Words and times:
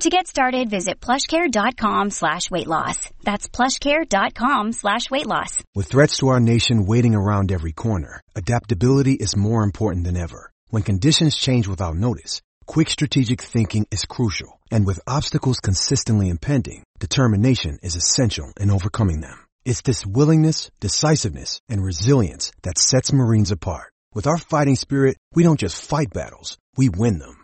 To 0.00 0.10
get 0.10 0.26
started, 0.26 0.70
visit 0.70 1.00
plushcare.com 1.00 2.10
slash 2.10 2.50
weight 2.50 2.66
loss. 2.66 3.08
That's 3.22 3.48
plushcare.com 3.48 4.72
slash 4.72 5.08
weight 5.10 5.26
loss. 5.26 5.62
With 5.74 5.86
threats 5.86 6.18
to 6.18 6.28
our 6.28 6.40
nation 6.40 6.84
waiting 6.84 7.14
around 7.14 7.52
every 7.52 7.72
corner, 7.72 8.20
adaptability 8.34 9.14
is 9.14 9.36
more 9.36 9.62
important 9.62 10.04
than 10.04 10.16
ever. 10.16 10.50
When 10.68 10.82
conditions 10.82 11.36
change 11.36 11.68
without 11.68 11.94
notice, 11.96 12.42
quick 12.66 12.90
strategic 12.90 13.40
thinking 13.40 13.86
is 13.92 14.04
crucial. 14.04 14.60
And 14.70 14.84
with 14.84 14.98
obstacles 15.06 15.60
consistently 15.60 16.28
impending, 16.28 16.82
determination 16.98 17.78
is 17.82 17.94
essential 17.94 18.52
in 18.60 18.70
overcoming 18.70 19.20
them. 19.20 19.46
It's 19.64 19.82
this 19.82 20.04
willingness, 20.04 20.70
decisiveness, 20.80 21.60
and 21.68 21.82
resilience 21.82 22.50
that 22.64 22.78
sets 22.78 23.12
Marines 23.12 23.52
apart. 23.52 23.92
With 24.12 24.26
our 24.26 24.38
fighting 24.38 24.76
spirit, 24.76 25.16
we 25.34 25.44
don't 25.44 25.60
just 25.60 25.80
fight 25.80 26.12
battles, 26.12 26.58
we 26.76 26.88
win 26.88 27.20
them. 27.20 27.43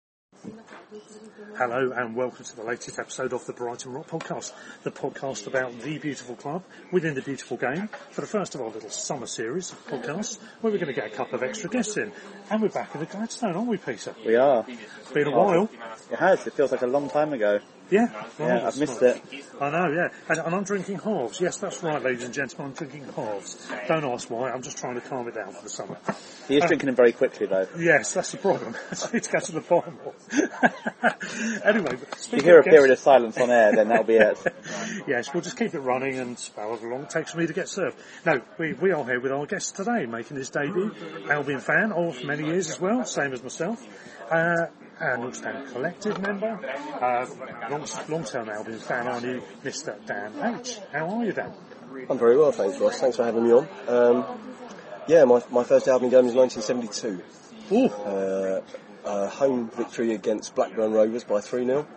Hello 1.61 1.91
and 1.95 2.15
welcome 2.15 2.43
to 2.43 2.55
the 2.55 2.63
latest 2.63 2.97
episode 2.97 3.33
of 3.33 3.45
the 3.45 3.53
Brighton 3.53 3.93
Rock 3.93 4.07
Podcast, 4.07 4.51
the 4.81 4.89
podcast 4.89 5.45
about 5.45 5.79
the 5.81 5.99
beautiful 5.99 6.35
club 6.35 6.63
within 6.91 7.13
the 7.13 7.21
beautiful 7.21 7.55
game 7.55 7.87
for 8.09 8.21
the 8.21 8.25
first 8.25 8.55
of 8.55 8.61
our 8.61 8.69
little 8.71 8.89
summer 8.89 9.27
series 9.27 9.71
of 9.71 9.85
podcasts 9.85 10.39
where 10.61 10.73
we're 10.73 10.79
going 10.79 10.91
to 10.91 10.99
get 10.99 11.05
a 11.05 11.15
couple 11.15 11.35
of 11.35 11.43
extra 11.43 11.69
guests 11.69 11.97
in. 11.97 12.11
And 12.49 12.63
we're 12.63 12.69
back 12.69 12.95
in 12.95 13.01
the 13.01 13.05
Gladstone, 13.05 13.55
aren't 13.55 13.67
we, 13.67 13.77
Peter? 13.77 14.15
We 14.25 14.37
are. 14.37 14.65
It's 14.67 15.11
been 15.11 15.27
a 15.27 15.37
while. 15.37 15.69
It 16.11 16.17
has. 16.17 16.47
It 16.47 16.53
feels 16.53 16.71
like 16.71 16.81
a 16.81 16.87
long 16.87 17.11
time 17.11 17.31
ago. 17.31 17.59
Yeah, 17.91 18.07
Yeah, 18.39 18.67
I've 18.67 18.77
missed 18.79 19.01
it. 19.01 19.21
I 19.59 19.69
know, 19.69 19.91
yeah. 19.91 20.07
And, 20.29 20.39
and 20.39 20.55
I'm 20.55 20.63
drinking 20.63 20.99
halves. 20.99 21.41
Yes, 21.41 21.57
that's 21.57 21.83
right, 21.83 22.01
ladies 22.01 22.23
and 22.23 22.33
gentlemen, 22.33 22.67
I'm 22.67 22.73
drinking 22.73 23.03
halves. 23.13 23.69
Don't 23.87 24.05
ask 24.05 24.29
why, 24.29 24.49
I'm 24.49 24.61
just 24.61 24.77
trying 24.77 24.95
to 24.95 25.01
calm 25.01 25.27
it 25.27 25.35
down 25.35 25.51
for 25.51 25.61
the 25.61 25.69
summer. 25.69 25.97
He 26.47 26.57
is 26.57 26.63
drinking 26.65 26.87
them 26.87 26.95
very 26.95 27.11
quickly 27.11 27.47
though. 27.47 27.67
Yes, 27.77 28.13
that's 28.13 28.31
the 28.31 28.37
problem. 28.37 28.75
I 28.91 29.11
need 29.11 29.23
to 29.23 29.29
get 29.31 29.43
to 29.43 29.51
the 29.51 29.61
bottom 29.61 29.99
of 30.05 30.15
Anyway, 31.65 31.91
If 31.93 32.31
you 32.33 32.41
hear 32.41 32.59
a 32.59 32.63
guests- 32.63 32.75
period 32.75 32.91
of 32.91 32.99
silence 32.99 33.37
on 33.37 33.51
air, 33.51 33.75
then 33.75 33.89
that'll 33.89 34.05
be 34.05 34.15
it. 34.15 34.37
yes, 35.07 35.33
we'll 35.33 35.43
just 35.43 35.57
keep 35.57 35.73
it 35.73 35.79
running 35.79 36.17
and 36.17 36.49
however 36.55 36.89
long 36.89 37.01
it 37.03 37.09
takes 37.09 37.31
for 37.33 37.39
me 37.39 37.47
to 37.47 37.53
get 37.53 37.67
served. 37.67 37.97
No, 38.25 38.41
we, 38.57 38.73
we 38.73 38.91
are 38.91 39.03
here 39.03 39.19
with 39.19 39.33
our 39.33 39.45
guest 39.45 39.75
today, 39.75 40.05
making 40.05 40.37
his 40.37 40.49
debut, 40.49 40.95
Albion 41.29 41.59
fan 41.59 41.91
of 41.91 42.23
many 42.23 42.45
years 42.45 42.69
as 42.69 42.79
well, 42.79 43.03
same 43.05 43.33
as 43.33 43.43
myself. 43.43 43.85
Uh, 44.31 44.67
and 45.01 45.21
North 45.23 45.35
Stand 45.35 45.67
Collective 45.71 46.21
member, 46.21 46.59
uh, 47.01 47.25
long, 47.69 47.85
long-term 48.07 48.49
Albion 48.49 48.79
fan, 48.79 49.07
aren't 49.07 49.25
you, 49.25 49.41
Mr. 49.63 50.05
Dan 50.05 50.33
Aitch? 50.33 50.79
How 50.91 51.07
are 51.09 51.25
you, 51.25 51.31
Dan? 51.33 51.51
I'm 52.09 52.17
very 52.17 52.37
well, 52.37 52.51
thanks, 52.51 52.77
Ross. 52.79 52.99
Thanks 52.99 53.17
for 53.17 53.25
having 53.25 53.43
me 53.43 53.51
on. 53.51 53.67
Um, 53.87 54.25
yeah, 55.07 55.23
my, 55.25 55.41
my 55.51 55.63
first 55.63 55.87
Albion 55.87 56.11
game 56.11 56.25
was 56.25 56.35
1972. 56.35 57.23
Ooh, 57.73 57.89
Uh, 57.89 58.61
uh, 59.03 59.27
home 59.29 59.69
victory 59.75 60.13
against 60.13 60.53
Blackburn 60.53 60.91
Rovers 60.93 61.23
by 61.23 61.41
3 61.41 61.65
0. 61.65 61.87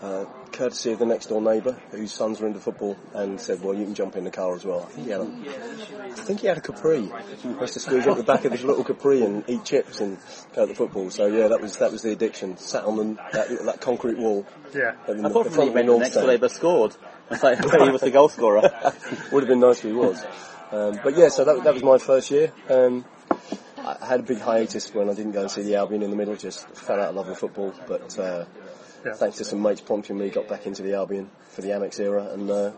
Uh, 0.00 0.24
courtesy 0.52 0.92
of 0.92 0.98
the 0.98 1.06
next 1.06 1.26
door 1.26 1.42
neighbour 1.42 1.72
whose 1.90 2.12
sons 2.12 2.40
were 2.40 2.46
into 2.46 2.60
football 2.60 2.96
and 3.12 3.40
said, 3.40 3.60
well, 3.62 3.74
you 3.74 3.84
can 3.84 3.94
jump 3.94 4.16
in 4.16 4.24
the 4.24 4.30
car 4.30 4.54
as 4.54 4.64
well. 4.64 4.82
I 4.82 4.92
think 4.92 5.06
he 5.06 5.10
had 5.10 5.20
a, 5.20 6.04
I 6.04 6.14
think 6.14 6.40
he 6.40 6.46
had 6.46 6.58
a 6.58 6.60
Capri. 6.60 7.10
He 7.42 7.48
used 7.48 7.72
to 7.72 7.80
squeeze 7.80 8.06
into 8.06 8.14
the 8.14 8.22
back 8.22 8.44
of 8.44 8.52
his 8.52 8.62
little 8.62 8.84
Capri 8.84 9.22
and 9.22 9.44
eat 9.48 9.64
chips 9.64 10.00
and 10.00 10.18
go 10.54 10.66
to 10.66 10.72
the 10.72 10.76
football. 10.76 11.10
So 11.10 11.26
yeah, 11.26 11.48
that 11.48 11.60
was 11.60 11.78
that 11.78 11.90
was 11.90 12.02
the 12.02 12.12
addiction. 12.12 12.56
Sat 12.56 12.84
on 12.84 12.96
the, 12.96 13.04
that, 13.32 13.48
that 13.64 13.80
concrete 13.80 14.18
wall. 14.18 14.46
yeah. 14.72 14.94
at 15.08 15.16
the, 15.16 15.26
I 15.26 15.28
thought 15.30 15.44
the 15.44 15.50
from 15.50 15.54
front 15.54 15.74
the 15.74 15.80
of 15.80 15.86
the 15.86 15.92
event 15.92 15.98
next 16.00 16.14
door 16.14 16.26
neighbour 16.26 16.48
scored. 16.48 16.96
I 17.30 17.36
thought 17.36 17.82
he 17.82 17.90
was 17.90 18.02
the 18.02 18.10
goal 18.10 18.28
scorer. 18.28 18.60
Would 19.32 19.42
have 19.42 19.48
been 19.48 19.60
nice 19.60 19.78
if 19.78 19.84
he 19.84 19.92
was. 19.92 20.24
Um, 20.70 21.00
but 21.02 21.16
yeah, 21.16 21.28
so 21.28 21.44
that, 21.44 21.64
that 21.64 21.74
was 21.74 21.82
my 21.82 21.98
first 21.98 22.30
year. 22.30 22.52
Um, 22.68 23.04
I 23.78 24.06
had 24.06 24.20
a 24.20 24.22
big 24.22 24.40
hiatus 24.40 24.92
when 24.94 25.10
I 25.10 25.14
didn't 25.14 25.32
go 25.32 25.42
and 25.42 25.50
see 25.50 25.62
the 25.62 25.76
Albion 25.76 26.02
in 26.02 26.10
the 26.10 26.16
middle, 26.16 26.36
just 26.36 26.66
fell 26.70 27.00
out 27.00 27.10
of 27.10 27.16
love 27.16 27.28
with 27.28 27.38
football. 27.38 27.74
But 27.86 28.18
uh, 28.18 28.46
Yeah. 29.04 29.12
thanks 29.14 29.36
to 29.38 29.44
some 29.44 29.62
mates 29.62 29.80
prompting 29.80 30.18
me, 30.18 30.30
got 30.30 30.48
back 30.48 30.66
into 30.66 30.82
the 30.82 30.94
Albion 30.94 31.30
for 31.50 31.62
the 31.62 31.68
Amex 31.68 32.00
era 32.00 32.30
and 32.32 32.50
uh, 32.50 32.72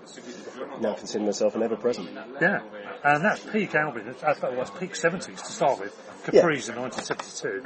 now 0.81 0.95
consider 0.95 1.25
myself 1.25 1.55
an 1.55 1.63
ever 1.63 1.77
present. 1.77 2.09
Yeah, 2.41 2.61
and 3.05 3.25
that's 3.25 3.45
peak 3.45 3.75
Albion. 3.75 4.09
It 4.09 4.23
was 4.23 4.71
peak 4.71 4.95
70s 4.95 5.25
to 5.25 5.37
start 5.37 5.81
with. 5.81 5.95
Capri's 6.25 6.69
in 6.69 6.77
1972. 6.77 7.63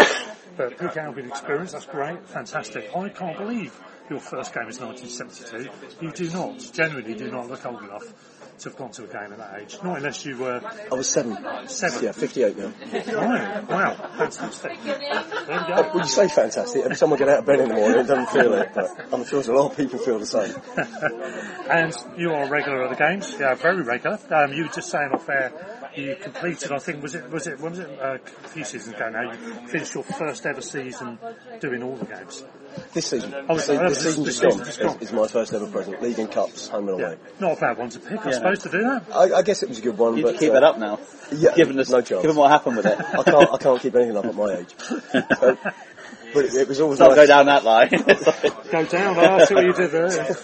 But 0.57 0.79
peak 0.79 0.97
Albion 0.97 1.29
experience, 1.29 1.73
that's 1.73 1.87
great, 1.87 2.29
fantastic. 2.29 2.95
I 2.95 3.09
can't 3.09 3.39
believe 3.39 3.79
your 4.11 4.21
first 4.21 4.53
game 4.53 4.69
is 4.69 4.81
1972. 4.81 6.05
You 6.05 6.13
do 6.13 6.31
not, 6.31 6.59
genuinely 6.73 7.15
do 7.15 7.31
not 7.31 7.49
look 7.49 7.65
old 7.65 7.83
enough 7.83 8.13
to 8.61 8.69
have 8.69 8.79
gone 8.79 8.91
to 8.93 9.05
a 9.05 9.07
game 9.07 9.33
at 9.33 9.39
that 9.39 9.61
age. 9.61 9.79
Not 9.83 9.99
unless 9.99 10.25
you 10.25 10.37
were, 10.39 10.61
I 10.91 10.95
was 10.95 11.09
seven. 11.09 11.37
Seven? 11.67 12.05
Yeah, 12.05 12.13
58 12.13 12.57
now. 12.57 12.73
right, 12.93 13.69
wow, 13.69 13.95
fantastic. 14.19 14.83
There 14.85 14.99
we 14.99 15.75
go. 15.75 15.91
Would 15.95 16.05
you 16.05 16.11
say 16.11 16.29
fantastic? 16.29 16.85
Every 16.85 16.97
time 16.97 17.13
I 17.13 17.17
get 17.17 17.29
out 17.29 17.39
of 17.41 17.47
bed 17.47 17.61
in 17.61 17.69
the 17.69 17.75
morning, 17.75 18.01
it 18.01 18.07
doesn't 18.07 18.29
feel 18.29 18.53
it, 18.55 18.71
but 18.75 18.91
I'm 19.13 19.25
sure 19.25 19.41
a 19.41 19.57
lot 19.57 19.71
of 19.71 19.77
people 19.77 19.99
feel 19.99 20.19
the 20.19 20.27
same. 20.27 20.55
and 21.71 21.95
you 22.19 22.33
are 22.33 22.45
a 22.45 22.49
regular 22.49 22.85
at 22.85 22.91
the 22.91 22.97
games, 22.97 23.35
yeah, 23.39 23.55
very 23.55 23.83
regular. 23.83 24.19
Um, 24.31 24.53
you 24.53 24.65
were 24.65 24.69
just 24.69 24.91
saying 24.91 25.11
off 25.13 25.29
air, 25.29 25.53
you 25.97 26.17
completed, 26.17 26.73
I 26.73 26.79
think, 26.79 27.03
was 27.03 27.15
it, 27.15 27.31
was 27.31 27.47
it, 27.47 27.59
when 27.61 27.73
was 27.73 27.81
it, 27.81 27.99
uh, 28.01 28.19
a 28.45 28.49
few 28.49 28.65
seasons 28.65 28.95
ago 28.95 29.09
now, 29.11 29.33
you 29.33 29.67
finished 29.69 29.95
your 29.95 30.05
first 30.05 30.45
ever 30.47 30.61
season 30.61 31.19
doing 31.61 31.83
all 31.83 31.97
the 31.97 32.05
games. 32.07 32.45
This 32.93 33.07
season, 33.07 33.35
Oh, 33.49 33.57
this, 33.57 33.65
sorry, 33.67 33.89
this 33.89 34.03
this- 34.03 34.15
season 34.17 34.25
just 34.25 34.43
gone, 34.43 34.59
gone. 34.59 34.97
is, 35.01 35.09
is 35.09 35.13
my 35.13 35.27
first 35.27 35.53
ever 35.53 35.67
present. 35.67 36.01
League 36.03 36.19
and 36.19 36.31
Cups, 36.31 36.69
home 36.69 36.89
and 36.89 36.99
Yeah, 37.01 37.07
away. 37.09 37.17
not 37.41 37.59
a 37.59 37.61
bad 37.61 37.79
one 37.79 37.89
to 37.91 37.99
pick, 37.99 38.25
I 38.27 38.31
suppose, 38.31 38.59
to 38.61 38.69
do 38.71 38.79
that. 38.83 39.05
I, 39.13 39.39
I 39.39 39.43
guess 39.43 39.63
it 39.63 39.69
was 39.69 39.79
a 39.79 39.83
good 39.83 39.99
one, 39.99 40.17
You 40.17 40.23
but 40.23 40.33
need 40.33 40.39
to 40.39 40.45
keep 40.45 40.51
uh, 40.51 40.55
that 40.55 40.63
up 40.65 40.79
now. 40.79 40.99
Yeah, 41.33 41.55
Given, 41.55 41.77
this, 41.77 41.91
no 41.91 42.01
chance. 42.01 42.23
given 42.23 42.37
what 42.37 42.51
happened 42.51 42.77
with 42.77 42.87
it. 42.87 42.99
I 42.99 43.23
can't, 43.23 43.53
I 43.53 43.57
can't 43.59 43.81
keep 43.81 43.95
anything 43.97 44.17
up 44.17 44.25
at 44.27 44.35
my 44.35 44.55
age. 44.59 44.75
So, 45.41 45.57
but 46.35 46.45
it, 46.47 46.55
it 46.55 46.69
was 46.69 46.81
always 46.81 46.99
Don't 46.99 47.09
nice. 47.11 47.17
go 47.17 47.27
down 47.27 47.47
that 47.47 47.65
line. 47.65 47.89
Go 48.71 48.85
down, 48.87 49.19
I 49.19 49.45
see 49.47 49.55
what 49.55 49.65
you 49.65 49.73
did 49.73 49.91
there. 49.91 50.37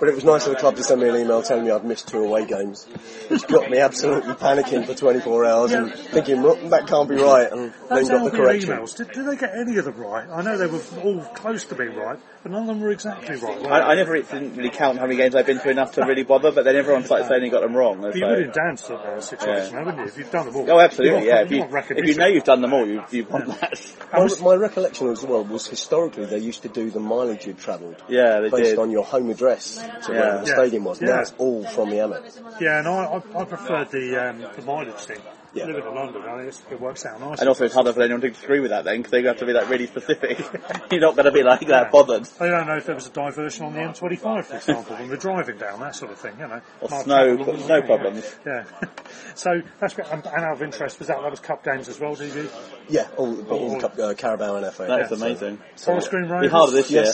But 0.00 0.08
it 0.08 0.14
was 0.16 0.24
nice 0.24 0.44
of 0.46 0.54
the 0.54 0.58
club 0.58 0.74
to 0.74 0.82
send 0.82 1.00
me 1.00 1.08
an 1.08 1.14
email 1.14 1.40
telling 1.40 1.64
me 1.64 1.70
I'd 1.70 1.84
missed 1.84 2.08
two 2.08 2.18
away 2.24 2.44
games, 2.44 2.84
which 3.28 3.46
got 3.46 3.70
me 3.70 3.78
absolutely 3.78 4.34
panicking 4.34 4.86
for 4.86 4.94
24 4.94 5.44
hours 5.44 5.70
and 5.72 5.92
thinking, 5.94 6.42
well, 6.42 6.56
that 6.70 6.88
can't 6.88 7.08
be 7.08 7.14
right, 7.14 7.50
and 7.52 7.72
then 7.88 7.88
got 7.88 8.06
the 8.08 8.12
Albion 8.14 8.30
correction. 8.36 8.70
emails, 8.70 8.96
did, 8.96 9.12
did 9.12 9.24
they 9.24 9.36
get 9.36 9.54
any 9.56 9.76
of 9.76 9.84
them 9.84 9.96
right? 9.98 10.28
I 10.28 10.42
know 10.42 10.58
they 10.58 10.66
were 10.66 10.80
all 11.04 11.20
close 11.34 11.64
to 11.66 11.76
being 11.76 11.94
right, 11.94 12.18
but 12.42 12.50
none 12.50 12.62
of 12.62 12.66
them 12.66 12.80
were 12.80 12.90
exactly 12.90 13.36
right. 13.36 13.62
were 13.62 13.72
I. 13.72 13.92
I 13.92 13.94
never 13.94 14.20
didn't 14.20 14.56
really 14.56 14.70
count 14.70 14.98
how 14.98 15.04
many 15.04 15.16
games 15.16 15.36
I've 15.36 15.46
been 15.46 15.60
to 15.60 15.70
enough 15.70 15.92
to 15.92 16.04
really 16.04 16.24
bother, 16.24 16.50
but 16.50 16.64
then 16.64 16.74
everyone 16.74 17.04
started 17.04 17.28
saying 17.28 17.44
he 17.44 17.50
got 17.50 17.60
them 17.60 17.76
wrong. 17.76 18.00
But 18.00 18.08
It's 18.08 18.16
you 18.18 18.26
would 18.26 18.36
like- 18.38 18.46
in 18.46 18.50
Dan's 18.52 18.82
sort 18.82 19.00
of 19.02 19.22
situation, 19.22 19.74
Yeah. 19.74 19.78
haven't 19.84 19.98
you? 19.98 20.04
If 20.06 20.18
you've 20.18 20.30
done 20.32 20.46
them 20.46 20.56
all. 20.56 20.70
Oh, 20.72 20.80
absolutely, 20.80 21.20
You 21.22 21.26
yeah. 21.28 21.34
want- 21.44 21.52
If 21.52 21.90
you, 21.90 21.96
if 21.98 22.06
you 22.08 22.14
know 22.16 22.26
you've 22.26 22.42
done 22.44 22.62
them 22.62 22.72
all, 22.72 22.84
you, 22.86 23.04
you 23.12 23.24
want 23.26 23.46
that. 23.60 23.80
My, 24.12 24.28
my 24.42 24.54
recollection 24.56 25.06
as 25.22 25.26
well 25.28 25.44
was 25.44 25.66
historically 25.66 26.24
they 26.26 26.38
used 26.38 26.62
to 26.62 26.68
do 26.68 26.90
the 26.90 27.00
mileage 27.00 27.46
you'd 27.46 27.58
travelled 27.58 28.02
Yeah, 28.08 28.40
they 28.40 28.50
based 28.50 28.70
did. 28.70 28.78
on 28.78 28.90
your 28.90 29.04
home 29.04 29.30
address 29.30 29.76
to 29.76 30.12
Yeah. 30.12 30.20
where 30.20 30.38
the 30.42 30.46
Yeah. 30.48 30.54
stadium 30.56 30.84
was. 30.84 31.00
Yeah. 31.00 31.08
Now 31.08 31.20
it's 31.20 31.34
all 31.38 31.64
from 31.64 31.90
the 31.90 31.96
Amex. 31.96 32.40
Yeah, 32.60 32.78
and 32.78 32.88
I, 32.88 33.04
I, 33.04 33.40
I 33.40 33.44
preferred 33.44 33.90
the, 33.90 34.16
um, 34.30 34.44
the 34.56 34.62
mileage 34.62 34.94
thing 34.94 35.20
Yeah. 35.52 35.66
living 35.66 35.84
in 35.84 35.94
London, 35.94 36.22
I 36.22 36.44
guess 36.44 36.62
it 36.70 36.80
works 36.80 37.04
out 37.06 37.20
nice. 37.20 37.40
And 37.40 37.48
also 37.48 37.64
it's 37.64 37.74
harder 37.74 37.92
for 37.92 38.02
anyone 38.02 38.20
to 38.20 38.28
agree 38.28 38.60
with 38.60 38.70
that 38.70 38.84
then, 38.84 38.98
because 38.98 39.10
they 39.10 39.22
have 39.24 39.38
to 39.38 39.46
be 39.46 39.52
like 39.52 39.68
really 39.68 39.86
specific. 39.86 40.38
You're 40.92 41.00
not 41.00 41.16
going 41.16 41.24
to 41.26 41.32
be 41.32 41.42
like 41.42 41.66
that 41.66 41.90
bothered. 41.90 42.28
I 42.38 42.48
don't 42.48 42.66
know 42.68 42.76
if 42.76 42.86
there 42.86 42.94
was 42.94 43.06
a 43.08 43.10
diversion 43.10 43.66
on 43.66 43.72
the 43.72 43.80
M25, 43.80 44.44
for 44.44 44.56
example, 44.56 44.96
when 44.96 45.08
we're 45.08 45.16
driving 45.16 45.58
down, 45.58 45.80
that 45.80 45.96
sort 45.96 46.12
of 46.12 46.18
thing, 46.18 46.34
you 46.38 46.46
know. 46.46 46.60
Or 46.80 46.88
Might 46.88 47.04
snow- 47.04 47.36
travel 47.36 47.44
along 47.44 47.56
the 47.58 47.64
snow 47.64 47.82
problems. 47.82 48.36
Yeah. 48.46 48.64
so, 49.34 49.62
that's 49.80 49.94
great. 49.94 50.08
And, 50.12 50.24
and 50.26 50.44
out 50.44 50.52
of 50.52 50.62
interest, 50.62 50.98
was 50.98 51.08
that, 51.08 51.20
that 51.20 51.30
was 51.30 51.40
cup 51.40 51.64
games 51.64 51.88
as 51.88 51.98
well, 51.98 52.14
DV? 52.14 52.48
Yeah, 52.88 53.08
all, 53.16 53.44
all 53.50 53.74
the 53.74 53.80
cup, 53.80 53.98
uh, 53.98 54.14
Carabao 54.14 54.56
and 54.56 54.72
FA. 54.72 54.84
That 54.86 55.00
is 55.02 55.08
So- 55.08 55.14
amazing. 55.16 55.58
Forest 55.76 56.10
Green 56.10 56.24
Be 56.26 56.30
Rovers? 56.30 56.50
harder 56.52 56.72
this 56.72 56.90
year. 56.90 57.12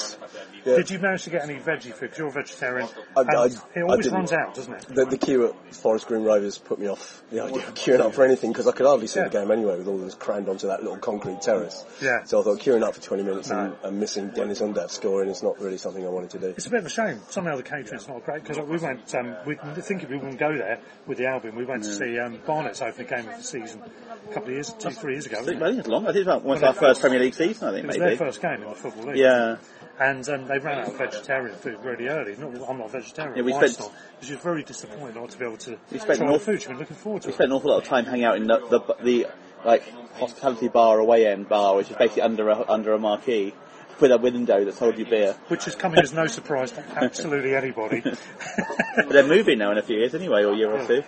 Yeah. 0.64 0.76
Did 0.78 0.90
you 0.90 0.98
manage 0.98 1.22
to 1.22 1.30
get 1.30 1.42
any 1.42 1.60
veggie 1.60 1.92
food? 1.92 2.00
Because 2.10 2.18
you're 2.18 2.26
a 2.28 2.32
vegetarian. 2.32 2.88
I- 3.16 3.20
I- 3.20 3.46
it 3.46 3.82
always 3.82 4.10
runs 4.10 4.32
out, 4.32 4.54
doesn't 4.54 4.74
it? 4.74 4.80
The, 4.88 5.04
the 5.04 5.16
queue 5.16 5.46
at 5.46 5.74
Forest 5.76 6.08
Green 6.08 6.24
Rovers 6.24 6.58
put 6.58 6.80
me 6.80 6.88
off 6.88 7.22
the 7.30 7.40
idea 7.44 7.58
of 7.58 7.74
queuing 7.74 8.00
up 8.00 8.14
for 8.14 8.25
anything 8.26 8.52
because 8.52 8.66
I 8.66 8.72
could 8.72 8.86
hardly 8.86 9.06
see 9.06 9.20
Yeah. 9.20 9.28
the 9.28 9.38
game 9.38 9.50
anyway 9.50 9.78
with 9.78 9.88
all 9.88 9.96
this 9.98 10.14
crammed 10.14 10.48
onto 10.48 10.66
that 10.66 10.82
little 10.82 10.98
concrete 10.98 11.40
terrace. 11.40 11.84
Yeah. 12.02 12.24
So 12.24 12.40
I 12.40 12.44
thought 12.44 12.58
queuing 12.60 12.82
up 12.82 12.94
for 12.94 13.00
20 13.00 13.22
minutes 13.22 13.48
No. 13.50 13.58
and, 13.60 13.76
and 13.82 14.00
missing 14.00 14.28
Deniz 14.30 14.60
Undav 14.60 14.90
scoring 14.90 15.30
is 15.30 15.42
not 15.42 15.58
really 15.60 15.78
something 15.78 16.04
I 16.04 16.10
wanted 16.10 16.30
to 16.30 16.38
do. 16.38 16.46
It's 16.48 16.66
a 16.66 16.70
bit 16.70 16.80
of 16.80 16.86
a 16.86 16.90
shame. 16.90 17.20
Somehow 17.30 17.56
the 17.56 17.62
catering's 17.62 18.06
not 18.08 18.24
great 18.24 18.42
because 18.42 18.58
we 18.58 18.76
went. 18.78 19.14
Um, 19.14 19.36
we 19.46 19.56
thinking 19.80 20.08
we 20.10 20.16
wouldn't 20.16 20.38
go 20.38 20.56
there 20.56 20.80
with 21.06 21.18
the 21.18 21.26
Albion. 21.26 21.56
We 21.56 21.64
went 21.64 21.84
to 21.84 21.92
see 21.94 22.18
um, 22.18 22.38
Barnet's 22.46 22.82
opening 22.82 23.06
game 23.08 23.28
of 23.28 23.36
the 23.38 23.42
season 23.44 23.82
a 24.30 24.32
couple 24.34 24.48
of 24.48 24.54
years, 24.54 24.72
two, 24.78 24.90
three 24.90 25.12
years 25.14 25.26
ago. 25.26 25.36
I 25.36 25.40
Wasn't 25.40 25.58
think, 25.58 25.60
it? 25.60 25.64
I 25.64 25.68
think 25.68 25.78
it's 25.80 25.88
long. 25.88 26.02
I 26.04 26.06
think 26.08 26.16
it's 26.18 26.26
about 26.26 26.42
one 26.42 26.56
of 26.56 26.62
Well, 26.62 26.70
our 26.72 26.74
first 26.76 27.00
Premier 27.00 27.20
League 27.20 27.34
season, 27.34 27.68
I 27.68 27.72
think, 27.72 27.84
It 27.84 27.86
was 27.86 27.98
maybe. 27.98 28.08
their 28.16 28.26
first 28.26 28.42
game 28.42 28.62
in 28.62 28.68
the 28.68 28.74
football 28.74 29.04
league. 29.06 29.16
Yeah. 29.16 29.56
And 29.98 30.28
um, 30.28 30.46
they 30.46 30.58
ran 30.58 30.80
out 30.80 30.88
of 30.88 30.98
vegetarian 30.98 31.56
food 31.56 31.78
really 31.82 32.08
early. 32.08 32.36
Not, 32.36 32.68
I'm 32.68 32.78
not 32.78 32.90
vegetarian. 32.90 33.36
Yeah, 33.36 33.42
we 33.44 33.52
spent- 33.54 33.80
not. 33.80 33.92
She 34.20 34.32
was 34.32 34.42
very 34.42 34.62
disappointed 34.62 35.14
not 35.16 35.30
to 35.30 35.38
be 35.38 35.44
able 35.44 35.56
to 35.58 35.78
We 35.90 35.98
spent 35.98 36.18
try 36.18 36.26
an 36.26 36.32
the 36.32 36.36
awful- 36.36 36.38
food. 36.52 36.60
She's 36.60 36.68
been 36.68 36.78
looking 36.78 36.96
forward 36.96 37.22
to 37.22 37.28
We 37.28 37.34
spent 37.34 37.50
an 37.50 37.56
awful 37.56 37.70
lot 37.70 37.78
of 37.82 37.84
time 37.88 38.04
hanging 38.04 38.24
out 38.24 38.36
in 38.36 38.46
the, 38.46 38.58
the, 38.68 38.80
the 39.02 39.26
like, 39.64 39.82
hospitality 40.14 40.68
bar 40.68 40.98
away 40.98 41.26
end 41.26 41.48
bar, 41.48 41.76
which 41.76 41.90
is 41.90 41.96
basically 41.96 42.22
under 42.22 42.48
a, 42.50 42.70
under 42.70 42.92
a 42.92 42.98
marquee, 42.98 43.54
with 43.98 44.12
a 44.12 44.18
window 44.18 44.64
that 44.66 44.74
sold 44.74 44.98
you 44.98 45.06
beer. 45.06 45.34
Which 45.48 45.66
is 45.66 45.74
coming 45.74 46.00
as 46.00 46.12
no 46.12 46.26
surprise 46.26 46.72
to 46.72 46.84
absolutely 46.96 47.54
anybody. 47.54 48.02
But 48.02 49.08
they're 49.08 49.26
moving 49.26 49.58
now 49.58 49.72
in 49.72 49.78
a 49.78 49.82
few 49.82 49.96
years 49.96 50.14
anyway, 50.14 50.44
or 50.44 50.52
a 50.52 50.56
year 50.56 50.70
or 50.70 50.86
two. 50.86 51.02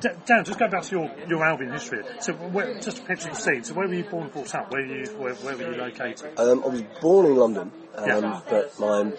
D- 0.00 0.08
Dan, 0.26 0.44
just 0.44 0.58
go 0.58 0.68
back 0.68 0.82
to 0.82 0.90
your, 0.90 1.10
your 1.28 1.44
Albion 1.44 1.72
history. 1.72 2.02
So, 2.20 2.32
where, 2.32 2.74
just 2.80 2.98
to 2.98 3.02
picture 3.04 3.28
the 3.28 3.36
scene. 3.36 3.62
So, 3.64 3.74
where 3.74 3.86
were 3.86 3.94
you 3.94 4.04
born 4.04 4.24
and 4.24 4.32
brought 4.32 4.54
up? 4.54 4.70
Where, 4.70 4.82
were 4.82 4.94
you, 4.94 5.06
where, 5.18 5.34
where 5.34 5.56
were 5.56 5.72
you 5.72 5.80
located? 5.80 6.38
Um, 6.38 6.62
I 6.64 6.68
was 6.68 6.82
born 7.00 7.26
in 7.26 7.36
London, 7.36 7.72
um, 7.96 8.06
Yeah. 8.08 8.40
but 8.50 8.78
my 8.80 9.12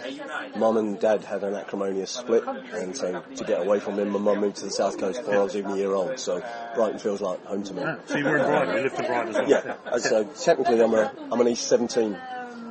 mum 0.57 0.77
and 0.77 1.00
dad 1.00 1.24
had 1.24 1.44
an 1.44 1.56
acrimonious 1.56 2.12
split, 2.12 2.44
and 2.74 2.95
so 2.95 3.24
to 3.38 3.44
get 3.45 3.62
away 3.62 3.80
from 3.80 3.98
him, 3.98 4.10
my 4.10 4.19
mum 4.19 4.42
moved 4.42 4.57
to 4.57 4.66
the 4.66 4.72
south 4.72 4.98
coast 5.00 5.19
before 5.19 5.36
I 5.36 5.44
was 5.44 5.56
even 5.56 5.72
a 5.72 5.77
year 5.77 5.94
old. 5.94 6.19
So 6.19 6.44
Brighton 6.75 7.00
feels 7.00 7.21
like 7.21 7.44
home 7.45 7.63
to 7.63 7.74
me. 7.74 7.83
Ah, 7.86 7.95
so 8.06 8.18
you 8.18 8.25
were 8.25 8.38
in 8.38 8.44
Brighton. 8.45 8.75
You 8.75 8.83
lived 8.83 9.00
in 9.00 9.06
Brighton 9.06 9.30
as 9.30 9.36
well. 9.36 9.50
Yeah, 9.92 9.98
so 9.98 10.24
technically 10.25 10.81
I'm 10.81 10.94
a 10.94 11.12
I'm 11.31 11.39
an 11.42 11.48
East 11.48 11.68
17. 11.69 12.18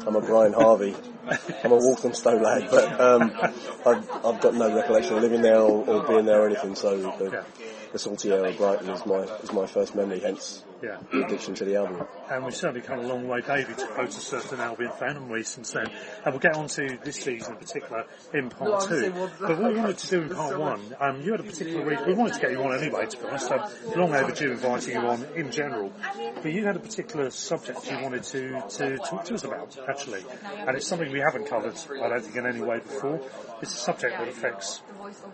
I'm 0.06 0.17
a 0.17 0.21
Brian 0.21 0.53
Harvey. 0.53 0.95
I'm 1.65 1.73
a 1.73 1.77
Walthamstow 1.77 2.37
lad, 2.37 2.69
but 2.71 3.01
um, 3.01 3.33
I've, 3.87 4.11
I've 4.25 4.41
got 4.41 4.55
no 4.55 4.75
recollection 4.75 5.17
of 5.17 5.23
living 5.23 5.43
there 5.43 5.59
or, 5.59 5.85
or 5.89 6.06
being 6.06 6.27
there 6.27 6.43
or 6.43 6.47
anything. 6.47 6.75
So 6.75 6.99
the, 6.99 7.45
the 7.93 7.99
salty 7.99 8.31
air 8.31 8.45
of 8.45 8.56
Brighton 8.59 8.91
is 8.91 9.06
my 9.06 9.21
is 9.21 9.53
my 9.53 9.67
first 9.67 9.95
memory. 9.95 10.21
Hence 10.21 10.62
Yeah. 10.85 10.99
the 11.11 11.25
addiction 11.25 11.55
to 11.55 11.65
the 11.65 11.77
Albion. 11.77 12.07
And 12.31 12.45
we've 12.45 12.55
certainly 12.55 12.83
come 12.83 12.99
a 12.99 13.07
long 13.07 13.27
way, 13.27 13.41
David, 13.41 13.79
to 13.79 13.87
quote 13.87 14.09
a 14.09 14.13
certain 14.13 14.61
Albion 14.61 14.93
fan, 14.99 15.17
and 15.17 15.31
we 15.31 15.43
since 15.43 15.71
then. 15.71 15.87
And 16.25 16.35
we'll 16.35 16.41
get 16.41 16.57
on 16.57 16.69
to 16.69 16.99
this 17.05 17.17
season 17.17 17.55
in 17.55 17.59
particular 17.59 18.05
in 18.35 18.51
part 18.51 18.89
two. 18.89 19.11
But 19.41 19.59
what 19.59 19.73
we 19.73 19.79
wanted 19.79 19.99
to 19.99 20.09
do 20.09 20.23
in 20.23 20.29
part 20.35 20.59
one, 20.59 20.81
um, 21.01 21.23
you 21.23 21.31
had 21.31 21.41
a 21.41 21.45
particular 21.45 21.85
reason, 21.85 22.07
we 22.07 22.15
wanted 22.15 22.35
to 22.35 22.41
get 22.41 22.51
you 22.51 22.63
on 22.63 22.79
anyway, 22.79 23.07
to 23.07 23.17
be 23.17 23.25
honest, 23.27 23.51
um, 23.51 23.71
long 23.97 24.15
overdue 24.15 24.53
inviting 24.53 24.95
you 24.95 25.01
on 25.01 25.25
in 25.35 25.51
general. 25.51 25.93
But 26.43 26.53
you 26.53 26.67
had 26.67 26.77
a 26.77 26.81
particular 26.81 27.31
subject 27.31 27.91
you 27.91 28.01
wanted 28.01 28.25
to, 28.25 28.63
to 28.69 28.99
talk 28.99 29.25
to 29.25 29.35
us 29.35 29.45
about, 29.45 29.77
actually. 29.89 30.25
And 30.45 30.77
it's 30.77 30.87
something 30.87 31.11
we 31.11 31.21
haven't 31.21 31.47
covered, 31.49 31.77
I 32.03 32.09
don't 32.09 32.23
think, 32.23 32.37
in 32.37 32.47
any 32.47 32.61
way 32.61 32.79
before. 32.81 33.21
It's 33.64 33.72
a 33.72 33.78
subject 33.78 34.19
that 34.19 34.28
affects 34.28 34.82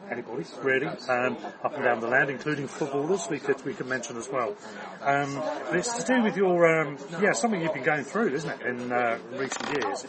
anybody, 0.08 0.44
really, 0.62 0.86
um, 0.86 1.36
up 1.64 1.74
and 1.74 1.82
down 1.82 1.98
the 1.98 2.06
land, 2.06 2.30
including 2.30 2.68
footballers, 2.68 3.26
we 3.28 3.40
could, 3.40 3.60
we 3.64 3.74
could 3.74 3.88
mention 3.88 4.16
as 4.16 4.28
well. 4.28 4.54
Um, 5.02 5.42
but 5.64 5.74
it's 5.74 5.92
to 5.94 6.04
do 6.04 6.22
with 6.22 6.36
your, 6.36 6.80
um, 6.80 6.96
yeah, 7.20 7.32
something 7.32 7.60
you've 7.60 7.74
been 7.74 7.82
going 7.82 8.04
through, 8.04 8.28
isn't 8.28 8.48
it, 8.48 8.62
in 8.64 8.92
uh, 8.92 9.18
recent 9.32 9.68
years. 9.72 10.06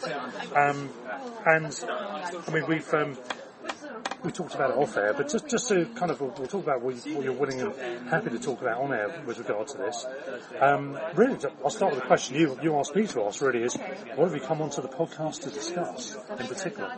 Um, 0.54 0.88
and, 1.46 1.84
I 2.46 2.50
mean, 2.52 2.64
we've, 2.68 2.94
um, 2.94 3.18
we 4.24 4.30
talked 4.30 4.54
about 4.54 4.70
it 4.70 4.76
off 4.76 4.96
air, 4.96 5.12
but 5.14 5.28
just, 5.28 5.48
just 5.48 5.68
to 5.68 5.86
kind 5.96 6.10
of, 6.10 6.20
we'll, 6.20 6.32
we'll 6.38 6.46
talk 6.46 6.62
about 6.62 6.80
what, 6.80 7.04
you, 7.04 7.16
what 7.16 7.24
you're 7.24 7.32
willing 7.32 7.60
and 7.60 8.08
happy 8.08 8.30
to 8.30 8.38
talk 8.38 8.60
about 8.60 8.80
on 8.80 8.92
air 8.92 9.22
with 9.26 9.38
regard 9.38 9.66
to 9.68 9.78
this. 9.78 10.06
Um, 10.60 10.98
really, 11.14 11.36
I'll 11.64 11.70
start 11.70 11.94
with 11.94 12.04
a 12.04 12.06
question 12.06 12.36
you, 12.36 12.56
you 12.62 12.76
asked 12.76 12.94
me 12.94 13.06
to 13.08 13.24
ask 13.24 13.42
really 13.42 13.64
is, 13.64 13.76
what 14.14 14.30
have 14.30 14.34
you 14.34 14.40
come 14.40 14.62
onto 14.62 14.80
the 14.80 14.88
podcast 14.88 15.42
to 15.42 15.50
discuss 15.50 16.16
in 16.38 16.46
particular? 16.46 16.94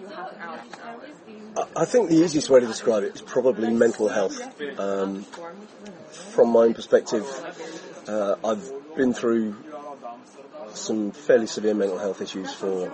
I- 1.76 1.84
think 1.86 2.10
the 2.10 2.16
easiest 2.16 2.50
way 2.50 2.60
to 2.60 2.66
describe 2.66 3.04
it 3.04 3.14
is 3.14 3.22
probably 3.22 3.70
mental 3.70 4.08
health. 4.08 4.40
Um, 4.78 5.22
from 6.10 6.50
my 6.50 6.60
own 6.60 6.74
perspective, 6.74 7.24
uh, 8.08 8.34
I've 8.44 8.96
been 8.96 9.14
through 9.14 9.54
some 10.72 11.12
fairly 11.12 11.46
severe 11.46 11.74
mental 11.74 11.98
health 11.98 12.20
issues 12.20 12.52
for 12.52 12.90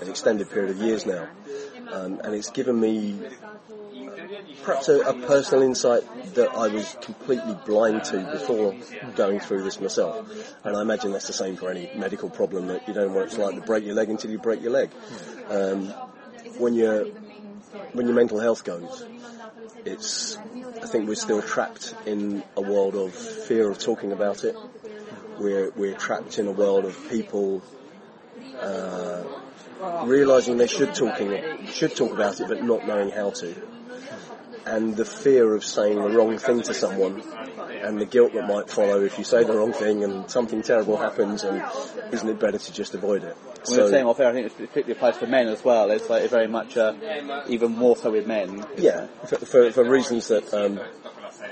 an 0.00 0.08
extended 0.08 0.50
period 0.50 0.70
of 0.70 0.78
years 0.78 1.04
now, 1.04 1.28
um, 1.92 2.20
and 2.24 2.34
it's 2.34 2.50
given 2.50 2.78
me 2.78 3.18
perhaps 4.62 4.88
a, 4.88 5.00
a 5.00 5.14
personal 5.26 5.64
insight 5.64 6.02
that 6.34 6.50
I 6.50 6.68
was 6.68 6.96
completely 7.00 7.56
blind 7.66 8.04
to 8.04 8.18
before 8.32 8.74
going 9.14 9.40
through 9.40 9.62
this 9.62 9.80
myself. 9.80 10.54
And 10.64 10.76
I 10.76 10.82
imagine 10.82 11.12
that's 11.12 11.26
the 11.26 11.32
same 11.32 11.56
for 11.56 11.70
any 11.70 11.90
medical 11.94 12.30
problem 12.30 12.66
that 12.68 12.86
you 12.86 12.94
don't 12.94 13.14
want 13.14 13.28
it's 13.28 13.38
like 13.38 13.54
to 13.54 13.60
break 13.60 13.84
your 13.84 13.94
leg 13.94 14.10
until 14.10 14.30
you 14.30 14.38
break 14.38 14.62
your 14.62 14.72
leg. 14.72 14.90
Um, 15.48 15.88
when 16.58 16.74
you're 16.74 17.06
when 17.92 18.06
your 18.06 18.14
mental 18.14 18.38
health 18.40 18.64
goes, 18.64 19.06
it's 19.84 20.36
I 20.82 20.86
think 20.86 21.08
we're 21.08 21.14
still 21.14 21.42
trapped 21.42 21.94
in 22.06 22.42
a 22.56 22.60
world 22.60 22.94
of 22.94 23.14
fear 23.14 23.70
of 23.70 23.78
talking 23.78 24.12
about 24.12 24.44
it. 24.44 24.56
We're 25.38 25.70
we're 25.70 25.96
trapped 25.96 26.38
in 26.38 26.46
a 26.46 26.52
world 26.52 26.84
of 26.84 27.08
people 27.08 27.62
uh, 28.60 29.22
realizing 30.04 30.56
they 30.56 30.66
should 30.66 30.94
talking 30.94 31.66
should 31.66 31.94
talk 31.96 32.12
about 32.12 32.40
it, 32.40 32.48
but 32.48 32.62
not 32.62 32.86
knowing 32.86 33.10
how 33.10 33.30
to, 33.30 33.54
and 34.66 34.96
the 34.96 35.04
fear 35.04 35.54
of 35.54 35.64
saying 35.64 36.00
the 36.00 36.10
wrong 36.10 36.38
thing 36.38 36.62
to 36.62 36.74
someone, 36.74 37.22
and 37.82 38.00
the 38.00 38.06
guilt 38.06 38.34
that 38.34 38.46
might 38.46 38.68
follow 38.68 39.02
if 39.02 39.18
you 39.18 39.24
say 39.24 39.44
the 39.44 39.54
wrong 39.54 39.72
thing 39.72 40.04
and 40.04 40.30
something 40.30 40.62
terrible 40.62 40.96
happens, 40.96 41.44
and 41.44 41.62
isn't 42.12 42.28
it 42.28 42.38
better 42.38 42.58
to 42.58 42.72
just 42.72 42.94
avoid 42.94 43.24
it? 43.24 43.36
When 43.66 43.80
were 43.80 43.90
saying 43.90 44.06
off 44.06 44.20
air, 44.20 44.28
I 44.28 44.32
think 44.32 44.46
it 44.46 44.56
particularly 44.56 44.92
applies 44.92 45.16
for 45.16 45.26
men 45.26 45.48
as 45.48 45.64
well. 45.64 45.90
It's 45.90 46.08
like 46.08 46.28
very 46.30 46.46
much, 46.46 46.76
uh, 46.76 46.94
even 47.48 47.72
more 47.72 47.96
so 47.96 48.10
with 48.10 48.26
men. 48.26 48.64
Yeah, 48.76 49.06
for, 49.26 49.36
for, 49.36 49.72
for 49.72 49.84
reasons 49.84 50.28
that 50.28 50.52
um, 50.54 50.80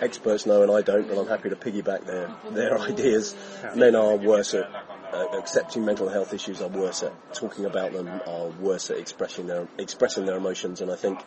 experts 0.01 0.47
know 0.47 0.63
and 0.63 0.71
I 0.71 0.83
don't, 0.83 1.09
but 1.09 1.19
I'm 1.19 1.27
happy 1.27 1.51
to 1.51 1.57
piggyback 1.57 2.07
their, 2.07 2.35
their 2.51 2.79
ideas. 2.91 3.35
Men 3.75 3.97
are 3.97 4.17
worse 4.17 4.55
at 4.55 4.71
uh, 5.13 5.27
accepting 5.39 5.85
mental 5.85 6.09
health 6.09 6.33
issues, 6.33 6.61
are 6.61 6.69
worse 6.69 7.03
at 7.03 7.35
talking 7.35 7.65
about 7.65 7.93
them, 7.93 8.09
are 8.27 8.49
worse 8.61 8.91
at 8.91 8.99
expressing 8.99 9.47
their 9.47 9.69
expressing 9.79 10.27
their 10.27 10.37
emotions, 10.37 10.81
and 10.81 10.91
I 10.91 10.97
think 10.97 11.21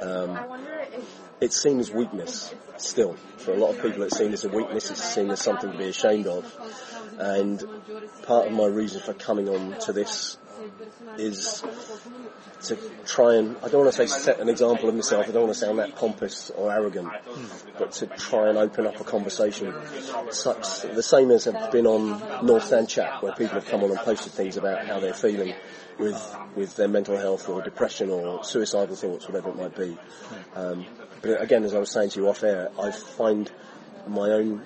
um, 0.00 0.38
it's 1.40 1.60
seen 1.60 1.80
as 1.80 1.90
weakness 1.90 2.54
still. 2.76 3.14
For 3.38 3.52
a 3.52 3.56
lot 3.56 3.74
of 3.74 3.82
people, 3.82 4.02
it's 4.02 4.18
seen 4.18 4.32
as 4.32 4.44
a 4.44 4.48
weakness. 4.48 4.90
It's 4.90 5.02
seen 5.02 5.30
as 5.30 5.40
something 5.40 5.72
to 5.72 5.78
be 5.78 5.88
ashamed 5.88 6.26
of. 6.26 6.44
And 7.18 7.62
part 8.22 8.46
of 8.46 8.52
my 8.52 8.66
reason 8.66 9.00
for 9.02 9.14
coming 9.14 9.48
on 9.48 9.78
to 9.80 9.92
this 9.92 10.38
is 11.18 11.62
to 12.62 12.76
try 13.06 13.34
and, 13.34 13.56
I 13.62 13.68
don't 13.68 13.82
want 13.82 13.94
to 13.94 13.96
say 13.96 14.06
set 14.06 14.40
an 14.40 14.48
example 14.48 14.88
of 14.88 14.94
myself, 14.94 15.28
I 15.28 15.32
don't 15.32 15.42
want 15.42 15.54
to 15.54 15.58
sound 15.58 15.78
that 15.78 15.96
pompous 15.96 16.50
or 16.50 16.72
arrogant, 16.72 17.08
but 17.78 17.92
to 17.92 18.06
try 18.06 18.48
and 18.48 18.58
open 18.58 18.86
up 18.86 19.00
a 19.00 19.04
conversation 19.04 19.74
such, 20.30 20.82
the 20.82 21.02
same 21.02 21.30
as 21.30 21.44
have 21.44 21.72
been 21.72 21.86
on 21.86 22.46
North 22.46 22.66
Stand 22.66 22.88
Chat, 22.88 23.22
where 23.22 23.32
people 23.32 23.54
have 23.54 23.66
come 23.66 23.82
on 23.82 23.90
and 23.90 23.98
posted 24.00 24.32
things 24.32 24.56
about 24.56 24.86
how 24.86 25.00
they're 25.00 25.14
feeling 25.14 25.54
with, 25.98 26.36
with 26.54 26.76
their 26.76 26.88
mental 26.88 27.16
health 27.16 27.48
or 27.48 27.62
depression 27.62 28.10
or 28.10 28.44
suicidal 28.44 28.96
thoughts, 28.96 29.26
whatever 29.26 29.50
it 29.50 29.56
might 29.56 29.76
be. 29.76 29.96
Um, 30.54 30.86
but 31.22 31.40
again, 31.40 31.64
as 31.64 31.74
I 31.74 31.78
was 31.78 31.90
saying 31.90 32.10
to 32.10 32.20
you 32.20 32.28
off 32.28 32.42
air, 32.42 32.70
I 32.80 32.90
find 32.90 33.50
my 34.06 34.30
own 34.30 34.62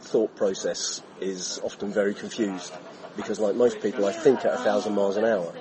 thought 0.00 0.34
process 0.36 1.02
is 1.20 1.60
often 1.62 1.92
very 1.92 2.14
confused 2.14 2.72
because 3.18 3.40
like 3.40 3.56
most 3.56 3.82
people 3.82 4.06
I 4.06 4.12
think 4.12 4.44
at 4.44 4.54
a 4.54 4.58
thousand 4.58 4.94
miles 4.94 5.16
an 5.18 5.24
hour. 5.24 5.52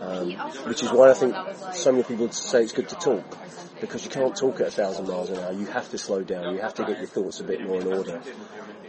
Um, 0.00 0.32
which 0.68 0.82
is 0.82 0.90
why 0.90 1.08
I 1.10 1.14
think 1.14 1.34
so 1.72 1.92
many 1.92 2.02
people 2.02 2.30
say 2.32 2.64
it's 2.64 2.72
good 2.72 2.88
to 2.90 2.96
talk 2.96 3.38
because 3.80 4.04
you 4.04 4.10
can't 4.10 4.36
talk 4.36 4.60
at 4.60 4.66
a 4.66 4.70
thousand 4.70 5.06
miles 5.06 5.30
an 5.30 5.38
hour. 5.38 5.52
You 5.52 5.66
have 5.66 5.88
to 5.90 5.98
slow 5.98 6.22
down. 6.22 6.54
You 6.54 6.60
have 6.60 6.74
to 6.74 6.84
get 6.84 6.98
your 6.98 7.06
thoughts 7.06 7.40
a 7.40 7.44
bit 7.44 7.64
more 7.64 7.80
in 7.80 7.86
order. 7.86 8.20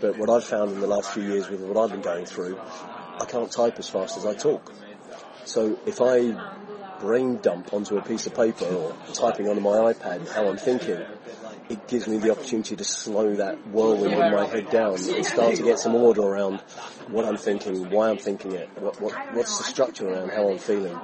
But 0.02 0.18
what 0.18 0.30
I've 0.30 0.44
found 0.44 0.72
in 0.72 0.80
the 0.82 0.88
last 0.88 1.12
few 1.12 1.24
years 1.24 1.48
with 1.48 1.62
what 1.62 1.78
I've 1.78 1.92
been 1.92 2.02
going 2.02 2.26
through 2.26 2.60
I 3.22 3.26
can't 3.26 3.50
type 3.52 3.80
as 3.80 3.88
fast 3.88 4.18
as 4.18 4.26
I 4.26 4.34
talk. 4.34 4.74
So 5.46 5.80
if 5.86 6.02
I 6.02 6.36
brain 7.00 7.38
dump 7.38 7.74
onto 7.74 7.98
a 7.98 8.02
piece 8.02 8.26
of 8.26 8.34
paper 8.34 8.66
or 8.66 8.96
typing 9.14 9.48
onto 9.48 9.62
my 9.62 9.94
iPad 9.94 10.28
how 10.32 10.48
I'm 10.48 10.58
thinking 10.58 11.00
it 11.70 11.88
gives 11.88 12.08
me 12.08 12.18
the 12.18 12.32
opportunity 12.32 12.76
to 12.76 12.84
slow 12.84 13.36
that 13.36 13.68
whirlwind 13.68 14.14
in 14.14 14.20
my 14.20 14.46
head 14.46 14.70
down 14.70 14.94
and 14.96 15.26
start 15.26 15.56
to 15.56 15.64
get 15.64 15.80
some 15.80 15.96
order 15.96 16.22
around 16.22 16.60
what 17.08 17.26
I'm 17.26 17.38
thinking, 17.38 17.90
why 17.90 18.10
I'm 18.10 18.18
thinking 18.18 18.52
it, 18.54 18.70
what, 18.78 19.00
what, 19.02 19.14
what's 19.34 19.58
the 19.58 19.64
structure 19.64 20.08
around 20.08 20.30
how 20.30 20.50
I'm 20.50 20.58
feeling, 20.58 20.98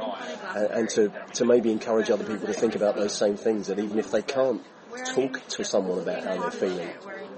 and, 0.55 0.65
and 0.67 0.89
to, 0.91 1.11
to 1.33 1.45
maybe 1.45 1.71
encourage 1.71 2.09
other 2.09 2.23
people 2.23 2.47
to 2.47 2.53
think 2.53 2.75
about 2.75 2.95
those 2.95 3.13
same 3.13 3.37
things, 3.37 3.67
that 3.67 3.79
even 3.79 3.97
if 3.97 4.11
they 4.11 4.21
can't 4.21 4.63
talk 5.05 5.45
to 5.49 5.63
someone 5.63 5.99
about 5.99 6.23
how 6.23 6.41
they're 6.41 6.51
feeling, 6.51 6.89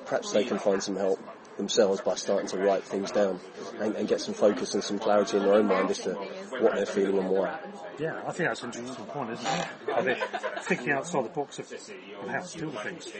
perhaps 0.05 0.31
they 0.31 0.43
can 0.43 0.59
find 0.59 0.81
some 0.83 0.95
help 0.95 1.19
themselves 1.57 2.01
by 2.01 2.15
starting 2.15 2.47
to 2.47 2.57
write 2.57 2.83
things 2.83 3.11
down 3.11 3.39
and, 3.79 3.95
and 3.95 4.07
get 4.07 4.21
some 4.21 4.33
focus 4.33 4.73
and 4.73 4.83
some 4.83 4.99
clarity 4.99 5.37
in 5.37 5.43
their 5.43 5.53
own 5.53 5.67
mind 5.67 5.89
as 5.89 5.99
to 5.99 6.13
what 6.59 6.75
they're 6.75 6.85
feeling 6.85 7.17
and 7.17 7.29
why. 7.29 7.59
Yeah, 7.99 8.21
I 8.25 8.31
think 8.31 8.49
that's 8.49 8.63
an 8.63 8.71
interesting 8.73 9.05
point, 9.05 9.31
isn't 9.31 9.45
it? 9.45 9.67
I 9.93 10.01
think 10.01 10.19
thinking 10.63 10.91
outside 10.91 11.25
the 11.25 11.29
box 11.29 11.59
of, 11.59 11.71
how 12.27 12.41
to 12.41 12.57
deal 12.57 12.69
with 12.69 12.79
things. 12.79 13.11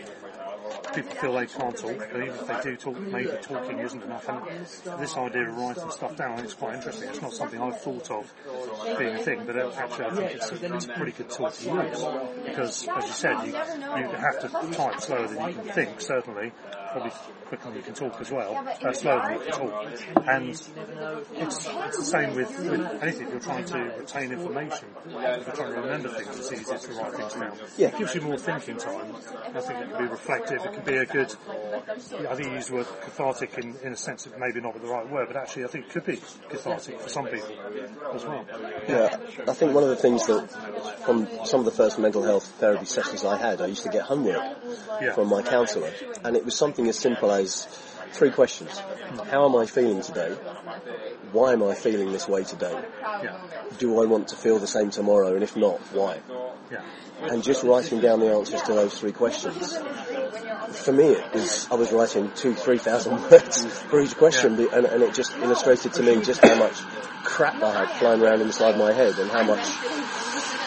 People 0.95 1.11
feel 1.11 1.33
they 1.33 1.45
can't 1.45 1.77
talk, 1.77 1.97
but 1.97 2.21
even 2.21 2.29
if 2.29 2.47
they 2.47 2.61
do 2.63 2.75
talk, 2.77 2.99
maybe 2.99 3.31
talking 3.41 3.79
isn't 3.79 4.03
enough. 4.03 4.27
And 4.29 4.99
this 4.99 5.17
idea 5.17 5.49
of 5.49 5.57
writing 5.57 5.91
stuff 5.91 6.15
down 6.15 6.39
is 6.39 6.53
quite 6.53 6.75
interesting. 6.75 7.09
It's 7.09 7.21
not 7.21 7.33
something 7.33 7.61
I've 7.61 7.81
thought 7.81 8.09
of 8.11 8.33
being 8.97 9.15
a 9.15 9.23
thing, 9.23 9.43
but 9.45 9.57
actually 9.57 10.05
I 10.05 10.09
think 10.11 10.31
it's 10.31 10.51
a, 10.51 10.75
it's 10.75 10.85
a 10.85 10.93
pretty 10.93 11.11
good 11.11 11.29
tool 11.29 11.51
to 11.51 11.63
use. 11.63 12.05
Because, 12.45 12.87
as 12.87 13.05
you 13.05 13.13
said, 13.13 13.45
you, 13.45 13.51
you 13.51 14.07
have 14.15 14.39
to 14.41 14.75
type 14.75 15.01
slower 15.01 15.27
than 15.27 15.49
you 15.49 15.55
can 15.55 15.73
think, 15.73 16.01
certainly, 16.01 16.51
probably 16.91 17.11
quicker 17.43 17.65
than 17.65 17.75
you 17.75 17.81
can 17.81 17.93
talk 17.93 18.19
as 18.19 18.31
well, 18.31 18.57
uh, 18.83 18.93
slower 18.93 19.21
than 19.27 19.33
you 19.39 19.45
can 19.45 19.59
talk. 19.59 20.27
And 20.27 20.49
it's, 20.49 20.69
it's 21.33 21.97
the 21.97 22.03
same 22.03 22.35
with, 22.35 22.49
with 22.59 23.03
anything. 23.03 23.27
If 23.27 23.31
you're 23.33 23.39
trying 23.39 23.65
to 23.65 23.77
retain 23.99 24.31
information, 24.31 24.87
if 25.07 25.47
you're 25.47 25.55
trying 25.55 25.73
to 25.73 25.81
remember 25.81 26.09
things, 26.09 26.39
it's 26.39 26.51
easier 26.51 26.77
to 26.77 27.01
write 27.01 27.13
things 27.13 27.33
down. 27.33 27.57
Yeah. 27.77 27.87
It 27.89 27.97
gives 27.97 28.15
you 28.15 28.21
more 28.21 28.37
thinking 28.37 28.77
time. 28.77 29.15
I 29.55 29.61
think 29.61 29.79
it 29.79 29.89
can 29.89 29.97
be 30.05 30.09
reflective. 30.11 30.65
It 30.65 30.73
can 30.73 30.83
be 30.83 30.95
a 30.97 31.05
good, 31.05 31.33
I 32.29 32.35
think 32.35 32.47
you 32.47 32.53
used 32.53 32.69
the 32.69 32.75
word 32.75 32.87
cathartic 33.01 33.57
in, 33.57 33.75
in 33.83 33.93
a 33.93 33.97
sense 33.97 34.25
of 34.25 34.37
maybe 34.39 34.61
not 34.61 34.79
the 34.79 34.87
right 34.87 35.09
word, 35.09 35.27
but 35.27 35.37
actually 35.37 35.65
I 35.65 35.67
think 35.67 35.85
it 35.85 35.91
could 35.91 36.05
be 36.05 36.21
cathartic 36.49 36.99
for 37.01 37.09
some 37.09 37.25
people 37.25 37.55
as 38.13 38.25
well. 38.25 38.45
Yeah, 38.87 39.17
I 39.47 39.53
think 39.53 39.73
one 39.73 39.83
of 39.83 39.89
the 39.89 39.95
things 39.95 40.25
that 40.27 40.49
from 41.05 41.27
some 41.45 41.59
of 41.59 41.65
the 41.65 41.71
first 41.71 41.99
mental 41.99 42.23
health 42.23 42.45
therapy 42.59 42.85
sessions 42.85 43.23
I 43.25 43.37
had, 43.37 43.61
I 43.61 43.67
used 43.67 43.83
to 43.83 43.89
get 43.89 44.03
homework 44.03 44.57
Yeah. 45.01 45.13
from 45.13 45.29
my 45.29 45.41
counsellor, 45.41 45.91
and 46.23 46.35
it 46.35 46.45
was 46.45 46.55
something 46.55 46.87
as 46.87 46.97
simple 46.97 47.31
as 47.39 47.65
three 48.11 48.31
questions: 48.31 48.77
How 49.29 49.45
am 49.45 49.55
I 49.55 49.65
feeling 49.65 50.01
today? 50.01 50.35
Why 51.31 51.53
am 51.53 51.63
I 51.63 51.73
feeling 51.73 52.11
this 52.11 52.27
way 52.27 52.43
today? 52.43 52.79
Yeah. 53.01 53.39
Do 53.79 54.01
I 54.01 54.05
want 54.05 54.29
to 54.29 54.35
feel 54.35 54.59
the 54.59 54.67
same 54.67 54.91
tomorrow? 54.91 55.33
And 55.33 55.43
if 55.43 55.55
not, 55.57 55.79
why? 55.93 56.19
Yeah. 56.71 56.81
and 57.29 57.43
just 57.43 57.63
writing 57.63 57.99
down 57.99 58.19
the 58.19 58.31
answers 58.33 58.61
to 58.63 58.73
those 58.73 58.97
three 58.97 59.11
questions. 59.11 59.77
For 60.71 60.91
me, 60.91 61.09
it 61.09 61.33
was 61.33 61.67
I 61.71 61.75
was 61.75 61.91
writing 61.91 62.31
two, 62.35 62.53
three 62.53 62.77
thousand 62.77 63.21
words 63.31 63.65
for 63.65 64.01
each 64.01 64.15
question, 64.17 64.59
and, 64.59 64.85
and 64.85 65.03
it 65.03 65.13
just 65.13 65.35
illustrated 65.37 65.93
to 65.93 66.03
me 66.03 66.21
just 66.21 66.41
how 66.43 66.55
much 66.55 66.79
crap 67.23 67.61
I 67.61 67.85
had 67.85 67.89
flying 67.99 68.21
around 68.21 68.41
inside 68.41 68.77
my 68.77 68.91
head, 68.93 69.17
and 69.19 69.29
how 69.29 69.43
much 69.43 69.63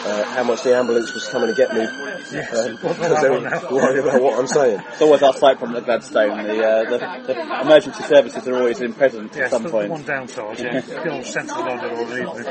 uh, 0.07 0.23
how 0.23 0.43
much 0.43 0.63
the 0.63 0.75
ambulance 0.75 1.13
was 1.13 1.27
coming 1.29 1.49
to 1.49 1.55
get 1.55 1.73
me 1.73 1.81
um, 1.81 2.75
because 2.81 3.21
they 3.21 3.29
were 3.29 3.75
worried 3.75 3.99
about 3.99 4.21
what 4.21 4.39
I'm 4.39 4.47
saying. 4.47 4.81
It's 4.91 5.01
always 5.01 5.21
our 5.23 5.33
site 5.33 5.59
from 5.59 5.73
the 5.73 5.81
Gladstone. 5.81 6.43
The, 6.47 6.63
uh, 6.65 6.89
the, 6.89 7.33
the 7.33 7.61
emergency 7.61 8.03
services 8.03 8.47
are 8.47 8.55
always 8.55 8.79
in 8.81 8.93
present 8.93 9.35
Yeah, 9.35 9.43
at 9.45 9.51
some 9.51 9.63
the 9.63 9.69
point. 9.69 9.89
one 9.91 10.03
downside, 10.03 10.59
yeah, 10.59 10.81
get 10.81 11.07
on 11.07 11.23
central 11.23 11.65
London 11.65 11.91
or 11.91 12.03
an 12.03 12.11
evening. 12.11 12.47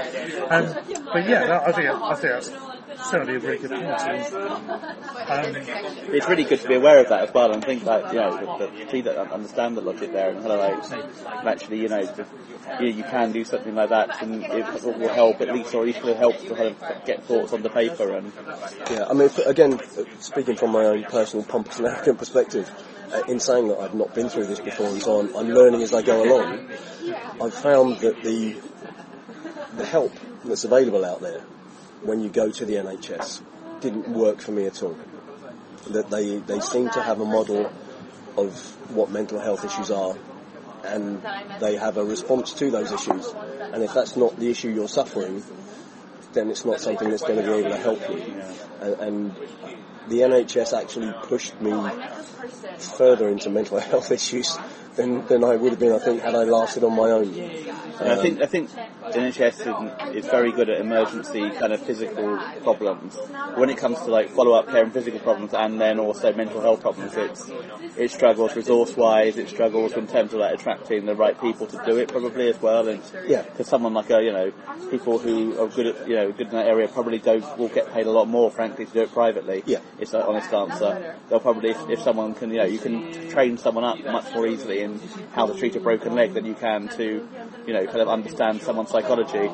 Um, 0.51 1.05
but 1.13 1.29
yeah, 1.29 1.47
that, 1.47 1.63
I 1.69 1.73
think 1.73 1.89
I 1.89 2.15
think 2.15 2.33
that's 2.33 2.51
certainly 3.05 3.35
a 3.35 3.39
really 3.39 3.59
good 3.59 3.71
point. 3.71 4.33
Um, 4.33 5.57
It's 6.15 6.29
really 6.29 6.45
good 6.45 6.61
to 6.61 6.69
be 6.69 6.75
aware 6.75 7.01
of 7.01 7.09
that 7.09 7.29
as 7.29 7.35
well 7.35 7.53
and 7.53 7.65
think 7.65 7.85
like, 7.85 8.13
you 8.13 8.19
know, 8.19 8.59
that, 8.59 8.75
that, 8.75 8.91
see 8.91 9.01
that, 9.03 9.17
understand 9.33 9.77
the 9.77 9.81
logic 9.81 10.13
there 10.13 10.31
and 10.31 10.43
hello, 10.43 10.59
like, 10.59 11.47
actually, 11.47 11.81
you 11.81 11.89
know, 11.89 12.05
the, 12.05 12.27
you, 12.81 12.89
you 12.89 13.05
can 13.05 13.33
do 13.33 13.45
something 13.45 13.75
like 13.75 13.91
that 13.91 14.23
and 14.23 14.45
it 14.45 14.83
will 14.85 15.09
help 15.09 15.41
at 15.41 15.53
least, 15.53 15.75
or 15.75 15.81
at 15.83 15.87
least 15.87 15.99
it'll 15.99 16.17
help 16.17 16.39
to 16.39 16.55
kind 16.55 16.69
of 16.69 17.05
get 17.05 17.25
thoughts 17.25 17.53
on 17.53 17.63
the 17.63 17.71
paper 17.71 18.17
and 18.17 18.33
Yeah, 18.91 19.07
I 19.09 19.13
mean, 19.13 19.31
again, 19.47 19.75
uh, 19.75 20.05
speaking 20.21 20.57
from 20.57 20.73
my 20.73 20.85
own 20.85 21.05
personal 21.05 21.45
pompous 21.45 21.79
and 21.79 21.87
arrogant 21.89 22.19
perspective, 22.19 22.71
uh, 23.13 23.23
in 23.29 23.39
saying 23.39 23.69
that 23.69 23.79
I've 23.79 23.95
not 23.95 24.15
been 24.15 24.29
through 24.29 24.47
this 24.47 24.61
before 24.61 24.89
and 24.89 25.01
so 25.01 25.21
I'm, 25.21 25.37
I'm 25.37 25.49
learning 25.49 25.83
as 25.83 25.95
I 25.95 26.03
go 26.03 26.25
along, 26.25 26.69
I've 27.41 27.55
found 27.55 27.99
that 27.99 28.23
the 28.23 28.57
the 29.77 29.85
help 29.85 30.13
that's 30.45 30.65
available 30.65 31.05
out 31.05 31.21
there 31.21 31.43
when 32.03 32.21
you 32.21 32.29
go 32.29 32.51
to 32.51 32.65
the 32.65 32.75
NHS 32.75 33.43
didn't 33.81 34.09
work 34.09 34.41
for 34.41 34.53
me 34.53 34.67
at 34.67 34.83
all. 34.83 34.97
That 35.91 36.11
they, 36.11 36.39
they 36.39 36.61
seem 36.61 36.91
to 36.91 37.03
have 37.03 37.21
a 37.21 37.25
model 37.25 37.71
of 38.37 38.91
what 38.91 39.11
mental 39.11 39.39
health 39.39 39.65
issues 39.65 39.91
are 39.91 40.17
and 40.87 41.23
they 41.61 41.77
have 41.77 41.97
a 41.97 42.05
response 42.05 42.53
to 42.55 42.71
those 42.71 42.93
issues. 42.93 43.33
And 43.73 43.83
if 43.83 43.95
that's 43.95 44.17
not 44.17 44.39
the 44.39 44.51
issue 44.51 44.69
you're 44.71 44.89
suffering, 44.89 45.43
then 46.33 46.51
it's 46.51 46.65
not 46.65 46.81
something 46.81 47.11
that's 47.11 47.23
going 47.23 47.37
to 47.37 47.43
be 47.43 47.53
able 47.53 47.71
to 47.71 47.77
help 47.77 48.09
you. 48.09 48.43
And, 48.81 48.95
and 49.01 49.37
the 50.09 50.21
NHS 50.21 50.79
actually 50.79 51.13
pushed 51.23 51.61
me 51.61 51.73
further 52.79 53.29
into 53.29 53.51
mental 53.51 53.79
health 53.91 54.11
issues 54.11 54.57
than, 54.95 55.27
than 55.27 55.45
I 55.45 55.57
would 55.57 55.73
have 55.73 55.81
been, 55.81 55.93
I 55.93 55.99
think, 55.99 56.23
had 56.23 56.35
I 56.35 56.45
lasted 56.45 56.85
on 56.85 56.95
my 56.95 57.11
own. 57.11 57.33
And 58.01 58.11
I 58.11 58.17
think 58.17 58.41
I 58.43 58.47
think 58.47 58.71
NHS 58.71 60.13
is, 60.13 60.25
is 60.25 60.31
very 60.31 60.53
good 60.53 60.69
at 60.69 60.81
emergency 60.81 61.51
kind 61.51 61.73
of 61.73 61.81
physical 61.81 62.39
problems. 62.63 63.15
When 63.55 63.71
it 63.71 63.79
comes 63.79 63.99
to 64.01 64.07
like 64.07 64.31
follow 64.31 64.53
up 64.53 64.69
care 64.69 64.83
and 64.85 64.93
physical 64.93 65.21
problems, 65.21 65.55
and 65.55 65.81
then 65.81 65.99
also 65.99 66.33
mental 66.35 66.61
health 66.61 66.81
problems, 66.83 67.15
it's 67.17 67.51
it 67.97 68.11
struggles 68.11 68.55
resource 68.55 68.97
wise. 68.97 69.39
It 69.39 69.49
struggles 69.49 69.93
in 69.93 70.07
terms 70.07 70.35
of 70.35 70.41
like 70.41 70.55
attracting 70.59 71.07
the 71.07 71.15
right 71.15 71.41
people 71.41 71.67
to 71.69 71.83
do 71.87 71.97
it 71.99 72.09
probably 72.09 72.49
as 72.49 72.61
well. 72.61 72.89
And 72.89 73.03
Yeah. 73.27 73.43
because 73.43 73.69
someone 73.69 73.95
like 73.95 74.11
a 74.11 74.23
you 74.23 74.33
know 74.33 74.53
people 74.91 75.19
who 75.19 75.59
are 75.61 75.69
good 75.69 75.87
at 75.87 76.09
you 76.09 76.17
know 76.17 76.33
good 76.33 76.49
in 76.49 76.53
that 76.53 76.67
area 76.67 76.89
probably 76.89 77.19
don't 77.19 77.45
will 77.59 77.69
get 77.69 77.93
paid 77.93 78.07
a 78.07 78.11
lot 78.11 78.29
more 78.29 78.51
frankly 78.51 78.85
to 78.87 78.93
do 78.93 79.01
it 79.01 79.13
privately. 79.13 79.63
Yeah. 79.67 79.81
it's 79.99 80.13
an 80.13 80.23
honest 80.23 80.53
answer. 80.53 81.17
They'll 81.29 81.41
probably 81.41 81.71
if, 81.71 81.89
if 81.89 82.01
someone 82.03 82.35
can 82.35 82.51
you 82.51 82.59
know 82.59 82.65
you 82.65 82.79
can 82.79 83.31
train 83.31 83.57
someone 83.57 83.85
up 83.85 84.05
much 84.05 84.33
more 84.35 84.47
easily 84.47 84.81
in 84.81 85.01
how 85.33 85.47
to 85.47 85.55
treat 85.59 85.75
a 85.77 85.81
broken 85.81 86.15
leg 86.15 86.35
than 86.35 86.45
you 86.45 86.55
can 86.55 86.89
to 86.89 87.27
you 87.67 87.73
know 87.73 87.86
kind 87.87 88.01
of 88.01 88.09
understand 88.09 88.63
someone's 88.63 88.91
psychology. 88.91 89.49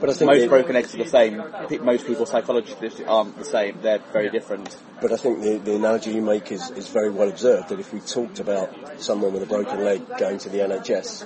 But 0.00 0.10
I 0.10 0.12
think 0.12 0.30
Most 0.30 0.40
the- 0.42 0.48
broken 0.48 0.76
eggs 0.76 0.94
are 0.94 0.98
the 0.98 1.06
same. 1.08 1.42
Most 1.84 2.06
people's 2.06 2.30
psychologists 2.30 3.00
aren't 3.06 3.36
the 3.38 3.44
same. 3.44 3.78
They're 3.82 4.00
very 4.12 4.30
different. 4.30 4.76
But 5.00 5.12
I 5.12 5.16
think 5.16 5.40
the, 5.42 5.58
the 5.58 5.76
analogy 5.76 6.12
you 6.12 6.22
make 6.22 6.52
is, 6.52 6.70
is 6.70 6.88
very 6.88 7.10
well 7.10 7.28
observed 7.28 7.68
that 7.70 7.80
if 7.80 7.92
we 7.92 8.00
talked 8.00 8.40
about 8.40 9.00
someone 9.00 9.32
with 9.32 9.42
a 9.42 9.46
broken 9.46 9.82
leg 9.84 10.02
going 10.18 10.38
to 10.38 10.48
the 10.48 10.58
NHS 10.58 11.22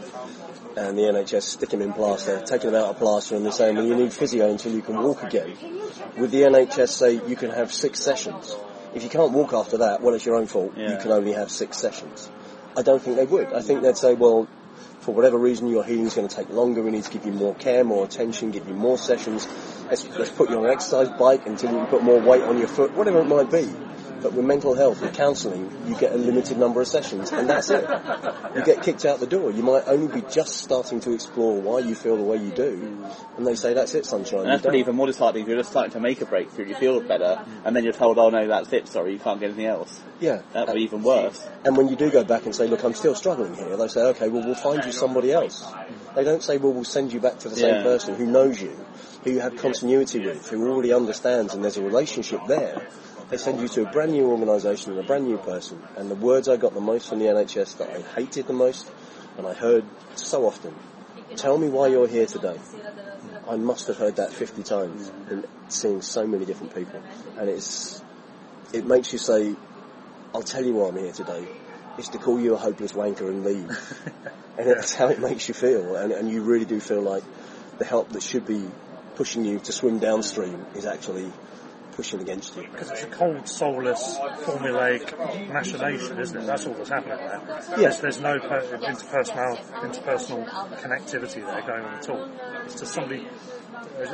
and 0.77 0.99
the 0.99 1.03
NHS 1.03 1.43
stick 1.43 1.73
him 1.73 1.83
in 1.83 1.93
plaster, 1.93 2.41
taking 2.47 2.71
him 2.71 2.77
out 2.77 2.91
of 2.91 2.99
plaster 2.99 3.37
and 3.37 3.45
they're 3.45 3.53
saying, 3.53 3.77
well, 3.77 3.85
you 3.85 3.95
need 3.97 4.13
physio 4.13 4.51
until 4.51 4.73
you 4.73 4.83
can 4.83 5.03
walk 5.03 5.23
again. 5.23 5.57
Would 6.19 6.31
the 6.31 6.43
NHS 6.43 6.89
say 6.89 7.21
you 7.27 7.37
can 7.37 7.51
have 7.51 7.73
six 7.73 8.01
sessions? 8.01 8.55
If 8.95 9.03
you 9.03 9.09
can't 9.09 9.33
walk 9.33 9.53
after 9.53 9.79
that, 9.79 10.03
well, 10.03 10.15
it's 10.15 10.25
your 10.25 10.37
own 10.37 10.47
fault. 10.47 10.77
You 10.77 10.97
can 11.01 11.11
only 11.11 11.33
have 11.33 11.51
six 11.51 11.79
sessions. 11.79 12.31
I 12.77 12.83
don't 12.83 13.03
think 13.03 13.17
they 13.17 13.25
would. 13.25 13.53
I 13.53 13.61
think 13.61 13.83
they'd 13.83 13.97
say, 13.97 14.15
well, 14.15 14.49
for 15.05 15.15
whatever 15.15 15.37
reason, 15.37 15.69
your 15.69 15.85
healing 15.85 16.07
is 16.07 16.15
going 16.15 16.27
to 16.27 16.35
take 16.35 16.49
longer. 16.49 16.83
We 16.83 16.91
need 16.91 17.05
to 17.05 17.11
give 17.11 17.27
you 17.27 17.33
more 17.33 17.55
care, 17.55 17.85
more 17.85 18.05
attention, 18.05 18.51
give 18.51 18.67
you 18.67 18.73
more 18.73 18.97
sessions. 18.97 19.47
Let's, 19.91 20.09
let's 20.17 20.31
put 20.31 20.49
you 20.49 20.57
on 20.57 20.65
an 20.65 20.71
exercise 20.71 21.11
bike 21.11 21.47
until 21.47 21.73
you 21.73 21.77
can 21.77 21.87
put 21.89 22.03
more 22.03 22.19
weight 22.19 22.43
on 22.43 22.59
your 22.59 22.69
foot, 22.69 22.95
whatever 22.95 23.21
it 23.21 23.27
might 23.27 23.51
be. 23.51 23.71
But 24.25 24.33
with 24.33 24.47
mental 24.47 24.73
health, 24.75 25.03
with 25.03 25.13
counselling, 25.13 25.71
you 25.87 25.95
get 25.97 26.13
a 26.13 26.17
limited 26.17 26.57
number 26.57 26.81
of 26.81 26.89
sessions, 26.89 27.31
and 27.31 27.47
that's 27.47 27.69
it. 27.69 27.87
You 28.57 28.65
get 28.65 28.83
kicked 28.83 29.05
out 29.05 29.21
the 29.21 29.27
door. 29.27 29.51
You 29.51 29.63
might 29.63 29.83
only 29.87 30.09
be 30.09 30.27
just 30.31 30.57
starting 30.57 30.99
to 31.01 31.13
explore 31.13 31.61
why 31.61 31.81
you 31.81 31.95
feel 31.95 32.17
the 32.17 32.23
way 32.23 32.39
you 32.39 32.51
do, 32.51 33.05
and 33.37 33.47
they 33.47 33.55
say, 33.55 33.75
that's 33.75 33.95
it, 33.95 34.07
sunshine. 34.07 34.41
And 34.41 34.49
that's 34.49 34.63
you're 34.63 34.71
probably 34.71 34.81
even 34.81 34.97
more 34.97 35.09
disheartening 35.09 35.43
if 35.43 35.49
you're 35.49 35.59
just 35.59 35.71
starting 35.73 35.93
to 35.93 36.01
make 36.01 36.23
a 36.23 36.25
breakthrough, 36.25 36.65
you 36.65 36.75
feel 36.75 37.03
better, 37.03 37.45
and 37.67 37.77
then 37.77 37.85
you're 37.85 37.93
told, 37.93 38.17
oh 38.17 38.31
no, 38.31 38.49
that's 38.49 38.73
it, 38.73 38.89
sorry, 38.89 39.13
you 39.13 39.19
can't 39.19 39.41
get 39.41 39.49
anything 39.51 39.67
else. 39.67 40.03
Yeah. 40.21 40.41
That 40.55 40.69
would 40.69 40.77
be 40.77 40.85
even 40.85 41.03
worse. 41.03 41.47
And 41.67 41.77
when 41.77 41.89
you 41.89 41.97
do 41.97 42.11
go 42.11 42.25
back 42.25 42.47
and 42.47 42.55
say, 42.55 42.67
look, 42.67 42.83
I'm 42.83 42.95
still 42.95 43.15
struggling 43.15 43.55
here, 43.55 43.77
they 43.77 43.89
say, 43.89 44.01
okay, 44.05 44.31
well, 44.31 44.43
we'll 44.43 44.55
find 44.55 44.83
you 44.87 44.93
somebody 44.93 45.33
else. 45.33 45.71
They 46.17 46.25
don't 46.25 46.43
say, 46.43 46.57
well, 46.57 46.73
we'll 46.73 46.85
send 46.85 47.13
you 47.13 47.21
back 47.21 47.41
to 47.41 47.51
the 47.51 47.57
same 47.57 47.75
Yeah. 47.75 47.83
person 47.83 48.15
who 48.15 48.25
knows 48.25 48.63
you, 48.63 48.75
who 49.25 49.33
you 49.33 49.41
have 49.41 49.57
continuity 49.57 50.25
with, 50.25 50.49
who 50.49 50.67
already 50.71 50.95
understands 50.95 51.53
and 51.53 51.63
there's 51.63 51.77
a 51.77 51.83
relationship 51.83 52.41
there. 52.49 52.89
They 53.31 53.39
send 53.39 53.61
you 53.61 53.69
to 53.69 53.89
a 53.89 53.91
brand 53.91 54.13
new 54.13 54.31
organisation 54.31 54.93
and 54.93 55.01
a 55.01 55.05
brand 55.05 55.27
new 55.27 55.39
person. 55.39 55.83
And 55.97 56.11
the 56.11 56.15
words 56.15 56.49
I 56.49 56.57
got 56.57 56.75
the 56.75 56.81
most 56.81 57.09
from 57.09 57.21
the 57.21 57.27
NHS 57.27 57.79
that 57.79 57.91
I 57.91 58.01
hated 58.01 58.47
the 58.47 58.53
most, 58.53 58.91
and 59.39 59.47
I 59.47 59.55
heard 59.55 59.85
so 60.15 60.47
often, 60.47 60.75
tell 61.37 61.57
me 61.57 61.69
why 61.69 61.89
you're 61.89 62.07
here 62.07 62.27
today. 62.27 62.59
I 63.49 63.57
must 63.57 63.87
have 63.89 63.97
heard 63.97 64.17
that 64.17 64.33
50 64.33 64.63
times 64.63 65.11
in 65.31 65.45
seeing 65.69 66.03
so 66.03 66.27
many 66.27 66.45
different 66.45 66.75
people. 66.75 67.03
And 67.39 67.49
it's, 67.49 68.03
it 68.73 68.87
makes 68.87 69.13
you 69.13 69.19
say, 69.19 69.55
I'll 70.35 70.43
tell 70.43 70.65
you 70.65 70.75
why 70.75 70.89
I'm 70.89 70.97
here 70.97 71.13
today. 71.13 71.47
It's 71.97 72.09
to 72.09 72.19
call 72.19 72.41
you 72.41 72.55
a 72.55 72.59
hopeless 72.59 72.93
wanker 72.93 73.29
and 73.29 73.45
leave. 73.45 73.69
and 74.59 74.69
that's 74.69 74.95
how 74.95 75.09
it 75.09 75.21
makes 75.21 75.49
you 75.49 75.55
feel. 75.55 75.97
And, 75.97 76.13
and 76.13 76.31
you 76.31 76.43
really 76.43 76.65
do 76.65 76.81
feel 76.81 77.03
like 77.03 77.23
the 77.79 77.85
help 77.85 78.11
that 78.11 78.23
should 78.23 78.47
be 78.47 78.69
pushing 79.15 79.45
you 79.45 79.61
to 79.61 79.73
swim 79.73 79.99
downstream 79.99 80.67
is 80.75 80.87
actually 80.87 81.31
pushing 81.95 82.21
against 82.21 82.57
you. 82.57 82.63
Because 82.63 82.91
it's 82.91 83.05
a 83.05 83.07
cold, 83.07 83.49
soulless, 83.49 84.19
formulaic 84.45 85.49
machination, 85.53 86.19
isn't 86.19 86.41
it? 86.43 86.47
That's 86.47 86.67
all 86.67 86.75
that's 86.75 86.91
happening 86.91 87.19
there. 87.19 87.41
Yeah. 87.79 87.91
There's, 87.91 88.21
no 88.21 88.39
per- 88.39 88.79
interpersonal, 88.79 89.57
interpersonal 89.81 90.49
connectivity 90.81 91.45
there 91.47 91.63
going 91.63 91.85
on 91.85 91.95
at 91.95 92.09
all. 92.09 92.29
It's 92.65 92.81
just 92.81 92.93
somebody, 92.95 93.27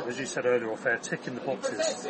as, 0.07 0.19
you 0.19 0.25
said 0.25 0.45
earlier, 0.45 0.71
off 0.71 0.85
air, 0.85 0.97
ticking 0.97 1.35
the 1.35 1.41
boxes. 1.41 2.05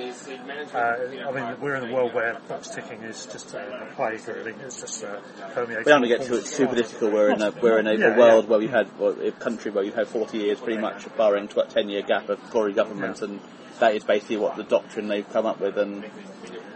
Uh, 0.74 0.78
I 0.78 1.32
mean, 1.32 1.62
we're 1.62 1.76
in 1.76 1.90
a 1.90 1.94
world 1.94 2.14
where 2.14 2.38
box 2.48 2.70
ticking 2.70 3.02
is 3.04 3.26
just 3.28 3.54
a, 3.54 3.88
a 3.90 3.96
plague, 3.96 4.28
really. 4.28 4.54
It's 4.64 4.82
just 4.82 5.04
uh, 5.04 5.20
permeating. 5.54 5.84
We 5.86 5.92
don't 5.92 6.08
get 6.08 6.22
all 6.22 6.26
too, 6.28 6.34
forms 6.42 6.52
of 6.52 6.58
too 6.58 6.68
political. 6.68 7.10
We're 7.12 7.32
in 7.32 7.42
a 7.42 7.52
we're 7.52 7.80
in 7.80 7.88
a, 7.88 7.94
Yeah, 7.94 8.16
a 8.16 8.18
world 8.20 8.46
yeah. 8.46 8.50
where 8.50 8.60
we 8.60 8.68
had 8.68 9.00
well, 9.00 9.20
a 9.22 9.32
country 9.32 9.72
where 9.72 9.84
we 9.84 9.92
had 9.92 10.08
40 10.08 10.38
years, 10.38 10.60
pretty 10.60 10.82
much 10.82 11.06
barring 11.18 11.48
tw- 11.48 11.70
10 11.70 11.90
year 11.90 12.02
gap 12.02 12.30
of 12.30 12.40
Tory 12.52 12.74
government, 12.74 13.20
Yeah. 13.20 13.28
and 13.28 13.40
that 13.82 13.96
is 13.96 14.04
basically 14.04 14.38
what 14.38 14.56
the 14.56 14.64
doctrine 14.64 15.08
they've 15.08 15.30
come 15.34 15.46
up 15.46 15.60
with. 15.60 15.78
And 15.78 16.06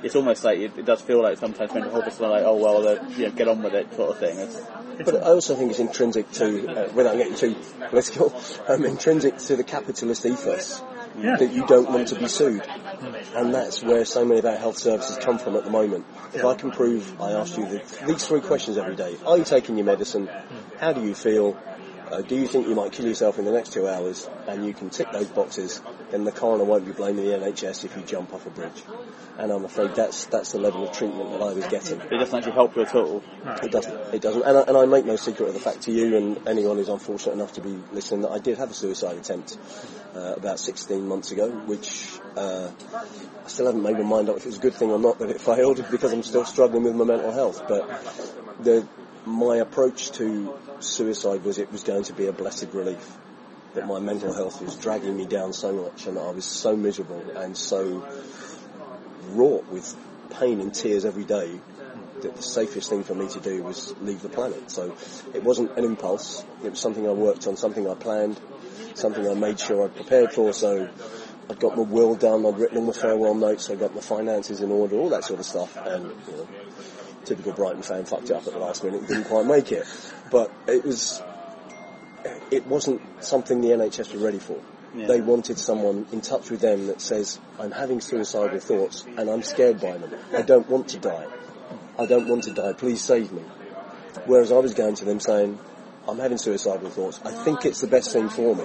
it's 0.03 0.15
almost 0.15 0.43
like 0.43 0.59
it, 0.59 0.77
it 0.77 0.85
does 0.85 1.01
feel 1.01 1.21
like 1.21 1.37
sometimes 1.37 1.73
mental 1.73 1.91
health 1.91 2.07
is 2.07 2.19
like, 2.19 2.43
oh 2.43 2.57
well, 2.57 2.87
uh, 2.87 3.07
you 3.15 3.25
know, 3.25 3.31
get 3.31 3.47
on 3.47 3.63
with 3.63 3.73
it, 3.73 3.93
sort 3.95 4.11
of 4.11 4.19
thing. 4.19 4.37
It's, 4.39 4.59
But 5.05 5.15
I 5.23 5.27
also 5.29 5.55
think 5.55 5.71
it's 5.71 5.79
intrinsic 5.79 6.29
to, 6.33 6.67
uh, 6.67 6.93
without 6.93 7.15
getting 7.17 7.35
too 7.35 7.55
political, 7.89 8.33
um, 8.67 8.85
intrinsic 8.85 9.37
to 9.37 9.55
the 9.55 9.63
capitalist 9.63 10.25
ethos 10.25 10.81
Yeah. 11.17 11.37
that 11.37 11.51
you 11.53 11.65
don't 11.65 11.89
want 11.89 12.09
to 12.09 12.15
be 12.15 12.27
sued. 12.27 12.63
And 13.35 13.53
that's 13.53 13.83
where 13.83 14.03
so 14.03 14.25
many 14.25 14.39
of 14.39 14.45
our 14.45 14.57
health 14.57 14.77
services 14.77 15.17
come 15.17 15.37
from 15.37 15.55
at 15.55 15.63
the 15.63 15.69
moment. 15.69 16.05
If 16.33 16.43
I 16.43 16.55
can 16.55 16.71
prove, 16.71 17.21
I 17.21 17.31
ask 17.33 17.57
you 17.57 17.65
the, 17.65 17.81
these 18.07 18.25
three 18.27 18.41
questions 18.41 18.77
every 18.77 18.95
day. 18.95 19.15
Are 19.25 19.37
you 19.37 19.43
taking 19.45 19.77
your 19.77 19.85
medicine? 19.85 20.29
How 20.79 20.91
do 20.93 21.01
you 21.05 21.13
feel? 21.15 21.57
Uh, 22.11 22.21
do 22.21 22.35
you 22.35 22.47
think 22.47 22.67
you 22.67 22.75
might 22.75 22.91
kill 22.91 23.07
yourself 23.07 23.39
in 23.39 23.45
the 23.45 23.51
next 23.51 23.73
two 23.73 23.87
hours? 23.87 24.29
And 24.47 24.65
you 24.65 24.73
can 24.73 24.89
tick 24.89 25.11
those 25.11 25.27
boxes, 25.27 25.81
then 26.11 26.23
the 26.23 26.31
coroner 26.31 26.63
won't 26.63 26.85
be 26.85 26.91
blaming 26.91 27.25
the 27.25 27.31
NHS 27.31 27.83
if 27.85 27.95
you 27.95 28.03
jump 28.03 28.33
off 28.33 28.45
a 28.45 28.49
bridge. 28.49 28.83
And 29.37 29.51
I'm 29.51 29.65
afraid 29.65 29.95
that's, 29.95 30.25
that's 30.25 30.51
the 30.51 30.59
level 30.59 30.87
of 30.87 30.95
treatment 30.95 31.31
that 31.31 31.41
I 31.41 31.53
was 31.53 31.65
getting. 31.67 31.99
it 31.99 32.09
doesn't 32.09 32.37
actually 32.37 32.53
help 32.53 32.75
you 32.75 32.83
at 32.83 32.95
all. 32.95 33.23
It 33.63 33.71
doesn't. 33.71 34.13
It 34.13 34.21
doesn't. 34.21 34.43
And 34.43 34.57
I, 34.57 34.61
and 34.61 34.77
I 34.77 34.85
make 34.85 35.05
no 35.05 35.15
secret 35.15 35.47
of 35.47 35.53
the 35.53 35.59
fact 35.59 35.81
to 35.83 35.91
you 35.91 36.15
and 36.15 36.47
anyone 36.47 36.77
who's 36.77 36.89
unfortunate 36.89 37.33
enough 37.33 37.53
to 37.53 37.61
be 37.61 37.77
listening 37.91 38.21
that 38.21 38.31
I 38.31 38.39
did 38.39 38.57
have 38.57 38.71
a 38.71 38.73
suicide 38.73 39.17
attempt 39.17 39.57
uh, 40.15 40.35
about 40.37 40.59
16 40.59 41.07
months 41.07 41.31
ago, 41.31 41.49
which 41.49 42.19
uh, 42.37 42.69
I 43.43 43.47
still 43.47 43.65
haven't 43.65 43.83
made 43.83 43.97
my 43.97 44.03
mind 44.03 44.29
up 44.29 44.37
if 44.37 44.43
it 44.43 44.47
was 44.47 44.57
a 44.57 44.61
good 44.61 44.75
thing 44.75 44.91
or 44.91 44.99
not 44.99 45.19
that 45.19 45.29
it 45.29 45.41
failed 45.51 45.83
because 45.91 46.13
I'm 46.13 46.23
still 46.23 46.45
struggling 46.45 46.83
with 46.83 46.95
my 46.95 47.05
mental 47.05 47.31
health. 47.31 47.63
But 47.67 48.63
the, 48.63 48.87
my 49.25 49.57
approach 49.57 50.11
to 50.13 50.57
suicide 50.79 51.43
was 51.43 51.57
it 51.57 51.71
was 51.71 51.83
going 51.83 52.03
to 52.03 52.13
be 52.13 52.27
a 52.27 52.33
blessed 52.33 52.69
relief. 52.73 53.17
That 53.73 53.87
my 53.87 53.99
mental 53.99 54.33
health 54.33 54.61
was 54.61 54.75
dragging 54.77 55.17
me 55.17 55.25
down 55.25 55.51
so 55.51 55.73
much 55.73 56.07
and 56.07 56.17
I 56.17 56.31
was 56.31 56.45
so 56.45 56.77
miserable 56.77 57.21
and 57.35 57.57
so 57.57 58.07
wrought 59.31 59.67
with 59.69 59.93
pain 60.29 60.61
and 60.61 60.73
tears 60.73 61.03
every 61.03 61.25
day 61.25 61.59
that 62.21 62.35
the 62.35 62.41
safest 62.41 62.89
thing 62.89 63.03
for 63.03 63.13
me 63.13 63.27
to 63.27 63.39
do 63.41 63.61
was 63.63 63.93
leave 63.99 64.21
the 64.21 64.29
planet. 64.29 64.71
So 64.71 64.95
it 65.33 65.43
wasn't 65.43 65.77
an 65.77 65.83
impulse. 65.83 66.45
It 66.63 66.69
was 66.69 66.79
something 66.79 67.05
I 67.05 67.11
worked 67.11 67.47
on, 67.47 67.57
something 67.57 67.89
I 67.89 67.95
planned, 67.95 68.39
something 68.93 69.27
I 69.27 69.33
made 69.33 69.59
sure 69.59 69.83
I'd 69.83 69.95
prepared 69.95 70.31
for. 70.31 70.53
So 70.53 70.89
I'd 71.49 71.59
got 71.59 71.75
my 71.75 71.83
will 71.83 72.15
done, 72.15 72.45
I'd 72.45 72.57
written 72.57 72.77
all 72.77 72.85
my 72.85 72.93
farewell 72.93 73.35
notes, 73.35 73.69
I'd 73.69 73.79
got 73.79 73.93
my 73.93 74.01
finances 74.01 74.61
in 74.61 74.71
order, 74.71 74.95
all 74.95 75.09
that 75.09 75.25
sort 75.25 75.39
of 75.39 75.45
stuff. 75.45 75.75
And, 75.77 76.05
you 76.27 76.37
know, 76.37 76.47
typical 77.25 77.53
Brighton 77.53 77.81
fan 77.81 78.05
fucked 78.05 78.29
it 78.29 78.33
up 78.33 78.47
at 78.47 78.53
the 78.53 78.59
last 78.59 78.83
minute 78.83 78.99
and 78.99 79.07
didn't 79.07 79.25
quite 79.25 79.45
make 79.45 79.71
it. 79.71 79.85
But 80.31 80.51
it 80.67 80.83
was, 80.85 81.21
it 82.51 82.65
wasn't 82.67 83.01
something 83.23 83.61
the 83.61 83.69
NHS 83.69 84.13
were 84.13 84.23
ready 84.23 84.39
for. 84.39 84.59
Yeah. 84.95 85.07
They 85.07 85.21
wanted 85.21 85.59
someone 85.59 86.07
in 86.11 86.21
touch 86.21 86.49
with 86.49 86.61
them 86.61 86.87
that 86.87 87.01
says, 87.01 87.39
I'm 87.59 87.71
having 87.71 87.99
suicidal 87.99 88.59
thoughts 88.59 89.05
and 89.05 89.29
I'm 89.29 89.43
scared 89.43 89.81
by 89.81 89.97
them. 89.97 90.13
I 90.33 90.41
don't 90.41 90.69
want 90.69 90.89
to 90.89 90.99
die. 90.99 91.27
I 91.99 92.05
don't 92.05 92.29
want 92.29 92.45
to 92.45 92.53
die. 92.53 92.73
Please 92.73 93.01
save 93.01 93.31
me. 93.31 93.41
Whereas 94.25 94.51
I 94.51 94.57
was 94.57 94.73
going 94.73 94.95
to 94.95 95.05
them 95.05 95.19
saying, 95.19 95.59
I'm 96.07 96.19
having 96.19 96.37
suicidal 96.37 96.89
thoughts. 96.89 97.19
I 97.25 97.31
think 97.31 97.65
it's 97.65 97.81
the 97.81 97.87
best 97.87 98.13
thing 98.13 98.29
for 98.29 98.55
me. 98.55 98.63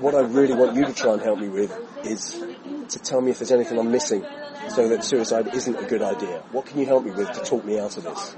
What 0.00 0.14
I 0.14 0.20
really 0.20 0.54
want 0.54 0.74
you 0.76 0.84
to 0.84 0.92
try 0.92 1.14
and 1.14 1.22
help 1.22 1.38
me 1.38 1.48
with 1.48 1.74
is 2.04 2.42
to 2.90 2.98
tell 2.98 3.20
me 3.20 3.30
if 3.30 3.38
there's 3.38 3.52
anything 3.52 3.78
I'm 3.78 3.90
missing 3.90 4.26
so 4.68 4.88
that 4.88 5.04
suicide 5.04 5.54
isn't 5.54 5.76
a 5.76 5.84
good 5.84 6.02
idea. 6.02 6.42
What 6.52 6.66
can 6.66 6.78
you 6.78 6.86
help 6.86 7.04
me 7.04 7.10
with 7.10 7.32
to 7.32 7.40
talk 7.40 7.64
me 7.64 7.78
out 7.78 7.96
of 7.96 8.04
this? 8.04 8.36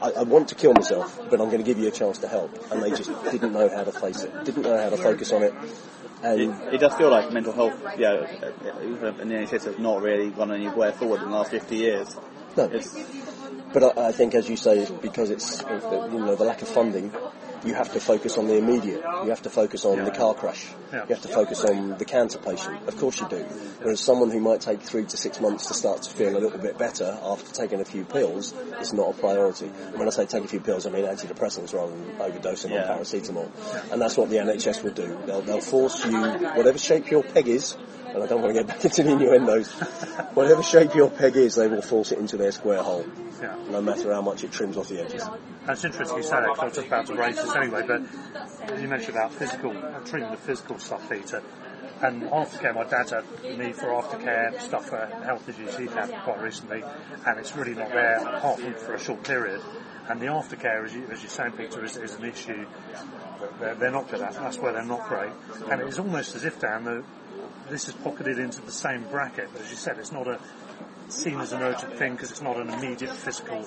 I, 0.00 0.10
I 0.12 0.22
want 0.22 0.48
to 0.48 0.54
kill 0.54 0.72
myself, 0.72 1.18
but 1.30 1.40
I'm 1.40 1.46
going 1.46 1.58
to 1.58 1.64
give 1.64 1.78
you 1.78 1.88
a 1.88 1.92
chance 1.92 2.18
to 2.18 2.28
help. 2.28 2.70
And 2.70 2.82
they 2.82 2.90
just 2.90 3.10
didn't 3.30 3.52
know 3.52 3.68
how 3.68 3.84
to 3.84 3.92
face 3.92 4.22
it, 4.22 4.44
didn't 4.44 4.62
know 4.62 4.76
how 4.76 4.90
to 4.90 4.96
focus 4.96 5.32
on 5.32 5.42
it. 5.42 5.54
It, 6.22 6.48
And 6.48 6.74
it 6.74 6.78
does 6.78 6.94
feel 6.94 7.10
like 7.10 7.32
mental 7.32 7.52
health, 7.52 7.74
yeah, 7.98 8.08
uh, 8.08 8.52
uh, 8.64 8.80
in 8.80 9.28
the 9.28 9.34
NHS 9.34 9.64
has 9.64 9.78
not 9.78 10.02
really 10.02 10.30
gone 10.30 10.50
anywhere 10.52 10.92
forward 10.92 11.22
in 11.22 11.30
the 11.30 11.36
last 11.36 11.50
50 11.50 11.76
years. 11.76 12.16
no, 12.56 12.64
It's, 12.64 12.96
But 13.72 13.98
I, 13.98 14.08
I 14.08 14.12
think, 14.12 14.34
as 14.34 14.48
you 14.48 14.56
say, 14.56 14.86
because 15.02 15.30
it's 15.30 15.62
you 15.62 16.18
know 16.18 16.34
the 16.34 16.44
lack 16.44 16.62
of 16.62 16.68
funding. 16.68 17.12
You 17.64 17.74
have 17.74 17.92
to 17.94 18.00
focus 18.00 18.38
on 18.38 18.46
the 18.46 18.56
immediate. 18.56 19.02
You 19.24 19.30
have 19.30 19.42
to 19.42 19.50
focus 19.50 19.84
on 19.84 20.04
the 20.04 20.10
car 20.10 20.34
crash. 20.34 20.66
You 20.92 20.98
have 21.00 21.22
to 21.22 21.28
focus 21.28 21.64
on 21.64 21.98
the 21.98 22.04
cancer 22.04 22.38
patient. 22.38 22.86
Of 22.88 22.96
course 22.98 23.20
you 23.20 23.28
do. 23.28 23.42
Whereas 23.82 24.00
someone 24.00 24.30
who 24.30 24.40
might 24.40 24.60
take 24.60 24.80
three 24.82 25.04
to 25.04 25.16
six 25.16 25.40
months 25.40 25.66
to 25.66 25.74
start 25.74 26.02
to 26.02 26.10
feel 26.10 26.36
a 26.36 26.38
little 26.38 26.58
bit 26.58 26.78
better 26.78 27.18
after 27.22 27.52
taking 27.52 27.80
a 27.80 27.84
few 27.84 28.04
pills, 28.04 28.54
it's 28.78 28.92
not 28.92 29.10
a 29.10 29.12
priority. 29.18 29.66
And 29.66 29.98
when 29.98 30.06
I 30.06 30.10
say 30.10 30.26
take 30.26 30.44
a 30.44 30.48
few 30.48 30.60
pills, 30.60 30.86
I 30.86 30.90
mean 30.90 31.04
antidepressants 31.04 31.74
rather 31.74 31.92
than 31.92 32.04
overdosing 32.18 32.70
Yeah. 32.70 32.92
on 32.92 32.98
paracetamol. 32.98 33.92
And 33.92 34.00
that's 34.00 34.16
what 34.16 34.30
the 34.30 34.36
NHS 34.36 34.82
will 34.84 34.92
do. 34.92 35.18
They'll, 35.26 35.42
they'll 35.42 35.60
force 35.60 36.04
you, 36.04 36.20
whatever 36.20 36.78
shape 36.78 37.10
your 37.10 37.22
peg 37.24 37.48
is, 37.48 37.76
and 38.16 38.24
I 38.24 38.26
don't 38.28 38.40
want 38.40 38.54
to 38.54 38.60
get 38.62 38.66
back 38.66 38.82
into 38.82 39.02
the 39.02 39.12
innuendos, 39.12 39.70
whatever 40.32 40.62
shape 40.62 40.94
your 40.94 41.10
peg 41.10 41.36
is, 41.36 41.54
they 41.54 41.68
will 41.68 41.82
force 41.82 42.12
it 42.12 42.18
into 42.18 42.38
their 42.38 42.50
square 42.50 42.82
hole 42.82 43.04
Yeah. 43.42 43.54
no 43.70 43.82
matter 43.82 44.10
how 44.12 44.22
much 44.22 44.42
it 44.42 44.52
trims 44.52 44.78
off 44.78 44.88
the 44.88 45.00
edges. 45.04 45.22
That's 45.66 45.84
interesting 45.84 46.16
you 46.16 46.22
say 46.22 46.30
that 46.30 46.48
because 46.48 46.58
I 46.58 46.64
was 46.64 46.74
just 46.76 46.86
about 46.86 47.06
to 47.06 47.14
raise 47.14 47.36
this 47.36 47.54
anyway, 47.54 47.84
but 47.86 48.80
you 48.80 48.88
mentioned 48.88 49.16
about 49.16 49.34
physical, 49.34 49.76
uh, 49.76 50.00
treating 50.06 50.30
the 50.30 50.38
physical 50.38 50.78
stuff, 50.78 51.08
Peter. 51.10 51.42
And 52.00 52.22
aftercare, 52.22 52.74
my 52.74 52.84
dad's 52.84 53.10
had 53.10 53.24
me 53.58 53.72
for 53.72 53.88
aftercare 53.88 54.58
stuff 54.60 54.88
for 54.88 55.04
health 55.24 55.46
issues 55.48 55.76
he's 55.76 55.92
had 55.92 56.10
quite 56.24 56.40
recently, 56.40 56.82
and 57.26 57.38
it's 57.38 57.54
really 57.54 57.74
not 57.74 57.90
there 57.90 58.18
apart 58.18 58.60
from 58.60 58.74
for 58.74 58.94
a 58.94 58.98
short 58.98 59.24
period. 59.24 59.60
And 60.08 60.20
the 60.20 60.26
aftercare, 60.26 60.84
as, 60.84 60.94
you, 60.94 61.04
as 61.10 61.20
you're 61.22 61.30
saying, 61.30 61.52
Peter, 61.52 61.84
is, 61.84 61.96
is 61.96 62.14
an 62.14 62.24
issue 62.24 62.64
they're, 63.60 63.74
they're 63.74 63.90
not 63.90 64.10
good 64.10 64.20
at. 64.20 64.34
That's 64.34 64.58
where 64.58 64.72
they're 64.72 64.84
not 64.84 65.06
great. 65.08 65.32
And 65.70 65.80
it 65.82 65.88
is 65.88 65.98
almost 65.98 66.34
as 66.36 66.44
if, 66.44 66.60
Dan, 66.60 66.84
the, 66.84 67.04
this 67.70 67.88
is 67.88 67.94
pocketed 67.94 68.38
into 68.38 68.60
the 68.62 68.72
same 68.72 69.04
bracket. 69.04 69.48
But 69.52 69.62
as 69.62 69.70
you 69.70 69.76
said, 69.76 69.98
it's 69.98 70.12
not 70.12 70.28
a 70.28 70.38
seen 71.08 71.40
as 71.40 71.52
an 71.52 71.62
urgent 71.62 71.92
thing 71.94 72.12
because 72.12 72.30
it's 72.30 72.42
not 72.42 72.56
an 72.56 72.68
immediate 72.68 73.12
physical 73.12 73.64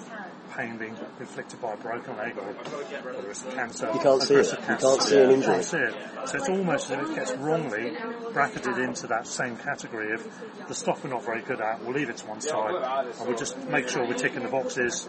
pain 0.57 0.77
being 0.77 0.95
inflicted 1.19 1.61
by 1.61 1.73
a 1.73 1.77
broken 1.77 2.17
leg 2.17 2.35
or 2.37 2.41
whether 2.43 3.29
it's 3.29 3.43
cancer. 3.43 3.89
You 3.93 3.99
can't 3.99 4.21
see 4.21 4.33
it. 4.33 4.51
aggressive 4.51 4.69
You 4.69 4.75
can't 4.75 5.01
see 5.01 5.17
an 5.17 5.29
You 5.29 5.35
injury. 5.35 5.53
can't 5.53 5.65
see 5.65 5.77
it. 5.77 5.95
So 6.25 6.37
it's 6.37 6.49
almost 6.49 6.91
as 6.91 6.99
if 6.99 7.09
it 7.11 7.15
gets 7.15 7.31
wrongly 7.33 7.95
bracketed 8.33 8.77
into 8.79 9.07
that 9.07 9.27
same 9.27 9.55
category 9.57 10.13
of 10.13 10.27
the 10.67 10.73
stuff 10.75 11.03
we're 11.03 11.11
not 11.11 11.23
very 11.23 11.41
good 11.41 11.61
at, 11.61 11.81
we'll 11.83 11.93
leave 11.93 12.09
it 12.09 12.17
to 12.17 12.27
one 12.27 12.41
side 12.41 12.75
and 13.19 13.27
we'll 13.27 13.37
just 13.37 13.57
make 13.69 13.87
sure 13.87 14.05
we're 14.05 14.15
ticking 14.15 14.41
the 14.43 14.49
boxes, 14.49 15.07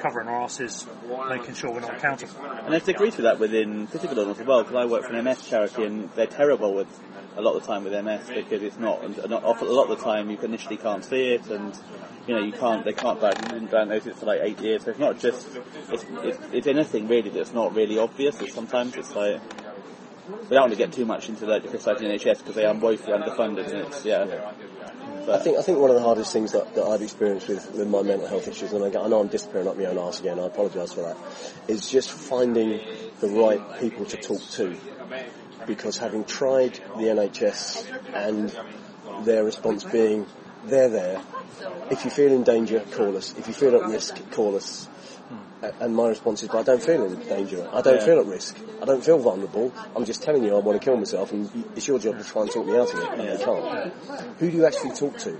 covering 0.00 0.28
our 0.28 0.42
asses, 0.42 0.86
making 1.28 1.54
sure 1.54 1.70
we're 1.72 1.80
not 1.80 1.96
accountable. 1.96 2.34
And 2.44 2.72
there's 2.72 2.84
degrees 2.84 3.14
to 3.16 3.22
that 3.22 3.38
within 3.38 3.86
physical 3.86 4.18
illness 4.18 4.40
as 4.40 4.46
well, 4.46 4.62
because 4.62 4.76
I 4.76 4.84
work 4.84 5.04
for 5.04 5.14
an 5.14 5.24
MS 5.24 5.46
charity 5.46 5.84
and 5.84 6.10
they're 6.16 6.26
terrible 6.26 6.74
with 6.74 6.88
a 7.36 7.40
lot 7.40 7.54
of 7.54 7.62
the 7.62 7.66
time 7.66 7.84
with 7.84 7.92
MS 7.92 8.28
because 8.34 8.62
it's 8.62 8.78
not, 8.78 9.02
and 9.02 9.18
a 9.18 9.26
lot 9.28 9.44
of 9.54 9.88
the 9.88 10.04
time 10.04 10.30
you 10.30 10.38
initially 10.38 10.76
can't 10.76 11.04
see 11.04 11.34
it 11.34 11.46
and 11.48 11.78
you 12.26 12.34
know 12.34 12.42
you 12.42 12.52
can't, 12.52 12.84
they 12.84 12.92
can't 12.92 13.20
diagnose, 13.20 14.06
it 14.06 14.16
for 14.16 14.26
like 14.26 14.40
eight 14.42 14.60
years. 14.60 14.84
So 14.84 14.90
it's 14.90 15.00
not 15.00 15.18
just, 15.18 15.48
it's, 15.90 16.04
it's, 16.22 16.38
it's 16.52 16.66
anything 16.66 17.08
really 17.08 17.30
that's 17.30 17.52
not 17.52 17.74
really 17.74 17.98
obvious. 17.98 18.40
It's 18.40 18.54
sometimes 18.54 18.96
it's 18.96 19.14
like, 19.14 19.40
we 20.28 20.48
don't 20.50 20.62
want 20.62 20.72
to 20.72 20.78
get 20.78 20.92
too 20.92 21.04
much 21.04 21.28
into 21.28 21.46
like 21.46 21.62
the 21.62 21.68
criticizing 21.68 22.08
NHS 22.08 22.38
because 22.38 22.54
they 22.54 22.64
are 22.64 22.74
woefully 22.74 23.18
underfunded 23.18 23.68
and 23.70 23.86
it's, 23.86 24.04
yeah. 24.04 24.52
I 25.30 25.38
think 25.38 25.56
I 25.56 25.62
think 25.62 25.78
one 25.78 25.90
of 25.90 25.96
the 25.96 26.02
hardest 26.02 26.32
things 26.32 26.52
that, 26.52 26.74
that 26.74 26.84
I've 26.84 27.00
experienced 27.00 27.48
with, 27.48 27.72
with 27.72 27.88
my 27.88 28.02
mental 28.02 28.26
health 28.26 28.48
issues, 28.48 28.72
and 28.72 28.84
I, 28.84 29.00
I 29.00 29.08
know 29.08 29.20
I'm 29.20 29.28
disappearing 29.28 29.68
up 29.68 29.76
my 29.76 29.84
own 29.84 29.98
arse 29.98 30.18
again, 30.18 30.40
I 30.40 30.46
apologise 30.46 30.92
for 30.92 31.02
that, 31.02 31.16
is 31.68 31.88
just 31.88 32.10
finding 32.10 32.80
the 33.22 33.28
right 33.28 33.80
people 33.80 34.04
to 34.04 34.16
talk 34.16 34.42
to. 34.50 34.76
Because 35.66 35.96
having 35.96 36.24
tried 36.24 36.74
the 36.98 37.06
NHS 37.14 37.86
and 38.12 38.52
their 39.24 39.44
response 39.44 39.84
being, 39.84 40.26
they're 40.66 40.88
there, 40.88 41.22
if 41.90 42.04
you 42.04 42.10
feel 42.10 42.32
in 42.32 42.42
danger, 42.42 42.80
call 42.90 43.16
us. 43.16 43.34
If 43.38 43.46
you 43.46 43.54
feel 43.54 43.76
at 43.76 43.88
risk, 43.88 44.18
call 44.32 44.56
us. 44.56 44.88
And 45.80 45.94
my 45.94 46.08
response 46.08 46.42
is, 46.42 46.48
but 46.48 46.58
I 46.58 46.62
don't 46.64 46.82
feel 46.82 47.04
in 47.04 47.14
danger. 47.20 47.68
I 47.72 47.80
don't 47.82 47.94
Yeah. 47.98 48.04
feel 48.04 48.18
at 48.18 48.26
risk. 48.26 48.56
I 48.82 48.84
don't 48.84 49.04
feel 49.04 49.18
vulnerable. 49.18 49.72
I'm 49.94 50.04
just 50.04 50.22
telling 50.22 50.42
you 50.42 50.56
I 50.56 50.58
want 50.58 50.80
to 50.80 50.84
kill 50.84 50.96
myself 50.96 51.30
and 51.30 51.48
it's 51.76 51.86
your 51.86 52.00
job 52.00 52.18
to 52.18 52.24
try 52.24 52.42
and 52.42 52.50
talk 52.50 52.66
me 52.66 52.76
out 52.76 52.92
of 52.92 52.98
it. 52.98 53.08
And 53.12 53.38
they 53.38 53.44
can't. 53.44 53.92
Who 54.40 54.50
do 54.50 54.56
you 54.56 54.66
actually 54.66 54.90
talk 54.90 55.16
to? 55.18 55.38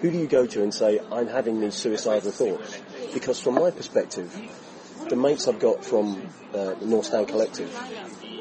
Who 0.00 0.10
do 0.12 0.16
you 0.18 0.28
go 0.28 0.46
to 0.46 0.62
and 0.62 0.72
say, 0.72 1.00
I'm 1.10 1.26
having 1.26 1.60
these 1.60 1.74
suicidal 1.74 2.30
thoughts? 2.30 2.78
Because 3.12 3.40
from 3.40 3.54
my 3.54 3.72
perspective, 3.72 4.30
the 5.08 5.16
mates 5.16 5.48
I've 5.48 5.60
got 5.60 5.84
from 5.84 6.22
uh, 6.52 6.74
the 6.74 6.86
North 6.86 7.06
Stand 7.06 7.28
Collective 7.28 7.74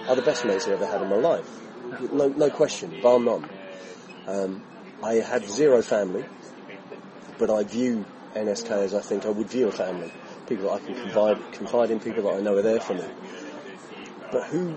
are 0.08 0.16
the 0.16 0.22
best 0.22 0.46
mates 0.46 0.66
I've 0.68 0.74
ever 0.74 0.86
had 0.86 1.02
in 1.02 1.10
my 1.10 1.18
life. 1.18 1.50
No, 2.12 2.28
no 2.28 2.50
question, 2.50 3.00
bar 3.02 3.20
none. 3.20 3.50
Um, 4.28 4.64
I 5.04 5.16
had 5.16 5.46
zero 5.46 5.82
family. 5.82 6.26
but 7.38 7.50
I 7.50 7.64
view 7.64 8.06
NSK 8.36 8.72
as 8.72 8.94
I 8.94 9.02
think 9.02 9.26
I 9.26 9.30
would 9.30 9.50
view 9.50 9.68
a 9.68 9.72
family. 9.72 10.12
People 10.48 10.66
that 10.66 10.82
I 10.82 10.86
can 10.86 10.96
confide, 10.96 11.54
confide 11.54 11.92
in, 11.92 12.00
people 12.00 12.24
that 12.24 12.38
I 12.38 12.42
know 12.42 12.56
are 12.58 12.62
there 12.62 12.80
for 12.80 12.94
me. 12.94 13.06
But 14.32 14.48
who 14.48 14.76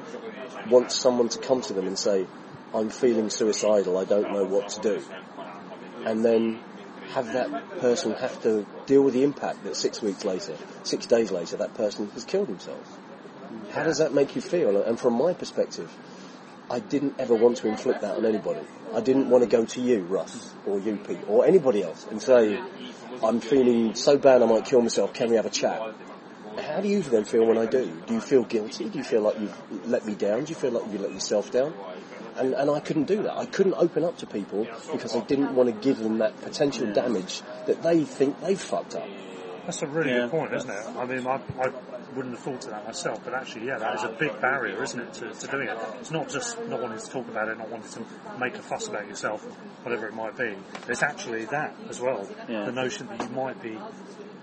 wants 0.68 0.94
someone 0.96 1.28
to 1.30 1.38
come 1.38 1.60
to 1.62 1.72
them 1.72 1.86
and 1.86 1.98
say, 1.98 2.26
I'm 2.74 2.90
feeling 2.90 3.30
suicidal, 3.30 3.96
I 3.98 4.04
don't 4.04 4.32
know 4.32 4.44
what 4.44 4.68
to 4.70 4.80
do? 4.80 5.02
And 6.04 6.24
then 6.24 6.60
have 7.10 7.32
that 7.32 7.80
person 7.80 8.12
have 8.12 8.40
to 8.42 8.66
deal 8.86 9.02
with 9.02 9.14
the 9.14 9.22
impact 9.22 9.64
that 9.64 9.76
six 9.76 10.02
weeks 10.02 10.24
later, 10.24 10.54
six 10.82 11.06
days 11.06 11.30
later, 11.30 11.56
that 11.58 11.74
person 11.74 12.10
has 12.10 12.24
killed 12.24 12.48
himself. 12.48 12.98
How 13.72 13.84
does 13.84 13.98
that 13.98 14.12
make 14.12 14.34
you 14.34 14.42
feel? 14.42 14.82
And 14.82 14.98
from 14.98 15.14
my 15.14 15.32
perspective, 15.32 15.90
I 16.70 16.80
didn't 16.80 17.14
ever 17.18 17.34
want 17.34 17.58
to 17.58 17.68
inflict 17.68 18.00
that 18.00 18.16
on 18.16 18.26
anybody. 18.26 18.66
I 18.94 19.00
didn't 19.00 19.30
want 19.30 19.44
to 19.44 19.50
go 19.50 19.64
to 19.64 19.80
you, 19.80 20.02
Russ, 20.02 20.52
or 20.66 20.80
you, 20.80 20.96
Pete, 20.96 21.20
or 21.28 21.46
anybody 21.46 21.82
else 21.82 22.06
and 22.10 22.20
say, 22.20 22.60
I'm 23.22 23.40
feeling 23.40 23.94
so 23.94 24.18
bad 24.18 24.42
I 24.42 24.46
might 24.46 24.64
kill 24.64 24.82
myself, 24.82 25.14
can 25.14 25.30
we 25.30 25.36
have 25.36 25.46
a 25.46 25.50
chat? 25.50 25.80
How 26.60 26.80
do 26.80 26.88
you 26.88 27.02
then 27.02 27.24
feel 27.24 27.44
when 27.46 27.58
I 27.58 27.66
do? 27.66 27.90
Do 28.06 28.14
you 28.14 28.20
feel 28.20 28.42
guilty? 28.44 28.88
Do 28.88 28.98
you 28.98 29.04
feel 29.04 29.20
like 29.20 29.38
you've 29.38 29.86
let 29.86 30.06
me 30.06 30.14
down? 30.14 30.44
Do 30.44 30.50
you 30.50 30.54
feel 30.54 30.72
like 30.72 30.90
you 30.90 30.98
let 30.98 31.12
yourself 31.12 31.50
down? 31.50 31.74
And, 32.38 32.54
and 32.54 32.70
I 32.70 32.80
couldn't 32.80 33.04
do 33.04 33.22
that. 33.22 33.36
I 33.36 33.46
couldn't 33.46 33.74
open 33.74 34.04
up 34.04 34.18
to 34.18 34.26
people 34.26 34.66
because 34.92 35.16
I 35.16 35.20
didn't 35.20 35.54
want 35.54 35.68
to 35.68 35.74
give 35.80 35.98
them 35.98 36.18
that 36.18 36.40
potential 36.42 36.92
damage 36.92 37.42
that 37.66 37.82
they 37.82 38.04
think 38.04 38.40
they've 38.42 38.60
fucked 38.60 38.94
up. 38.94 39.06
That's 39.64 39.82
a 39.82 39.86
really 39.88 40.10
Yeah. 40.10 40.20
good 40.22 40.30
point, 40.30 40.54
isn't 40.54 40.70
it? 40.70 40.86
I 40.96 41.04
mean, 41.06 41.26
I, 41.26 41.40
I 41.60 41.70
wouldn't 42.14 42.34
have 42.36 42.44
thought 42.44 42.64
of 42.64 42.70
that 42.70 42.86
myself, 42.86 43.20
but 43.24 43.34
actually, 43.34 43.66
yeah, 43.66 43.78
that 43.78 43.96
is 43.96 44.04
a 44.04 44.08
big 44.10 44.40
barrier, 44.40 44.80
isn't 44.82 45.00
it, 45.00 45.12
to, 45.14 45.30
to 45.32 45.46
doing 45.48 45.66
it? 45.68 45.76
It's 46.00 46.12
not 46.12 46.28
just 46.28 46.56
not 46.68 46.80
wanting 46.80 46.98
to 46.98 47.10
talk 47.10 47.26
about 47.26 47.48
it, 47.48 47.58
not 47.58 47.68
wanting 47.70 47.90
to 47.90 48.38
make 48.38 48.54
a 48.54 48.62
fuss 48.62 48.86
about 48.86 49.08
yourself, 49.08 49.42
whatever 49.82 50.06
it 50.06 50.14
might 50.14 50.36
be. 50.38 50.54
It's 50.88 51.02
actually 51.02 51.46
that 51.46 51.74
as 51.88 52.00
well. 52.00 52.28
Yeah. 52.48 52.64
The 52.66 52.72
notion 52.72 53.08
that 53.08 53.20
you 53.22 53.28
might 53.30 53.60
be 53.60 53.76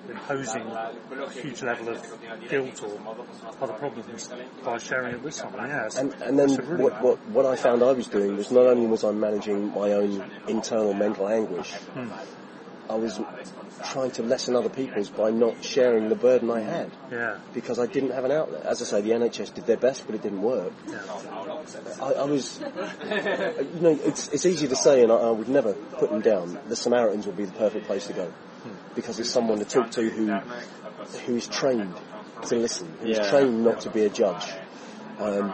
imposing 0.10 0.62
a 0.64 1.30
huge 1.32 1.62
level 1.62 1.90
of 1.90 2.50
guilt 2.50 2.84
or 2.84 3.16
other 3.62 3.74
problems 3.74 4.30
by 4.64 4.78
sharing 4.78 5.16
it 5.16 5.24
with 5.24 5.34
someone. 5.34 5.70
Yeah, 5.70 5.90
And, 5.98 6.14
and 6.22 6.38
then 6.38 6.56
really 6.56 6.84
what, 6.84 7.02
what, 7.02 7.26
what 7.28 7.46
I 7.46 7.56
found 7.56 7.84
I 7.84 7.92
was 7.92 8.08
doing 8.08 8.36
was 8.36 8.52
not 8.52 8.66
only 8.66 8.86
was 8.88 9.04
I 9.04 9.12
managing 9.12 9.72
my 9.74 9.92
own 9.94 10.30
internal 10.48 10.94
mental 10.94 11.28
anguish, 11.28 11.72
hmm. 11.74 12.10
I 12.90 12.96
was 12.96 13.20
trying 13.86 14.12
to 14.12 14.24
lessen 14.24 14.58
other 14.58 14.70
people's 14.70 15.10
by 15.10 15.32
not 15.32 15.64
sharing 15.64 16.10
the 16.10 16.16
burden 16.16 16.52
I 16.52 16.60
had 16.60 16.92
yeah, 17.10 17.38
because 17.54 17.80
I 17.80 17.86
didn't 17.86 18.12
have 18.12 18.26
an 18.26 18.32
outlet. 18.32 18.66
As 18.66 18.82
I 18.82 18.86
say, 18.86 19.02
the 19.02 19.12
NHS 19.12 19.54
did 19.54 19.66
their 19.66 19.78
best, 19.78 20.06
but 20.06 20.16
it 20.16 20.22
didn't 20.22 20.42
work. 20.42 20.74
yeah, 20.88 21.00
I, 22.02 22.12
I 22.12 22.24
was, 22.26 22.60
you 22.60 23.80
know, 23.82 23.98
it's, 24.04 24.28
it's 24.30 24.46
easy 24.46 24.68
to 24.68 24.76
say, 24.76 25.02
and 25.02 25.14
I, 25.14 25.16
I 25.16 25.32
would 25.32 25.48
never 25.48 25.74
put 25.74 26.12
them 26.12 26.20
down. 26.20 26.60
The 26.68 26.76
Samaritans 26.76 27.26
would 27.26 27.38
be 27.38 27.46
the 27.46 27.54
perfect 27.54 27.88
place 27.88 28.08
to 28.08 28.14
go 28.14 28.34
because 28.96 29.20
it's 29.20 29.30
someone 29.30 29.60
to 29.60 29.66
talk 29.66 29.92
to 29.92 30.10
who 30.10 30.28
who's 31.26 31.48
trained 31.48 31.94
to 32.48 32.56
listen, 32.56 32.92
who's 33.02 33.18
Yeah. 33.18 33.30
trained 33.30 33.64
not 33.64 33.82
to 33.82 33.90
be 33.90 34.04
a 34.06 34.10
judge. 34.10 34.52
Um, 35.20 35.54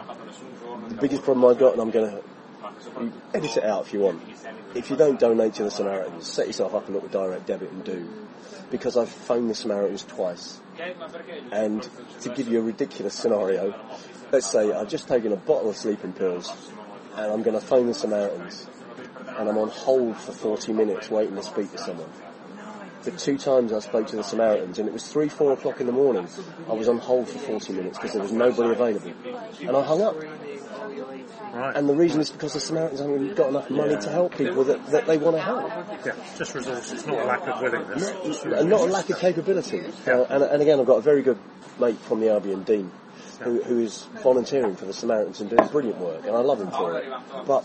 the 0.88 0.94
biggest 0.96 1.22
problem 1.22 1.44
I've 1.50 1.58
got, 1.58 1.72
and 1.72 1.82
I'm 1.82 1.90
going 1.90 2.10
to 2.10 2.22
edit 3.34 3.56
it 3.56 3.64
out 3.64 3.86
if 3.86 3.92
you 3.92 4.00
want. 4.00 4.22
If 4.74 4.90
you 4.90 4.96
don't 4.96 5.18
donate 5.18 5.54
to 5.54 5.64
the 5.64 5.70
Samaritans, 5.70 6.26
set 6.26 6.46
yourself 6.46 6.74
up 6.74 6.88
a 6.88 6.92
little 6.92 7.08
direct 7.08 7.46
debit 7.46 7.70
and 7.70 7.84
do. 7.84 8.08
Because 8.70 8.96
I've 8.96 9.08
phoned 9.08 9.50
the 9.50 9.54
Samaritans 9.54 10.04
twice. 10.04 10.60
And 11.50 11.88
to 12.20 12.28
give 12.30 12.48
you 12.48 12.60
a 12.60 12.62
ridiculous 12.62 13.14
scenario, 13.14 13.74
let's 14.32 14.46
say 14.50 14.72
I've 14.72 14.88
just 14.88 15.08
taken 15.08 15.32
a 15.32 15.36
bottle 15.36 15.70
of 15.70 15.76
sleeping 15.76 16.12
pills 16.12 16.52
and 17.16 17.32
I'm 17.32 17.42
going 17.42 17.58
to 17.58 17.64
phone 17.64 17.86
the 17.88 17.94
Samaritans 17.94 18.66
and 19.36 19.48
I'm 19.48 19.58
on 19.58 19.68
hold 19.68 20.16
for 20.16 20.32
40 20.32 20.72
minutes 20.72 21.10
waiting 21.10 21.36
to 21.36 21.42
speak 21.42 21.72
to 21.72 21.78
someone. 21.78 22.08
The 23.02 23.12
two 23.12 23.38
times 23.38 23.72
I 23.72 23.78
spoke 23.78 24.08
to 24.08 24.16
the 24.16 24.22
Samaritans, 24.22 24.78
and 24.78 24.86
it 24.86 24.92
was 24.92 25.10
three, 25.10 25.28
four 25.28 25.52
o'clock 25.52 25.80
in 25.80 25.86
the 25.86 25.92
morning, 25.92 26.28
I 26.68 26.72
was 26.74 26.86
on 26.88 26.98
hold 26.98 27.28
for 27.28 27.38
40 27.38 27.72
minutes 27.72 27.96
because 27.98 28.12
there 28.12 28.22
was 28.22 28.32
nobody 28.32 28.70
available. 28.72 29.12
And 29.60 29.76
I 29.76 29.82
hung 29.82 30.02
up. 30.02 30.16
right. 31.54 31.76
And 31.76 31.88
the 31.88 31.94
reason 31.94 32.20
is 32.20 32.30
because 32.30 32.52
the 32.52 32.60
Samaritans 32.60 33.00
haven't 33.00 33.34
got 33.36 33.48
enough 33.48 33.70
money 33.70 33.96
to 33.96 34.10
help 34.10 34.36
people 34.36 34.64
that, 34.64 34.86
that 34.88 35.06
they 35.06 35.16
want 35.16 35.36
to 35.36 35.42
help. 35.42 35.70
yeah, 36.04 36.12
just 36.36 36.54
resources, 36.54 37.06
not 37.06 37.20
a 37.20 37.24
lack 37.24 37.46
of 37.48 37.62
willingness. 37.62 38.42
And 38.44 38.68
not 38.68 38.80
a 38.80 38.84
lack 38.84 39.08
of 39.08 39.18
capability. 39.18 39.80
Uh, 40.06 40.24
and, 40.24 40.42
and 40.44 40.62
again, 40.62 40.78
I've 40.78 40.86
got 40.86 40.96
a 40.98 41.02
very 41.02 41.22
good 41.22 41.38
mate 41.78 41.98
from 42.00 42.20
the 42.20 42.30
Albion, 42.30 42.64
Dean, 42.64 42.90
who, 43.40 43.62
who 43.62 43.80
is 43.80 44.02
volunteering 44.22 44.76
for 44.76 44.84
the 44.84 44.92
Samaritans 44.92 45.40
and 45.40 45.48
doing 45.48 45.66
brilliant 45.68 45.98
work, 45.98 46.26
and 46.26 46.36
I 46.36 46.40
love 46.40 46.60
him 46.60 46.70
for 46.70 46.98
it. 46.98 47.10
But 47.46 47.64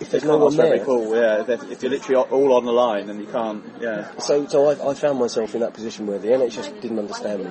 if 0.00 0.10
there's 0.10 0.24
no 0.24 0.38
one 0.38 0.56
very 0.56 0.78
there, 0.78 0.84
cool. 0.84 1.14
Yeah, 1.14 1.44
if, 1.46 1.70
if 1.70 1.82
you're 1.82 1.90
literally 1.90 2.16
all 2.16 2.54
on 2.54 2.64
the 2.64 2.72
line 2.72 3.10
and 3.10 3.20
you 3.20 3.26
can't. 3.26 3.64
Yeah. 3.80 4.16
So, 4.18 4.46
so 4.46 4.70
I, 4.70 4.90
I 4.90 4.94
found 4.94 5.18
myself 5.18 5.54
in 5.54 5.60
that 5.60 5.74
position 5.74 6.06
where 6.06 6.18
the 6.18 6.28
NHS 6.28 6.80
didn't 6.80 6.98
understand 6.98 7.44
me. 7.44 7.50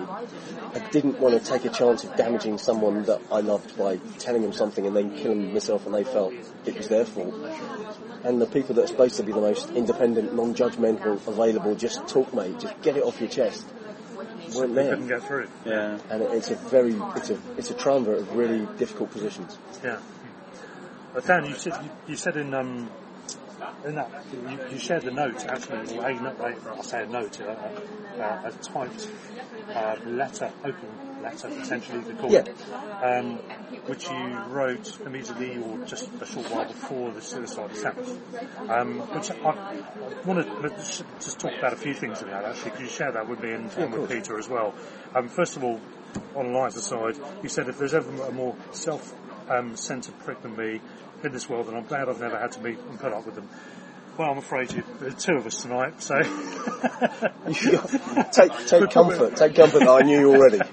I 0.73 0.79
didn't 0.91 1.19
want 1.19 1.41
to 1.41 1.51
take 1.51 1.65
a 1.65 1.69
chance 1.69 2.03
of 2.03 2.15
damaging 2.15 2.57
someone 2.57 3.03
that 3.03 3.21
I 3.31 3.39
loved 3.39 3.77
by 3.77 3.97
telling 4.19 4.41
them 4.41 4.53
something 4.53 4.85
and 4.85 4.95
then 4.95 5.15
killing 5.17 5.53
myself, 5.53 5.85
and 5.85 5.95
they 5.95 6.03
felt 6.03 6.33
it 6.65 6.77
was 6.77 6.87
their 6.87 7.05
fault. 7.05 7.33
And 8.23 8.41
the 8.41 8.45
people 8.45 8.75
that 8.75 8.85
are 8.85 8.87
supposed 8.87 9.15
to 9.17 9.23
be 9.23 9.31
the 9.31 9.41
most 9.41 9.69
independent, 9.71 10.35
non-judgmental, 10.35 11.25
available, 11.27 11.75
just 11.75 12.07
talk, 12.07 12.33
mate, 12.33 12.59
just 12.59 12.79
get 12.81 12.97
it 12.97 13.03
off 13.03 13.19
your 13.19 13.29
chest, 13.29 13.65
weren't 14.55 14.75
there. 14.75 14.89
couldn't 14.89 15.07
get 15.07 15.23
through. 15.23 15.47
Yeah. 15.65 15.99
And 16.09 16.23
it, 16.23 16.31
it's 16.31 16.51
a 16.51 16.55
very, 16.55 16.95
it's 17.15 17.29
a, 17.29 17.37
it's 17.57 17.71
a 17.71 17.73
triumvirate 17.73 18.21
of 18.21 18.35
really 18.35 18.67
difficult 18.77 19.11
positions. 19.11 19.57
Yeah. 19.83 19.99
But 21.13 21.25
Dan, 21.25 21.45
you 21.45 21.55
said 21.55 21.73
you, 21.83 21.89
you 22.07 22.15
said 22.15 22.37
in 22.37 22.53
um 22.53 22.89
in 23.85 23.95
that 23.95 24.11
you, 24.31 24.59
you 24.71 24.77
shared 24.79 25.03
the 25.03 25.11
note 25.11 25.45
actually, 25.45 25.97
or 25.97 26.05
a 26.05 26.13
note. 26.21 26.39
I 26.41 26.81
say 26.81 27.03
a 27.03 27.07
note, 27.07 27.39
a, 27.39 27.51
a, 27.51 28.47
a 28.47 28.51
typed 28.61 29.09
uh, 29.73 29.95
letter, 30.05 30.51
open 30.63 30.89
letter 31.21 31.49
potentially 31.49 32.03
to 32.03 32.13
call 32.13 32.33
it, 32.33 32.55
um, 33.03 33.37
which 33.87 34.09
you 34.09 34.37
wrote 34.49 34.99
immediately 35.05 35.57
or 35.57 35.79
just 35.85 36.09
a 36.21 36.25
short 36.25 36.45
while 36.51 36.65
before 36.65 37.11
the 37.11 37.21
suicide 37.21 37.71
attempt. 37.71 38.09
Um, 38.69 38.99
which 38.99 39.31
I, 39.31 39.49
I 39.49 40.25
want 40.25 40.45
to 40.45 40.69
just 41.19 41.39
talk 41.39 41.53
about 41.57 41.73
a 41.73 41.77
few 41.77 41.93
things 41.93 42.21
about 42.21 42.43
that 42.43 42.51
actually. 42.51 42.71
Could 42.71 42.81
you 42.81 42.87
share 42.87 43.11
that 43.11 43.27
with 43.27 43.41
me 43.41 43.51
and, 43.51 43.71
and 43.73 43.93
with 43.93 44.09
Peter 44.09 44.37
as 44.37 44.47
well? 44.47 44.75
Um, 45.15 45.27
first 45.27 45.57
of 45.57 45.63
all, 45.63 45.81
on 46.35 46.53
lines 46.53 46.75
aside, 46.75 47.17
you 47.41 47.49
said 47.49 47.67
if 47.67 47.77
there's 47.77 47.93
ever 47.93 48.09
a 48.23 48.31
more 48.31 48.55
self 48.71 49.15
um, 49.49 49.75
centered 49.75 50.17
prick 50.19 50.41
than 50.41 50.55
me 50.55 50.81
in 51.23 51.31
this 51.31 51.49
world, 51.49 51.67
and 51.67 51.77
I'm 51.77 51.85
glad 51.85 52.09
I've 52.09 52.19
never 52.19 52.37
had 52.37 52.51
to 52.53 52.61
meet 52.61 52.79
and 52.79 52.99
put 52.99 53.13
up 53.13 53.25
with 53.25 53.35
them. 53.35 53.49
Well, 54.17 54.31
I'm 54.31 54.37
afraid 54.39 54.71
you, 54.71 54.83
there's 54.99 55.23
two 55.23 55.35
of 55.35 55.45
us 55.45 55.61
tonight, 55.61 56.01
so. 56.01 56.15
take, 58.31 58.67
take 58.67 58.89
comfort, 58.89 59.35
take 59.35 59.55
comfort 59.55 59.79
that 59.79 59.89
I 59.89 60.01
knew 60.01 60.19
you 60.19 60.35
already. 60.35 60.59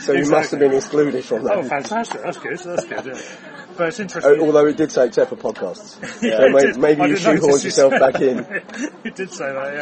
So 0.00 0.12
you 0.12 0.30
must 0.30 0.52
have 0.52 0.60
been 0.60 0.72
excluded 0.72 1.24
from 1.24 1.42
that. 1.44 1.56
oh, 1.56 1.62
fantastic! 1.64 2.22
That's 2.22 2.38
good. 2.38 2.58
That's 2.58 2.84
good. 2.84 3.06
Yeah. 3.06 3.65
But 3.76 3.88
it's 3.88 4.00
interesting. 4.00 4.40
although 4.40 4.66
it 4.66 4.76
did 4.76 4.90
say 4.90 5.06
except 5.06 5.30
for 5.30 5.36
podcasts. 5.36 5.96
Yeah, 6.22 6.38
so 6.38 6.46
it 6.46 6.76
may, 6.78 6.94
maybe 6.94 7.10
you 7.10 7.16
shoehorned 7.16 7.62
yourself 7.62 7.92
back 7.92 8.20
in. 8.20 8.38
you 9.04 9.10
did 9.10 9.30
say 9.30 9.52
that, 9.52 9.74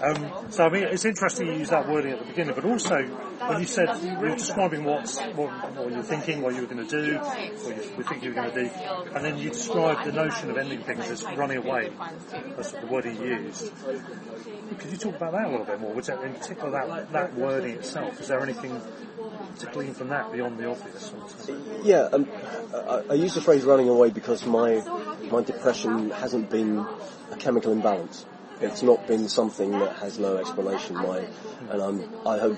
yeah. 0.00 0.06
Um, 0.06 0.50
so 0.50 0.64
I 0.64 0.68
mean, 0.70 0.84
it's 0.84 1.04
interesting 1.04 1.48
you 1.48 1.54
use 1.54 1.70
that 1.70 1.88
wording 1.88 2.12
at 2.12 2.20
the 2.20 2.24
beginning, 2.24 2.54
but 2.54 2.64
also 2.64 2.96
when 3.04 3.60
you 3.60 3.66
said 3.66 3.88
you 4.02 4.18
were 4.18 4.34
describing 4.34 4.84
what's, 4.84 5.20
what, 5.20 5.50
what 5.76 5.90
you 5.90 5.96
were 5.98 6.02
thinking, 6.02 6.42
what 6.42 6.54
you 6.54 6.62
were 6.62 6.66
going 6.66 6.86
to 6.86 7.02
do, 7.02 7.18
what 7.18 7.38
you 7.76 7.96
were 7.96 8.02
thinking 8.02 8.22
you 8.22 8.28
were 8.30 8.42
going 8.42 8.54
to 8.54 8.64
do, 8.64 8.70
and 9.14 9.24
then 9.24 9.38
you 9.38 9.50
described 9.50 10.04
the 10.06 10.12
notion 10.12 10.50
of 10.50 10.56
ending 10.56 10.82
things 10.82 11.08
as 11.10 11.22
running 11.36 11.58
away. 11.58 11.90
That's 12.56 12.72
the 12.72 12.86
word 12.86 13.04
he 13.04 13.12
used. 13.12 13.70
Could 14.78 14.90
you 14.90 14.96
talk 14.96 15.16
about 15.16 15.32
that 15.32 15.46
a 15.46 15.50
little 15.50 15.66
bit 15.66 15.80
more? 15.80 15.92
Was 15.92 16.06
that 16.06 16.22
in 16.22 16.34
particular 16.34 16.70
that, 16.70 17.12
that 17.12 17.34
wording 17.34 17.76
itself? 17.76 18.20
Is 18.20 18.28
there 18.28 18.42
anything 18.42 18.80
to 19.60 19.66
glean 19.66 19.94
from 19.94 20.08
that 20.08 20.32
beyond 20.32 20.58
the 20.58 20.66
obvious? 20.68 21.12
Yeah, 21.82 22.08
um, 22.12 22.28
I, 22.74 23.02
I 23.10 23.14
use 23.14 23.34
the 23.34 23.40
phrase 23.40 23.64
running 23.64 23.88
away 23.88 24.10
because 24.10 24.44
my 24.46 24.82
my 25.30 25.42
depression 25.42 26.10
hasn't 26.10 26.50
been 26.50 26.78
a 27.30 27.36
chemical 27.38 27.72
imbalance. 27.72 28.26
It's 28.60 28.82
not 28.82 29.06
been 29.08 29.28
something 29.28 29.72
that 29.72 29.96
has 29.96 30.18
no 30.18 30.36
explanation. 30.36 30.94
My, 30.94 31.26
and 31.70 31.82
I'm, 31.82 32.26
I 32.26 32.38
hope 32.38 32.56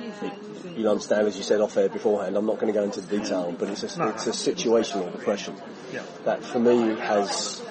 you'll 0.76 0.90
understand, 0.90 1.26
as 1.26 1.36
you 1.38 1.42
said 1.42 1.60
off 1.60 1.76
air 1.76 1.88
beforehand, 1.88 2.36
I'm 2.36 2.44
not 2.44 2.56
going 2.60 2.72
to 2.72 2.78
go 2.78 2.84
into 2.84 3.00
the 3.00 3.18
detail, 3.18 3.54
but 3.58 3.70
it's 3.70 3.82
a, 3.96 3.98
No. 3.98 4.08
it's 4.10 4.26
a 4.26 4.30
situational 4.30 5.10
depression 5.10 5.54
Yeah. 5.92 6.02
that 6.24 6.44
for 6.44 6.58
me 6.58 6.96
has 7.00 7.62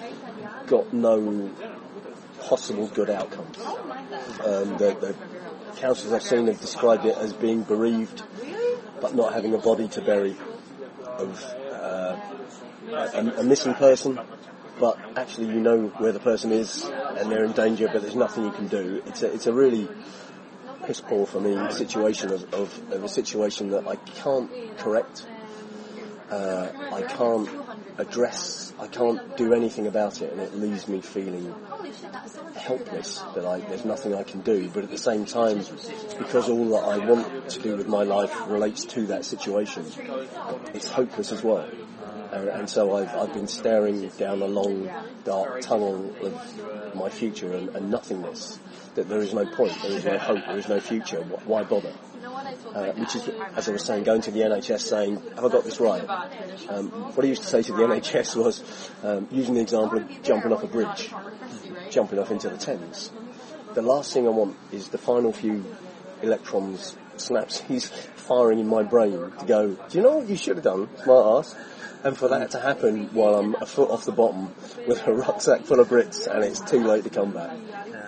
got 0.65 0.91
no 0.91 1.51
possible 2.41 2.87
good 2.87 3.11
outcomes. 3.11 3.57
Um, 3.59 4.77
the, 4.77 4.97
the 4.99 5.15
counsellors 5.77 6.13
I've 6.13 6.23
seen 6.23 6.47
have 6.47 6.59
described 6.59 7.05
it 7.05 7.15
as 7.17 7.31
being 7.31 7.61
bereaved, 7.61 8.23
but 9.05 9.13
not 9.13 9.33
having 9.33 9.53
a 9.53 9.57
body 9.59 9.87
to 9.87 10.01
bury, 10.01 10.35
of 11.19 11.55
uh, 11.71 12.17
a, 12.89 13.33
a 13.37 13.43
missing 13.43 13.75
person, 13.75 14.19
but 14.79 14.97
actually 15.15 15.45
you 15.45 15.59
know 15.59 15.89
where 15.99 16.11
the 16.11 16.19
person 16.19 16.51
is 16.51 16.85
and 16.85 17.31
they're 17.31 17.45
in 17.45 17.51
danger, 17.51 17.87
but 17.93 18.01
there's 18.01 18.15
nothing 18.15 18.45
you 18.45 18.51
can 18.51 18.67
do. 18.67 19.03
It's 19.05 19.21
a, 19.21 19.31
it's 19.31 19.45
a 19.45 19.53
really 19.53 19.87
piss 20.85 21.01
poor 21.01 21.27
for 21.27 21.39
me 21.39 21.71
situation 21.71 22.31
of, 22.31 22.51
of, 22.51 22.91
of 22.91 23.03
a 23.03 23.07
situation 23.07 23.69
that 23.69 23.87
I 23.87 23.95
can't 23.95 24.49
correct. 24.79 25.27
Uh, 26.29 26.69
I 26.91 27.01
can't 27.03 27.49
address, 27.97 28.73
I 28.79 28.87
can't 28.87 29.37
do 29.37 29.53
anything 29.53 29.87
about 29.87 30.21
it, 30.21 30.31
and 30.31 30.41
it 30.41 30.55
leaves 30.55 30.87
me 30.87 31.01
feeling 31.01 31.53
helpless 32.55 33.19
that 33.35 33.45
I, 33.45 33.59
there's 33.59 33.85
nothing 33.85 34.15
I 34.15 34.23
can 34.23 34.41
do. 34.41 34.69
But 34.69 34.83
at 34.83 34.89
the 34.89 34.97
same 34.97 35.25
time, 35.25 35.59
because 36.17 36.49
all 36.49 36.69
that 36.69 36.83
I 36.83 36.97
want 37.05 37.49
to 37.49 37.59
do 37.61 37.77
with 37.77 37.87
my 37.87 38.03
life 38.03 38.33
relates 38.47 38.85
to 38.85 39.07
that 39.07 39.25
situation, 39.25 39.85
it's 40.73 40.89
hopeless 40.89 41.31
as 41.31 41.43
well. 41.43 41.67
Uh, 42.31 42.47
and 42.53 42.69
so 42.69 42.97
I've, 42.97 43.15
I've 43.15 43.33
been 43.33 43.47
staring 43.47 44.07
down 44.17 44.41
a 44.41 44.47
long, 44.47 44.89
dark 45.23 45.61
tunnel 45.61 46.13
of 46.21 46.95
my 46.95 47.09
future 47.09 47.53
and, 47.53 47.69
and 47.69 47.91
nothingness. 47.91 48.59
That 48.95 49.09
there 49.09 49.19
is 49.19 49.33
no 49.33 49.45
point, 49.45 49.77
there 49.81 49.91
is 49.91 50.05
no 50.05 50.17
hope, 50.17 50.45
there 50.47 50.57
is 50.57 50.67
no 50.67 50.79
future. 50.79 51.21
Why 51.21 51.63
bother? 51.63 51.93
Uh, 52.45 52.91
which 52.93 53.15
is, 53.15 53.29
as 53.55 53.69
I 53.69 53.71
was 53.71 53.83
saying, 53.83 54.03
going 54.03 54.21
to 54.21 54.31
the 54.31 54.41
NHS 54.41 54.81
saying, 54.81 55.15
have 55.35 55.45
I 55.45 55.49
got 55.49 55.63
this 55.63 55.79
right? 55.79 56.03
Um, 56.69 56.89
what 57.13 57.25
I 57.25 57.27
used 57.27 57.41
to 57.41 57.47
say 57.47 57.61
to 57.63 57.71
the 57.71 57.83
NHS 57.83 58.35
was, 58.35 58.91
um, 59.03 59.27
using 59.31 59.55
the 59.55 59.61
example 59.61 59.99
of 59.99 60.23
jumping 60.23 60.53
off 60.53 60.63
a 60.63 60.67
bridge, 60.67 61.11
jumping 61.89 62.19
off 62.19 62.31
into 62.31 62.49
the 62.49 62.57
Thames. 62.57 63.11
The 63.73 63.81
last 63.81 64.13
thing 64.13 64.27
I 64.27 64.29
want 64.29 64.55
is 64.71 64.89
the 64.89 64.97
final 64.97 65.33
few 65.33 65.65
electrons, 66.21 66.97
synapses 67.17 67.89
firing 67.89 68.59
in 68.59 68.67
my 68.67 68.83
brain 68.83 69.11
to 69.11 69.45
go, 69.45 69.73
do 69.73 69.97
you 69.97 70.03
know 70.03 70.17
what 70.17 70.27
you 70.27 70.37
should 70.37 70.57
have 70.57 70.63
done, 70.63 70.89
smart 71.03 71.45
ass? 71.45 71.55
And 72.03 72.15
for 72.15 72.27
that 72.29 72.51
to 72.51 72.59
happen 72.59 73.09
while 73.13 73.35
I'm 73.35 73.55
a 73.55 73.65
foot 73.65 73.89
off 73.89 74.05
the 74.05 74.11
bottom 74.11 74.53
with 74.87 75.05
a 75.07 75.13
rucksack 75.13 75.61
full 75.61 75.79
of 75.79 75.89
Brits 75.89 76.27
and 76.27 76.43
it's 76.43 76.59
too 76.59 76.83
late 76.83 77.03
to 77.05 77.09
come 77.09 77.31
back. 77.31 77.57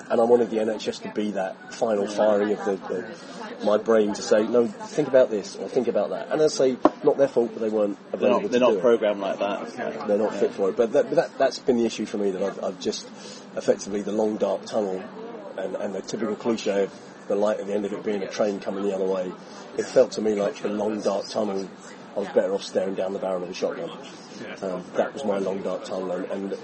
And 0.10 0.22
I 0.22 0.24
wanted 0.24 0.52
the 0.52 0.58
NHS 0.58 1.02
to 1.04 1.12
be 1.14 1.32
that 1.32 1.74
final 1.74 2.08
firing 2.08 2.52
of 2.52 2.64
the, 2.64 2.76
the 2.88 3.47
my 3.64 3.78
brain 3.78 4.14
to 4.14 4.22
say, 4.22 4.44
no, 4.44 4.68
think 4.68 5.08
about 5.08 5.30
this 5.30 5.56
or 5.56 5.68
think 5.68 5.88
about 5.88 6.12
that. 6.12 6.32
And 6.32 6.42
I 6.42 6.48
say, 6.48 6.78
not 7.04 7.18
their 7.18 7.28
fault, 7.28 7.52
but 7.54 7.62
they 7.62 7.70
weren't 7.70 7.98
They're 8.12 8.30
available 8.30 8.42
not, 8.42 8.52
they're 8.52 8.60
to 8.60 8.66
do 8.66 8.72
not 8.72 8.78
it 8.78 8.82
programmed 8.82 9.20
like 9.20 9.40
that. 9.40 10.08
they're 10.08 10.18
not 10.18 10.36
fit 10.36 10.52
for 10.52 10.70
it. 10.70 10.78
But 10.78 10.94
that, 10.94 11.06
but 11.06 11.16
that, 11.16 11.38
that's 11.38 11.60
been 11.60 11.78
the 11.78 11.86
issue 11.86 12.06
for 12.06 12.18
me 12.18 12.32
that 12.32 12.44
I've, 12.44 12.64
I've 12.64 12.80
just 12.80 13.08
effectively 13.56 14.02
the 14.02 14.12
long 14.12 14.38
dark 14.38 14.66
tunnel 14.66 15.04
and, 15.58 15.76
and 15.76 15.96
the 15.96 16.02
typical 16.02 16.36
cliche 16.36 16.84
of 16.84 16.94
the 17.28 17.36
light 17.36 17.60
at 17.60 17.68
the 17.68 17.74
end 17.74 17.86
of 17.86 17.94
it 17.94 18.04
being 18.04 18.24
a 18.24 18.30
train 18.30 18.60
coming 18.60 18.84
the 18.84 18.96
other 18.96 19.06
way. 19.06 19.32
It 19.78 19.86
felt 19.86 20.12
to 20.14 20.22
me 20.22 20.36
like 20.36 20.62
the 20.62 20.70
long 20.70 21.02
dark 21.02 21.28
tunnel. 21.28 21.70
I 22.16 22.20
was 22.20 22.30
better 22.30 22.54
off 22.54 22.64
staring 22.64 22.96
down 22.96 23.14
the 23.14 23.20
barrel 23.20 23.44
of 23.44 23.50
a 23.50 23.54
shotgun. 23.54 23.92
Um, 24.62 24.84
that 24.96 25.14
was 25.14 25.26
my 25.26 25.40
long 25.40 25.62
dark 25.62 25.86
tunnel, 25.86 26.12
and, 26.12 26.26
and 26.32 26.58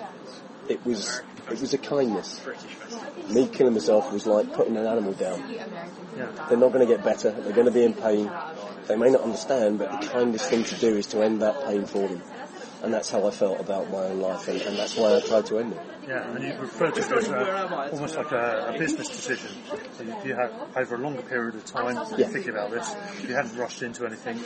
it 0.70 0.86
was 0.86 1.22
it 1.50 1.60
was 1.60 1.74
a 1.74 1.78
kindness. 1.78 2.42
Me 3.30 3.48
killing 3.48 3.74
myself 3.74 4.12
was 4.12 4.26
like 4.26 4.54
putting 4.54 4.78
an 4.78 4.86
animal 4.86 5.14
down. 5.14 5.44
They're 6.50 6.58
not 6.58 6.72
going 6.72 6.88
to 6.88 6.94
get 6.94 7.04
better. 7.04 7.32
They're 7.32 7.54
going 7.54 7.66
to 7.68 7.72
be 7.72 7.84
in 7.84 7.94
pain. 7.94 8.32
They 8.88 8.96
may 8.96 9.10
not 9.10 9.22
understand, 9.22 9.80
but 9.80 10.02
the 10.02 10.08
kindest 10.08 10.50
thing 10.50 10.64
to 10.64 10.76
do 10.76 10.96
is 10.96 11.08
to 11.08 11.22
end 11.22 11.42
that 11.42 11.66
pain 11.66 11.86
for 11.86 12.08
them. 12.08 12.22
And 12.84 12.94
that's 12.94 13.10
how 13.10 13.26
I 13.26 13.32
felt 13.32 13.62
about 13.62 13.90
my 13.92 13.98
own 14.08 14.20
life, 14.20 14.46
and, 14.50 14.62
and 14.62 14.78
that's 14.78 14.98
why 14.98 15.16
I 15.16 15.22
tried 15.22 15.46
to 15.46 15.58
end 15.60 15.72
it. 15.72 15.80
Yeah, 16.06 16.30
and 16.36 16.44
you 16.44 16.54
referred 16.60 16.94
to 16.96 17.00
it 17.00 17.12
as 17.14 17.30
a, 17.30 17.92
almost 17.94 18.18
like 18.18 18.30
a, 18.34 18.74
a 18.76 18.78
business 18.78 19.08
decision. 19.08 19.52
So 19.94 20.04
you, 20.04 20.14
you 20.26 20.36
had 20.36 20.52
over 20.76 20.96
a 20.96 20.98
longer 20.98 21.22
period 21.22 21.56
of 21.56 21.64
time 21.64 21.96
Yeah. 22.18 22.28
thinking 22.28 22.50
about 22.52 22.72
this. 22.72 22.94
You 23.26 23.36
hadn't 23.36 23.56
rushed 23.56 23.84
into 23.84 24.06
anything, 24.06 24.38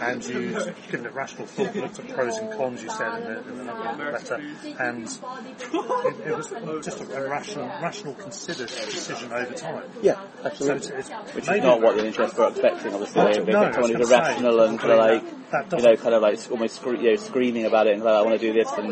and 0.00 0.24
you 0.24 0.58
given 0.90 1.04
it 1.04 1.12
rational 1.12 1.46
thought, 1.46 1.76
looked 1.76 1.98
at 1.98 2.08
pros 2.08 2.36
and 2.38 2.50
cons. 2.54 2.82
You 2.82 2.88
said 2.88 3.18
in 3.20 3.24
the, 3.34 3.48
in 3.60 3.66
the 3.66 3.74
letter, 3.74 4.40
and 4.80 5.04
it, 5.06 6.26
it 6.26 6.36
was 6.38 6.48
just 6.82 7.02
a, 7.02 7.22
a 7.22 7.28
rational, 7.28 7.66
rational, 7.66 8.14
considered 8.14 8.68
decision 8.68 9.30
over 9.30 9.52
time. 9.52 9.84
Yeah, 10.00 10.14
So 10.14 10.46
absolutely. 10.46 10.76
it's, 10.96 11.10
it's 11.10 11.34
Which 11.34 11.44
is 11.44 11.50
maybe- 11.50 11.66
not 11.66 11.82
what 11.82 11.96
the 11.96 12.02
NHS 12.04 12.34
were 12.34 12.48
expecting, 12.48 12.94
obviously. 12.94 13.24
They, 13.24 13.38
they 13.40 13.52
No, 13.52 13.64
get 13.66 13.74
someone 13.74 13.90
I 13.90 13.94
who's 13.94 13.98
was 13.98 14.08
gonna 14.10 14.24
say, 14.24 14.30
irrational 14.30 14.60
and 14.62 14.78
kind 14.78 14.92
of 14.92 14.98
like, 14.98 15.50
that 15.50 15.72
you 15.78 15.82
know, 15.84 15.96
kind 15.96 16.14
of 16.14 16.22
like 16.22 16.50
almost 16.50 16.76
scre- 16.76 16.94
you 16.96 17.10
know, 17.10 17.16
screaming 17.16 17.57
about 17.66 17.86
it 17.86 17.94
and 17.94 18.02
like, 18.04 18.14
I 18.14 18.22
want 18.22 18.38
to 18.40 18.46
do 18.46 18.52
this, 18.52 18.70
and, 18.72 18.88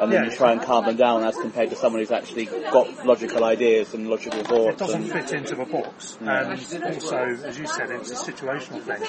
and 0.00 0.12
then 0.12 0.24
Yeah. 0.24 0.24
you 0.24 0.30
try 0.36 0.52
and 0.52 0.60
calm 0.62 0.84
them 0.86 0.96
down 0.96 1.24
as 1.24 1.36
compared 1.36 1.70
to 1.70 1.76
someone 1.76 2.00
who's 2.00 2.10
actually 2.10 2.46
got 2.46 3.04
logical 3.06 3.44
ideas 3.44 3.94
and 3.94 4.08
logical 4.08 4.42
thoughts. 4.44 4.74
it 4.74 4.78
doesn't 4.78 5.02
And, 5.02 5.12
fit 5.12 5.32
into 5.32 5.54
the 5.54 5.64
box. 5.64 6.18
And 6.20 6.84
also, 6.84 7.16
as 7.44 7.58
you 7.58 7.66
said, 7.66 7.90
it's 7.90 8.10
a 8.10 8.32
situational 8.32 8.80
thing. 8.82 9.02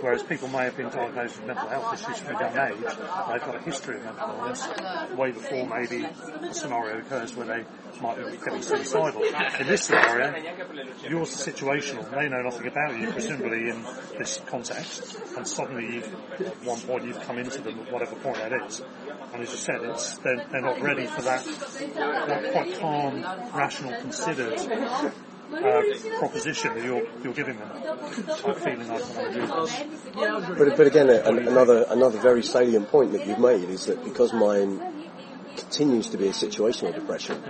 Whereas 0.00 0.22
people 0.22 0.48
may 0.48 0.64
have 0.64 0.76
been 0.76 0.88
diagnosed 0.90 1.38
with 1.38 1.46
mental 1.46 1.68
health 1.68 1.94
issues 1.94 2.18
from 2.18 2.36
a 2.36 2.40
young 2.40 2.56
age, 2.72 2.84
they've 2.84 3.44
got 3.44 3.54
a 3.56 3.62
history 3.62 3.96
of 3.96 4.04
mental 4.04 4.28
illness 4.38 4.68
way 5.16 5.30
before 5.32 5.66
maybe 5.66 6.04
a 6.04 6.54
scenario 6.54 6.98
occurs 6.98 7.34
where 7.36 7.46
they 7.46 7.64
might 8.00 8.16
be 8.18 8.36
getting 8.44 8.62
suicidal. 8.62 9.22
In 9.60 9.66
this 9.66 9.84
scenario, 9.84 10.34
yours 11.08 11.32
is 11.32 11.54
situational. 11.54 12.08
They 12.10 12.28
know 12.28 12.42
nothing 12.42 12.66
about 12.66 12.98
you, 12.98 13.10
presumably 13.10 13.70
in 13.70 13.82
this 14.18 14.40
context, 14.46 15.16
and 15.36 15.46
suddenly 15.46 15.94
you've, 15.96 16.14
at 16.40 16.64
one 16.64 16.80
point 16.80 17.04
you've 17.04 17.20
come 17.22 17.38
into 17.38 17.60
them 17.62 17.78
at 17.80 17.92
whatever 17.92 18.14
point 18.16 18.38
is. 18.52 18.82
And 19.32 19.42
as 19.42 19.50
you 19.50 19.56
said, 19.56 19.80
it's 19.82 20.18
they're, 20.18 20.44
they're 20.50 20.60
not 20.62 20.80
ready 20.80 21.06
for 21.06 21.22
that, 21.22 21.44
that 21.44 22.52
quite 22.52 22.78
calm, 22.80 23.22
rational, 23.54 24.00
considered 24.00 24.58
uh, 24.58 25.82
proposition 26.18 26.74
that 26.74 26.84
you're 26.84 27.06
you're 27.22 27.32
giving 27.34 27.58
them. 27.58 27.70
I'm 28.44 28.54
feeling 28.54 28.88
like 28.88 29.16
I 29.16 29.32
do. 29.32 29.46
But, 30.58 30.76
but 30.76 30.86
again, 30.86 31.08
a- 31.10 31.22
another 31.24 31.86
another 31.90 32.18
very 32.20 32.42
salient 32.42 32.88
point 32.88 33.12
that 33.12 33.26
you've 33.26 33.38
made 33.38 33.68
is 33.68 33.86
that 33.86 34.02
because 34.04 34.32
mine 34.32 34.80
continues 35.56 36.08
to 36.10 36.16
be 36.18 36.28
a 36.28 36.32
situational 36.32 36.94
depression, 36.94 37.42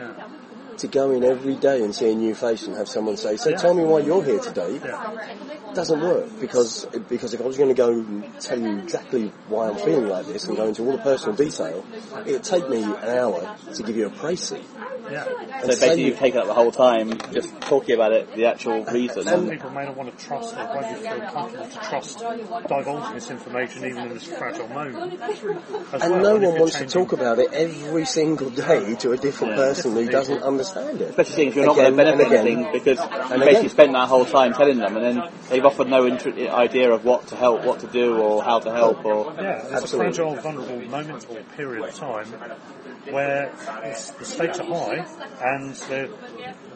to 0.78 0.88
go 0.88 1.10
in 1.10 1.24
every 1.24 1.54
day 1.56 1.82
and 1.82 1.94
see 1.94 2.10
a 2.10 2.14
new 2.14 2.34
face 2.34 2.66
and 2.66 2.76
have 2.76 2.88
someone 2.88 3.16
say, 3.16 3.36
"So 3.36 3.52
tell 3.52 3.74
me 3.74 3.84
why 3.84 4.00
you're 4.00 4.22
here 4.22 4.38
today," 4.40 4.80
doesn't 5.74 6.00
work 6.00 6.40
because 6.40 6.86
because 7.08 7.34
if 7.34 7.40
I 7.40 7.44
was 7.44 7.56
going 7.56 7.68
to 7.68 7.74
go 7.74 7.90
and 7.90 8.40
tell 8.40 8.58
you 8.58 8.78
exactly 8.78 9.32
why 9.48 9.68
I'm 9.68 9.76
feeling 9.76 10.08
like 10.08 10.26
this 10.26 10.44
and 10.44 10.56
go 10.56 10.66
into 10.66 10.82
all 10.82 10.92
the 10.92 10.98
personal 10.98 11.36
detail, 11.36 11.84
it'd 12.26 12.44
take 12.44 12.68
me 12.68 12.82
an 12.82 13.18
hour 13.18 13.56
to 13.74 13.82
give 13.82 13.96
you 13.96 14.06
a 14.06 14.10
précis. 14.10 14.62
Yeah. 15.10 15.24
so 15.60 15.68
basically 15.68 16.04
you've 16.06 16.18
taken 16.18 16.40
up 16.40 16.48
the 16.48 16.54
whole 16.54 16.72
time 16.72 17.16
just 17.32 17.60
talking 17.60 17.94
about 17.94 18.10
it, 18.10 18.34
the 18.34 18.46
actual 18.46 18.84
reason. 18.86 19.22
Some 19.22 19.48
people 19.48 19.70
may 19.70 19.84
not 19.84 19.96
want 19.96 20.18
to 20.18 20.26
trust 20.26 20.56
or 20.56 20.66
won't 20.66 20.98
feel 20.98 21.20
comfortable 21.20 21.68
to 21.68 21.78
trust 21.78 22.18
divulging 22.18 23.14
this 23.14 23.30
information 23.30 23.84
even 23.84 24.08
in 24.08 24.14
this 24.14 24.24
fragile 24.24 24.66
moment. 24.66 25.20
And 25.92 26.12
well. 26.12 26.22
no 26.22 26.36
if 26.36 26.42
one 26.42 26.42
you're 26.42 26.60
wants 26.60 26.78
to 26.78 26.86
talk 26.86 27.12
about 27.12 27.38
it 27.38 27.52
every 27.52 28.04
single 28.04 28.50
day 28.50 28.96
to 28.96 29.12
a 29.12 29.16
different 29.16 29.54
person 29.54 29.92
who 29.92 30.06
doesn't 30.08 30.42
understand 30.42 30.65
it. 30.74 31.00
Especially 31.10 31.34
seeing 31.34 31.48
if 31.48 31.56
you're 31.56 31.66
not 31.66 31.76
going 31.76 31.90
to 31.90 31.96
benefit 31.96 32.26
again. 32.26 32.46
anything 32.46 32.72
because 32.72 32.98
you 32.98 33.04
And 33.04 33.40
basically 33.40 33.56
again. 33.58 33.68
spent 33.70 33.92
that 33.92 34.08
whole 34.08 34.24
time 34.24 34.52
telling 34.54 34.78
them 34.78 34.96
and 34.96 35.04
then 35.04 35.32
they've 35.48 35.64
offered 35.64 35.88
no 35.88 36.06
inter- 36.06 36.32
idea 36.50 36.90
of 36.92 37.04
what 37.04 37.26
to 37.28 37.36
help, 37.36 37.64
what 37.64 37.80
to 37.80 37.86
do 37.86 38.16
or 38.16 38.42
how 38.42 38.58
to 38.60 38.72
help 38.72 39.04
or... 39.04 39.32
Yeah, 39.34 39.62
there's 39.62 39.82
Absolutely. 39.82 40.10
a 40.10 40.14
fragile, 40.14 40.34
vulnerable 40.36 40.80
moment 40.90 41.26
or 41.30 41.36
period 41.56 41.88
of 41.88 41.94
time 41.94 42.26
where 43.12 43.52
it's, 43.84 44.10
the 44.10 44.24
stakes 44.24 44.58
are 44.58 44.66
high 44.66 45.06
and 45.42 45.74
the, 45.74 46.10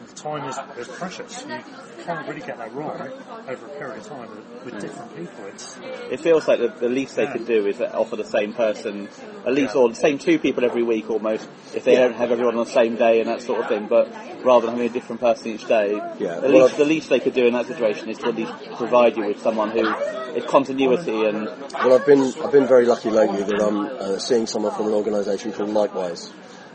time 0.15 0.49
is, 0.49 0.57
is 0.77 0.87
precious. 0.95 1.45
You 1.45 2.03
can't 2.03 2.27
really 2.27 2.41
get 2.41 2.57
that 2.57 2.73
wrong 2.73 3.11
over 3.47 3.65
a 3.65 3.69
period 3.69 3.97
of 3.99 4.07
time 4.07 4.29
with, 4.29 4.65
with 4.65 4.81
different 4.81 5.15
people. 5.15 5.45
It's 5.45 5.77
It 6.11 6.19
feels 6.19 6.47
like 6.47 6.59
the, 6.59 6.67
the 6.67 6.89
least 6.89 7.15
they 7.15 7.27
could 7.27 7.45
do 7.45 7.67
is 7.67 7.81
offer 7.81 8.15
the 8.15 8.25
same 8.25 8.53
person, 8.53 9.07
at 9.45 9.53
least, 9.53 9.75
or 9.75 9.89
the 9.89 9.95
same 9.95 10.17
two 10.17 10.39
people 10.39 10.65
every 10.65 10.83
week 10.83 11.09
almost, 11.09 11.47
if 11.73 11.83
they 11.83 11.95
don't 11.95 12.13
have 12.15 12.31
everyone 12.31 12.57
on 12.57 12.65
the 12.65 12.71
same 12.71 12.95
day 12.95 13.19
and 13.19 13.29
that 13.29 13.41
sort 13.41 13.61
of 13.61 13.67
thing, 13.67 13.87
but 13.87 14.11
rather 14.43 14.65
than 14.67 14.75
having 14.75 14.89
a 14.89 14.93
different 14.93 15.21
person 15.21 15.47
each 15.47 15.67
day, 15.67 15.93
Yeah, 16.19 16.39
the, 16.39 16.51
well, 16.51 16.65
least, 16.65 16.77
the 16.77 16.85
least 16.85 17.09
they 17.09 17.19
could 17.19 17.33
do 17.33 17.45
in 17.45 17.53
that 17.53 17.67
situation 17.67 18.09
is 18.09 18.17
to 18.19 18.27
at 18.27 18.35
least 18.35 18.53
provide 18.77 19.17
you 19.17 19.25
with 19.25 19.41
someone 19.41 19.71
who 19.71 19.87
is 20.35 20.45
continuity 20.45 21.25
and 21.25 21.45
Well, 21.45 21.93
I've 21.93 22.05
been 22.05 22.33
I've 22.43 22.51
been 22.51 22.67
very 22.67 22.85
lucky 22.85 23.09
lately 23.09 23.43
that 23.43 23.61
I'm 23.61 23.85
uh, 23.85 24.17
seeing 24.19 24.47
someone 24.47 24.73
from 24.73 24.87
an 24.87 24.93
organisation 24.93 25.51
called 25.51 25.69
Likewise, 25.69 26.31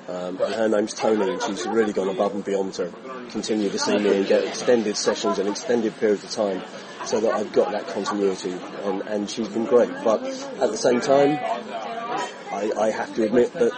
um, 0.08 0.40
and 0.40 0.54
her 0.54 0.68
name's 0.68 0.94
Tony, 0.94 1.32
and 1.32 1.42
she's 1.42 1.66
really 1.66 1.92
gone 1.92 2.08
above 2.08 2.34
and 2.34 2.44
beyond 2.44 2.74
to 2.74 2.92
continue 3.30 3.68
to 3.68 3.78
see 3.78 3.98
me 3.98 4.18
and 4.18 4.26
get 4.26 4.44
extended 4.44 4.96
sessions 4.96 5.38
and 5.38 5.48
extended 5.48 5.96
periods 5.98 6.24
of 6.24 6.30
time, 6.30 6.62
so 7.04 7.20
that 7.20 7.34
I've 7.34 7.52
got 7.52 7.72
that 7.72 7.88
continuity, 7.88 8.52
and, 8.84 9.02
and 9.02 9.30
she's 9.30 9.48
been 9.48 9.64
great. 9.64 9.90
But 10.04 10.24
at 10.24 10.70
the 10.70 10.76
same 10.76 11.00
time, 11.00 11.38
I, 12.52 12.72
I 12.78 12.90
have 12.90 13.14
to 13.16 13.24
admit 13.24 13.52
that 13.54 13.72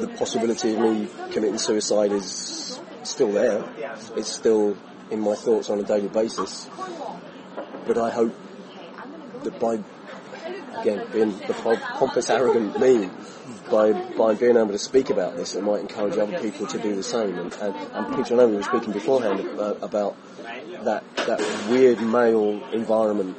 the 0.00 0.08
possibility 0.08 0.74
of 0.74 0.80
me 0.80 1.08
committing 1.32 1.58
suicide 1.58 2.12
is 2.12 2.80
still 3.02 3.32
there. 3.32 3.64
It's 4.16 4.30
still 4.30 4.76
in 5.10 5.20
my 5.20 5.34
thoughts 5.34 5.70
on 5.70 5.80
a 5.80 5.84
daily 5.84 6.08
basis. 6.08 6.68
But 7.86 7.98
I 7.98 8.10
hope 8.10 8.34
that 9.42 9.58
by 9.58 9.78
again 10.80 11.06
being 11.12 11.38
the 11.46 11.54
pompous, 11.98 12.30
arrogant 12.30 12.78
me, 12.78 13.10
by 13.70 13.92
by 14.16 14.34
being 14.34 14.56
able 14.56 14.68
to 14.72 14.78
speak 14.78 15.10
about 15.10 15.36
this, 15.36 15.54
it 15.54 15.62
might 15.62 15.80
encourage 15.80 16.16
other 16.18 16.38
people 16.40 16.66
to 16.66 16.78
do 16.78 16.94
the 16.96 17.02
same. 17.02 17.38
And, 17.38 17.52
and, 17.54 17.74
and 17.74 18.16
Peter, 18.16 18.34
I 18.34 18.36
know 18.38 18.48
we 18.48 18.56
were 18.56 18.62
speaking 18.62 18.92
beforehand 18.92 19.40
uh, 19.58 19.74
about 19.82 20.16
that 20.84 21.04
that 21.16 21.40
weird 21.70 22.00
male 22.00 22.62
environment 22.72 23.36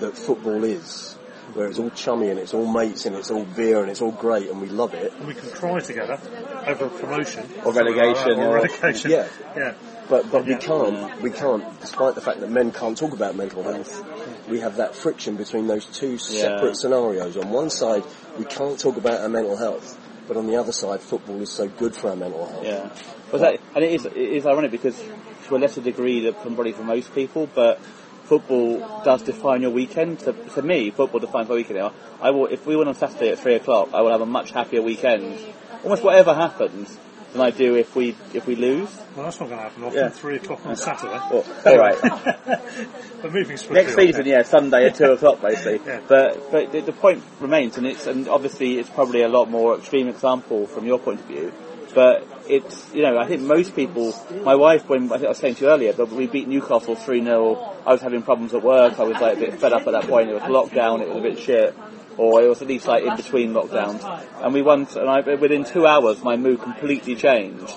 that 0.00 0.16
football 0.18 0.64
is, 0.64 1.14
where 1.54 1.68
it's 1.68 1.78
all 1.78 1.90
chummy 1.90 2.28
and 2.30 2.38
it's 2.40 2.54
all 2.54 2.66
mates 2.66 3.06
and 3.06 3.14
it's 3.14 3.30
all 3.30 3.44
beer 3.44 3.80
and 3.82 3.90
it's 3.90 4.00
all 4.02 4.10
great 4.10 4.50
and 4.50 4.60
we 4.60 4.68
love 4.68 4.94
it. 4.94 5.12
and 5.12 5.26
we 5.28 5.34
can 5.34 5.48
cry 5.50 5.78
together 5.80 6.18
over 6.66 6.88
promotion 6.88 7.48
Or 7.64 7.72
relegation, 7.72 8.40
or, 8.40 8.48
or- 8.48 8.54
relegation. 8.54 9.10
Yeah. 9.10 9.28
yeah. 9.56 9.74
But 10.08 10.30
but 10.30 10.44
we 10.46 10.54
can't 10.56 11.20
we 11.20 11.30
can't, 11.30 11.80
despite 11.80 12.14
the 12.14 12.20
fact 12.20 12.38
that 12.40 12.48
men 12.50 12.70
can't 12.72 12.96
talk 12.96 13.12
about 13.12 13.34
mental 13.34 13.62
health, 13.64 14.04
we 14.48 14.60
have 14.60 14.76
that 14.76 14.94
friction 14.94 15.36
between 15.36 15.66
those 15.66 15.86
two 15.86 16.12
Yeah. 16.12 16.18
separate 16.18 16.76
scenarios. 16.76 17.36
On 17.36 17.50
one 17.50 17.70
side, 17.70 18.04
we 18.38 18.44
can't 18.44 18.78
talk 18.78 18.96
about 18.96 19.20
our 19.20 19.28
mental 19.28 19.56
health, 19.56 19.98
but 20.28 20.36
on 20.36 20.46
the 20.46 20.56
other 20.56 20.72
side, 20.72 21.00
football 21.00 21.40
is 21.40 21.50
so 21.50 21.68
good 21.68 21.94
for 21.94 22.10
our 22.10 22.16
mental 22.16 22.46
health. 22.46 22.64
Yeah, 22.64 22.88
but 23.30 23.40
that, 23.40 23.60
and 23.74 23.84
it 23.84 23.92
is 23.92 24.06
it 24.06 24.16
is 24.16 24.46
ironic 24.46 24.70
because 24.70 25.02
to 25.48 25.56
a 25.56 25.58
lesser 25.58 25.80
degree 25.80 26.20
than 26.20 26.34
probably 26.34 26.72
for 26.72 26.82
most 26.82 27.14
people, 27.14 27.48
but 27.54 27.80
football 28.24 29.02
does 29.04 29.22
define 29.22 29.62
your 29.62 29.70
weekend. 29.70 30.18
To, 30.20 30.32
to 30.32 30.62
me, 30.62 30.90
football 30.90 31.20
defines 31.20 31.48
my 31.48 31.54
weekend. 31.54 31.90
I 32.20 32.30
will 32.30 32.46
if 32.46 32.66
we 32.66 32.76
went 32.76 32.88
on 32.88 32.94
Saturday 32.94 33.30
at 33.30 33.38
three 33.38 33.54
o'clock, 33.54 33.90
I 33.92 34.00
will 34.02 34.10
have 34.10 34.20
a 34.20 34.26
much 34.26 34.50
happier 34.50 34.82
weekend, 34.82 35.38
almost 35.82 36.02
whatever 36.02 36.34
happens, 36.34 36.98
than 37.36 37.46
I 37.46 37.50
do 37.50 37.76
if 37.76 37.94
we 37.94 38.16
if 38.34 38.46
we 38.46 38.56
lose. 38.56 38.88
Well, 39.14 39.24
that's 39.24 39.38
not 39.40 39.48
going 39.48 39.58
to 39.58 39.64
happen 39.64 39.84
often. 39.84 39.98
Yeah. 39.98 40.08
Three 40.08 40.36
o'clock 40.36 40.64
on 40.66 40.76
Saturday. 40.76 41.20
Well, 41.30 41.44
all 41.64 41.78
right. 41.78 41.98
but 43.22 43.32
moving 43.32 43.56
swiftly 43.56 43.74
Next 43.74 43.92
on 43.92 43.98
season, 43.98 44.26
yeah, 44.26 44.42
Sunday 44.42 44.86
at 44.86 44.94
two 44.94 45.12
o'clock, 45.12 45.40
basically. 45.40 45.80
Yeah. 45.86 46.00
But 46.06 46.50
but 46.50 46.72
the, 46.72 46.80
the 46.80 46.92
point 46.92 47.22
remains, 47.40 47.76
and 47.76 47.86
it's 47.86 48.06
and 48.06 48.28
obviously 48.28 48.78
it's 48.78 48.90
probably 48.90 49.22
a 49.22 49.28
lot 49.28 49.50
more 49.50 49.76
extreme 49.76 50.08
example 50.08 50.66
from 50.66 50.86
your 50.86 50.98
point 50.98 51.20
of 51.20 51.26
view. 51.26 51.52
But 51.94 52.26
it's 52.46 52.92
you 52.92 53.02
know 53.02 53.18
I 53.18 53.26
think 53.26 53.42
most 53.42 53.74
people. 53.74 54.14
My 54.42 54.54
wife, 54.54 54.88
when 54.88 55.04
I 55.04 55.16
think 55.16 55.26
I 55.26 55.28
was 55.28 55.38
saying 55.38 55.56
to 55.56 55.64
you 55.64 55.70
earlier, 55.70 55.92
but 55.92 56.10
we 56.10 56.26
beat 56.26 56.48
Newcastle 56.48 56.96
three 56.96 57.22
0 57.22 57.74
I 57.86 57.92
was 57.92 58.02
having 58.02 58.22
problems 58.22 58.52
at 58.54 58.62
work. 58.62 58.98
I 58.98 59.04
was 59.04 59.20
like 59.20 59.36
a 59.36 59.40
bit 59.40 59.60
fed 59.60 59.72
up 59.72 59.86
at 59.86 59.92
that 59.92 60.08
point. 60.08 60.28
It 60.28 60.34
was 60.34 60.42
lockdown. 60.42 61.00
It 61.00 61.08
was 61.08 61.18
a 61.18 61.20
bit 61.20 61.38
shit. 61.38 61.74
Or 62.18 62.42
it 62.42 62.48
was 62.48 62.62
at 62.62 62.68
least 62.68 62.86
like 62.86 63.04
in 63.04 63.14
between 63.16 63.52
lockdowns, 63.52 64.02
and 64.42 64.54
we 64.54 64.62
won. 64.62 64.86
And 64.96 65.08
I, 65.08 65.20
within 65.34 65.64
two 65.64 65.86
hours, 65.86 66.22
my 66.22 66.36
mood 66.36 66.62
completely 66.62 67.14
changed 67.14 67.76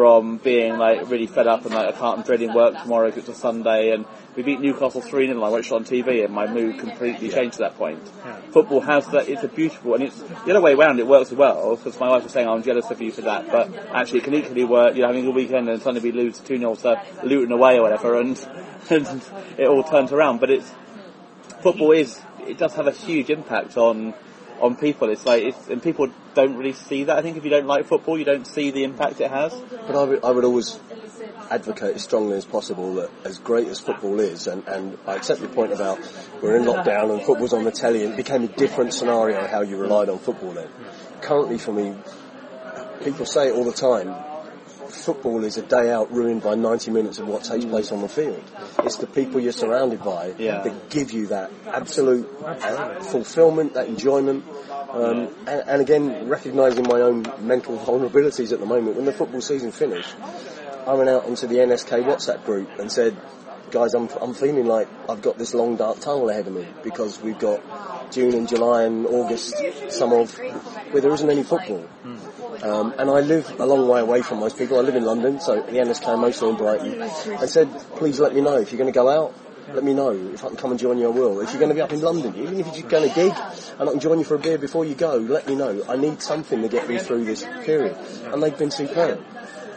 from 0.00 0.38
being 0.38 0.78
like 0.78 1.10
really 1.10 1.26
fed 1.26 1.46
up 1.46 1.64
and 1.66 1.74
like 1.74 1.88
I 1.88 1.92
can't, 1.92 2.18
I'm 2.18 2.24
dreading 2.24 2.54
work 2.54 2.80
tomorrow 2.80 3.08
because 3.08 3.28
it's 3.28 3.38
a 3.38 3.40
Sunday 3.40 3.92
and 3.92 4.06
we 4.34 4.42
beat 4.42 4.58
Newcastle 4.58 5.00
3 5.00 5.26
0 5.26 5.36
and 5.36 5.44
I 5.44 5.50
watched 5.50 5.66
it 5.66 5.74
on 5.74 5.84
TV 5.84 6.24
and 6.24 6.32
my 6.32 6.46
mood 6.46 6.78
completely 6.78 7.28
changed 7.28 7.60
at 7.60 7.72
that 7.72 7.76
point. 7.76 8.00
Football 8.50 8.80
has 8.80 9.06
that, 9.08 9.28
it's 9.28 9.42
a 9.42 9.48
beautiful 9.48 9.94
and 9.94 10.04
it's 10.04 10.18
the 10.18 10.50
other 10.50 10.60
way 10.62 10.72
around, 10.72 11.00
it 11.00 11.06
works 11.06 11.32
well 11.32 11.76
because 11.76 12.00
my 12.00 12.08
wife 12.08 12.22
was 12.22 12.32
saying 12.32 12.46
oh, 12.46 12.54
I'm 12.54 12.62
jealous 12.62 12.90
of 12.90 13.02
you 13.02 13.12
for 13.12 13.22
that 13.22 13.50
but 13.50 13.74
actually 13.94 14.20
it 14.20 14.24
can 14.24 14.34
equally 14.34 14.64
work, 14.64 14.96
you're 14.96 15.06
having 15.06 15.26
a 15.26 15.30
weekend 15.30 15.68
and 15.68 15.82
suddenly 15.82 16.10
we 16.10 16.16
lose 16.16 16.38
2 16.38 16.56
0 16.56 16.74
to 16.76 17.02
Luton 17.24 17.52
away 17.52 17.76
or 17.78 17.82
whatever 17.82 18.18
and, 18.18 18.38
and 18.90 19.22
it 19.58 19.66
all 19.66 19.82
turns 19.82 20.12
around 20.12 20.38
but 20.38 20.50
it's, 20.50 20.70
football 21.62 21.92
is, 21.92 22.18
it 22.46 22.58
does 22.58 22.74
have 22.74 22.86
a 22.86 22.92
huge 22.92 23.30
impact 23.30 23.76
on 23.76 24.14
on 24.60 24.76
people. 24.76 25.08
It's 25.08 25.26
like, 25.26 25.42
it's, 25.42 25.68
and 25.68 25.82
people 25.82 26.10
don't 26.34 26.56
really 26.56 26.74
see 26.74 27.04
that. 27.04 27.16
I 27.16 27.22
think 27.22 27.36
if 27.36 27.44
you 27.44 27.50
don't 27.50 27.66
like 27.66 27.86
football, 27.86 28.18
you 28.18 28.24
don't 28.24 28.46
see 28.46 28.70
the 28.70 28.84
impact 28.84 29.20
it 29.20 29.30
has. 29.30 29.54
But 29.86 29.96
I 29.96 30.04
would, 30.04 30.24
I 30.24 30.30
would 30.30 30.44
always 30.44 30.78
advocate 31.50 31.96
as 31.96 32.04
strongly 32.04 32.36
as 32.36 32.44
possible 32.44 32.94
that 32.96 33.10
as 33.24 33.38
great 33.38 33.66
as 33.68 33.80
football 33.80 34.20
is, 34.20 34.46
and, 34.46 34.66
and 34.68 34.98
I 35.06 35.16
accept 35.16 35.40
your 35.40 35.48
point 35.48 35.72
about 35.72 35.98
we're 36.42 36.56
in 36.56 36.64
lockdown 36.64 37.10
and 37.12 37.22
football's 37.22 37.52
on 37.52 37.64
the 37.64 37.72
telly, 37.72 38.04
and 38.04 38.14
it 38.14 38.16
became 38.16 38.44
a 38.44 38.48
different 38.48 38.94
scenario 38.94 39.46
how 39.46 39.62
you 39.62 39.76
relied 39.76 40.08
on 40.08 40.18
football 40.18 40.52
then. 40.52 40.68
Currently 41.22 41.58
for 41.58 41.72
me, 41.72 41.94
people 43.02 43.26
say 43.26 43.48
it 43.48 43.54
all 43.54 43.64
the 43.64 43.72
time, 43.72 44.14
football 45.00 45.44
is 45.44 45.56
a 45.58 45.62
day 45.62 45.90
out 45.90 46.12
ruined 46.12 46.42
by 46.42 46.54
90 46.54 46.90
minutes 46.90 47.18
of 47.18 47.26
what 47.28 47.44
takes 47.44 47.64
place 47.64 47.90
on 47.92 48.00
the 48.02 48.08
field. 48.08 48.42
It's 48.84 48.96
the 48.96 49.06
people 49.06 49.40
you're 49.40 49.52
surrounded 49.52 50.02
by 50.02 50.34
Yeah. 50.38 50.62
that 50.62 50.90
give 50.90 51.12
you 51.12 51.26
that 51.28 51.50
absolute 51.66 52.28
uh, 52.44 53.00
fulfillment, 53.00 53.74
that 53.74 53.88
enjoyment. 53.88 54.44
Um, 54.92 55.34
and, 55.46 55.62
and 55.68 55.80
again, 55.82 56.28
recognising 56.28 56.84
my 56.88 57.00
own 57.00 57.24
mental 57.40 57.78
vulnerabilities 57.78 58.52
at 58.52 58.60
the 58.60 58.66
moment, 58.66 58.96
when 58.96 59.04
the 59.04 59.12
football 59.12 59.40
season 59.40 59.70
finished, 59.72 60.14
I 60.86 60.94
went 60.94 61.08
out 61.08 61.24
onto 61.26 61.46
the 61.46 61.56
NSK 61.56 62.04
WhatsApp 62.04 62.44
group 62.44 62.68
and 62.78 62.90
said, 62.90 63.16
guys, 63.70 63.94
I'm, 63.94 64.08
I'm 64.20 64.34
feeling 64.34 64.66
like 64.66 64.88
I've 65.08 65.22
got 65.22 65.38
this 65.38 65.54
long 65.54 65.76
dark 65.76 66.00
tunnel 66.00 66.28
ahead 66.28 66.48
of 66.48 66.54
me 66.54 66.66
because 66.82 67.20
we've 67.22 67.38
got 67.38 67.62
June 68.10 68.34
and 68.34 68.48
July 68.48 68.82
and 68.82 69.06
August, 69.06 69.54
some 69.90 70.12
of, 70.12 70.36
where 70.90 71.00
there 71.00 71.14
isn't 71.14 71.30
any 71.30 71.44
football. 71.44 71.86
Um, 72.62 72.94
and 72.98 73.08
I 73.08 73.20
live 73.20 73.58
a 73.58 73.64
long 73.64 73.88
way 73.88 74.00
away 74.00 74.22
from 74.22 74.40
most 74.40 74.58
people. 74.58 74.78
I 74.78 74.82
live 74.82 74.96
in 74.96 75.04
London, 75.04 75.40
so 75.40 75.56
the 75.56 75.72
NSK 75.72 76.18
mostly 76.18 76.50
in 76.50 76.56
Brighton. 76.56 77.02
I 77.02 77.46
said, 77.46 77.68
please 77.96 78.20
let 78.20 78.34
me 78.34 78.42
know 78.42 78.56
if 78.56 78.70
you're 78.70 78.78
going 78.78 78.92
to 78.92 78.96
go 78.96 79.08
out. 79.08 79.34
Let 79.72 79.84
me 79.84 79.94
know 79.94 80.10
if 80.10 80.44
I 80.44 80.48
can 80.48 80.56
come 80.56 80.72
and 80.72 80.80
join 80.80 80.98
you. 80.98 81.06
I 81.06 81.10
will. 81.10 81.40
If 81.40 81.50
you're 81.50 81.60
going 81.60 81.70
to 81.70 81.74
be 81.74 81.80
up 81.80 81.92
in 81.92 82.00
London, 82.00 82.34
even 82.36 82.58
if 82.60 82.76
you're 82.76 82.88
going 82.88 83.08
to 83.08 83.14
gig, 83.14 83.32
and 83.78 83.88
I 83.88 83.92
can 83.92 84.00
join 84.00 84.18
you 84.18 84.24
for 84.24 84.34
a 84.34 84.38
beer 84.38 84.58
before 84.58 84.84
you 84.84 84.94
go, 84.94 85.16
let 85.16 85.46
me 85.46 85.54
know. 85.54 85.84
I 85.88 85.96
need 85.96 86.20
something 86.20 86.60
to 86.62 86.68
get 86.68 86.88
me 86.88 86.98
through 86.98 87.24
this 87.24 87.44
period. 87.64 87.96
And 88.24 88.42
they've 88.42 88.56
been 88.56 88.70
superb. 88.70 89.24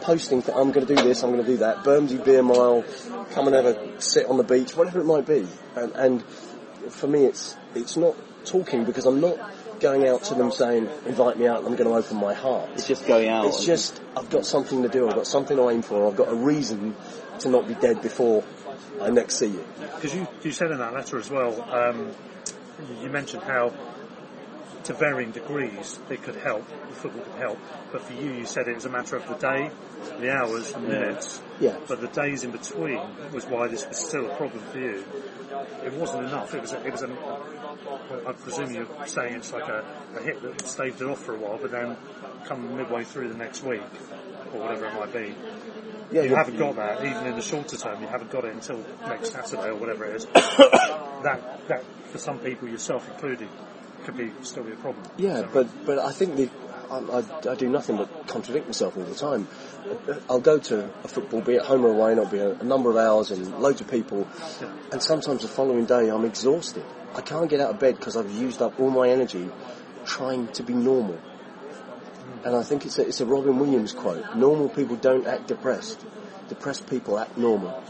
Posting, 0.02 0.42
that 0.42 0.54
I'm 0.54 0.70
going 0.72 0.86
to 0.86 0.94
do 0.94 1.02
this, 1.02 1.22
I'm 1.22 1.32
going 1.32 1.42
to 1.42 1.50
do 1.50 1.58
that. 1.58 1.82
Bermondsey 1.82 2.18
Beer 2.18 2.42
Mile, 2.42 2.84
come 3.30 3.46
and 3.46 3.56
have 3.56 3.64
a 3.64 4.00
sit 4.02 4.26
on 4.26 4.36
the 4.36 4.44
beach, 4.44 4.76
whatever 4.76 5.00
it 5.00 5.04
might 5.04 5.26
be. 5.26 5.46
And, 5.76 5.92
and 5.92 6.24
for 6.90 7.06
me, 7.06 7.24
it's 7.24 7.56
it's 7.74 7.96
not 7.96 8.14
talking 8.44 8.84
because 8.84 9.06
I'm 9.06 9.20
not 9.20 9.38
going 9.84 10.08
out 10.08 10.24
to 10.24 10.34
them 10.34 10.50
saying, 10.50 10.88
invite 11.04 11.38
me 11.38 11.46
out, 11.46 11.58
and 11.58 11.66
I'm 11.68 11.76
going 11.76 11.90
to 11.90 11.94
open 11.94 12.16
my 12.16 12.32
heart. 12.32 12.70
It's 12.72 12.88
just 12.88 13.06
going 13.06 13.28
out. 13.28 13.44
It's 13.44 13.66
just, 13.66 14.00
I've 14.16 14.30
got 14.30 14.46
something 14.46 14.82
to 14.82 14.88
do, 14.88 15.06
I've 15.06 15.14
got 15.14 15.26
something 15.26 15.58
to 15.58 15.68
aim 15.68 15.82
for, 15.82 16.08
I've 16.08 16.16
got 16.16 16.28
a 16.32 16.34
reason 16.34 16.96
to 17.40 17.50
not 17.50 17.68
be 17.68 17.74
dead 17.74 18.00
before 18.00 18.42
I 19.02 19.10
next 19.10 19.34
see 19.36 19.48
you. 19.48 19.64
Because 19.94 20.14
you, 20.14 20.26
you 20.42 20.52
said 20.52 20.70
in 20.70 20.78
that 20.78 20.94
letter 20.94 21.18
as 21.18 21.28
well, 21.30 21.60
um, 21.70 22.12
you 23.02 23.10
mentioned 23.10 23.42
how 23.42 23.74
to 24.84 24.94
varying 24.94 25.32
degrees 25.32 25.98
it 26.08 26.22
could 26.22 26.36
help, 26.36 26.66
the 26.66 26.94
football 26.94 27.22
could 27.22 27.40
help, 27.42 27.58
but 27.92 28.00
for 28.02 28.14
you, 28.14 28.32
you 28.32 28.46
said 28.46 28.66
it 28.66 28.74
was 28.74 28.86
a 28.86 28.90
matter 28.90 29.16
of 29.16 29.28
the 29.28 29.34
day, 29.34 29.70
the 30.18 30.30
hours, 30.30 30.72
the 30.72 30.78
minutes, 30.80 31.42
Yeah. 31.60 31.76
but 31.88 32.00
the 32.00 32.08
days 32.08 32.42
in 32.42 32.52
between 32.52 33.00
was 33.32 33.44
why 33.44 33.68
this 33.68 33.86
was 33.86 33.98
still 33.98 34.30
a 34.30 34.34
problem 34.36 34.62
for 34.72 34.78
you. 34.78 35.04
It 35.84 35.92
wasn't 35.92 36.24
enough. 36.24 36.54
It 36.54 36.62
was 36.62 36.72
a, 36.72 36.86
it 36.86 36.92
was 36.92 37.02
a, 37.02 37.08
I 38.26 38.32
presume 38.32 38.74
you're 38.74 39.06
saying 39.06 39.34
it's 39.34 39.52
like 39.52 39.68
a, 39.68 39.84
a 40.16 40.22
hit 40.22 40.42
that 40.42 40.66
staved 40.66 41.00
it 41.00 41.08
off 41.08 41.22
for 41.22 41.34
a 41.34 41.38
while, 41.38 41.58
but 41.60 41.70
then 41.70 41.96
come 42.46 42.76
midway 42.76 43.04
through 43.04 43.28
the 43.28 43.36
next 43.36 43.62
week, 43.62 43.82
or 44.52 44.60
whatever 44.60 44.86
it 44.86 44.94
might 44.94 45.12
be, 45.12 45.34
Yeah, 46.12 46.22
you 46.22 46.34
haven't 46.34 46.58
got 46.58 46.76
that, 46.76 47.04
even 47.04 47.26
in 47.26 47.34
the 47.34 47.42
shorter 47.42 47.76
term, 47.76 48.00
you 48.00 48.08
haven't 48.08 48.30
got 48.30 48.44
it 48.44 48.54
until 48.54 48.84
next 49.06 49.32
Saturday 49.32 49.68
or 49.68 49.76
whatever 49.76 50.04
it 50.06 50.16
is. 50.16 50.26
that, 50.34 51.66
that, 51.68 51.84
for 52.10 52.18
some 52.18 52.38
people, 52.38 52.68
yourself 52.68 53.08
included, 53.08 53.48
could 54.04 54.16
be 54.16 54.30
still 54.42 54.64
be 54.64 54.72
a 54.72 54.76
problem. 54.76 55.04
Yeah, 55.16 55.40
So- 55.40 55.48
but 55.52 55.86
but 55.86 55.98
I 55.98 56.12
think 56.12 56.36
the 56.36 56.50
I, 56.90 56.98
I, 56.98 57.50
I 57.52 57.54
do 57.54 57.68
nothing 57.70 57.96
but 57.96 58.26
contradict 58.28 58.66
myself 58.66 58.96
all 58.96 59.04
the 59.04 59.14
time. 59.14 59.48
I'll 60.28 60.40
go 60.40 60.58
to 60.58 60.84
a 61.02 61.08
football, 61.08 61.40
be 61.40 61.56
at 61.56 61.62
home 61.64 61.84
or 61.84 61.88
away, 61.88 62.12
and 62.12 62.20
it'll 62.20 62.30
be 62.30 62.38
a, 62.38 62.52
a 62.52 62.62
number 62.64 62.90
of 62.90 62.96
hours 62.98 63.30
and 63.30 63.58
loads 63.58 63.80
of 63.80 63.90
people, 63.90 64.28
and 64.92 65.02
sometimes 65.02 65.42
the 65.42 65.48
following 65.48 65.86
day 65.86 66.08
I'm 66.10 66.24
exhausted. 66.26 66.84
I 67.14 67.20
can't 67.20 67.48
get 67.48 67.60
out 67.60 67.70
of 67.70 67.78
bed 67.78 67.96
because 67.98 68.16
I've 68.16 68.30
used 68.30 68.60
up 68.60 68.78
all 68.80 68.90
my 68.90 69.08
energy 69.08 69.48
trying 70.04 70.48
to 70.48 70.62
be 70.62 70.74
normal. 70.74 71.18
And 72.44 72.54
I 72.54 72.62
think 72.62 72.84
it's 72.84 72.98
a, 72.98 73.06
it's 73.06 73.20
a 73.20 73.26
Robin 73.26 73.58
Williams 73.58 73.92
quote. 73.92 74.36
Normal 74.36 74.68
people 74.68 74.96
don't 74.96 75.26
act 75.26 75.46
depressed. 75.46 76.04
Depressed 76.48 76.88
people 76.90 77.18
act 77.18 77.38
normal. 77.38 77.82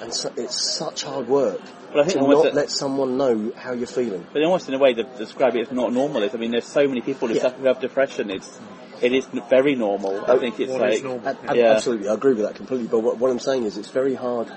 And 0.00 0.14
so, 0.14 0.32
it's 0.36 0.76
such 0.76 1.04
hard 1.04 1.28
work 1.28 1.60
But 1.92 2.00
I 2.00 2.04
think 2.04 2.18
to 2.18 2.26
not 2.28 2.44
that- 2.44 2.54
let 2.54 2.70
someone 2.70 3.18
know 3.18 3.52
how 3.56 3.72
you're 3.72 3.86
feeling. 3.86 4.26
But 4.32 4.42
almost 4.42 4.68
in 4.68 4.74
a 4.74 4.78
way 4.78 4.94
to 4.94 5.02
describe 5.02 5.54
it 5.56 5.68
as 5.68 5.72
not 5.72 5.92
normal 5.92 6.22
is, 6.22 6.34
I 6.34 6.38
mean, 6.38 6.50
there's 6.52 6.66
so 6.66 6.88
many 6.88 7.02
people 7.02 7.28
who 7.28 7.34
Yeah. 7.34 7.42
suffer 7.42 7.60
with 7.62 7.80
depression. 7.80 8.30
It's 8.30 8.58
it 9.02 9.12
is 9.12 9.26
very 9.50 9.74
normal. 9.74 10.24
I 10.24 10.28
oh, 10.28 10.38
think 10.38 10.58
it's 10.60 10.72
What 10.72 10.80
like 10.80 10.94
is 10.94 11.02
normal? 11.02 11.28
Ab- 11.28 11.38
ab- 11.46 11.56
Yeah. 11.56 11.72
Absolutely, 11.72 12.08
I 12.08 12.14
agree 12.14 12.32
with 12.32 12.46
that 12.46 12.54
completely. 12.54 12.86
But 12.86 13.00
what, 13.00 13.18
what 13.18 13.30
I'm 13.30 13.40
saying 13.40 13.64
is, 13.64 13.76
it's 13.76 13.90
very 13.90 14.14
hard. 14.14 14.50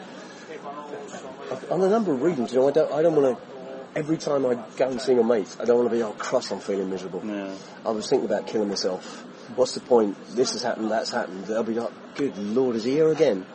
On 1.71 1.81
a 1.81 1.89
number 1.89 2.13
of 2.13 2.21
reasons, 2.21 2.53
you 2.53 2.59
know, 2.59 2.67
I 2.67 2.71
don't, 2.71 2.91
I 2.91 3.01
don't 3.01 3.15
want 3.15 3.37
to. 3.37 3.56
Every 3.97 4.17
time 4.17 4.45
I 4.45 4.53
go 4.77 4.89
and 4.89 5.01
see 5.01 5.15
my 5.15 5.23
mates, 5.23 5.57
I 5.59 5.65
don't 5.65 5.77
want 5.77 5.89
to 5.89 5.95
be, 5.95 6.03
oh, 6.03 6.11
cross, 6.11 6.51
I'm 6.51 6.59
feeling 6.59 6.87
miserable. 6.87 7.23
Yeah. 7.25 7.51
I 7.83 7.89
was 7.89 8.07
thinking 8.07 8.29
about 8.29 8.45
killing 8.45 8.69
myself. 8.69 9.23
What's 9.55 9.73
the 9.73 9.79
point? 9.79 10.15
This 10.35 10.51
has 10.51 10.61
happened, 10.61 10.91
that's 10.91 11.11
happened. 11.11 11.45
They'll 11.45 11.63
be 11.63 11.73
like, 11.73 11.91
good 12.13 12.37
lord, 12.37 12.75
is 12.75 12.83
he 12.83 12.91
here 12.91 13.11
again? 13.11 13.47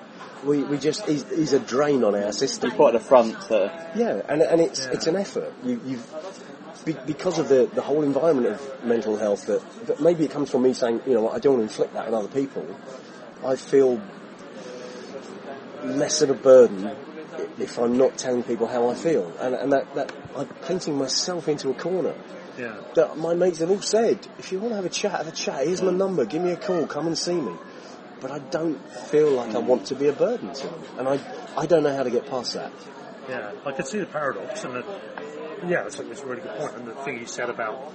We, 0.44 0.64
we 0.64 0.78
just, 0.78 1.06
he's, 1.06 1.22
he's 1.30 1.52
a 1.52 1.60
drain 1.60 2.02
on 2.02 2.16
our 2.16 2.32
system. 2.32 2.72
put 2.72 2.88
at 2.88 3.00
the 3.00 3.06
front. 3.06 3.36
Uh, 3.48 3.68
Yeah, 3.94 4.20
and, 4.28 4.42
and 4.42 4.60
it's 4.60 4.84
it's 4.86 5.06
an 5.06 5.14
effort. 5.14 5.54
You, 5.62 5.80
you've 5.86 6.04
be, 6.84 6.96
because 7.06 7.38
of 7.38 7.48
the, 7.48 7.70
the 7.72 7.82
whole 7.82 8.02
environment 8.02 8.48
of 8.48 8.84
mental 8.84 9.16
health 9.16 9.46
that, 9.46 9.86
that 9.86 10.00
maybe 10.00 10.24
it 10.24 10.32
comes 10.32 10.50
from 10.50 10.62
me 10.62 10.72
saying, 10.72 11.02
you 11.06 11.14
know, 11.14 11.28
I 11.30 11.38
don't 11.38 11.58
want 11.58 11.70
to 11.70 11.72
inflict 11.72 11.94
that 11.94 12.08
on 12.08 12.14
other 12.14 12.26
people. 12.26 12.66
I 13.44 13.54
feel 13.54 14.02
less 15.84 16.22
of 16.22 16.30
a 16.30 16.34
burden 16.34 16.90
if 17.58 17.78
I'm 17.78 17.96
not 17.96 18.18
telling 18.18 18.42
people 18.42 18.66
how 18.66 18.88
I 18.88 18.94
feel, 18.94 19.32
and, 19.40 19.54
and 19.54 19.72
that, 19.72 19.94
that 19.94 20.12
I'm 20.36 20.48
painting 20.66 20.96
myself 20.96 21.48
into 21.48 21.70
a 21.70 21.74
corner. 21.74 22.14
Yeah. 22.58 22.76
That 22.94 23.16
my 23.16 23.34
mates 23.34 23.60
have 23.60 23.70
all 23.70 23.80
said, 23.80 24.26
if 24.38 24.52
you 24.52 24.58
want 24.58 24.72
to 24.72 24.76
have 24.76 24.84
a 24.84 24.90
chat, 24.90 25.12
have 25.12 25.28
a 25.28 25.32
chat. 25.32 25.66
Here's 25.66 25.80
my 25.80 25.90
number. 25.90 26.26
Give 26.26 26.42
me 26.42 26.50
a 26.50 26.56
call. 26.56 26.86
Come 26.86 27.06
and 27.06 27.16
see 27.16 27.40
me. 27.40 27.54
But 28.20 28.30
I 28.30 28.38
don't 28.38 28.78
feel 28.92 29.30
like 29.30 29.54
I 29.54 29.58
want 29.58 29.86
to 29.86 29.94
be 29.94 30.06
a 30.06 30.12
burden 30.12 30.52
to 30.52 30.66
them, 30.66 30.82
and 30.98 31.08
I 31.08 31.20
I 31.56 31.66
don't 31.66 31.82
know 31.82 31.94
how 31.94 32.04
to 32.04 32.10
get 32.10 32.26
past 32.30 32.54
that. 32.54 32.70
Yeah, 33.28 33.52
I 33.64 33.72
could 33.72 33.86
see 33.86 33.98
the 33.98 34.06
paradox, 34.06 34.62
and 34.64 34.74
the, 34.76 34.84
yeah, 35.66 35.86
it's 35.86 35.98
a, 35.98 36.08
it's 36.10 36.20
a 36.20 36.26
really 36.26 36.42
good 36.42 36.56
point. 36.56 36.76
And 36.76 36.86
the 36.86 36.94
thing 36.94 37.18
you 37.18 37.26
said 37.26 37.50
about 37.50 37.94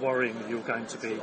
worrying 0.00 0.38
that 0.38 0.48
you're 0.48 0.60
going 0.62 0.86
to 0.86 0.98
be 0.98 1.20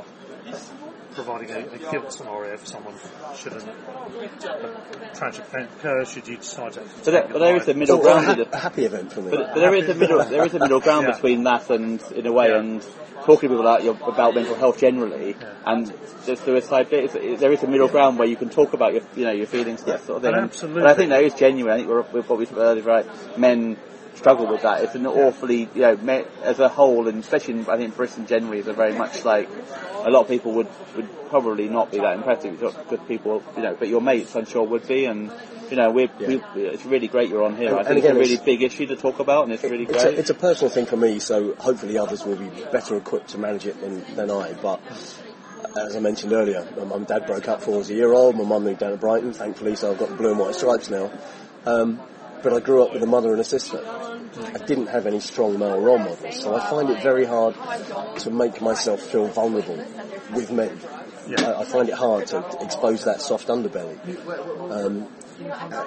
providing 1.14 1.50
a, 1.50 1.58
a 1.58 1.78
guilt 1.90 2.12
scenario 2.12 2.56
for 2.56 2.66
someone 2.66 2.94
should 3.36 3.52
a, 3.52 3.56
a 3.58 5.14
tragic 5.14 5.44
event 5.46 5.70
occur, 5.78 6.04
should 6.04 6.26
you 6.28 6.36
decide 6.36 6.72
to. 6.74 6.80
But 6.80 7.04
there, 7.04 7.28
but 7.30 7.38
there 7.38 7.56
is 7.56 7.68
a 7.68 7.74
middle 7.74 7.98
It's 7.98 8.06
a, 8.06 8.10
uh, 8.10 8.22
ground. 8.24 8.40
ha- 8.40 8.48
a 8.52 8.56
happy 8.60 8.84
event 8.84 9.12
for 9.12 9.20
me. 9.22 9.30
But, 9.30 9.54
but 9.54 9.60
there 9.60 9.74
is 9.74 9.88
a 9.88 9.94
middle 9.94 10.24
there 10.24 10.44
is 10.46 10.54
a 10.54 10.58
middle 10.58 10.80
ground 10.80 11.06
Yeah. 11.06 11.14
between 11.14 11.44
that 11.44 11.68
and 11.70 12.00
in 12.12 12.26
a 12.26 12.32
way 12.32 12.48
Yeah. 12.48 12.58
and 12.58 12.82
talking 13.24 13.48
to 13.48 13.54
people 13.54 13.60
about 13.60 13.84
your, 13.84 13.96
about 14.06 14.34
mental 14.34 14.54
health 14.54 14.78
generally 14.78 15.36
and 15.66 15.86
the 16.26 16.36
suicide 16.36 16.88
bit. 16.90 17.14
Is, 17.14 17.40
there 17.40 17.52
is 17.52 17.62
a 17.62 17.66
middle 17.66 17.88
ground 17.88 18.18
where 18.18 18.28
you 18.28 18.36
can 18.36 18.48
talk 18.48 18.72
about 18.72 18.92
your 18.94 19.02
you 19.16 19.24
know 19.24 19.32
your 19.32 19.46
feelings 19.46 19.82
that 19.84 20.04
sort 20.04 20.16
of 20.18 20.22
thing. 20.22 20.32
Oh, 20.34 20.34
and 20.34 20.42
And- 20.44 20.50
absolutely. 20.50 20.82
But 20.82 20.90
I 20.90 20.94
think 20.94 21.10
that 21.10 21.22
is 21.22 21.34
genuine. 21.34 21.72
I 21.72 21.76
think 21.78 21.88
we're, 21.88 22.02
with 22.02 22.28
what 22.28 22.38
we 22.38 22.46
said 22.46 22.58
earlier, 22.58 22.82
right? 22.84 23.06
Men 23.38 23.76
struggle 24.20 24.46
with 24.46 24.62
that. 24.62 24.84
It's 24.84 24.94
an 24.94 25.06
awfully 25.06 25.68
you 25.74 25.80
know 25.82 26.24
as 26.42 26.60
a 26.60 26.68
whole, 26.68 27.08
and 27.08 27.18
especially 27.24 27.54
in, 27.54 27.68
I 27.68 27.76
think 27.76 27.96
Britain 27.96 28.26
generally 28.26 28.58
is 28.58 28.68
a 28.68 28.72
very 28.72 28.92
much 28.92 29.24
like 29.24 29.48
a 30.04 30.10
lot 30.10 30.22
of 30.22 30.28
people 30.28 30.52
would 30.52 30.68
would 30.96 31.08
probably 31.28 31.68
not 31.68 31.90
be 31.90 31.98
that 31.98 32.14
impressed 32.16 32.44
if 32.44 32.52
you've 32.52 32.60
got 32.60 32.88
good 32.88 33.06
people, 33.08 33.42
you 33.56 33.62
know. 33.62 33.74
But 33.78 33.88
your 33.88 34.00
mates, 34.00 34.36
I'm 34.36 34.46
sure, 34.46 34.62
would 34.62 34.86
be 34.86 35.06
and. 35.06 35.32
You 35.70 35.76
know, 35.76 35.92
we're, 35.92 36.10
we, 36.18 36.42
it's 36.66 36.84
really 36.84 37.06
great 37.06 37.28
you're 37.30 37.44
on 37.44 37.56
here. 37.56 37.68
And- 37.68 37.78
I 37.78 37.84
think 37.84 37.98
again, 37.98 38.16
it's 38.16 38.16
a 38.16 38.20
really 38.22 38.32
it's- 38.32 38.44
big 38.44 38.62
issue 38.64 38.86
to 38.86 38.96
talk 38.96 39.20
about, 39.20 39.44
and 39.44 39.52
it's 39.52 39.62
really 39.62 39.84
it's, 39.84 40.02
great. 40.02 40.16
a, 40.16 40.18
it's 40.18 40.30
a 40.30 40.34
personal 40.34 40.68
thing 40.68 40.84
for 40.84 40.96
me, 40.96 41.20
so 41.20 41.54
hopefully 41.54 41.96
others 41.96 42.24
will 42.24 42.34
be 42.34 42.48
better 42.72 42.96
equipped 42.96 43.28
to 43.28 43.38
manage 43.38 43.66
it 43.66 43.80
than, 43.80 44.02
than 44.16 44.32
I. 44.32 44.54
But 44.54 44.80
as 45.76 45.94
I 45.94 46.00
mentioned 46.00 46.32
earlier, 46.32 46.66
my 46.76 46.82
mum 46.82 46.98
and 46.98 47.06
dad 47.06 47.24
broke 47.24 47.46
up 47.46 47.60
before 47.60 47.74
I 47.74 47.78
was 47.78 47.90
a 47.90 47.94
year 47.94 48.12
old. 48.12 48.34
My 48.34 48.42
mum 48.42 48.64
moved 48.64 48.80
down 48.80 48.90
to 48.90 48.96
Brighton, 48.96 49.32
thankfully, 49.32 49.76
so 49.76 49.92
I've 49.92 49.98
got 49.98 50.08
the 50.08 50.16
blue 50.16 50.30
and 50.30 50.40
white 50.40 50.56
stripes 50.56 50.90
now. 50.90 51.08
Um, 51.64 52.00
but 52.42 52.52
I 52.52 52.60
grew 52.60 52.82
up 52.84 52.92
with 52.92 53.02
a 53.02 53.06
mother 53.06 53.32
and 53.32 53.40
a 53.40 53.44
sister. 53.44 53.80
I 53.84 54.58
didn't 54.58 54.86
have 54.88 55.06
any 55.06 55.20
strong 55.20 55.58
male 55.58 55.80
role 55.80 55.98
models, 55.98 56.42
so 56.42 56.54
I 56.54 56.68
find 56.68 56.90
it 56.90 57.02
very 57.02 57.24
hard 57.24 57.54
to 58.18 58.30
make 58.30 58.60
myself 58.60 59.00
feel 59.00 59.26
vulnerable 59.26 59.84
with 60.34 60.50
men. 60.50 60.78
Yeah. 61.26 61.50
I, 61.50 61.60
I 61.60 61.64
find 61.64 61.88
it 61.88 61.94
hard 61.94 62.26
to 62.28 62.38
expose 62.60 63.04
that 63.04 63.20
soft 63.20 63.48
underbelly. 63.48 63.98
Um, 64.70 65.08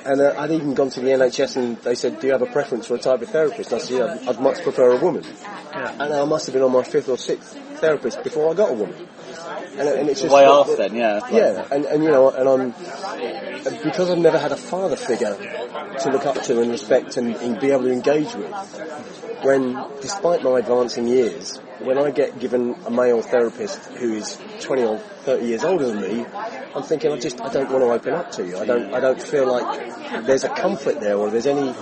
and 0.05 0.21
uh, 0.21 0.35
I'd 0.37 0.51
even 0.51 0.73
gone 0.73 0.89
to 0.91 0.99
the 0.99 1.09
NHS 1.09 1.57
and 1.57 1.77
they 1.77 1.95
said, 1.95 2.19
do 2.19 2.27
you 2.27 2.33
have 2.33 2.41
a 2.41 2.47
preference 2.47 2.87
for 2.87 2.95
a 2.95 2.99
type 2.99 3.21
of 3.21 3.29
therapist? 3.29 3.71
I 3.71 3.77
said, 3.77 3.97
yeah, 3.97 4.05
I'd, 4.05 4.35
I'd 4.35 4.41
much 4.41 4.63
prefer 4.63 4.91
a 4.91 4.97
woman. 4.97 5.23
Yeah. 5.23 5.91
And 5.91 6.13
I 6.13 6.25
must 6.25 6.47
have 6.47 6.53
been 6.53 6.63
on 6.63 6.71
my 6.71 6.83
fifth 6.83 7.09
or 7.09 7.17
sixth 7.17 7.57
therapist 7.79 8.23
before 8.23 8.51
I 8.51 8.53
got 8.55 8.71
a 8.71 8.73
woman. 8.73 9.07
And, 9.77 9.89
and 9.89 10.09
it's 10.09 10.21
just 10.21 10.31
Why 10.31 10.43
ask 10.43 10.77
then? 10.77 10.95
Yeah. 10.95 11.19
yeah, 11.31 11.67
and, 11.71 11.85
and 11.85 12.03
you 12.03 12.11
know, 12.11 12.29
and 12.29 12.47
I'm 12.47 12.71
because 13.83 14.09
I've 14.09 14.19
never 14.19 14.37
had 14.37 14.51
a 14.51 14.57
father 14.57 14.95
figure 14.95 15.35
to 15.35 16.11
look 16.11 16.25
up 16.25 16.43
to 16.43 16.61
and 16.61 16.69
respect 16.69 17.17
and, 17.17 17.35
and 17.37 17.59
be 17.59 17.71
able 17.71 17.83
to 17.83 17.91
engage 17.91 18.33
with. 18.35 18.51
When, 19.43 19.73
despite 20.01 20.43
my 20.43 20.59
advancing 20.59 21.07
years, 21.07 21.57
when 21.79 21.97
I 21.97 22.11
get 22.11 22.39
given 22.39 22.75
a 22.85 22.91
male 22.91 23.21
therapist 23.21 23.79
who 23.93 24.13
is 24.13 24.37
20 24.61 24.83
or 24.83 24.97
30 24.99 25.45
years 25.45 25.63
older 25.63 25.87
than 25.87 26.01
me, 26.01 26.25
I'm 26.75 26.83
thinking 26.83 27.11
I 27.11 27.19
just 27.19 27.41
I 27.41 27.49
don't 27.49 27.71
want 27.71 27.83
to 27.83 27.91
open 27.91 28.13
up 28.13 28.31
to 28.33 28.45
you. 28.45 28.57
I 28.57 28.65
don't 28.65 28.93
I 28.93 28.99
don't 28.99 29.21
feel 29.21 29.47
like 29.47 30.25
there's 30.25 30.43
a 30.43 30.49
comfort 30.49 30.99
there 30.99 31.17
or 31.17 31.29
there's 31.29 31.47
any 31.47 31.73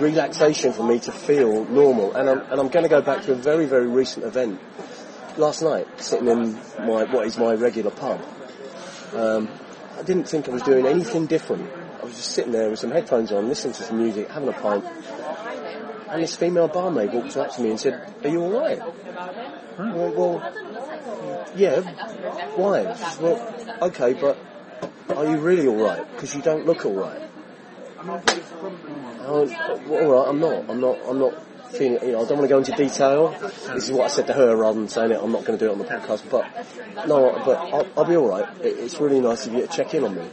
relaxation 0.00 0.72
for 0.72 0.84
me 0.84 1.00
to 1.00 1.12
feel 1.12 1.64
normal. 1.64 2.14
And 2.14 2.28
I'm 2.28 2.40
and 2.50 2.60
I'm 2.60 2.68
going 2.68 2.84
to 2.84 2.88
go 2.88 3.02
back 3.02 3.22
to 3.22 3.32
a 3.32 3.36
very 3.36 3.66
very 3.66 3.88
recent 3.88 4.24
event 4.24 4.60
last 5.38 5.62
night, 5.62 5.86
sitting 6.00 6.28
in 6.28 6.54
my 6.78 7.04
what 7.04 7.26
is 7.26 7.38
my 7.38 7.54
regular 7.54 7.90
pub. 7.90 8.20
Um, 9.14 9.48
I 9.96 10.02
didn't 10.02 10.28
think 10.28 10.48
I 10.48 10.52
was 10.52 10.62
doing 10.62 10.86
anything 10.86 11.26
different. 11.26 11.70
I 12.00 12.04
was 12.04 12.16
just 12.16 12.32
sitting 12.32 12.52
there 12.52 12.70
with 12.70 12.78
some 12.78 12.90
headphones 12.90 13.32
on, 13.32 13.48
listening 13.48 13.74
to 13.74 13.82
some 13.82 13.98
music, 13.98 14.30
having 14.30 14.48
a 14.48 14.52
pint. 14.52 14.84
And 16.08 16.22
this 16.22 16.36
female 16.36 16.68
barmaid 16.68 17.12
walked 17.12 17.36
up 17.36 17.52
to 17.52 17.62
me 17.62 17.70
and 17.70 17.80
said, 17.80 17.94
"Are 18.24 18.28
you 18.28 18.42
all 18.42 18.50
right?" 18.50 18.80
"Well, 19.78 20.52
yeah. 21.56 21.80
Why?" 22.56 22.94
Said, 22.94 23.22
"Well, 23.22 23.54
okay, 23.82 24.12
but 24.12 24.38
are 25.10 25.26
you 25.26 25.38
really 25.38 25.66
all 25.66 25.76
right? 25.76 26.06
Because 26.12 26.34
you 26.34 26.42
don't 26.42 26.66
look 26.66 26.86
all 26.86 26.94
right." 26.94 27.22
I 27.98 28.04
went, 29.30 29.52
all 29.90 30.12
right, 30.12 30.28
I'm 30.28 30.38
not. 30.38 30.70
I'm 30.70 30.80
not. 30.80 30.98
I'm 31.08 31.18
not 31.18 31.34
feeling. 31.72 31.98
You 32.06 32.12
know, 32.12 32.24
I 32.24 32.28
don't 32.28 32.38
want 32.38 32.42
to 32.42 32.48
go 32.48 32.58
into 32.58 32.72
detail. 32.72 33.28
This 33.74 33.84
is 33.88 33.92
what 33.92 34.04
I 34.04 34.08
said 34.08 34.26
to 34.28 34.32
her 34.32 34.54
rather 34.56 34.78
than 34.78 34.88
saying 34.88 35.10
it. 35.12 35.20
I'm 35.22 35.32
not 35.32 35.44
going 35.44 35.58
to 35.58 35.64
do 35.64 35.70
it 35.70 35.74
on 35.74 35.78
the 35.78 35.84
podcast. 35.84 36.28
But 36.30 37.06
no, 37.06 37.32
but 37.44 37.56
I'll, 37.56 37.86
I'll 37.96 38.04
be 38.04 38.16
all 38.16 38.28
right. 38.28 38.48
It, 38.60 38.78
it's 38.78 39.00
really 39.00 39.20
nice 39.20 39.46
of 39.46 39.54
you 39.54 39.62
to 39.62 39.68
check 39.68 39.94
in 39.94 40.04
on 40.04 40.14
me. 40.14 40.28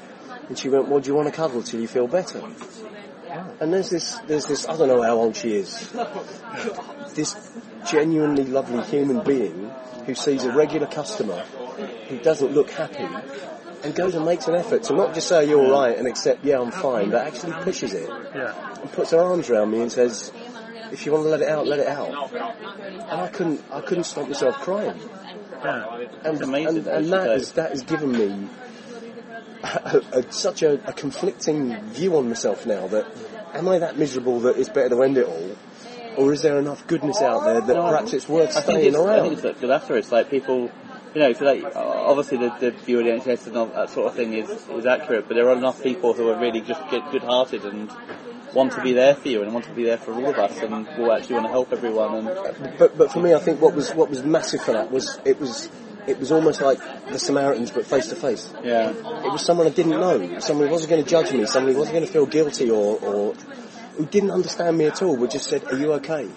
And 0.49 0.57
she 0.57 0.69
went, 0.69 0.88
"Well, 0.89 0.99
do 0.99 1.07
you 1.09 1.15
want 1.15 1.27
to 1.29 1.34
cuddle 1.36 1.61
till 1.63 1.79
you 1.79 1.88
feel 1.88 2.07
better?" 2.07 2.41
And 3.59 3.73
there's 3.73 3.89
this, 3.89 4.15
there's 4.27 4.45
this. 4.45 4.67
I 4.67 4.75
don't 4.77 4.88
know 4.88 5.01
how 5.01 5.15
old 5.15 5.36
she 5.36 5.55
is. 5.55 5.91
This 7.15 7.36
genuinely 7.89 8.43
lovely 8.45 8.84
human 8.84 9.23
being 9.23 9.71
who 10.05 10.13
sees 10.15 10.43
a 10.43 10.51
regular 10.51 10.88
customer 10.88 11.39
who 12.09 12.17
doesn't 12.19 12.51
look 12.53 12.69
happy 12.71 13.05
and 13.84 13.95
goes 13.95 14.15
and 14.15 14.25
makes 14.25 14.47
an 14.47 14.55
effort 14.55 14.84
to 14.84 14.93
not 14.93 15.13
just 15.13 15.27
say 15.27 15.47
you're 15.47 15.61
all 15.63 15.71
right 15.71 15.97
and 15.97 16.07
accept 16.07 16.43
yeah 16.45 16.59
I'm 16.59 16.71
fine, 16.71 17.09
but 17.09 17.25
actually 17.27 17.53
pushes 17.63 17.93
it 17.93 18.07
Yeah. 18.36 18.53
and 18.81 18.91
puts 18.91 19.11
her 19.11 19.19
arms 19.19 19.49
around 19.49 19.71
me 19.71 19.81
and 19.81 19.91
says, 19.91 20.31
"If 20.94 21.06
you 21.06 21.12
want 21.12 21.24
to 21.26 21.30
let 21.30 21.41
it 21.41 21.50
out, 21.50 21.66
let 21.68 21.80
it 21.80 21.88
out." 21.88 22.10
And 23.12 23.22
I 23.22 23.28
couldn't, 23.28 23.62
I 23.72 23.82
couldn't 23.82 24.06
stop 24.06 24.28
myself 24.28 24.56
crying. 24.60 25.00
And, 26.24 26.41
amazing 26.41 26.78
and, 26.78 26.86
that 26.86 26.96
and 26.96 27.06
she 27.46 27.52
that 27.54 27.72
has, 27.72 27.84
given 27.84 28.12
me 28.12 28.50
a, 29.64 30.02
a, 30.12 30.32
such 30.32 30.62
a, 30.62 30.74
a 30.88 30.94
conflicting 30.94 31.82
view 31.88 32.18
on 32.18 32.28
myself 32.28 32.66
now. 32.66 32.88
That 32.88 33.08
am 33.54 33.68
I 33.70 33.80
that 33.80 33.98
miserable 33.98 34.41
that 34.41 34.58
it's 34.58 34.70
better 34.70 34.89
to 34.89 35.04
end 35.04 35.18
it 35.18 35.26
all, 35.26 35.56
or 36.18 36.34
is 36.34 36.41
there 36.41 36.60
enough 36.60 36.86
goodness 36.88 37.22
out 37.22 37.46
there 37.46 37.62
that 37.62 37.74
No, 37.74 37.89
perhaps 37.89 38.14
it's 38.14 38.28
worth 38.28 38.56
I 38.58 38.62
staying 38.62 38.88
it's, 38.88 38.98
I 38.98 39.00
think 39.00 39.08
around? 39.08 39.34
it's 39.34 39.41
that 39.44 39.62
good 39.62 39.72
after. 39.72 39.96
It's 39.98 40.12
like 40.12 40.30
people, 40.30 40.70
you 41.14 41.22
know, 41.22 41.34
so 41.34 41.46
like, 41.46 41.64
obviously 41.76 42.38
the, 42.38 42.56
the 42.60 42.72
view 42.72 43.00
of 43.00 43.06
the 43.06 43.12
NHS 43.32 43.48
and 43.48 43.58
all 43.58 43.68
that 43.68 43.89
sort 43.89 44.08
of 44.08 44.16
thing 44.16 44.34
is, 44.34 44.50
is 44.50 44.86
accurate, 44.86 45.28
but 45.28 45.36
there 45.36 45.50
are 45.50 45.56
enough 45.56 45.82
people 45.82 46.14
who 46.14 46.30
are 46.30 46.39
really 46.39 46.62
just 46.62 46.82
good-hearted 46.89 47.64
and 47.66 47.89
want 48.54 48.74
to 48.74 48.82
be 48.82 48.93
there 48.93 49.16
for 49.16 49.28
you 49.28 49.41
and 49.43 49.54
want 49.54 49.66
to 49.66 49.72
be 49.72 49.84
there 49.84 49.97
for 49.97 50.14
all 50.14 50.30
of 50.30 50.38
us 50.38 50.58
and 50.60 50.88
will 50.97 51.12
actually 51.12 51.36
want 51.36 51.45
to 51.47 51.51
help 51.51 51.72
everyone 51.74 52.28
and 52.28 52.78
But 52.78 52.97
but 52.97 53.12
for 53.12 53.20
me, 53.20 53.34
I 53.34 53.39
think 53.39 53.62
what 53.62 53.74
was 53.76 53.93
what 53.93 54.10
was 54.10 54.24
massive 54.24 54.62
for 54.62 54.74
that 54.74 54.91
was 54.91 55.20
it 55.26 55.39
was 55.39 55.70
it 56.06 56.20
was 56.20 56.32
almost 56.32 56.62
like 56.62 56.80
the 57.08 57.18
Samaritans, 57.20 57.72
but 57.72 57.86
face 57.86 58.08
to 58.08 58.16
face. 58.16 58.54
yeah. 58.64 58.89
It 58.89 59.32
was 59.32 59.45
someone 59.45 59.68
I 59.68 59.70
didn't 59.70 59.91
know. 59.91 60.39
Someone 60.39 60.68
who 60.68 60.74
wasn't 60.74 60.89
going 60.91 61.04
to 61.04 61.10
judge 61.10 61.32
me. 61.32 61.45
Someone 61.45 61.74
who 61.74 61.80
wasn't 61.80 61.95
going 61.95 62.06
to 62.06 62.12
feel 62.12 62.26
guilty 62.26 62.70
or, 62.70 62.97
or 62.99 63.34
who 63.95 64.06
didn't 64.06 64.32
understand 64.32 64.78
me 64.78 64.86
at 64.86 65.01
all, 65.01 65.16
but 65.16 65.30
just 65.32 65.47
said, 65.47 65.64
"Are 65.72 65.78
you 65.78 65.93
okay?" 65.93 66.28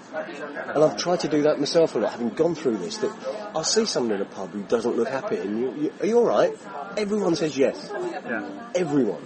And 0.75 0.85
I've 0.85 0.97
tried 0.97 1.21
to 1.21 1.29
do 1.29 1.43
that 1.43 1.59
myself 1.59 1.95
a 1.95 1.99
lot, 1.99 2.13
having 2.13 2.31
gone 2.31 2.55
through 2.55 2.77
this. 2.79 2.99
That 2.99 3.11
I'll 3.55 3.65
see 3.65 3.87
someone 3.87 4.15
in 4.17 4.23
a 4.23 4.27
pub 4.27 4.51
who 4.51 4.63
doesn't 4.63 4.97
look 4.97 5.09
happy, 5.09 5.37
and 5.39 5.59
you, 5.59 5.75
you, 5.75 5.93
are 6.01 6.07
you 6.07 6.19
all 6.19 6.27
right? 6.27 6.55
Everyone 6.97 7.35
says 7.35 7.57
yes. 7.57 7.91
Yeah. 7.93 8.71
Everyone. 8.75 9.23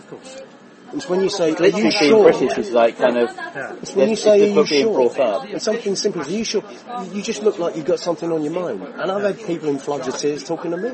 It's 0.92 1.08
when 1.08 1.20
you 1.20 1.28
say, 1.30 1.50
"Are 1.50 1.56
Literally 1.56 1.68
you 1.68 1.90
being 1.90 2.10
sure?" 2.10 2.22
British 2.32 2.58
is 2.58 2.70
like 2.72 2.98
kind 2.98 3.16
of, 3.18 3.34
Yeah. 3.36 3.74
It's 3.82 3.94
when 3.94 4.10
you 4.10 4.16
say, 4.16 4.42
are 4.42 4.60
you 4.60 4.66
sure? 4.66 4.94
brought 4.94 5.18
up. 5.20 5.48
It's 5.48 5.64
something 5.64 5.96
simple. 5.96 6.22
Are 6.22 6.28
you 6.30 6.44
sure? 6.44 6.64
You 7.12 7.22
just 7.22 7.42
look 7.42 7.58
like 7.58 7.76
you've 7.76 7.86
got 7.86 8.00
something 8.00 8.30
on 8.30 8.42
your 8.42 8.52
mind. 8.52 8.82
And 8.82 9.10
I've 9.10 9.22
had 9.22 9.46
people 9.46 9.68
in 9.68 9.78
floods 9.78 10.08
of 10.08 10.16
tears 10.16 10.44
talking 10.44 10.72
to 10.72 10.76
me. 10.76 10.90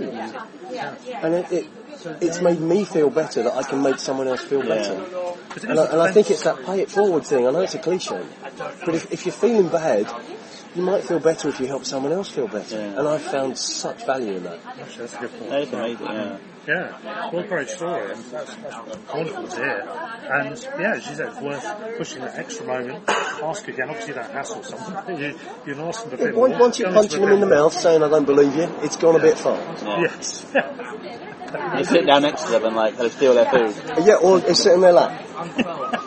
And 1.22 1.34
it, 1.34 1.52
it, 1.52 1.66
it's 2.20 2.40
made 2.40 2.60
me 2.60 2.84
feel 2.84 3.10
better 3.10 3.42
that 3.42 3.54
I 3.54 3.62
can 3.62 3.82
make 3.82 3.98
someone 3.98 4.28
else 4.28 4.42
feel 4.42 4.62
better. 4.62 5.02
And 5.66 5.78
I, 5.80 5.84
and 5.86 6.00
I 6.02 6.12
think 6.12 6.30
it's 6.30 6.42
that 6.42 6.64
pay 6.64 6.80
it 6.80 6.90
forward 6.90 7.24
thing. 7.24 7.46
I 7.46 7.50
know 7.50 7.60
it's 7.60 7.74
a 7.74 7.78
cliche. 7.78 8.22
But 8.84 8.94
if, 8.94 9.12
if 9.12 9.24
you're 9.26 9.32
feeling 9.32 9.68
bad, 9.68 10.06
you 10.74 10.82
might 10.82 11.04
feel 11.04 11.18
better 11.20 11.48
if 11.48 11.58
you 11.58 11.66
help 11.66 11.84
someone 11.86 12.12
else 12.12 12.28
feel 12.28 12.48
better. 12.48 12.76
Yeah. 12.76 12.98
And 12.98 13.08
I've 13.08 13.22
found 13.22 13.56
such 13.56 14.04
value 14.04 14.34
in 14.36 14.44
that. 14.44 14.60
Actually, 14.66 15.06
that's 15.06 15.14
a 15.14 15.18
good 15.20 15.38
point. 15.38 15.50
that 15.50 15.62
is 15.62 15.72
amazing, 15.72 16.06
yeah. 16.06 16.36
Yeah, 16.66 17.30
what 17.30 17.44
a 17.44 17.48
great 17.48 17.68
story, 17.68 18.10
and 18.10 18.24
that's, 18.24 18.54
that's 18.56 18.76
wonderful 19.14 19.46
to 19.48 19.56
hear. 19.56 19.88
And 20.32 20.68
yeah, 20.80 20.94
as 20.96 21.08
you 21.08 21.14
said, 21.14 21.28
it's 21.28 21.40
worth 21.40 21.96
pushing 21.98 22.22
that 22.22 22.36
extra 22.36 22.66
moment. 22.66 23.04
Ask 23.08 23.68
again. 23.68 23.88
Obviously, 23.88 24.14
that 24.14 24.32
don't 24.32 24.32
hassle 24.32 24.62
someone. 24.64 25.20
You, 25.20 25.38
you're 25.64 25.76
not 25.76 25.88
asking 25.88 26.10
for 26.10 26.16
a 26.16 26.18
bit 26.18 26.34
Once, 26.34 26.50
more. 26.52 26.60
once 26.60 26.78
you're 26.78 26.88
Go 26.88 26.94
punching 26.96 27.20
them 27.20 27.32
in 27.32 27.40
the 27.40 27.46
mouth 27.46 27.72
saying 27.72 28.02
I 28.02 28.08
don't 28.08 28.24
believe 28.24 28.56
you, 28.56 28.68
it's 28.82 28.96
gone 28.96 29.14
a 29.16 29.20
bit 29.20 29.38
far. 29.38 29.58
yeah. 29.84 30.00
Yes. 30.00 30.46
You 31.78 31.84
sit 31.84 32.04
down 32.06 32.22
next 32.22 32.42
to 32.44 32.50
them 32.52 32.64
and 32.66 32.76
like 32.76 32.94
kind 32.94 33.06
of 33.06 33.12
steal 33.12 33.34
their 33.34 33.46
food. 33.50 34.04
Yeah, 34.04 34.16
or 34.16 34.38
it's 34.40 34.60
sitting 34.60 34.76
in 34.76 34.80
their 34.82 34.92
lap. 34.92 35.22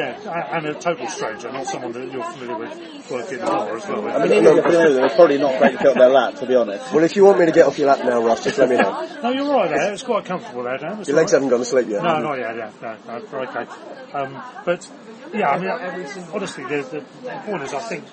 yeah, 0.00 0.16
a- 0.24 0.56
and 0.56 0.66
a 0.66 0.74
total 0.74 1.06
stranger, 1.08 1.52
not 1.52 1.66
someone 1.66 1.92
that 1.92 2.10
you're 2.10 2.24
familiar 2.32 2.56
with 2.58 3.10
working 3.10 3.34
in 3.38 3.44
the 3.44 3.46
bar 3.46 3.76
as 3.76 3.86
well. 3.86 4.08
I 4.08 4.18
mean, 4.24 4.32
even 4.32 4.58
if 4.58 4.64
you're 4.64 5.04
it's 5.04 5.14
probably 5.14 5.38
not 5.38 5.58
great 5.58 5.72
to 5.72 5.78
put 5.78 5.94
their 5.94 6.08
lap, 6.08 6.36
to 6.36 6.46
be 6.46 6.54
honest. 6.54 6.92
Well, 6.92 7.04
if 7.04 7.16
you 7.16 7.24
want 7.24 7.38
me 7.40 7.46
to 7.46 7.52
get 7.52 7.66
off 7.66 7.78
your 7.78 7.88
lap 7.88 8.04
now, 8.04 8.22
Ross, 8.22 8.42
just 8.44 8.56
let 8.58 8.70
me 8.70 8.76
know. 8.76 9.08
no, 9.22 9.30
you're 9.30 9.52
right 9.52 9.68
there. 9.68 9.92
It's 9.92 10.02
quite 10.02 10.24
comfortable 10.24 10.62
there, 10.64 10.78
Dan. 10.78 11.00
It's 11.00 11.08
Your 11.08 11.16
legs 11.18 11.32
right. 11.32 11.36
haven't 11.36 11.50
gone 11.50 11.58
to 11.60 11.64
sleep 11.66 11.88
yet. 11.88 12.02
No, 12.02 12.18
not 12.18 12.38
yet. 12.38 12.56
Yeah, 12.56 12.72
no, 12.80 13.18
no, 13.18 13.38
okay. 13.40 13.66
Um, 14.14 14.42
but 14.64 14.90
yeah, 15.34 15.50
I 15.50 15.58
mean, 15.58 16.06
honestly, 16.32 16.64
the, 16.64 17.04
the 17.24 17.30
point 17.44 17.62
is, 17.62 17.74
I 17.74 17.80
think 17.80 18.04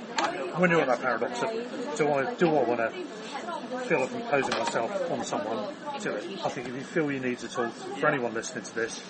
when 0.59 0.69
you're 0.71 0.81
at 0.81 0.87
that 0.87 1.01
paradox 1.01 1.41
of 1.41 1.51
do 1.97 2.09
I 2.09 2.33
do 2.35 2.47
I 2.49 2.63
want 2.63 2.79
to 2.79 2.89
feel 3.87 4.01
like 4.01 4.11
imposing 4.13 4.57
myself 4.59 5.11
on 5.11 5.23
someone? 5.23 5.73
Do 6.01 6.11
it. 6.11 6.39
I 6.45 6.49
think 6.49 6.67
if 6.67 6.75
you 6.75 6.81
feel 6.81 7.11
you 7.11 7.19
need 7.19 7.39
to 7.39 7.47
talk 7.47 7.71
for 7.73 8.07
anyone 8.07 8.33
listening 8.33 8.65
to 8.65 8.75
this, 8.75 9.01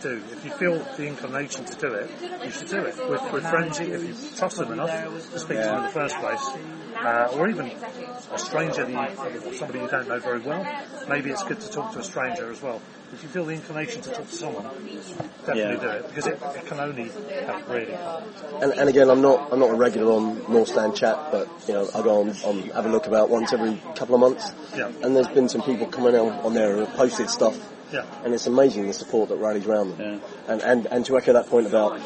do. 0.00 0.22
If 0.32 0.44
you 0.44 0.50
feel 0.52 0.78
the 0.96 1.06
inclination 1.06 1.64
to 1.64 1.76
do 1.76 1.92
it, 1.94 2.10
you 2.44 2.50
should 2.50 2.68
do 2.68 2.84
it. 2.84 2.96
With, 3.08 3.32
with 3.32 3.46
friends, 3.46 3.78
if 3.80 3.88
you 3.88 4.36
trust 4.36 4.58
them 4.58 4.72
enough 4.72 4.90
to 4.90 5.38
speak 5.38 5.58
to 5.58 5.64
them 5.64 5.76
in 5.78 5.82
the 5.84 5.88
first 5.90 6.16
place, 6.16 6.48
uh, 6.96 7.32
or 7.36 7.48
even 7.48 7.66
a 7.66 8.38
stranger, 8.38 8.84
that 8.84 9.44
you, 9.44 9.54
somebody 9.54 9.80
you 9.80 9.88
don't 9.88 10.08
know 10.08 10.18
very 10.18 10.40
well, 10.40 10.66
maybe 11.08 11.30
it's 11.30 11.44
good 11.44 11.60
to 11.60 11.70
talk 11.70 11.92
to 11.92 12.00
a 12.00 12.02
stranger 12.04 12.50
as 12.50 12.60
well. 12.62 12.80
If 13.12 13.24
you 13.24 13.28
feel 13.28 13.44
the 13.44 13.54
inclination 13.54 14.02
to 14.02 14.10
talk 14.10 14.26
to 14.28 14.34
someone, 14.34 14.64
definitely 14.64 15.60
Yeah. 15.62 15.76
do 15.76 15.88
it 15.88 16.08
because 16.08 16.26
it, 16.28 16.40
it 16.40 16.66
can 16.66 16.78
only 16.78 17.10
help 17.44 17.68
really. 17.68 17.92
And, 18.62 18.72
and 18.72 18.88
again, 18.88 19.10
I'm 19.10 19.20
not 19.20 19.52
I'm 19.52 19.58
not 19.58 19.70
a 19.70 19.74
regular 19.74 20.12
on 20.12 20.52
North 20.52 20.68
Stand 20.68 20.94
chat, 20.94 21.18
but 21.32 21.48
you 21.66 21.74
know 21.74 21.88
I 21.92 22.02
go 22.02 22.20
on, 22.20 22.30
on 22.44 22.62
have 22.70 22.86
a 22.86 22.88
look 22.88 23.08
about 23.08 23.28
once 23.28 23.52
every 23.52 23.82
couple 23.96 24.14
of 24.14 24.20
months. 24.20 24.52
Yeah. 24.76 24.92
And 25.02 25.16
there's 25.16 25.26
been 25.28 25.48
some 25.48 25.62
people 25.62 25.88
coming 25.88 26.14
on, 26.14 26.30
on 26.44 26.54
there 26.54 26.72
who 26.74 26.80
have 26.84 26.94
posted 26.94 27.28
stuff, 27.30 27.58
Yeah. 27.92 28.04
and 28.24 28.34
it's 28.34 28.46
amazing 28.46 28.86
the 28.86 28.92
support 28.92 29.28
that 29.30 29.36
rallies 29.36 29.66
around 29.66 29.96
them. 29.96 30.20
Yeah. 30.20 30.52
And, 30.52 30.62
and 30.62 30.86
and 30.86 31.06
to 31.06 31.16
echo 31.18 31.32
that 31.32 31.48
point 31.48 31.66
about, 31.66 32.00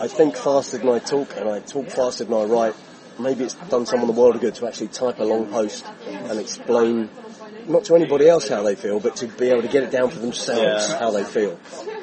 I 0.00 0.08
think 0.08 0.36
faster 0.36 0.78
than 0.78 0.88
I 0.88 0.98
talk, 0.98 1.36
and 1.36 1.48
I 1.48 1.60
talk 1.60 1.88
faster 1.90 2.24
than 2.24 2.34
I 2.34 2.44
write. 2.44 2.74
Maybe 3.18 3.44
it's 3.44 3.54
done 3.54 3.86
someone 3.86 4.08
the 4.08 4.20
world 4.20 4.34
of 4.34 4.42
good 4.42 4.54
to 4.56 4.66
actually 4.66 4.88
type 4.88 5.18
a 5.20 5.24
long 5.24 5.46
post 5.46 5.86
and 6.06 6.38
explain. 6.38 7.08
Not 7.66 7.84
to 7.86 7.96
anybody 7.96 8.28
else 8.28 8.46
how 8.48 8.62
they 8.62 8.76
feel, 8.76 9.00
but 9.00 9.16
to 9.16 9.26
be 9.26 9.48
able 9.48 9.62
to 9.62 9.68
get 9.68 9.82
it 9.82 9.90
down 9.90 10.10
for 10.10 10.20
themselves 10.20 10.88
Yeah. 10.88 10.98
how 10.98 11.10
they 11.10 11.24
feel. 11.24 11.58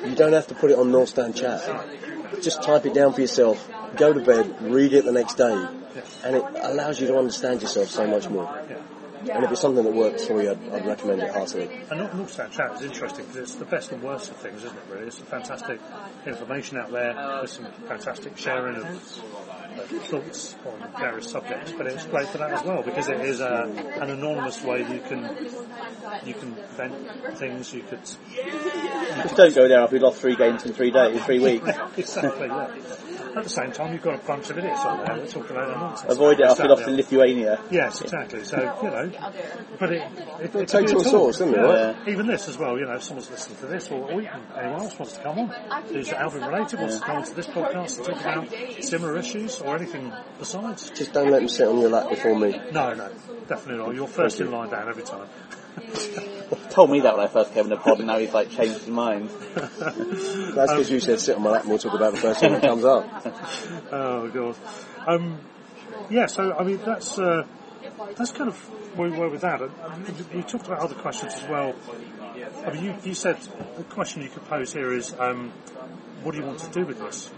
You 0.05 0.15
don't 0.15 0.34
have 0.34 0.47
to 0.47 0.55
put 0.55 0.71
it 0.71 0.77
on 0.77 0.91
North 0.91 1.09
Stand 1.09 1.36
chat 1.38 1.61
just 2.41 2.63
type 2.63 2.86
it 2.86 2.93
down 2.93 3.13
for 3.13 3.21
yourself, 3.21 3.69
go 3.95 4.13
to 4.13 4.19
bed, 4.19 4.61
read 4.61 4.93
it 4.93 5.05
the 5.05 5.11
next 5.11 5.36
day, 5.36 5.67
and 6.23 6.36
it 6.36 6.43
allows 6.61 6.99
you 6.99 7.07
to 7.07 7.17
understand 7.17 7.61
yourself 7.61 7.89
so 7.89 8.05
much 8.07 8.29
more. 8.29 8.61
And 9.30 9.43
if 9.43 9.51
it's 9.51 9.61
something 9.61 9.84
that 9.84 9.93
works 9.93 10.26
for 10.26 10.41
you, 10.41 10.51
I'd, 10.51 10.69
I'd 10.74 10.86
recommend 10.86 11.21
it 11.21 11.32
heartily. 11.32 11.69
And 11.89 11.99
North 11.99 12.34
Stand 12.34 12.51
Chat 12.51 12.76
is 12.76 12.82
interesting 12.82 13.26
because 13.26 13.38
it's 13.38 13.55
the 13.55 13.65
best 13.65 13.91
and 13.91 14.03
worst 14.03 14.32
of 14.32 14.38
things, 14.38 14.63
isn't 14.63 14.78
it? 14.78 14.84
Really, 14.89 15.07
it's 15.07 15.17
some 15.17 15.28
fantastic 15.28 15.80
information 16.26 16.78
out 16.78 16.91
there. 16.91 17.13
There's 17.13 17.51
some 17.51 17.67
fantastic 17.88 18.38
sharing 18.38 18.78
of 18.78 18.86
uh, 18.86 19.82
thoughts 20.03 20.55
on 20.65 20.91
various 20.99 21.30
subjects, 21.30 21.71
but 21.71 21.88
it's 21.88 22.05
great 22.05 22.28
for 22.28 22.38
that 22.39 22.51
as 22.51 22.63
well 22.63 22.84
because 22.84 23.09
it 23.09 23.21
is 23.21 23.41
uh, 23.41 23.67
an 24.01 24.09
anonymous 24.09 24.61
way 24.63 24.80
you 24.80 25.01
can 25.07 25.24
you 26.26 26.34
can 26.34 26.55
vent 26.76 27.38
things. 27.38 27.74
You 27.74 27.84
could 27.84 28.03
Just 28.03 29.36
don't 29.36 29.55
go 29.55 29.67
there 29.67 29.80
after 29.80 29.95
we 29.95 29.99
lost 29.99 30.21
three 30.21 30.36
games 30.36 30.65
in 30.65 30.74
three 30.74 30.91
days, 30.91 31.24
three 31.24 31.39
weeks. 31.39 31.69
exactly 31.97 32.47
yeah. 32.47 32.67
At 33.36 33.43
the 33.43 33.49
same 33.49 33.71
time, 33.71 33.93
you've 33.93 34.01
got 34.03 34.15
a 34.23 34.27
bunch 34.27 34.49
of 34.51 34.57
idiots 34.59 34.81
on 34.81 35.05
there 35.05 35.17
that 35.17 35.29
talk 35.29 35.49
about 35.49 35.79
nonsense. 35.79 36.11
Avoid 36.13 36.39
it 36.39 36.45
after 36.45 36.63
we 36.67 36.71
Exactly. 36.71 36.75
lost 36.75 36.84
to 36.86 36.91
Lithuania. 36.91 37.59
Yes, 37.71 38.01
exactly. 38.01 38.43
So 38.43 38.57
you 38.57 38.89
know, 38.89 39.11
but 39.79 39.91
it, 39.91 40.01
it, 40.41 40.55
it, 40.55 40.67
takes 40.67 40.93
all 40.93 41.01
a 41.01 41.03
sorts, 41.03 41.38
talk. 41.39 41.47
doesn't 41.47 41.53
it, 41.53 41.57
Yeah. 41.57 41.86
right? 41.97 42.07
Even 42.09 42.27
this 42.27 42.47
as 42.47 42.57
well. 42.57 42.77
You 42.77 42.86
know, 42.86 42.93
if 42.93 43.03
someone's 43.03 43.29
listening 43.31 43.57
to 43.59 43.65
this, 43.67 43.89
or, 43.89 44.01
or 44.11 44.21
even 44.21 44.39
anyone 44.57 44.81
else 44.81 44.99
wants 44.99 45.13
to 45.17 45.23
come 45.23 45.39
on, 45.39 45.49
who's 45.88 46.13
Albion 46.13 46.45
related, 46.45 46.79
wants 46.79 46.99
to 46.99 47.05
come 47.05 47.17
on 47.17 47.23
to 47.23 47.34
this 47.36 47.47
podcast 47.47 47.97
and 47.97 48.05
talk 48.07 48.21
about 48.21 48.84
similar 48.84 49.17
issues 49.17 49.59
or 49.61 49.75
anything 49.75 50.13
besides. 50.38 50.91
Just 50.91 51.13
don't 51.13 51.31
let 51.31 51.39
them 51.39 51.49
sit 51.49 51.67
on 51.67 51.79
your 51.79 51.89
lap 51.89 52.09
before 52.09 52.38
me. 52.38 52.59
No, 52.71 52.93
no, 52.93 53.09
definitely 53.47 53.84
not. 53.84 53.95
You're 53.95 54.07
first 54.07 54.39
in 54.41 54.51
line 54.51 54.69
down 54.69 54.88
every 54.89 55.03
time. 55.03 55.27
Told 56.70 56.89
me 56.91 57.01
that 57.01 57.16
when 57.18 57.26
I 57.26 57.30
first 57.30 57.54
came 57.54 57.66
in 57.66 57.70
the 57.70 57.78
pod, 57.78 57.97
and 57.99 58.08
now 58.08 58.18
he's 58.18 58.34
like 58.34 58.49
changed 58.49 58.80
his 58.80 58.88
mind. 58.88 59.30
That's 59.56 60.72
because 60.72 60.91
you 60.91 60.99
said 60.99 61.20
sit 61.20 61.36
on 61.36 61.43
my 61.43 61.51
lap 61.51 61.62
and 61.62 61.70
we'll 61.70 61.80
talk 61.80 61.93
about 61.93 62.14
the 62.14 62.20
first 62.20 62.39
thing 62.39 62.54
that 62.54 62.62
comes 62.62 62.86
up. 62.86 63.06
oh 63.91 64.30
god. 64.30 64.56
Um, 65.08 65.39
yeah. 66.10 66.26
So 66.28 66.54
I 66.54 66.64
mean, 66.64 66.80
that's 66.86 67.18
uh, 67.20 67.45
that's 68.18 68.32
kind 68.32 68.49
of 68.49 68.58
where 68.97 69.10
we 69.10 69.18
were 69.18 69.30
with 69.30 69.41
that. 69.41 69.62
And 69.62 70.26
we 70.34 70.41
talked 70.43 70.68
about 70.68 70.80
other 70.80 70.95
questions 70.95 71.34
as 71.34 71.47
well. 71.47 71.74
I 72.66 72.72
mean, 72.74 72.84
you, 72.84 72.95
you 73.04 73.14
said 73.14 73.38
the 73.78 73.84
question 73.84 74.22
you 74.22 74.30
could 74.30 74.45
pose 74.45 74.74
here 74.74 74.93
is, 74.93 75.14
um, 75.20 75.51
what 76.24 76.32
do 76.34 76.39
you 76.39 76.45
want 76.45 76.60
to 76.60 76.70
do 76.72 76.86
with 76.86 76.99
this? 76.99 77.32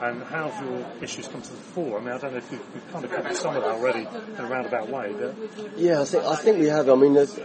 And 0.00 0.22
how 0.24 0.48
have 0.48 0.64
your 0.66 0.84
issues 1.00 1.28
come 1.28 1.42
to 1.42 1.50
the 1.50 1.56
fore? 1.56 1.98
I 1.98 2.02
mean, 2.02 2.12
I 2.12 2.18
don't 2.18 2.32
know 2.32 2.38
if 2.38 2.50
you've, 2.50 2.74
we've 2.74 2.92
kind 2.92 3.04
of 3.04 3.10
covered 3.12 3.36
some 3.36 3.54
of 3.54 3.62
that 3.62 3.70
already 3.70 4.00
in 4.00 4.36
a 4.44 4.46
roundabout 4.48 4.88
way, 4.88 5.12
but 5.12 5.78
Yeah, 5.78 6.00
I 6.00 6.04
think 6.04 6.24
I 6.24 6.34
think 6.36 6.58
we 6.58 6.66
have. 6.66 6.88
I 6.88 6.94
mean, 6.96 7.14
there's- 7.14 7.38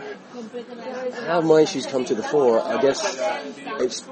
how 1.25 1.41
my 1.41 1.61
issues 1.61 1.85
come 1.85 2.05
to 2.05 2.15
the 2.15 2.23
fore. 2.23 2.61
I 2.61 2.81
guess 2.81 3.17
it's 3.79 4.07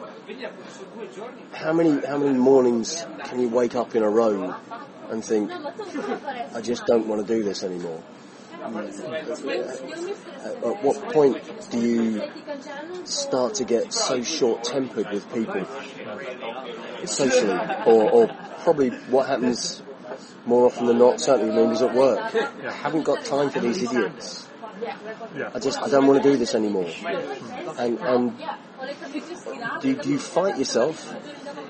how 1.53 1.73
many 1.73 2.05
how 2.05 2.17
many 2.17 2.38
mornings 2.38 3.05
can 3.26 3.39
you 3.39 3.49
wake 3.49 3.76
up 3.76 3.95
in 3.95 4.03
a 4.03 4.09
row 4.09 4.55
and 5.09 5.23
think, 5.23 5.51
I 5.51 6.61
just 6.61 6.86
don't 6.86 7.07
want 7.07 7.26
to 7.26 7.36
do 7.36 7.43
this 7.43 7.63
anymore. 7.63 8.03
At 8.63 8.73
what 10.84 11.13
point 11.13 11.41
do 11.69 11.80
you 11.80 12.23
start 13.03 13.53
to 13.55 13.63
get 13.63 13.93
so 13.93 14.23
short-tempered 14.23 15.07
with 15.11 15.32
people 15.32 15.65
socially, 17.05 17.59
or, 17.86 18.09
or 18.09 18.28
probably 18.63 18.89
what 18.89 19.28
happens 19.28 19.84
more 20.47 20.65
often 20.65 20.88
than 20.88 20.97
not, 20.97 21.21
certainly 21.21 21.55
members 21.55 21.84
at 21.84 21.93
work, 21.93 22.34
I 22.34 22.71
haven't 22.71 23.03
got 23.03 23.23
time 23.26 23.51
for 23.51 23.59
these 23.59 23.84
idiots. 23.84 24.45
I 25.53 25.59
just 25.59 25.82
I 25.82 25.89
don't 25.89 26.07
want 26.07 26.21
to 26.21 26.30
do 26.32 26.38
this 26.38 26.55
anymore. 26.55 26.89
And 27.78 27.99
and 27.99 28.34
do 29.82 29.89
you, 29.89 29.95
do 29.95 30.09
you 30.09 30.19
fight 30.19 30.57
yourself 30.57 31.13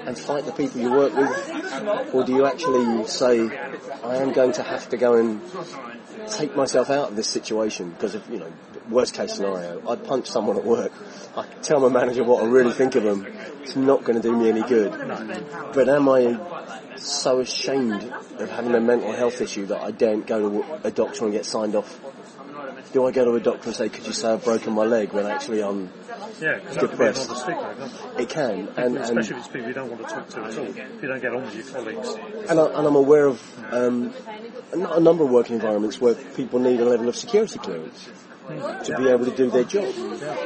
and 0.05 0.17
fight 0.17 0.45
the 0.45 0.51
people 0.51 0.81
you 0.81 0.91
work 0.91 1.15
with, 1.15 2.13
or 2.13 2.23
do 2.23 2.33
you 2.33 2.45
actually 2.45 3.07
say 3.07 3.49
I 4.03 4.17
am 4.17 4.33
going 4.33 4.53
to 4.53 4.63
have 4.63 4.89
to 4.89 4.97
go 4.97 5.15
and 5.15 5.41
take 6.27 6.55
myself 6.55 6.89
out 6.89 7.09
of 7.09 7.15
this 7.15 7.29
situation 7.29 7.91
because 7.91 8.15
if 8.15 8.27
you 8.29 8.39
know 8.39 8.51
worst 8.89 9.13
case 9.13 9.33
scenario 9.33 9.81
I 9.87 9.95
punch 9.95 10.27
someone 10.27 10.57
at 10.57 10.65
work. 10.65 10.91
I 11.35 11.45
tell 11.61 11.79
my 11.79 11.89
manager 11.89 12.23
what 12.23 12.43
I 12.43 12.47
really 12.47 12.71
think 12.71 12.95
of 12.95 13.03
them. 13.03 13.27
It's 13.61 13.75
not 13.75 14.03
going 14.03 14.21
to 14.21 14.27
do 14.27 14.35
me 14.35 14.49
any 14.49 14.61
good. 14.61 14.91
But 15.73 15.89
am 15.89 16.07
I 16.09 16.39
so 16.95 17.39
ashamed 17.39 18.03
of 18.39 18.49
having 18.49 18.73
a 18.73 18.79
mental 18.79 19.11
health 19.11 19.41
issue 19.41 19.65
that 19.67 19.81
I 19.81 19.91
daren't 19.91 20.27
go 20.27 20.49
to 20.49 20.87
a 20.87 20.91
doctor 20.91 21.25
and 21.25 21.33
get 21.33 21.45
signed 21.45 21.75
off 21.75 21.99
do 22.95 23.05
I 23.05 23.11
go 23.11 23.25
to 23.25 23.35
a 23.35 23.41
doctor 23.41 23.67
and 23.67 23.75
say 23.75 23.89
could 23.89 24.07
you 24.07 24.13
say 24.13 24.29
I've 24.29 24.45
broken 24.45 24.71
my 24.71 24.85
leg 24.85 25.11
when 25.11 25.25
actually 25.25 25.61
I'm 25.61 25.91
Yeah, 26.39 26.59
because 26.59 26.75
that 26.75 26.79
could 26.79 26.91
be 26.91 27.03
another 27.03 27.11
Depressed. 27.11 27.41
stigma, 27.41 27.89
it? 28.17 28.29
can 28.29 28.69
and, 28.77 28.77
and 28.77 28.97
especially 28.97 29.35
if 29.35 29.37
it's 29.39 29.47
people 29.49 29.67
you 29.67 29.73
don't 29.73 29.89
want 29.91 30.07
to 30.07 30.15
talk 30.15 30.29
to 30.29 30.39
at 30.45 30.57
all. 30.57 30.65
If 30.65 31.01
you 31.01 31.07
don't 31.09 31.21
get 31.21 31.33
on 31.33 31.41
with 31.43 31.55
your 31.55 31.65
colleagues. 31.65 32.15
And, 32.49 32.57
I, 32.57 32.65
and 32.67 32.87
I'm 32.87 32.95
aware 32.95 33.25
of 33.25 33.73
um, 33.73 34.13
a, 34.71 34.99
number 35.01 35.25
of 35.25 35.29
working 35.29 35.55
environments 35.55 35.99
where 35.99 36.15
people 36.15 36.59
need 36.59 36.79
a 36.79 36.85
level 36.85 37.09
of 37.09 37.17
security 37.17 37.59
clearance 37.59 38.09
to 38.47 38.95
be 38.97 39.09
able 39.09 39.25
to 39.25 39.35
do 39.35 39.49
their 39.51 39.65
job. 39.65 39.93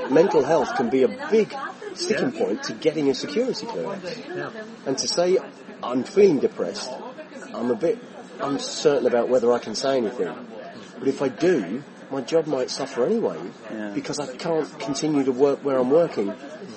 Mental 0.10 0.43
health 0.43 0.76
can 0.76 0.89
be 0.89 1.04
a 1.04 1.30
big 1.30 1.54
sticking 1.93 2.32
point 2.32 2.64
to 2.64 2.74
getting 2.74 3.12
a 3.12 3.14
security 3.14 3.68
clearance. 3.68 4.18
Yeah. 4.28 4.50
And 4.88 4.97
to 4.97 5.08
say 5.08 5.38
I'm 5.84 6.04
feeling 6.04 6.39
depressed, 6.39 6.91
I'm 7.54 7.70
a 7.70 7.76
bit 7.76 8.00
uncertain 8.41 9.06
about 9.06 9.30
whether 9.30 9.54
I 9.54 9.60
can 9.60 9.76
say 9.76 9.97
anything. 9.97 10.34
But 10.97 11.08
if 11.08 11.22
I 11.22 11.28
do, 11.28 11.84
my 12.12 12.22
job 12.22 12.47
might 12.47 12.70
suffer 12.70 13.05
anyway 13.05 13.38
Yeah. 13.72 13.91
because 13.93 14.20
I 14.20 14.36
can't 14.36 14.68
continue 14.80 15.24
to 15.24 15.32
work 15.32 15.64
where 15.64 15.78
I'm 15.78 15.89
working 15.89 16.34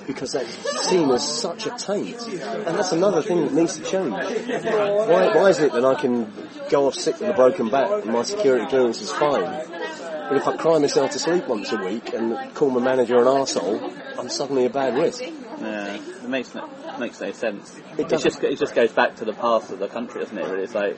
because 0.07 0.31
that's 0.33 0.87
seen 0.89 1.09
as 1.11 1.27
such 1.27 1.65
a 1.65 1.71
taint. 1.71 2.21
And 2.27 2.77
that's 2.77 2.91
another 2.91 3.21
thing 3.21 3.41
that 3.45 3.53
needs 3.53 3.77
to 3.77 3.83
change. 3.83 4.11
Why, 4.13 5.35
why 5.35 5.49
is 5.49 5.59
it 5.59 5.71
that 5.73 5.85
I 5.85 5.95
can 5.95 6.31
go 6.69 6.87
off 6.87 6.95
sick 6.95 7.19
with 7.19 7.29
a 7.29 7.33
broken 7.33 7.69
back 7.69 7.89
and 8.03 8.11
my 8.11 8.23
security 8.23 8.65
clearance 8.67 9.01
is 9.01 9.11
fine? 9.11 9.41
But 10.27 10.37
if 10.37 10.47
I 10.47 10.55
cry 10.57 10.77
myself 10.79 11.11
to 11.11 11.19
sleep 11.19 11.47
once 11.47 11.71
a 11.71 11.77
week 11.77 12.13
and 12.13 12.53
call 12.55 12.69
my 12.69 12.81
manager 12.81 13.17
an 13.17 13.25
arsehole, 13.25 13.79
I'm 14.17 14.29
suddenly 14.29 14.65
a 14.65 14.69
bad 14.69 14.95
risk. 14.95 15.21
Yeah, 15.21 15.95
it 15.95 16.29
makes 16.29 16.53
no, 16.55 16.67
makes 16.99 17.19
no 17.21 17.31
sense. 17.31 17.77
It 17.97 18.01
It, 18.01 18.09
just 18.09 18.43
it 18.43 18.57
just 18.59 18.73
goes 18.73 18.91
back 18.91 19.17
to 19.17 19.25
the 19.25 19.33
past 19.33 19.71
of 19.71 19.79
the 19.79 19.87
country, 19.87 20.21
doesn't 20.21 20.37
it? 20.37 20.45
Really, 20.45 20.63
it's 20.63 20.73
like 20.75 20.97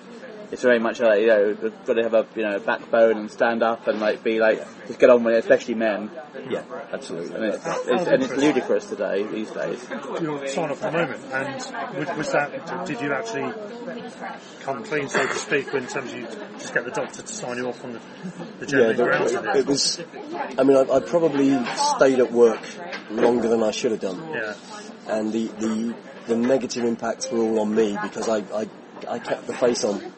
it's 0.52 0.62
very 0.62 0.80
much 0.80 1.00
like 1.00 1.22
you 1.22 1.28
know 1.28 1.58
we've 1.62 1.86
got 1.86 1.94
to 1.94 2.04
have 2.04 2.14
a 2.14 2.26
you 2.36 2.44
know 2.44 2.60
backbone 2.60 3.18
and 3.18 3.32
stand 3.32 3.64
up 3.64 3.88
and 3.88 4.00
like 4.00 4.24
be 4.24 4.40
like 4.40 4.66
just 4.88 5.00
get 5.00 5.10
on 5.10 5.24
with 5.24 5.36
it, 5.36 5.40
especially 5.40 5.74
men. 5.76 6.12
Yeah, 6.50 6.64
absolutely. 6.92 7.36
And 7.36 7.44
it's, 7.46 7.66
it's, 7.66 8.08
and 8.08 8.24
it's 8.24 8.34
ludicrous 8.36 8.86
today 8.86 9.24
these 9.24 9.50
days. 9.50 9.84
Your 10.22 10.46
sign 10.48 10.70
off 10.70 10.84
at 10.84 10.92
the 10.92 10.98
moment, 10.98 11.22
and 11.32 11.98
was, 12.08 12.18
was 12.18 12.32
that? 12.34 12.86
Did 12.86 13.02
you 13.02 13.12
actually 13.14 13.52
come 14.62 14.84
clean, 14.84 15.10
so 15.10 15.26
to 15.26 15.34
speak, 15.36 15.74
in 15.74 15.88
terms 15.88 16.12
of 16.12 16.18
you 16.20 16.28
just 16.60 16.74
get 16.74 16.86
the 16.86 16.92
doctor 16.92 17.22
to 17.22 17.28
sign 17.28 17.58
you 17.58 17.68
off 17.68 17.84
on 17.84 17.94
the, 17.94 18.00
the 18.60 18.66
Yeah, 18.78 18.94
genuine 18.94 19.24
the- 19.26 19.50
it 19.52 19.56
it? 19.58 19.66
was. 19.66 20.02
I 20.58 20.64
mean, 20.64 20.78
I, 20.78 20.82
I 20.82 21.00
probably 21.00 21.58
stayed 21.98 22.20
at 22.20 22.32
work 22.32 22.62
longer 23.10 23.48
than 23.48 23.64
I 23.64 23.72
should 23.72 23.92
have 23.92 24.02
done, 24.02 24.22
Yeah, 24.32 24.54
and 25.08 25.32
the 25.34 25.48
the, 25.48 25.96
the 26.28 26.36
negative 26.36 26.84
impacts 26.84 27.32
were 27.32 27.40
all 27.40 27.60
on 27.62 27.74
me 27.74 27.98
because 28.04 28.30
I 28.30 28.38
I, 28.56 28.68
I 29.10 29.20
kept 29.20 29.48
the 29.48 29.54
face 29.54 29.84
on. 29.84 30.14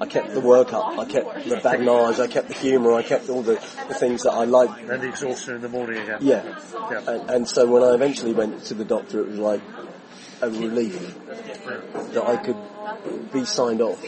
I 0.00 0.06
kept 0.06 0.32
the 0.32 0.40
work 0.40 0.72
up. 0.72 0.98
I 0.98 1.04
kept 1.04 1.48
the 1.48 1.56
badinage. 1.56 2.20
I 2.20 2.26
kept 2.26 2.48
the 2.48 2.54
humour. 2.54 2.92
I 2.92 3.02
kept 3.02 3.28
all 3.28 3.42
the, 3.42 3.54
the 3.54 3.94
things 3.94 4.22
that 4.24 4.32
I 4.32 4.44
like. 4.44 4.70
and 4.80 5.02
the 5.02 5.08
exhaustion 5.08 5.56
in 5.56 5.62
the 5.62 5.68
morning 5.68 6.02
again. 6.02 6.18
Yeah. 6.20 6.58
Yeah. 6.72 7.02
And, 7.06 7.30
and 7.30 7.48
so 7.48 7.66
when 7.66 7.82
I 7.82 7.94
eventually 7.94 8.32
went 8.32 8.64
to 8.64 8.74
the 8.74 8.84
doctor, 8.84 9.20
it 9.20 9.28
was 9.28 9.38
like 9.38 9.62
a 10.42 10.50
relief 10.50 11.16
that 12.12 12.24
I 12.24 12.36
could 12.36 13.32
be 13.32 13.44
signed 13.44 13.80
off. 13.80 14.04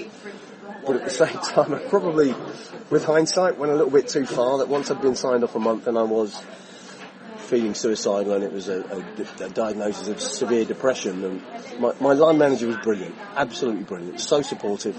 But 0.87 0.97
at 0.97 1.05
the 1.05 1.11
same 1.11 1.39
time, 1.45 1.75
I 1.75 1.79
probably, 1.79 2.35
with 2.91 3.05
hindsight, 3.05 3.59
went 3.59 3.73
a 3.73 3.77
little 3.77 3.91
bit 3.91 4.09
too 4.09 4.27
far. 4.27 4.59
That 4.59 4.69
once 4.69 4.91
I'd 4.91 5.01
been 5.01 5.17
signed 5.17 5.45
off 5.45 5.55
a 5.55 5.61
month, 5.61 5.87
and 5.87 5.99
I 5.99 6.03
was 6.03 6.41
feeling 7.49 7.73
suicidal 7.75 8.35
and 8.35 8.45
it 8.45 8.53
was 8.53 8.69
a, 8.69 8.83
a, 9.41 9.45
a 9.47 9.49
diagnosis 9.49 10.09
of 10.09 10.21
severe 10.21 10.65
depression. 10.65 11.25
And 11.25 11.81
my, 11.81 11.95
my 12.01 12.13
line 12.13 12.39
manager 12.39 12.67
was 12.67 12.77
brilliant, 12.77 13.15
absolutely 13.37 13.85
brilliant, 13.85 14.21
so 14.21 14.43
supportive, 14.43 14.95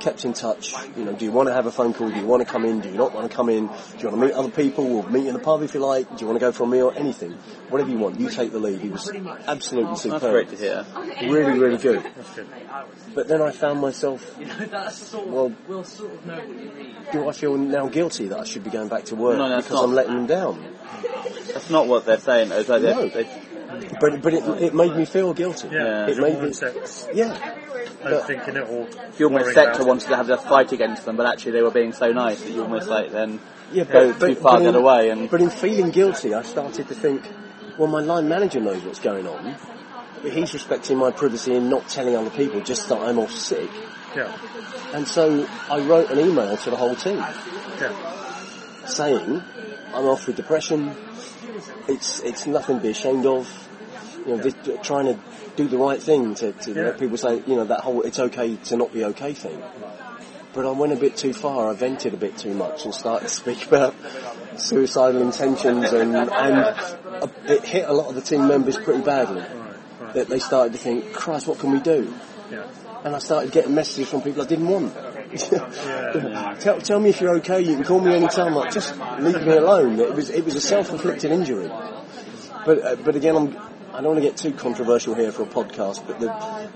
kept 0.00 0.24
in 0.24 0.32
touch. 0.34 0.74
You 0.96 1.04
know, 1.04 1.12
do 1.12 1.24
you 1.24 1.32
want 1.32 1.48
to 1.48 1.54
have 1.54 1.66
a 1.66 1.72
phone 1.72 1.94
call? 1.94 2.10
Do 2.10 2.16
you 2.18 2.26
want 2.26 2.46
to 2.46 2.50
come 2.52 2.64
in? 2.64 2.80
Do 2.80 2.88
you 2.90 2.96
not 2.96 3.14
want 3.14 3.30
to 3.30 3.34
come 3.34 3.48
in? 3.48 3.66
Do 3.68 3.72
you 3.98 4.08
want 4.08 4.20
to 4.20 4.26
meet 4.26 4.32
other 4.32 4.50
people? 4.50 4.84
We'll 4.86 5.08
meet 5.08 5.26
in 5.26 5.32
the 5.34 5.38
pub 5.40 5.62
if 5.62 5.72
you 5.74 5.80
like. 5.80 6.08
Do 6.10 6.16
you 6.20 6.26
want 6.26 6.36
to 6.38 6.44
go 6.46 6.52
for 6.52 6.64
a 6.64 6.66
meal? 6.66 6.92
Anything, 6.94 7.32
whatever 7.70 7.90
you 7.90 7.98
want. 7.98 8.20
You 8.20 8.28
take 8.28 8.52
the 8.52 8.58
lead. 8.58 8.80
He 8.80 8.88
was 8.90 9.10
absolutely 9.46 9.96
superb. 9.96 10.20
That's 10.20 10.30
great 10.32 10.48
to 10.50 10.56
hear. 10.56 10.86
Really, 11.32 11.58
really 11.58 11.78
good. 11.78 12.02
But 13.14 13.28
then 13.28 13.40
I 13.40 13.50
found 13.50 13.80
myself, 13.80 14.36
You 14.40 14.46
know, 14.46 14.66
that's 14.66 14.96
sort 14.98 15.28
of 15.28 15.68
well, 15.68 15.84
do 17.12 17.28
I 17.28 17.32
feel 17.32 17.56
now 17.56 17.86
guilty 17.88 18.28
that 18.28 18.38
I 18.40 18.44
should 18.44 18.64
be 18.64 18.70
going 18.70 18.88
back 18.88 19.04
to 19.06 19.16
work 19.16 19.38
No, 19.38 19.48
that's 19.48 19.66
because 19.68 19.80
not. 19.80 19.88
I'm 19.88 19.94
letting 19.94 20.14
them 20.14 20.26
down? 20.26 20.64
That's 21.52 21.70
not 21.70 21.86
what 21.86 22.04
they're 22.06 22.18
saying. 22.18 22.50
It's 22.52 22.68
like 22.68 22.82
they're- 22.82 22.94
No. 22.94 23.08
they- 23.08 23.42
But 24.00 24.22
but 24.22 24.34
it, 24.34 24.44
it 24.62 24.74
made 24.74 24.94
me 24.94 25.04
feel 25.04 25.32
guilty. 25.34 25.68
Yeah, 25.72 26.06
It 26.06 26.18
made 26.18 26.38
me, 26.40 26.48
mindset's 26.50 27.08
yeah. 27.14 27.54
Overthinking 28.04 28.56
it 28.56 28.68
or 28.68 28.88
you 29.18 29.26
almost 29.26 29.44
worrying 29.44 29.54
set 29.54 29.74
to 29.74 29.82
it. 29.82 29.86
wanted 29.86 30.08
to 30.08 30.16
have 30.16 30.30
a 30.30 30.36
fight 30.36 30.72
against 30.72 31.04
them, 31.04 31.16
but 31.16 31.26
actually 31.26 31.52
they 31.52 31.62
were 31.62 31.70
being 31.70 31.92
so 31.92 32.12
nice 32.12 32.42
that 32.42 32.50
you 32.50 32.62
almost 32.62 32.88
like 32.88 33.10
then 33.12 33.40
Yeah, 33.72 33.84
go 33.84 34.12
too 34.12 34.34
far 34.34 34.58
the 34.58 34.64
in, 34.64 34.68
other 34.70 34.82
way. 34.82 35.10
And 35.10 35.30
but 35.30 35.40
in 35.40 35.50
feeling 35.50 35.90
guilty, 35.90 36.34
I 36.34 36.42
started 36.42 36.88
to 36.88 36.94
think, 36.94 37.22
well, 37.78 37.88
my 37.88 38.00
line 38.00 38.28
manager 38.28 38.60
knows 38.60 38.82
what's 38.84 39.00
going 39.00 39.26
on, 39.26 39.56
but 40.22 40.32
he's 40.32 40.52
respecting 40.54 40.98
my 40.98 41.10
privacy 41.10 41.54
and 41.54 41.70
not 41.70 41.88
telling 41.88 42.16
other 42.16 42.30
people 42.30 42.60
just 42.60 42.88
that 42.88 42.98
I'm 42.98 43.18
off 43.18 43.32
sick. 43.32 43.70
Yeah, 44.16 44.32
And 44.92 45.08
so 45.08 45.48
I 45.68 45.80
wrote 45.80 46.10
an 46.10 46.20
email 46.20 46.56
to 46.56 46.70
the 46.70 46.76
whole 46.76 46.94
team 46.94 47.16
yeah, 47.16 48.86
saying, 48.86 49.42
I'm 49.92 50.04
off 50.04 50.26
with 50.28 50.36
depression. 50.36 50.94
It's 51.88 52.20
it's 52.20 52.46
nothing 52.46 52.76
to 52.76 52.82
be 52.82 52.90
ashamed 52.90 53.26
of. 53.26 53.48
You 54.26 54.36
know, 54.36 54.42
this, 54.42 54.54
trying 54.82 55.06
to 55.06 55.18
do 55.56 55.68
the 55.68 55.78
right 55.78 56.02
thing 56.02 56.34
to, 56.36 56.52
to 56.52 56.72
Yeah. 56.72 56.82
let 56.82 56.98
people 56.98 57.16
say, 57.16 57.42
you 57.46 57.56
know, 57.56 57.64
that 57.64 57.80
whole 57.80 58.02
it's 58.02 58.18
okay 58.18 58.56
to 58.56 58.76
not 58.76 58.92
be 58.92 59.04
okay 59.04 59.32
thing. 59.32 59.62
But 60.52 60.66
I 60.66 60.70
went 60.70 60.92
a 60.92 60.96
bit 60.96 61.16
too 61.16 61.32
far. 61.32 61.68
I 61.70 61.74
vented 61.74 62.14
a 62.14 62.16
bit 62.16 62.36
too 62.38 62.54
much 62.54 62.84
and 62.84 62.94
started 62.94 63.28
to 63.28 63.34
speak 63.34 63.66
about 63.66 63.94
suicidal 64.56 65.20
intentions, 65.22 65.92
and 65.92 66.14
and 66.16 66.76
it 67.46 67.64
hit 67.64 67.88
a 67.88 67.92
lot 67.92 68.08
of 68.08 68.14
the 68.14 68.20
team 68.20 68.46
members 68.46 68.76
pretty 68.76 69.02
badly. 69.02 69.40
right, 69.42 70.14
That 70.14 70.28
they 70.28 70.38
started 70.38 70.72
to 70.74 70.78
think, 70.78 71.12
Christ, 71.12 71.48
what 71.48 71.58
can 71.58 71.72
we 71.72 71.80
do? 71.80 72.12
yeah. 72.52 72.66
and 73.04 73.16
I 73.16 73.18
started 73.18 73.50
getting 73.52 73.74
messages 73.74 74.08
from 74.10 74.22
people 74.22 74.42
I 74.42 74.46
didn't 74.46 74.68
want. 74.68 74.94
tell, 76.60 76.80
tell 76.80 77.00
me 77.00 77.10
if 77.10 77.20
you're 77.20 77.36
okay. 77.38 77.60
You 77.60 77.74
can 77.74 77.84
call 77.84 78.00
me 78.00 78.14
anytime. 78.14 78.54
Like, 78.54 78.72
just 78.72 78.94
leave 79.18 79.42
me 79.42 79.56
alone. 79.56 79.98
It 79.98 80.14
was 80.14 80.30
it 80.30 80.44
was 80.44 80.54
a 80.54 80.60
self-inflicted 80.60 81.32
injury. 81.32 81.68
But 82.64 82.78
uh, 82.84 82.96
but 83.04 83.16
again, 83.16 83.34
I'm 83.36 83.56
I 83.94 83.98
don't 83.98 84.14
want 84.14 84.22
to 84.24 84.28
get 84.28 84.36
too 84.36 84.52
controversial 84.52 85.14
here 85.14 85.30
for 85.30 85.44
a 85.44 85.46
podcast. 85.46 86.04
But 86.04 86.18
the 86.18 86.68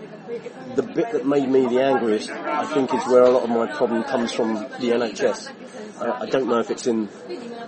the 0.76 0.82
bit 0.84 1.10
that 1.10 1.26
made 1.26 1.48
me 1.48 1.66
the 1.66 1.82
angriest, 1.82 2.30
I 2.30 2.64
think, 2.72 2.94
is 2.94 3.04
where 3.08 3.24
a 3.24 3.30
lot 3.30 3.42
of 3.42 3.50
my 3.50 3.66
problem 3.66 4.04
comes 4.04 4.32
from 4.32 4.54
the 4.54 4.90
NHS. 4.90 5.50
Uh, 6.00 6.16
I 6.20 6.26
don't 6.26 6.46
know 6.46 6.60
if 6.60 6.70
it's 6.70 6.86
in 6.86 7.06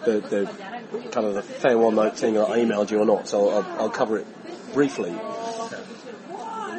the, 0.05 0.21
the 0.21 1.09
kind 1.11 1.27
of 1.27 1.35
the 1.35 1.43
farewell 1.43 1.91
note 1.91 2.17
thing 2.17 2.35
that 2.35 2.49
I 2.49 2.59
emailed 2.59 2.93
you 2.93 3.01
or 3.01 3.05
not, 3.05 3.27
so 3.27 3.49
I'll, 3.49 3.81
I'll 3.81 3.91
cover 3.91 4.19
it 4.19 4.73
briefly. 4.73 5.19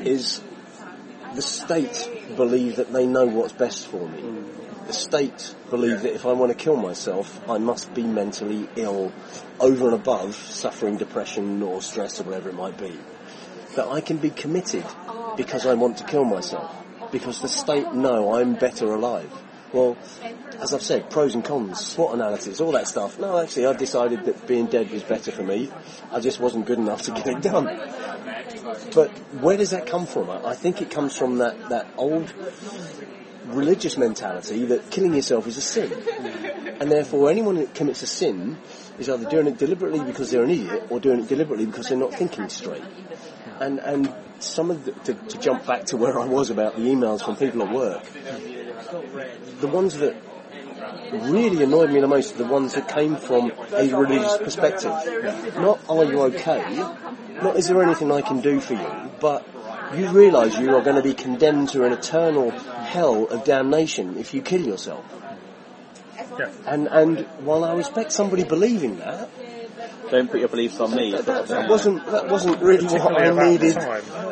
Is 0.06 0.42
the 1.36 1.42
state 1.42 2.10
believe 2.38 2.78
that 2.78 2.94
they 2.94 3.06
know 3.06 3.26
what's 3.26 3.52
best 3.54 3.88
for 3.88 4.08
me. 4.08 4.46
The 4.92 4.98
state 4.98 5.56
believe 5.70 6.02
that 6.02 6.14
if 6.14 6.26
I 6.26 6.34
want 6.34 6.52
to 6.52 6.58
kill 6.58 6.76
myself, 6.76 7.40
I 7.50 7.60
must 7.60 7.94
be 7.94 8.04
mentally 8.04 8.68
ill 8.76 9.14
over 9.58 9.86
and 9.86 9.94
above 9.94 10.36
suffering 10.36 10.98
depression 10.98 11.64
or 11.64 11.82
stress 11.82 12.20
or 12.20 12.26
whatever 12.26 12.50
it 12.50 12.56
might 12.56 12.78
be. 12.78 13.00
That 13.78 13.88
I 13.88 14.02
can 14.02 14.18
be 14.18 14.32
committed 14.32 14.84
because 15.38 15.66
I 15.66 15.76
want 15.76 16.00
to 16.00 16.04
kill 16.04 16.26
myself. 16.26 16.76
Because 17.10 17.40
the 17.40 17.48
state 17.48 17.94
know 17.94 18.36
I'm 18.36 18.56
better 18.56 18.94
alive. 18.94 19.32
Well, 19.72 19.98
as 20.60 20.74
I've 20.74 20.82
said, 20.82 21.10
pros 21.10 21.36
and 21.36 21.46
cons, 21.46 21.80
SWOT 21.80 22.16
analysis, 22.16 22.60
all 22.60 22.74
that 22.74 22.90
stuff. 22.90 23.18
No, 23.18 23.38
actually, 23.38 23.68
I 23.68 23.74
decided 23.74 24.26
that 24.26 24.46
being 24.46 24.66
dead 24.66 24.92
was 24.92 25.04
better 25.04 25.32
for 25.32 25.44
me. 25.44 25.72
I 26.12 26.20
just 26.20 26.42
wasn't 26.42 26.66
good 26.66 26.80
enough 26.80 27.04
to 27.04 27.12
get 27.12 27.28
it 27.28 27.42
done. 27.42 27.64
But 28.94 29.10
where 29.40 29.56
does 29.56 29.70
that 29.70 29.88
come 29.88 30.06
from? 30.06 30.30
I 30.30 30.54
think 30.54 30.82
it 30.82 30.92
comes 30.92 31.16
from 31.16 31.38
that, 31.38 31.70
that 31.70 31.88
old 31.96 32.34
religious 33.54 33.98
mentality 33.98 34.66
that 34.66 34.90
killing 34.92 35.14
yourself 35.14 35.48
is 35.48 35.58
a 35.58 35.62
sin. 35.62 35.92
And 36.80 36.92
therefore 36.92 37.30
anyone 37.30 37.56
that 37.56 37.76
commits 37.76 38.02
a 38.02 38.08
sin 38.08 38.58
is 38.98 39.10
either 39.10 39.30
doing 39.30 39.48
it 39.48 39.58
deliberately 39.58 40.00
because 40.00 40.32
they're 40.32 40.44
an 40.44 40.50
idiot 40.50 40.88
or 40.90 41.00
doing 41.00 41.22
it 41.22 41.28
deliberately 41.28 41.66
because 41.66 41.90
they're 41.90 41.98
not 41.98 42.14
thinking 42.14 42.50
straight. 42.50 42.84
And, 43.60 43.80
and 43.80 44.14
some 44.40 44.72
of 44.72 44.86
the, 44.86 44.92
to, 44.92 45.14
to 45.14 45.38
jump 45.40 45.66
back 45.66 45.86
to 45.86 45.98
where 45.98 46.20
I 46.20 46.26
was 46.26 46.50
about 46.50 46.76
the 46.76 46.82
emails 46.82 47.24
from 47.24 47.36
people 47.36 47.64
at 47.64 47.74
work, 47.74 48.04
the 49.60 49.68
ones 49.68 49.96
that 50.00 50.16
really 51.14 51.64
annoyed 51.64 51.92
me 51.92 52.00
the 52.00 52.08
most 52.08 52.36
are 52.36 52.38
the 52.40 52.46
ones 52.46 52.74
that 52.74 52.88
came 52.88 53.16
from 53.16 53.52
a 53.74 53.88
religious 53.94 54.38
perspective. 54.38 54.92
Not 55.56 55.80
are 55.90 56.04
you 56.06 56.22
okay, 56.24 56.76
not 57.42 57.58
is 57.58 57.68
there 57.68 57.82
anything 57.84 58.12
I 58.12 58.22
can 58.22 58.42
do 58.42 58.60
for 58.60 58.74
you, 58.74 59.12
but 59.20 59.46
you 59.96 60.10
realise 60.12 60.58
you 60.58 60.76
are 60.76 60.82
going 60.82 60.96
to 60.96 61.02
be 61.02 61.14
condemned 61.14 61.70
to 61.70 61.84
an 61.86 61.94
eternal 61.94 62.52
hell 62.52 63.26
of 63.26 63.44
damnation 63.44 64.18
if 64.18 64.34
you 64.34 64.42
kill 64.42 64.62
yourself. 64.62 65.06
Yeah. 66.40 66.52
And 66.66 66.88
and 66.88 67.20
while 67.46 67.64
I 67.64 67.74
respect 67.74 68.12
somebody 68.12 68.44
believing 68.44 68.98
that, 69.00 69.30
don't 70.10 70.30
put 70.30 70.40
your 70.40 70.50
beliefs 70.50 70.80
on 70.80 70.96
me. 70.96 71.12
that, 71.12 71.48
that 71.48 71.70
wasn't 71.70 72.06
that 72.06 72.30
wasn't 72.30 72.62
really 72.62 72.86
what 72.86 73.22
I 73.22 73.50
needed 73.50 73.78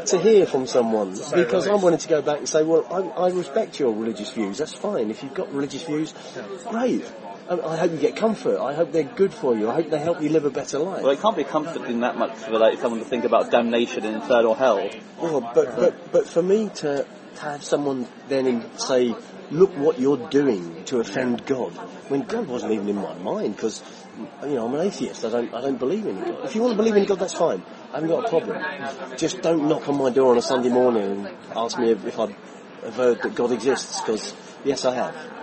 to 0.07 0.20
hear 0.20 0.45
from 0.45 0.68
someone 0.68 1.16
say 1.16 1.43
because 1.43 1.66
the 1.66 1.72
I 1.72 1.74
least. 1.74 1.84
wanted 1.84 1.99
to 2.01 2.10
go 2.10 2.22
back 2.22 2.39
and 2.39 2.49
say, 2.49 2.64
well, 2.64 2.86
I, 2.91 3.26
I 3.26 3.30
respect 3.30 3.80
your 3.80 3.93
religious 3.93 4.32
views. 4.32 4.57
That's 4.57 4.74
fine. 4.74 5.10
If 5.10 5.24
you've 5.24 5.34
got 5.34 5.53
religious 5.53 5.84
views, 5.84 6.14
great. 6.70 7.05
I, 7.50 7.78
hope 7.78 7.91
you 7.91 7.97
get 7.97 8.16
comfort. 8.16 8.60
I 8.60 8.74
hope 8.76 8.91
they're 8.91 9.04
good 9.04 9.34
for 9.34 9.58
you. 9.58 9.70
I 9.70 9.74
hope 9.74 9.89
they 9.89 9.97
help 9.97 10.22
you 10.22 10.30
live 10.30 10.45
a 10.45 10.52
better 10.52 10.78
life. 10.78 11.02
Well, 11.02 11.12
it 11.12 11.20
can't 11.20 11.36
be 11.36 11.43
comforting 11.43 12.02
that 12.02 12.16
much 12.16 12.38
for 12.38 12.60
like 12.60 12.80
someone 12.80 13.00
to 13.00 13.06
think 13.06 13.24
about 13.24 13.50
damnation 13.50 14.06
and 14.06 14.18
infernal 14.18 14.54
hell. 14.54 14.88
Well, 15.20 15.41
but, 15.41 15.76
but, 15.76 16.12
but 16.12 16.28
for 16.28 16.43
me 16.43 16.70
to, 16.76 17.08
to 17.36 17.41
have 17.41 17.64
someone 17.64 18.08
then 18.28 18.66
say, 18.78 19.16
look 19.50 19.76
what 19.78 20.00
you're 20.00 20.30
doing 20.30 20.84
to 20.86 21.00
offend 21.00 21.43
God, 21.47 21.72
when 22.10 22.22
God 22.22 22.47
wasn't 22.47 22.74
even 22.74 22.88
in 22.88 22.97
my 22.97 23.16
mind, 23.16 23.56
because, 23.56 23.82
you 24.43 24.50
know, 24.50 24.68
I'm 24.68 24.76
an 24.76 24.86
atheist, 24.86 25.26
I 25.26 25.30
don't, 25.30 25.52
I 25.52 25.62
don't 25.62 25.80
believe 25.80 26.06
in 26.06 26.20
God. 26.20 26.45
If 26.45 26.54
you 26.54 26.62
want 26.62 26.74
to 26.74 26.78
believe 26.78 26.97
in 26.97 27.06
God, 27.06 27.18
that's 27.18 27.34
fine. 27.34 27.64
I 27.91 27.95
haven't 27.95 28.10
got 28.10 28.26
a 28.26 28.30
problem. 28.30 29.18
Just 29.18 29.41
don't 29.41 29.68
knock 29.68 29.89
on 29.89 29.97
my 29.97 30.12
door 30.12 30.34
on 30.34 30.38
a 30.38 30.43
Sunday 30.43 30.70
morning 30.70 31.26
and 31.26 31.38
ask 31.56 31.80
me 31.80 31.91
if, 31.91 32.06
if 32.06 32.20
I've 32.20 32.36
heard 32.93 33.24
that 33.24 33.34
God 33.34 33.52
exists, 33.54 34.02
because, 34.02 34.36
yes, 34.64 34.86
I 34.86 34.93
have. 34.93 35.39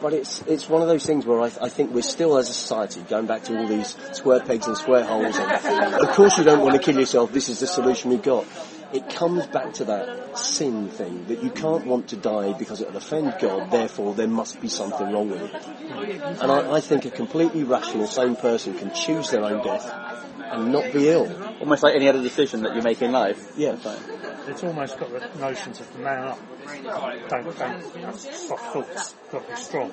But 0.00 0.14
it's 0.14 0.42
it's 0.42 0.68
one 0.68 0.82
of 0.82 0.88
those 0.88 1.04
things 1.04 1.26
where 1.26 1.40
I, 1.40 1.46
I 1.60 1.68
think 1.68 1.92
we're 1.92 2.02
still 2.02 2.36
as 2.38 2.48
a 2.48 2.54
society 2.54 3.02
going 3.08 3.26
back 3.26 3.44
to 3.44 3.58
all 3.58 3.66
these 3.66 3.96
square 4.12 4.40
pegs 4.40 4.66
and 4.66 4.76
square 4.76 5.04
holes. 5.04 5.36
And 5.36 5.94
of 5.94 6.08
course, 6.10 6.38
you 6.38 6.44
don't 6.44 6.60
want 6.60 6.74
to 6.74 6.78
kill 6.80 6.98
yourself. 6.98 7.32
This 7.32 7.48
is 7.48 7.60
the 7.60 7.66
solution 7.66 8.10
we've 8.10 8.22
got. 8.22 8.46
It 8.92 9.08
comes 9.08 9.46
back 9.46 9.74
to 9.74 9.84
that 9.84 10.36
sin 10.36 10.88
thing 10.88 11.26
that 11.26 11.44
you 11.44 11.50
can't 11.50 11.86
want 11.86 12.08
to 12.08 12.16
die 12.16 12.54
because 12.54 12.80
it 12.80 12.88
will 12.88 12.96
offend 12.96 13.36
God. 13.40 13.70
Therefore, 13.70 14.14
there 14.14 14.26
must 14.26 14.60
be 14.60 14.68
something 14.68 15.12
wrong 15.12 15.30
with 15.30 15.42
it. 15.42 15.54
And 16.42 16.50
I, 16.50 16.72
I 16.72 16.80
think 16.80 17.04
a 17.04 17.10
completely 17.10 17.62
rational, 17.62 18.08
sane 18.08 18.34
person 18.34 18.76
can 18.76 18.92
choose 18.92 19.30
their 19.30 19.44
own 19.44 19.62
death 19.62 20.09
and 20.50 20.72
not 20.72 20.92
be 20.92 21.08
ill. 21.08 21.30
Almost 21.60 21.82
like 21.82 21.94
any 21.94 22.08
other 22.08 22.22
decision 22.22 22.62
that 22.62 22.74
you 22.76 22.82
make 22.82 23.00
in 23.02 23.12
life. 23.12 23.52
Yeah. 23.56 23.76
It's 24.46 24.64
almost 24.64 24.98
got 24.98 25.10
the 25.12 25.38
notions 25.38 25.80
of 25.80 25.92
the 25.92 25.98
man 26.00 26.24
up. 26.28 26.38
Don't, 27.28 27.28
don't 27.28 27.56
have 27.56 28.18
soft 28.18 28.72
thoughts. 28.72 29.14
Got 29.30 29.46
to 29.46 29.54
be 29.54 29.60
strong. 29.60 29.92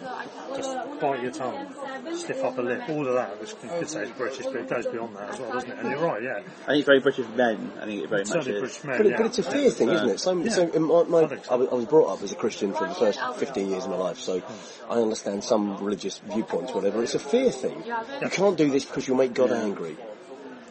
Just 0.55 0.77
bite 0.99 1.21
your 1.21 1.31
tongue. 1.31 1.73
Stiff 2.15 2.43
upper 2.43 2.63
lip. 2.63 2.81
All 2.89 3.07
of 3.07 3.13
that, 3.13 3.39
which 3.39 3.51
you 3.63 3.69
could 3.69 3.89
say 3.89 4.03
is 4.03 4.11
British, 4.11 4.45
but 4.45 4.55
it 4.55 4.69
goes 4.69 4.87
beyond 4.87 5.15
that 5.15 5.33
as 5.33 5.39
well, 5.39 5.51
doesn't 5.53 5.69
it? 5.71 5.77
And 5.79 5.89
you're 5.91 5.99
right, 5.99 6.23
yeah. 6.23 6.39
I 6.63 6.67
think 6.67 6.79
it's 6.79 6.85
very 6.85 6.99
British 6.99 7.27
men. 7.35 7.71
I 7.79 7.85
think 7.85 8.03
it 8.03 8.09
very 8.09 8.21
much 8.21 8.29
Certainly 8.29 8.53
is. 8.53 8.59
British 8.59 8.83
men, 8.83 8.97
But, 8.97 9.05
it, 9.05 9.09
yeah. 9.09 9.17
but 9.17 9.25
it's 9.27 9.39
a 9.39 9.43
fear 9.43 9.69
thing, 9.69 9.89
isn't 9.89 10.09
it? 10.09 10.19
So, 10.19 10.37
Yeah. 10.37 10.49
so 10.51 10.69
in 10.69 10.83
my, 10.83 11.03
my, 11.03 11.21
I 11.23 11.27
think 11.27 11.45
so. 11.45 11.51
I 11.51 11.55
was 11.55 11.69
I 11.71 11.75
was 11.75 11.85
brought 11.85 12.13
up 12.13 12.23
as 12.23 12.31
a 12.31 12.35
Christian 12.35 12.73
for 12.73 12.87
the 12.87 12.95
first 12.95 13.19
15 13.35 13.69
years 13.69 13.83
of 13.83 13.91
my 13.91 13.97
life, 13.97 14.17
so 14.19 14.41
I 14.89 14.95
understand 14.95 15.43
some 15.43 15.77
religious 15.83 16.19
viewpoints, 16.19 16.73
whatever. 16.73 17.03
It's 17.03 17.15
a 17.15 17.19
fear 17.19 17.51
thing. 17.51 17.83
You 18.21 18.29
can't 18.29 18.57
do 18.57 18.69
this 18.71 18.85
because 18.85 19.07
you'll 19.07 19.17
make 19.17 19.33
God 19.33 19.51
angry. 19.51 19.97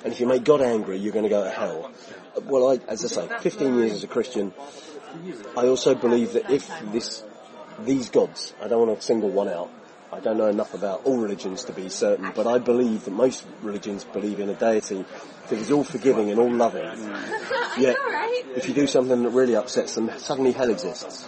And 0.07 0.13
if 0.13 0.21
you 0.21 0.29
make 0.29 0.45
God 0.45 0.63
angry, 0.63 0.99
you're 0.99 1.13
going 1.13 1.25
to 1.25 1.29
go 1.29 1.43
to 1.43 1.51
hell. 1.51 1.91
Well, 2.45 2.71
I, 2.71 2.79
as 2.87 3.05
I 3.05 3.09
say, 3.09 3.39
15 3.41 3.75
years 3.75 3.93
as 3.93 4.05
a 4.05 4.07
Christian, 4.07 4.55
I 5.57 5.67
also 5.67 5.97
believe 5.97 6.35
that 6.35 6.49
if 6.49 6.71
this, 6.93 7.25
these 7.81 8.09
gods, 8.11 8.55
I 8.63 8.69
don't 8.69 8.87
want 8.87 9.01
to 9.01 9.05
single 9.05 9.31
one 9.31 9.49
out, 9.49 9.69
I 10.13 10.21
don't 10.21 10.39
know 10.39 10.47
enough 10.47 10.75
about 10.75 11.07
all 11.07 11.19
religions 11.19 11.65
to 11.65 11.73
be 11.73 11.89
certain, 11.89 12.31
but 12.37 12.47
I 12.47 12.59
believe 12.59 13.05
that 13.07 13.11
most 13.11 13.45
religions 13.63 14.05
believe 14.05 14.39
in 14.39 14.49
a 14.49 14.55
deity 14.55 15.05
that 15.49 15.59
is 15.59 15.73
all 15.73 15.83
forgiving 15.83 16.31
and 16.31 16.39
all 16.39 16.53
loving. 16.53 16.85
Yet, 17.77 17.97
if 18.55 18.69
you 18.69 18.75
do 18.75 18.87
something 18.87 19.25
that 19.25 19.31
really 19.31 19.57
upsets 19.57 19.97
them, 19.97 20.17
suddenly 20.19 20.53
hell 20.53 20.71
exists. 20.71 21.27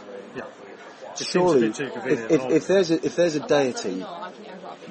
Surely, 1.17 1.73
seems 1.73 1.81
a 1.81 1.83
bit 1.83 1.93
too 1.93 2.11
if, 2.11 2.31
if, 2.31 2.51
if 2.53 2.67
there's 2.69 2.91
a, 2.93 3.05
if 3.05 3.17
there's 3.17 3.35
a 3.35 3.41
deity 3.41 4.05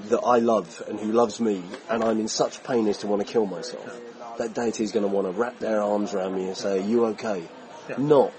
that 0.10 0.20
I 0.22 0.40
love 0.40 0.82
and 0.88 1.00
who 1.00 1.12
loves 1.12 1.40
me, 1.40 1.64
and 1.90 2.04
I'm 2.04 2.20
in 2.20 2.28
such 2.28 2.64
pain 2.64 2.88
as 2.88 3.00
to 3.00 3.08
want 3.08 3.26
to 3.26 3.32
kill 3.32 3.46
myself, 3.46 4.00
that 4.38 4.54
deity 4.54 4.84
is 4.84 4.92
going 4.92 5.04
to 5.06 5.12
want 5.12 5.28
to 5.28 5.32
wrap 5.32 5.60
their 5.60 5.82
arms 5.82 6.14
around 6.14 6.36
me 6.36 6.48
and 6.48 6.56
say, 6.58 6.80
"Are 6.80 6.82
you 6.82 7.06
okay?" 7.08 7.44
Yeah. 7.90 7.96
Not, 7.98 8.32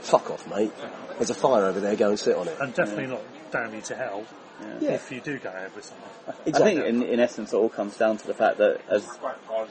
"Fuck 0.00 0.30
off, 0.30 0.48
mate." 0.48 0.72
There's 1.16 1.30
a 1.30 1.34
fire 1.34 1.66
over 1.66 1.78
there. 1.80 1.94
Go 1.96 2.08
and 2.10 2.18
sit 2.18 2.36
on 2.36 2.48
it. 2.48 2.56
And 2.60 2.74
definitely 2.74 3.06
not 3.06 3.20
damn 3.50 3.74
you 3.74 3.80
to 3.82 3.94
hell 3.94 4.24
Yeah. 4.80 4.92
if 4.92 5.12
you 5.12 5.20
do 5.20 5.38
go 5.38 5.50
ahead 5.50 5.74
with 5.76 5.84
something. 5.84 6.54
I 6.54 6.58
think 6.64 6.84
in, 6.84 7.02
in 7.02 7.20
essence 7.20 7.52
it 7.52 7.56
all 7.56 7.68
comes 7.68 7.96
down 7.96 8.16
to 8.16 8.26
the 8.26 8.34
fact 8.34 8.58
that 8.58 8.80
as 8.88 9.06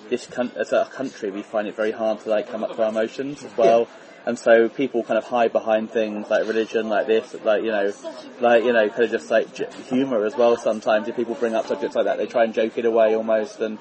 this 0.09 0.27
coun- 0.27 0.51
as 0.55 0.71
a 0.71 0.85
country 0.85 1.31
we 1.31 1.41
find 1.41 1.67
it 1.67 1.75
very 1.75 1.91
hard 1.91 2.19
to 2.21 2.29
like 2.29 2.49
come 2.49 2.63
up 2.63 2.75
to 2.75 2.83
our 2.83 2.89
emotions 2.89 3.43
as 3.43 3.55
well. 3.57 3.87
And 4.25 4.37
so 4.37 4.69
people 4.69 5.03
kind 5.03 5.17
of 5.17 5.23
hide 5.23 5.51
behind 5.51 5.89
things 5.89 6.29
like 6.29 6.47
religion, 6.47 6.89
like 6.89 7.07
this, 7.07 7.35
like 7.43 7.63
you 7.63 7.71
know, 7.71 7.91
like 8.39 8.63
you 8.63 8.71
know, 8.71 8.87
kind 8.89 9.03
of 9.03 9.09
just 9.11 9.31
like 9.31 9.53
j- 9.55 9.67
humour 9.89 10.25
as 10.25 10.35
well. 10.35 10.57
Sometimes 10.57 11.07
if 11.07 11.15
people 11.15 11.33
bring 11.35 11.55
up 11.55 11.65
subjects 11.65 11.95
like 11.95 12.05
that, 12.05 12.17
they 12.17 12.27
try 12.27 12.43
and 12.43 12.53
joke 12.53 12.77
it 12.77 12.85
away 12.85 13.15
almost, 13.15 13.59
and 13.61 13.79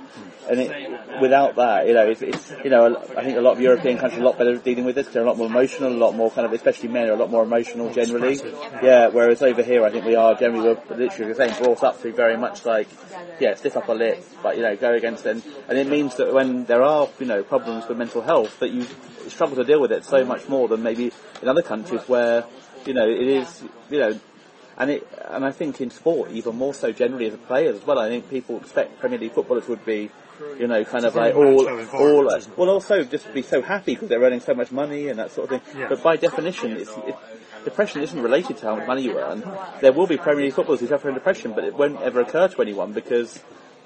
and 0.48 0.60
it, 0.60 1.20
without 1.20 1.56
that, 1.56 1.86
you 1.86 1.92
know, 1.92 2.08
it's, 2.08 2.22
it's 2.22 2.52
you 2.64 2.70
know, 2.70 2.96
I 3.16 3.22
think 3.22 3.36
a 3.36 3.40
lot 3.42 3.52
of 3.52 3.60
European 3.60 3.98
countries 3.98 4.18
are 4.18 4.22
a 4.22 4.26
lot 4.26 4.38
better 4.38 4.54
at 4.54 4.64
dealing 4.64 4.84
with 4.84 4.94
this. 4.94 5.08
They're 5.08 5.22
a 5.22 5.26
lot 5.26 5.36
more 5.36 5.46
emotional, 5.46 5.90
a 5.90 5.92
lot 5.92 6.14
more 6.14 6.30
kind 6.30 6.46
of, 6.46 6.52
especially 6.54 6.88
men 6.88 7.08
are 7.08 7.12
a 7.12 7.16
lot 7.16 7.30
more 7.30 7.42
emotional 7.42 7.92
generally. 7.92 8.40
Yeah, 8.82 9.08
whereas 9.08 9.42
over 9.42 9.62
here, 9.62 9.84
I 9.84 9.90
think 9.90 10.06
we 10.06 10.14
are 10.14 10.34
generally 10.34 10.74
we're 10.88 10.96
literally 10.96 11.32
the 11.32 11.36
same, 11.48 11.62
brought 11.62 11.82
up 11.84 11.98
to 11.98 12.04
be 12.04 12.10
very 12.12 12.38
much 12.38 12.64
like, 12.64 12.88
yeah, 13.38 13.54
stiff 13.54 13.76
upper 13.76 13.94
lip, 13.94 14.24
but 14.42 14.56
you 14.56 14.62
know, 14.62 14.74
go 14.76 14.92
against 14.94 15.26
it, 15.26 15.42
and 15.68 15.78
it 15.78 15.86
means 15.86 16.16
that 16.16 16.32
when 16.32 16.64
there 16.64 16.82
are 16.82 17.08
you 17.18 17.26
know 17.26 17.42
problems 17.42 17.86
with 17.88 17.96
mental 17.98 18.22
health, 18.22 18.58
that 18.60 18.70
you 18.70 18.86
struggle 19.28 19.56
to 19.56 19.64
deal 19.64 19.80
with 19.80 19.92
it 19.92 20.04
so 20.04 20.24
much 20.24 20.48
more 20.48 20.68
than 20.68 20.82
maybe 20.82 21.12
in 21.42 21.48
other 21.48 21.62
countries 21.62 22.02
where 22.08 22.44
you 22.86 22.94
know 22.94 23.08
it 23.08 23.26
is 23.26 23.62
you 23.90 23.98
know 23.98 24.20
and 24.78 24.90
it 24.90 25.06
and 25.28 25.44
I 25.44 25.52
think 25.52 25.80
in 25.80 25.90
sport 25.90 26.30
even 26.30 26.56
more 26.56 26.74
so 26.74 26.92
generally 26.92 27.26
as 27.26 27.34
a 27.34 27.38
player 27.38 27.72
as 27.72 27.84
well. 27.86 27.98
I 27.98 28.08
think 28.08 28.30
people 28.30 28.56
expect 28.58 28.98
Premier 28.98 29.18
League 29.18 29.32
footballers 29.32 29.68
would 29.68 29.84
be 29.84 30.10
you 30.58 30.66
know 30.66 30.84
kind 30.84 31.04
of 31.04 31.14
like 31.14 31.34
all 31.34 31.68
all 31.92 32.24
well 32.56 32.70
also 32.70 33.04
just 33.04 33.32
be 33.34 33.42
so 33.42 33.60
happy 33.60 33.94
because 33.94 34.08
they're 34.08 34.22
earning 34.22 34.40
so 34.40 34.54
much 34.54 34.72
money 34.72 35.08
and 35.08 35.18
that 35.18 35.32
sort 35.32 35.52
of 35.52 35.62
thing. 35.62 35.80
Yeah. 35.80 35.88
But 35.88 36.02
by 36.02 36.16
definition, 36.16 36.72
it's, 36.72 36.90
it, 37.06 37.14
depression 37.64 38.02
isn't 38.02 38.20
related 38.20 38.56
to 38.58 38.66
how 38.66 38.76
much 38.76 38.86
money 38.86 39.02
you 39.02 39.18
earn. 39.18 39.44
There 39.80 39.92
will 39.92 40.06
be 40.06 40.16
Premier 40.16 40.44
League 40.44 40.54
footballers 40.54 40.80
who 40.80 40.86
suffer 40.86 41.08
from 41.08 41.14
depression, 41.14 41.52
but 41.52 41.64
it 41.64 41.74
won't 41.74 42.00
ever 42.00 42.20
occur 42.20 42.48
to 42.48 42.62
anyone 42.62 42.92
because 42.92 43.38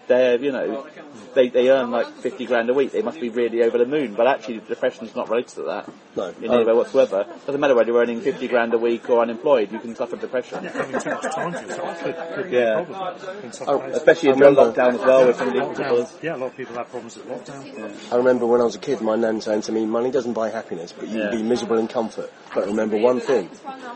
they're, 0.06 0.38
you 0.40 0.52
know, 0.52 0.86
they, 1.34 1.48
they 1.48 1.70
earn 1.70 1.90
like 1.90 2.06
50 2.18 2.46
grand 2.46 2.70
a 2.70 2.74
week. 2.74 2.92
They 2.92 3.02
must 3.02 3.20
be 3.20 3.28
really 3.28 3.62
over 3.62 3.78
the 3.78 3.86
moon. 3.86 4.14
But 4.14 4.26
actually, 4.26 4.60
depression's 4.60 5.14
not 5.16 5.28
related 5.28 5.48
to 5.56 5.62
that 5.64 5.90
No. 6.16 6.28
in 6.40 6.52
any 6.52 6.64
way 6.64 6.72
whatsoever. 6.72 7.26
Doesn't 7.46 7.60
matter 7.60 7.74
whether 7.74 7.90
you're 7.90 8.00
earning 8.00 8.20
50 8.20 8.46
grand 8.48 8.74
a 8.74 8.78
week 8.78 9.08
or 9.10 9.20
unemployed, 9.22 9.72
you 9.72 9.78
can 9.80 9.94
suffer 9.96 10.16
depression. 10.16 10.64
Having 10.64 11.00
too 11.00 11.10
much 11.10 11.34
time 11.34 11.52
to 11.52 11.60
yourself 11.60 12.02
could, 12.02 12.16
could 12.34 12.50
be 12.50 12.56
Yeah. 12.56 12.80
a 12.80 12.84
problem 12.84 13.16
oh, 13.26 13.40
in 13.42 13.52
some 13.52 13.68
Oh. 13.68 13.80
Especially 13.82 14.28
I 14.28 14.32
if 14.32 14.38
remember- 14.40 14.64
locked 14.64 14.78
as 14.78 14.98
well 15.00 15.26
with 15.26 15.36
Premier 15.38 15.62
Lockdown, 15.62 16.22
yeah, 16.22 16.36
a 16.36 16.38
lot 16.38 16.46
of 16.46 16.56
people 16.56 16.74
have 16.76 16.90
problems 16.90 17.16
with 17.16 17.26
lockdown. 17.26 18.12
I 18.12 18.16
remember 18.16 18.46
when 18.46 18.60
I 18.60 18.64
was 18.64 18.74
a 18.76 18.78
kid, 18.80 19.00
my 19.00 19.16
nan 19.16 19.40
saying 19.40 19.62
to 19.62 19.72
me, 19.72 19.86
"Money 19.86 20.10
doesn't 20.10 20.34
buy 20.34 20.50
happiness, 20.50 20.92
but 20.92 21.08
you 21.08 21.18
Yeah. 21.18 21.30
can 21.30 21.38
be 21.38 21.42
miserable 21.42 21.78
in 21.78 21.88
comfort. 21.88 22.32
But 22.54 22.66
remember 22.66 22.96
one 22.98 23.20
thing: 23.20 23.50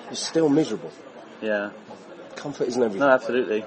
you're 0.07 0.15
still 0.15 0.49
miserable. 0.49 0.91
Yeah. 1.43 1.71
Comfort 2.37 2.69
isn't 2.69 2.83
everything." 2.83 3.01
No, 3.07 3.13
absolutely. 3.13 3.65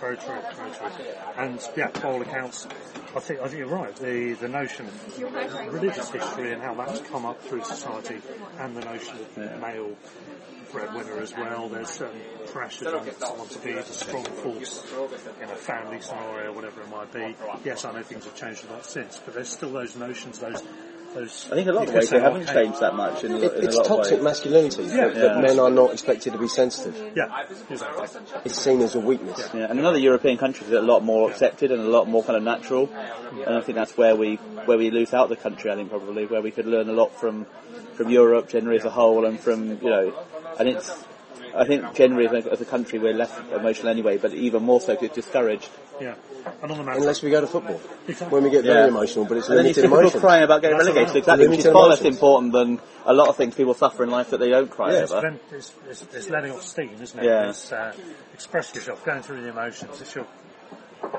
Very 0.00 0.16
true, 0.16 0.34
very 0.54 0.70
true. 0.70 0.88
And 1.36 1.60
yeah, 1.76 1.90
by 1.90 2.02
all 2.02 2.22
accounts, 2.22 2.66
I 3.14 3.20
think 3.20 3.40
I 3.40 3.48
think 3.48 3.58
you're 3.58 3.68
right. 3.68 3.94
The 3.94 4.32
the 4.34 4.48
notion 4.48 4.86
of 4.86 5.72
religious 5.72 6.10
history 6.10 6.52
and 6.52 6.62
how 6.62 6.74
that's 6.74 7.00
come 7.00 7.26
up 7.26 7.42
through 7.42 7.64
society, 7.64 8.20
and 8.58 8.76
the 8.76 8.84
notion 8.84 9.16
of 9.18 9.34
the 9.34 9.56
male 9.58 9.96
breadwinner 10.72 11.18
as 11.18 11.34
well. 11.36 11.68
There's 11.68 11.90
certain 11.90 12.20
pressures 12.46 12.88
on 12.88 13.10
someone 13.18 13.48
to 13.48 13.58
be 13.58 13.72
a 13.72 13.82
strong 13.84 14.24
force 14.24 14.84
in 15.42 15.50
a 15.50 15.56
family 15.56 16.00
scenario, 16.00 16.52
whatever 16.52 16.80
it 16.82 16.88
might 16.90 17.12
be. 17.12 17.36
Yes, 17.64 17.84
I 17.84 17.92
know 17.92 18.02
things 18.02 18.24
have 18.24 18.36
changed 18.36 18.64
a 18.68 18.72
lot 18.72 18.86
since, 18.86 19.20
but 19.24 19.34
there's 19.34 19.48
still 19.48 19.72
those 19.72 19.96
notions, 19.96 20.38
those 20.38 20.62
those. 21.14 21.48
I 21.50 21.54
think 21.56 21.68
a 21.68 21.72
lot 21.72 21.82
of 21.84 21.88
you 21.90 21.94
ways 21.96 22.10
they 22.10 22.20
haven't 22.20 22.42
okay, 22.44 22.52
changed 22.54 22.80
that 22.80 22.94
much 22.94 23.24
in, 23.24 23.32
It, 23.32 23.42
in 23.42 23.42
a 23.42 23.52
it's 23.66 23.76
lot 23.76 23.82
of 23.82 23.88
toxic 23.88 24.14
ways. 24.14 24.24
masculinity 24.24 24.82
Yeah. 24.84 24.96
that, 25.08 25.14
that 25.14 25.34
Yeah. 25.36 25.40
men 25.40 25.58
are 25.58 25.70
not 25.70 25.92
expected 25.92 26.32
to 26.32 26.38
be 26.38 26.48
sensitive. 26.48 27.12
Yeah, 27.16 27.44
exactly. 27.68 28.20
It's 28.44 28.58
seen 28.60 28.80
as 28.82 28.94
a 28.94 29.00
weakness. 29.00 29.48
Yeah, 29.54 29.66
and 29.70 29.78
in 29.78 29.84
other 29.84 29.98
European 29.98 30.38
countries, 30.38 30.70
it's 30.70 30.78
a 30.78 30.82
lot 30.82 31.02
more 31.04 31.30
accepted 31.30 31.70
and 31.72 31.80
a 31.82 31.88
lot 31.88 32.08
more 32.08 32.22
kind 32.22 32.36
of 32.36 32.42
natural. 32.42 32.88
And 33.46 33.54
I 33.56 33.60
think 33.60 33.76
that's 33.76 33.96
where 33.96 34.14
we 34.16 34.36
where 34.66 34.78
we 34.78 34.90
lose 34.90 35.12
out 35.14 35.28
the 35.28 35.36
country. 35.36 35.70
I 35.70 35.74
think 35.76 35.90
probably 35.90 36.26
where 36.26 36.42
we 36.42 36.50
could 36.50 36.66
learn 36.66 36.88
a 36.88 36.92
lot 36.92 37.14
from 37.18 37.46
from 37.94 38.10
Europe 38.10 38.48
generally 38.48 38.78
as 38.78 38.84
a 38.84 38.90
whole, 38.90 39.24
and 39.26 39.38
from 39.38 39.70
you 39.82 39.90
know, 39.90 40.12
and 40.58 40.68
it's. 40.68 40.92
I 41.54 41.64
think 41.66 41.94
generally 41.94 42.26
as 42.26 42.46
a, 42.46 42.52
as 42.52 42.60
a 42.60 42.64
country 42.64 42.98
we're 42.98 43.14
less 43.14 43.32
emotional 43.52 43.88
anyway, 43.88 44.18
but 44.18 44.32
even 44.34 44.62
more 44.62 44.80
so 44.80 44.94
'cause 44.94 45.04
it's 45.04 45.14
discouraged. 45.14 45.68
Yeah, 46.00 46.14
and 46.62 46.72
on 46.72 46.78
the 46.78 46.84
matter, 46.84 46.98
Unless 46.98 47.22
we 47.22 47.30
go 47.30 47.42
to 47.42 47.46
football, 47.46 47.78
Exactly. 48.08 48.34
when 48.34 48.44
we 48.44 48.50
get 48.50 48.64
Yeah. 48.64 48.72
very 48.74 48.88
emotional, 48.88 49.26
but 49.26 49.36
it's 49.36 49.48
And 49.48 49.58
then 49.58 49.66
you 49.66 49.72
limited 49.74 49.90
see 49.90 49.96
people 50.10 50.20
crying 50.20 50.44
about 50.44 50.62
getting 50.62 50.78
That's 50.78 50.88
relegated, 50.88 51.16
exactly, 51.16 51.48
which 51.48 51.58
is 51.58 51.64
Limited 51.66 51.78
far 51.78 51.88
less 51.88 52.00
important 52.00 52.52
than 52.54 52.80
a 53.04 53.12
lot 53.12 53.28
of 53.28 53.36
things 53.36 53.54
people 53.54 53.74
suffer 53.74 54.02
in 54.04 54.10
life 54.10 54.30
that 54.30 54.38
they 54.40 54.48
don't 54.48 54.70
cry 54.70 54.92
Yeah, 54.92 55.02
it's, 55.02 55.12
over. 55.12 55.38
it's, 55.52 55.72
it's, 55.90 56.06
it's 56.14 56.30
letting 56.30 56.52
off 56.52 56.62
steam, 56.62 56.96
isn't 57.02 57.18
it? 57.18 57.24
Yeah. 57.26 57.50
It's 57.50 57.70
uh, 57.70 57.92
expressing 58.32 58.76
yourself, 58.76 59.04
going 59.04 59.22
through 59.22 59.42
the 59.42 59.48
emotions. 59.50 60.00
It's 60.00 60.14
your 60.14 60.26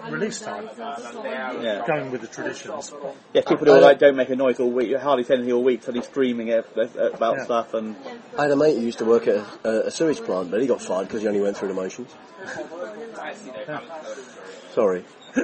release 0.09 0.39
time, 0.41 0.69
Yeah. 0.77 1.83
going 1.87 2.11
with 2.11 2.21
the 2.21 2.27
traditions. 2.27 2.93
Yeah, 3.33 3.41
people 3.41 3.65
who 3.65 3.71
are 3.73 3.81
like 3.81 3.97
don't 3.99 4.15
make 4.15 4.29
a 4.29 4.35
noise 4.35 4.59
all 4.59 4.69
week, 4.71 4.89
you 4.89 4.99
hardly 4.99 5.23
say 5.23 5.33
anything 5.35 5.53
all 5.53 5.63
week, 5.63 5.81
so 5.83 5.91
he's 5.91 6.05
screaming 6.05 6.49
at, 6.51 6.65
at- 6.77 6.95
about 7.15 7.37
Yeah. 7.37 7.45
stuff 7.45 7.73
and 7.73 7.95
I 8.37 8.43
had 8.43 8.51
a 8.51 8.55
mate 8.55 8.77
who 8.77 8.83
used 8.85 8.99
to 8.99 9.05
work 9.05 9.27
at 9.27 9.43
a, 9.63 9.87
a 9.87 9.91
sewage 9.91 10.21
plant, 10.21 10.51
but 10.51 10.61
he 10.61 10.67
got 10.67 10.81
fired 10.81 11.07
because 11.07 11.21
he 11.21 11.27
only 11.27 11.41
went 11.41 11.57
through 11.57 11.69
the 11.69 11.73
motions. 11.73 12.13
Sorry. 14.73 15.03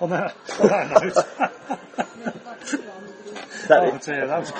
on 0.00 0.10
that, 0.10 0.34
on 0.60 0.68
that 0.68 1.02
note, 1.02 1.16
is 3.50 3.68
that, 3.68 3.82
oh 3.82 3.98
dear, 3.98 4.26
that 4.26 4.40
was 4.40 4.52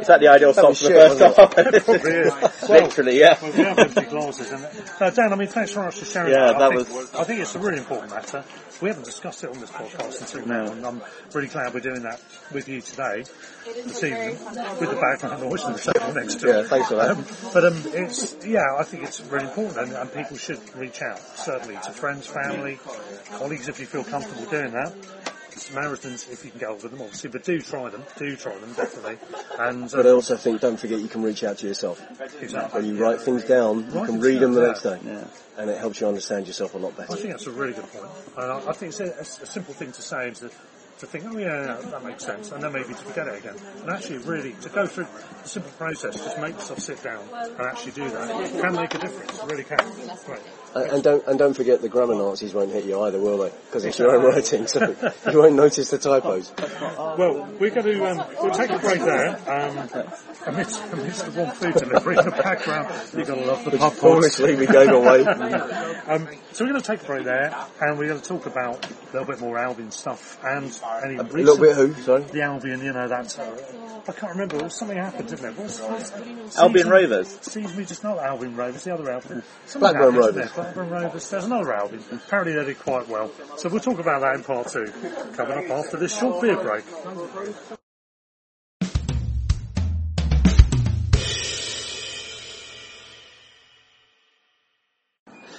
is 0.00 0.06
that 0.08 0.20
the 0.20 0.28
ideal 0.28 0.52
stop 0.52 0.70
was 0.70 0.82
for 0.82 0.88
the 0.88 0.94
first 0.94 1.20
half? 1.20 1.84
probably 1.84 2.12
is. 2.12 2.34
Literally, 2.68 3.20
yeah. 3.20 3.38
well, 3.40 3.52
we 3.52 3.58
have 3.62 3.78
empty 3.78 4.00
glasses. 4.02 4.50
And, 4.50 4.64
uh, 5.00 5.10
Dan, 5.10 5.32
I 5.32 5.36
mean, 5.36 5.46
thanks 5.48 5.72
very 5.72 5.86
much 5.86 5.98
for 5.98 6.04
sharing 6.06 6.32
Yeah, 6.32 6.46
that. 6.46 6.58
that 6.58 6.72
I 6.72 6.76
think, 6.76 6.88
was- 6.88 7.14
I 7.14 7.24
think 7.24 7.40
it's 7.40 7.54
a 7.54 7.58
really 7.60 7.78
important 7.78 8.10
matter. 8.10 8.44
We 8.80 8.88
haven't 8.88 9.04
discussed 9.04 9.44
it 9.44 9.50
on 9.50 9.60
this 9.60 9.70
podcast 9.70 10.20
until 10.22 10.46
now, 10.48 10.72
and 10.72 10.84
I'm 10.84 11.02
really 11.34 11.46
glad 11.46 11.72
we're 11.72 11.80
doing 11.80 12.02
that 12.02 12.20
with 12.52 12.68
you 12.68 12.80
today, 12.80 13.22
this 13.64 14.02
evening, 14.02 14.30
with 14.80 14.90
the 14.90 14.98
background 15.00 15.40
noise 15.40 15.62
and 15.62 15.76
the 15.76 15.92
table 15.92 16.12
next 16.14 16.40
to 16.40 16.48
Yeah, 16.48 16.60
it. 16.60 16.66
thanks 16.66 16.88
for 16.88 16.96
that. 16.96 17.10
Um, 17.12 17.24
but 17.52 17.64
um, 17.64 17.80
it's 17.94 18.44
yeah, 18.44 18.64
I 18.76 18.82
think 18.82 19.04
it's 19.04 19.20
really 19.20 19.44
important, 19.46 19.78
and, 19.78 19.92
and 19.92 20.12
people 20.12 20.36
should 20.36 20.58
reach 20.74 21.00
out 21.00 21.20
certainly 21.36 21.76
to 21.76 21.92
friends, 21.92 22.26
family, 22.26 22.80
colleagues 23.38 23.68
if 23.68 23.78
you 23.78 23.86
feel 23.86 24.02
comfortable 24.02 24.46
doing 24.50 24.72
that. 24.72 24.92
Samaritans, 25.58 26.28
if 26.30 26.44
you 26.44 26.50
can 26.50 26.60
get 26.60 26.68
hold 26.68 26.84
of 26.84 26.90
them, 26.90 27.00
obviously, 27.02 27.30
but 27.30 27.44
do 27.44 27.60
try 27.60 27.88
them, 27.90 28.02
do 28.16 28.36
try 28.36 28.56
them 28.58 28.72
definitely. 28.74 29.18
And 29.58 29.90
But 29.90 30.06
I 30.06 30.10
um, 30.10 30.16
also 30.16 30.36
think, 30.36 30.60
don't 30.60 30.78
forget, 30.78 31.00
you 31.00 31.08
can 31.08 31.22
reach 31.22 31.44
out 31.44 31.58
to 31.58 31.66
yourself. 31.66 32.00
exactly. 32.40 32.80
When 32.80 32.88
you 32.90 33.02
write 33.02 33.20
things 33.20 33.44
down, 33.44 33.78
you 33.78 33.84
Write 33.84 33.92
can 33.92 34.06
things 34.06 34.24
read 34.24 34.40
them 34.40 34.52
the 34.54 34.60
down, 34.60 34.68
next 34.68 34.82
day. 34.82 34.98
Yeah. 35.04 35.24
And 35.58 35.70
it 35.70 35.78
helps 35.78 36.00
you 36.00 36.08
understand 36.08 36.46
yourself 36.46 36.74
a 36.74 36.78
lot 36.78 36.96
better. 36.96 37.12
I 37.12 37.16
think 37.16 37.30
that's 37.30 37.46
a 37.46 37.50
really 37.50 37.72
good 37.74 37.90
point. 37.92 38.10
And 38.36 38.52
I, 38.52 38.70
I 38.70 38.72
think 38.72 38.90
it's 38.98 39.00
a, 39.00 39.42
a 39.42 39.46
simple 39.46 39.74
thing 39.74 39.92
to 39.92 40.02
say 40.02 40.28
is 40.30 40.38
to, 40.40 40.50
to 41.00 41.06
think, 41.06 41.24
oh 41.26 41.36
yeah, 41.36 41.76
that 41.90 42.04
makes 42.04 42.24
sense, 42.24 42.52
and 42.52 42.62
then 42.62 42.72
maybe 42.72 42.88
to 42.88 42.94
forget 42.94 43.26
it 43.28 43.38
again. 43.40 43.56
And 43.82 43.90
actually, 43.90 44.18
really, 44.18 44.52
to 44.62 44.68
go 44.68 44.86
through 44.86 45.06
the 45.42 45.48
simple 45.48 45.72
process, 45.72 46.14
just 46.16 46.38
make 46.38 46.54
yourself 46.54 46.78
sit 46.78 47.02
down 47.02 47.24
and 47.32 47.60
actually 47.60 47.92
do 47.92 48.08
that, 48.08 48.60
can 48.60 48.74
make 48.74 48.94
a 48.94 48.98
difference. 48.98 49.38
It 49.38 49.46
really 49.46 49.64
can. 49.64 49.78
Great. 50.26 50.40
And, 50.74 50.90
and 50.90 51.02
don't 51.02 51.26
and 51.26 51.38
don't 51.38 51.54
forget 51.54 51.82
the 51.82 51.88
grammar 51.88 52.14
Nazis 52.14 52.54
won't 52.54 52.70
hit 52.72 52.84
you 52.84 53.00
either, 53.02 53.20
will 53.20 53.38
they? 53.38 53.52
Because 53.66 53.84
it's 53.84 53.98
your 53.98 54.16
own 54.16 54.24
writing, 54.24 54.66
so 54.66 54.96
you 55.30 55.38
won't 55.38 55.54
notice 55.54 55.90
the 55.90 55.98
typos. 55.98 56.52
Well, 56.58 57.48
we're 57.58 57.70
going 57.70 57.86
to 57.86 58.10
um, 58.10 58.26
we'll 58.40 58.52
take 58.52 58.70
a 58.70 58.78
break 58.78 59.00
there. 59.00 59.28
Um, 59.46 60.06
amidst, 60.46 60.82
amidst 60.92 61.24
the 61.26 61.30
warm 61.32 61.50
food 61.50 61.74
delivery 61.74 62.18
in 62.18 62.24
the 62.24 62.30
background, 62.30 62.92
you're 63.14 63.26
going 63.26 63.40
to 63.40 63.46
love 63.46 63.64
the 63.64 63.76
pub 63.76 63.92
Foolishly, 63.92 64.56
we 64.56 64.66
gave 64.66 64.90
away. 64.90 65.24
Um, 66.04 66.28
so 66.52 66.64
we're 66.64 66.70
going 66.70 66.82
to 66.82 66.86
take 66.86 67.02
a 67.02 67.06
break 67.06 67.24
there, 67.24 67.54
and 67.80 67.98
we're 67.98 68.08
going 68.08 68.20
to 68.20 68.26
talk 68.28 68.46
about 68.46 68.84
a 68.84 69.12
little 69.12 69.26
bit 69.26 69.40
more 69.40 69.58
Albion 69.58 69.90
stuff 69.90 70.38
and 70.44 70.64
any 71.04 71.16
A 71.16 71.22
recent 71.24 71.34
little 71.34 71.58
bit 71.58 71.76
who? 71.76 71.94
Sorry. 72.02 72.22
the 72.24 72.42
Albion, 72.42 72.80
you 72.82 72.92
know, 72.92 73.08
that, 73.08 73.38
uh, 73.38 74.02
I 74.08 74.12
can't 74.12 74.32
remember, 74.36 74.68
something 74.68 74.96
happened, 74.98 75.28
didn't 75.28 75.42
there? 75.42 75.52
What 75.52 75.64
was, 75.64 75.80
what 75.80 75.90
was- 75.92 76.56
Albion 76.58 76.84
sees 76.84 76.84
me- 76.84 76.90
Rovers. 76.90 77.38
Sees 77.42 77.76
me 77.76 77.84
just 77.84 78.04
not 78.04 78.18
Albion 78.18 78.56
Rovers, 78.56 78.84
the 78.84 78.94
other 78.94 79.10
Albion. 79.10 79.42
Something 79.66 79.80
Blackburn 79.80 80.14
happened, 80.14 80.36
Rovers. 80.36 80.52
Blackburn 80.52 80.90
Rovers. 80.90 81.30
There's 81.30 81.44
another 81.44 81.74
Albion. 81.74 82.04
Apparently 82.12 82.54
they 82.54 82.64
did 82.64 82.78
quite 82.78 83.08
well. 83.08 83.30
So 83.56 83.68
we'll 83.68 83.80
talk 83.80 83.98
about 83.98 84.20
that 84.22 84.34
in 84.36 84.44
part 84.44 84.68
two, 84.68 84.86
coming 85.36 85.70
up 85.70 85.78
after 85.78 85.96
this 85.96 86.16
short 86.18 86.40
beer 86.42 86.56
break. 86.56 86.84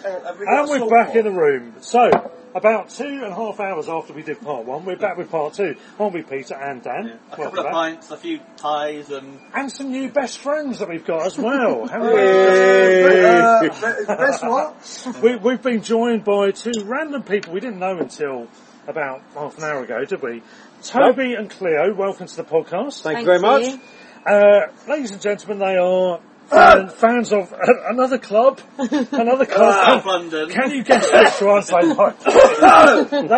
And 0.06 0.70
we're 0.70 0.90
back 0.90 1.16
in 1.16 1.24
the 1.26 1.32
room. 1.32 1.76
So, 1.82 2.10
About 2.56 2.90
two 2.90 3.06
and 3.06 3.24
a 3.32 3.34
half 3.36 3.60
hours 3.60 3.88
after 3.90 4.14
we 4.14 4.22
did 4.22 4.40
part 4.42 4.66
one, 4.66 4.86
we're 4.86 4.96
back 4.98 5.18
with 5.18 5.32
part 5.32 5.54
two, 5.56 5.76
aren't 6.00 6.14
we, 6.14 6.22
Peter 6.22 6.54
and 6.56 6.84
Dan? 6.84 6.94
A 6.94 7.08
Welcome 7.08 7.46
couple 7.46 7.60
of 7.60 7.66
back. 7.66 7.74
pints, 7.74 8.12
a 8.12 8.18
few 8.18 8.40
ties, 8.58 9.10
and 9.10 9.40
And 9.56 9.72
some 9.72 9.90
new 9.92 10.10
best 10.10 10.38
friends 10.40 10.78
that 10.80 10.88
we've 10.90 11.06
got 11.06 11.26
as 11.26 11.38
well. 11.38 11.88
How 11.88 12.04
Uh, 12.04 13.62
be- 13.62 13.70
best 14.06 14.44
what? 14.44 15.16
we, 15.24 15.36
we've 15.38 15.64
been 15.64 15.82
joined 15.82 16.24
by 16.26 16.52
two 16.52 16.74
random 16.84 17.24
people 17.24 17.54
we 17.54 17.60
didn't 17.60 17.80
know 17.80 17.98
until 17.98 18.48
about 18.88 19.22
half 19.34 19.58
an 19.58 19.64
hour 19.64 19.84
ago, 19.84 20.06
did 20.06 20.22
we? 20.22 20.44
Toby 20.84 21.34
and 21.34 21.50
Cleo, 21.50 21.94
welcome 21.96 22.28
to 22.28 22.36
the 22.36 22.44
podcast. 22.44 23.02
Thank, 23.02 23.20
you 23.20 23.26
very 23.26 23.40
much. 23.40 23.80
Uh, 24.28 24.68
ladies 24.88 25.12
and 25.12 25.22
gentlemen, 25.22 25.58
they 25.60 25.78
are 25.78 26.20
fan, 26.48 26.90
fans 26.90 27.32
of 27.34 27.52
uh, 27.54 27.58
another 27.90 28.18
club, 28.18 28.60
another 28.78 29.46
South 29.46 30.04
club. 30.04 30.06
London. 30.06 30.50
Can 30.50 30.72
you 30.72 30.84
guess 30.84 31.12
which 31.12 31.42
one 31.48 31.64
they 31.66 31.94
might? 31.94 32.20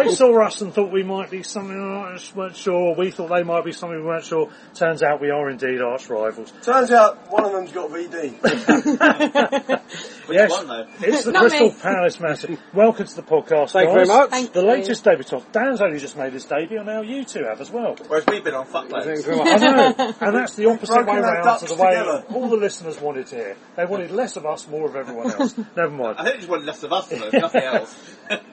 they 0.05 0.09
saw 0.13 0.45
us 0.45 0.61
and 0.61 0.73
thought 0.73 0.91
we 0.91 1.03
might 1.03 1.29
be 1.31 1.43
something 1.43 1.75
we 1.75 2.33
weren't 2.35 2.55
sure. 2.55 2.95
We 2.97 3.11
thought 3.11 3.29
they 3.35 3.43
might 3.43 3.63
be 3.65 3.71
something 3.71 3.97
we 3.99 4.05
weren't 4.05 4.25
sure. 4.25 4.49
Turns 4.73 5.03
out 5.03 5.21
we 5.21 5.29
are 5.29 5.49
indeed 5.49 5.81
arch 5.81 6.09
rivals. 6.09 6.51
Turns 6.63 6.91
out 6.91 7.31
one 7.31 7.45
of 7.45 7.51
them's 7.51 7.71
got 7.71 7.89
VD. 7.89 8.41
Which 10.27 10.35
Yes. 10.37 10.49
one 10.51 10.67
though? 10.67 10.87
It's 11.01 11.23
the 11.25 11.31
Not 11.31 11.41
Crystal 11.41 11.67
me. 11.69 11.75
Palace 11.81 12.19
Massive. 12.19 12.59
Welcome 12.73 13.05
to 13.05 13.15
the 13.15 13.21
podcast, 13.21 13.71
Thank 13.71 13.89
you 13.89 13.93
very 13.93 14.07
much. 14.07 14.29
Thank 14.31 14.53
The 14.53 14.61
you. 14.61 14.67
latest 14.67 15.03
debut 15.03 15.23
talk. 15.23 15.51
Dan's 15.51 15.81
only 15.81 15.99
just 15.99 16.17
made 16.17 16.33
his 16.33 16.45
debut, 16.45 16.77
and 16.77 16.87
now 16.87 17.01
you 17.01 17.23
two 17.23 17.43
have 17.43 17.61
as 17.61 17.69
well. 17.69 17.95
Whereas 18.07 18.25
we've 18.27 18.43
been 18.43 18.55
on 18.55 18.65
fuck 18.65 18.89
Thank 18.89 19.05
you 19.05 19.11
loads. 19.11 19.23
very 19.25 19.39
I 19.39 19.57
know, 19.57 20.13
and 20.21 20.35
that's 20.35 20.55
the 20.55 20.65
opposite 20.67 21.05
way 21.05 21.13
our 21.19 21.21
round 21.21 21.59
to 21.59 21.65
the 21.67 21.75
way 21.75 21.89
together. 21.91 22.23
all 22.33 22.49
the 22.49 22.57
listeners 22.57 22.94
wanted 23.01 23.27
to 23.27 23.35
hear. 23.35 23.57
They 23.75 23.85
wanted 23.85 24.11
less 24.11 24.35
of 24.35 24.45
us, 24.45 24.67
more 24.67 24.87
of 24.87 24.95
everyone 24.95 25.31
else. 25.31 25.57
Never 25.75 25.89
mind. 25.89 26.17
I 26.17 26.23
think 26.23 26.35
they 26.35 26.39
just 26.39 26.49
want 26.49 26.65
less 26.65 26.83
of 26.83 26.93
us 26.93 27.07
though, 27.07 27.29
nothing 27.31 27.63
else. 27.63 27.95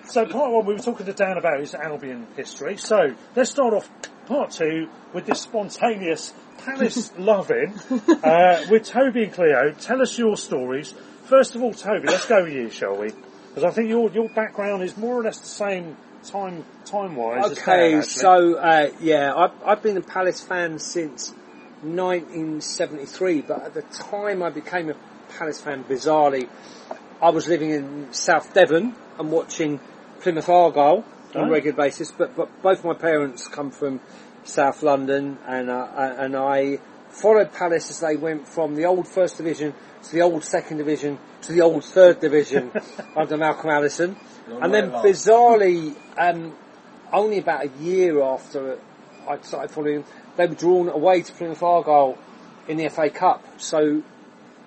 So 0.07 0.27
part 0.27 0.53
one, 0.53 0.67
we 0.67 0.75
were 0.75 0.81
talking 0.81 1.07
to 1.07 1.13
Dan 1.13 1.37
about 1.37 1.61
his 1.61 1.75
Albion 1.75 2.27
history. 2.37 2.77
So 2.77 3.15
let's 3.37 3.51
start 3.51 3.75
off 3.75 3.91
part 4.27 4.51
two 4.51 4.89
with 5.13 5.27
this 5.27 5.41
spontaneous 5.41 6.33
Palace 6.59 7.13
loving 7.19 7.75
uh, 8.23 8.65
with 8.71 8.85
Toby 8.85 9.25
and 9.25 9.33
Cleo. 9.33 9.73
Tell 9.73 10.01
us 10.01 10.17
your 10.17 10.37
stories. 10.37 10.95
First 11.25 11.55
of 11.55 11.63
all, 11.63 11.73
Toby, 11.73 12.07
let's 12.07 12.27
go 12.27 12.45
with 12.45 12.53
you, 12.53 12.71
shall 12.71 12.97
we? 12.97 13.13
Because 13.49 13.65
I 13.65 13.71
think 13.71 13.89
your 13.89 14.11
your 14.11 14.29
background 14.29 14.83
is 14.83 14.97
more 14.97 15.21
or 15.21 15.23
less 15.23 15.39
the 15.41 15.47
same 15.47 15.97
time 16.25 16.65
time 16.85 17.17
wise. 17.17 17.53
Okay, 17.53 18.01
so 18.03 18.57
uh, 18.57 18.91
yeah, 19.01 19.35
I've, 19.35 19.53
I've 19.65 19.83
been 19.83 19.97
a 19.97 20.03
Palace 20.03 20.41
fan 20.41 20.79
since 20.79 21.35
1973, 21.83 23.43
but 23.43 23.63
at 23.65 23.75
the 23.75 23.83
time 23.83 24.43
I 24.43 24.51
became 24.51 24.91
a 24.91 24.95
Palace 25.39 25.61
fan, 25.61 25.85
bizarrely, 25.85 26.49
I 27.21 27.31
was 27.31 27.49
living 27.49 27.71
in 27.71 28.13
South 28.13 28.53
Devon 28.53 28.95
and 29.19 29.31
watching 29.33 29.81
Plymouth 30.21 30.49
Argyle 30.49 31.05
on 31.35 31.45
Oh. 31.45 31.45
a 31.45 31.51
regular 31.51 31.77
basis. 31.77 32.11
But 32.11 32.37
but 32.37 32.49
both 32.63 32.85
my 32.85 32.93
parents 32.95 33.49
come 33.49 33.71
from 33.71 34.01
South 34.45 34.83
London, 34.83 35.39
and 35.47 35.71
uh, 35.71 35.87
and 36.19 36.37
I 36.37 36.79
followed 37.09 37.53
Palace 37.53 37.91
as 37.91 38.01
they 38.01 38.17
went 38.17 38.47
from 38.47 38.75
the 38.75 38.85
old 38.85 39.09
First 39.09 39.37
Division 39.39 39.73
to 40.03 40.13
the 40.13 40.23
old 40.23 40.45
Second 40.45 40.79
Division 40.79 41.19
to 41.43 41.53
the 41.53 41.63
old 41.63 41.85
Third 41.85 42.21
Division 42.21 42.71
under 43.17 43.37
Malcolm 43.39 43.71
Allison, 43.71 44.17
and 44.61 44.75
then 44.75 44.91
love. 44.93 45.05
bizarrely, 45.05 45.95
um, 46.19 46.55
only 47.13 47.39
about 47.39 47.65
a 47.65 47.69
year 47.81 48.21
after 48.23 48.79
I 49.29 49.39
started 49.41 49.71
following 49.71 50.05
they 50.37 50.47
were 50.47 50.55
drawn 50.55 50.89
away 50.89 51.23
to 51.23 51.33
Plymouth 51.33 51.63
Argyle 51.63 52.19
in 52.69 52.77
the 52.77 52.89
FA 52.89 53.11
Cup. 53.11 53.45
So 53.61 54.03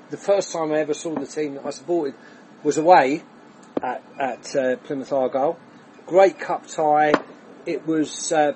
the 0.10 0.18
first 0.18 0.52
time 0.52 0.72
I 0.72 0.80
ever 0.80 0.94
saw 0.94 1.16
the 1.16 1.26
team 1.26 1.56
that 1.56 1.66
I 1.66 1.72
supported 1.72 2.16
was 2.64 2.78
away 2.78 3.24
at, 3.82 4.04
at 4.20 4.56
uh, 4.56 4.76
Plymouth 4.78 5.12
Argyle. 5.12 5.58
Great 6.06 6.40
cup 6.40 6.68
tie. 6.68 7.14
It 7.66 7.88
was 7.88 8.32
uh, 8.32 8.54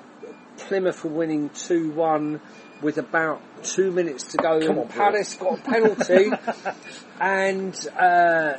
Plymouth 0.56 1.04
were 1.04 1.10
winning 1.10 1.50
2-1 1.50 2.40
with 2.80 2.98
about 2.98 3.42
two 3.62 3.90
minutes 3.90 4.24
to 4.24 4.38
go 4.38 4.60
Come 4.60 4.70
and 4.70 4.78
on, 4.78 4.86
boy. 4.86 4.92
Palace 4.94 5.34
got 5.34 5.58
a 5.58 5.62
penalty 5.62 6.32
and 7.20 7.88
uh, 7.98 8.54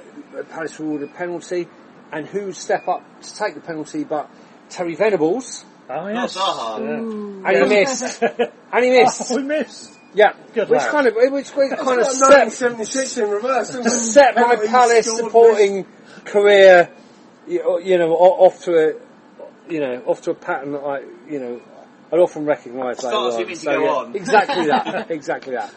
Palace 0.50 0.80
awarded 0.80 1.10
a 1.10 1.14
penalty 1.14 1.68
and 2.12 2.28
who 2.28 2.46
would 2.46 2.56
step 2.56 2.88
up 2.88 3.04
to 3.22 3.36
take 3.36 3.56
the 3.56 3.62
penalty 3.62 4.04
but 4.04 4.30
Terry 4.70 4.96
Venables 4.96 5.66
Oh, 6.00 6.12
Not 6.12 6.24
yes. 6.24 6.38
Zaha. 6.38 6.80
Yeah. 6.80 7.50
and 7.50 7.58
he 7.72 7.80
missed 7.80 8.22
and 8.74 8.84
he 8.86 8.90
missed 8.92 9.32
Oh, 9.32 9.36
we 9.38 9.44
missed. 9.44 9.98
yeah 10.14 10.34
Good 10.54 10.70
which 10.70 10.80
lad. 10.80 10.92
kind 10.92 11.08
of 11.08 11.16
which 11.16 11.52
kind 11.52 11.72
of 11.74 12.06
set 12.08 12.48
1976 12.50 13.18
in 13.18 13.30
reverse. 13.30 13.70
set 14.14 14.36
my 14.36 14.56
Palace 14.68 15.06
scored, 15.08 15.24
supporting 15.26 15.86
career, 16.26 16.90
you 17.48 17.80
you 17.84 17.98
know, 17.98 18.12
off 18.14 18.64
to 18.66 18.72
a, 18.76 19.72
you 19.72 19.80
know, 19.80 20.02
off 20.06 20.22
to 20.24 20.32
a 20.32 20.36
pattern 20.36 20.74
that 20.74 20.80
I, 20.82 21.00
you 21.30 21.40
know, 21.40 21.62
I'd 22.12 22.20
often 22.20 22.46
recognise 22.46 22.98
later 23.04 23.10
Starts 23.10 23.36
on. 23.36 23.50
you 23.50 23.56
to 23.56 23.66
go 23.66 23.84
yeah, 23.84 23.90
on. 23.90 24.16
Exactly 24.16 24.66
that. 24.68 25.12
exactly 25.18 25.54
that. 25.56 25.74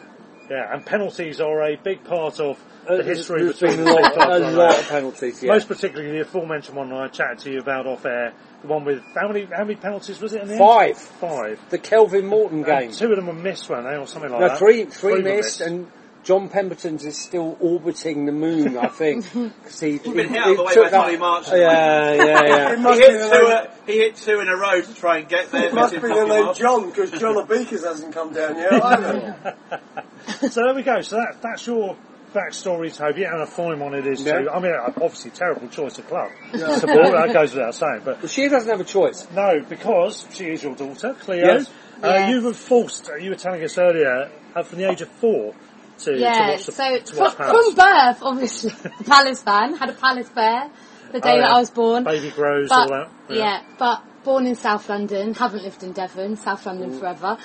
Yeah, 0.50 0.74
and 0.74 0.84
penalties 0.84 1.40
are 1.40 1.62
a 1.62 1.76
big 1.76 2.04
part 2.04 2.38
of 2.38 2.62
Uh, 2.86 2.96
the 2.98 3.02
history 3.02 3.44
There's 3.44 3.58
between 3.58 3.76
been 3.76 3.84
the 3.86 3.92
a 3.92 3.96
two 3.96 4.02
lot, 4.02 4.12
clubs. 4.12 4.40
a 4.42 4.46
I 4.46 4.50
lot 4.50 4.78
of 4.78 4.88
penalties. 4.90 5.42
Yeah. 5.42 5.52
Most 5.52 5.68
particularly 5.68 6.10
the 6.12 6.20
aforementioned 6.20 6.76
one 6.76 6.92
I 6.92 7.08
chatted 7.08 7.38
to 7.44 7.50
you 7.52 7.60
about 7.60 7.86
off 7.86 8.04
air. 8.04 8.34
The 8.64 8.70
one 8.72 8.86
with 8.86 9.02
how 9.14 9.28
many 9.28 9.44
how 9.44 9.64
many 9.64 9.74
penalties 9.76 10.20
was 10.22 10.32
it 10.32 10.40
in 10.40 10.48
the 10.48 10.56
Five. 10.56 10.96
end? 10.96 10.96
Five. 10.96 11.60
The 11.68 11.76
Kelvin 11.76 12.24
Morton 12.26 12.62
game. 12.62 12.84
And 12.88 12.94
two 12.94 13.10
of 13.10 13.16
them 13.16 13.26
were 13.26 13.34
missed, 13.34 13.68
weren't 13.68 13.84
they, 13.86 13.94
or 13.96 14.06
something 14.06 14.30
like 14.30 14.40
No, 14.40 14.48
that? 14.48 14.58
three, 14.58 14.86
three 14.86 15.12
were 15.16 15.20
missed, 15.22 15.60
and 15.60 15.86
John 16.22 16.48
Pemberton's 16.48 17.04
is 17.04 17.18
still 17.18 17.58
orbiting 17.60 18.24
the 18.24 18.32
moon, 18.32 18.78
I 18.78 18.88
think. 18.88 19.30
Cause 19.64 19.80
he, 19.80 19.98
he, 19.98 20.12
been 20.14 20.30
hit 20.30 20.38
out 20.38 20.50
of 20.52 20.56
the 20.56 20.62
way 20.64 20.74
by 20.76 20.80
that- 20.88 20.90
Tommy 20.92 21.16
March. 21.18 21.48
Yeah, 21.50 22.14
yeah, 22.14 22.24
yeah. 22.24 22.72
It 22.72 22.76
He 22.78 22.82
must 22.82 23.00
hit, 23.00 23.10
two, 23.10 23.30
name, 23.42 23.52
uh, 23.52 23.66
he 23.86 23.92
hit 23.98 24.16
two 24.16 24.40
in 24.40 24.48
a 24.48 24.56
row 24.56 24.80
to 24.80 24.94
try 24.94 25.18
and 25.18 25.28
get 25.28 25.52
there. 25.52 25.66
it 25.66 25.74
must 25.74 25.92
be 25.92 25.98
the 26.00 26.08
name 26.08 26.48
off. 26.48 26.58
John, 26.58 26.86
because 26.88 27.10
John 27.10 27.46
Beakers 27.46 27.84
hasn't 27.84 28.14
come 28.14 28.32
down 28.32 28.56
yet 28.56 28.72
either. 28.82 29.56
So 30.48 30.62
there 30.64 30.74
we 30.74 30.82
go. 30.82 31.02
So 31.02 31.16
that 31.16 31.42
that's 31.42 31.66
your 31.66 31.98
backstory, 32.34 32.94
Toby, 32.94 33.24
and 33.24 33.40
a 33.40 33.46
fine 33.46 33.78
one 33.80 33.94
it 33.94 34.06
is 34.06 34.20
Yeah. 34.22 34.40
too. 34.40 34.50
I 34.50 34.58
mean, 34.60 34.72
obviously 34.74 35.30
terrible 35.30 35.68
choice 35.68 35.98
of 35.98 36.06
club. 36.08 36.30
Support, 36.52 37.12
that 37.12 37.32
goes 37.32 37.54
without 37.54 37.74
saying, 37.74 38.02
but 38.04 38.20
But 38.20 38.30
she 38.30 38.48
doesn't 38.48 38.68
have 38.68 38.80
a 38.80 38.84
choice. 38.84 39.26
no, 39.34 39.60
because 39.68 40.26
she 40.32 40.46
is 40.46 40.62
your 40.62 40.74
daughter, 40.74 41.14
Cleo. 41.14 41.46
Yes. 41.46 41.66
Uh, 41.68 41.70
Yes. 42.08 42.30
You 42.30 42.42
were 42.42 42.52
forced. 42.52 43.08
You 43.20 43.30
were 43.30 43.36
telling 43.36 43.62
us 43.62 43.78
earlier 43.78 44.30
uh, 44.54 44.62
from 44.64 44.78
the 44.78 44.90
age 44.90 45.00
of 45.00 45.08
four 45.08 45.54
to, 46.00 46.16
to 46.18 46.22
watch 46.22 46.66
the, 46.66 46.72
so 46.72 46.98
to 46.98 47.06
from, 47.06 47.18
watch 47.18 47.36
Palace. 47.36 47.64
from 47.66 47.74
birth, 47.76 48.18
obviously, 48.22 48.70
Palace 49.06 49.42
fan, 49.42 49.74
had 49.76 49.88
a 49.88 49.92
Palace 49.94 50.28
bear 50.30 50.70
the 51.12 51.20
day 51.20 51.34
Oh, 51.36 51.40
that. 51.40 51.50
I 51.52 51.58
was 51.60 51.70
born. 51.70 52.02
Baby 52.04 52.30
grows, 52.32 52.68
but, 52.68 52.78
all 52.78 52.88
that. 52.88 53.10
Yeah. 53.30 53.62
but 53.78 54.02
born 54.24 54.46
in 54.48 54.56
South 54.56 54.88
London, 54.88 55.34
haven't 55.34 55.62
lived 55.62 55.82
in 55.84 55.92
Devon, 55.92 56.36
South 56.36 56.66
London 56.66 56.98
forever. 56.98 57.38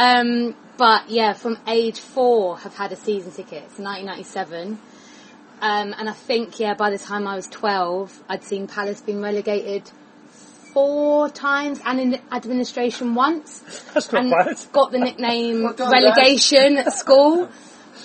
Um, 0.00 0.56
but 0.78 1.10
yeah, 1.10 1.34
from 1.34 1.58
age 1.66 2.00
four, 2.00 2.58
have 2.58 2.74
had 2.74 2.90
a 2.90 2.96
season 2.96 3.32
ticket. 3.32 3.64
It's 3.64 3.78
1997. 3.78 4.78
Um, 5.60 5.94
and 5.98 6.08
I 6.08 6.12
think, 6.12 6.58
yeah, 6.58 6.72
by 6.72 6.88
the 6.88 6.96
time 6.96 7.26
I 7.26 7.36
was 7.36 7.46
12, 7.48 8.22
I'd 8.30 8.42
seen 8.42 8.66
Palace 8.66 9.02
being 9.02 9.20
relegated 9.20 9.90
four 10.72 11.28
times 11.28 11.82
and 11.84 12.00
in 12.00 12.20
administration 12.32 13.14
once 13.14 13.58
That's 13.92 14.10
not 14.10 14.22
and 14.22 14.30
bad. 14.30 14.56
got 14.72 14.90
the 14.90 14.98
nickname 14.98 15.64
Well 15.64 15.90
relegation 15.92 16.78
at 16.78 16.92
school. 16.94 17.48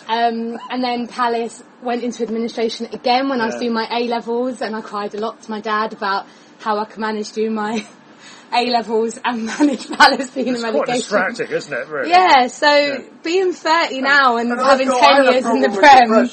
Um, 0.07 0.59
and 0.69 0.83
then 0.83 1.07
Palace 1.07 1.63
went 1.81 2.03
into 2.03 2.21
administration 2.21 2.87
again 2.93 3.27
when 3.27 3.41
I 3.41 3.47
was 3.47 3.55
doing 3.55 3.73
my 3.73 3.87
A 3.89 4.07
levels, 4.07 4.61
and 4.61 4.75
I 4.75 4.81
cried 4.81 5.15
a 5.15 5.19
lot 5.19 5.41
to 5.43 5.49
my 5.49 5.61
dad 5.61 5.93
about 5.93 6.27
how 6.59 6.77
I 6.77 6.85
could 6.85 6.99
manage 6.99 7.31
doing 7.31 7.55
my 7.55 7.83
A 8.53 8.69
levels 8.69 9.19
and 9.23 9.45
manage 9.45 9.89
Palace 9.97 10.29
being 10.31 10.47
It's 10.49 10.57
in 10.63 10.71
quite 10.71 10.73
relegation. 10.73 10.99
distracting, 10.99 11.47
isn't 11.51 11.73
it? 11.73 11.87
Really? 11.87 12.09
Yeah, 12.09 12.47
so 12.47 13.03
being 13.23 13.51
30 13.53 14.01
now 14.01 14.37
and, 14.37 14.51
And 14.51 14.61
having 14.61 14.89
10 14.89 15.23
years 15.25 15.45
in 15.45 15.61
the 15.61 15.69
Prem. 15.69 16.29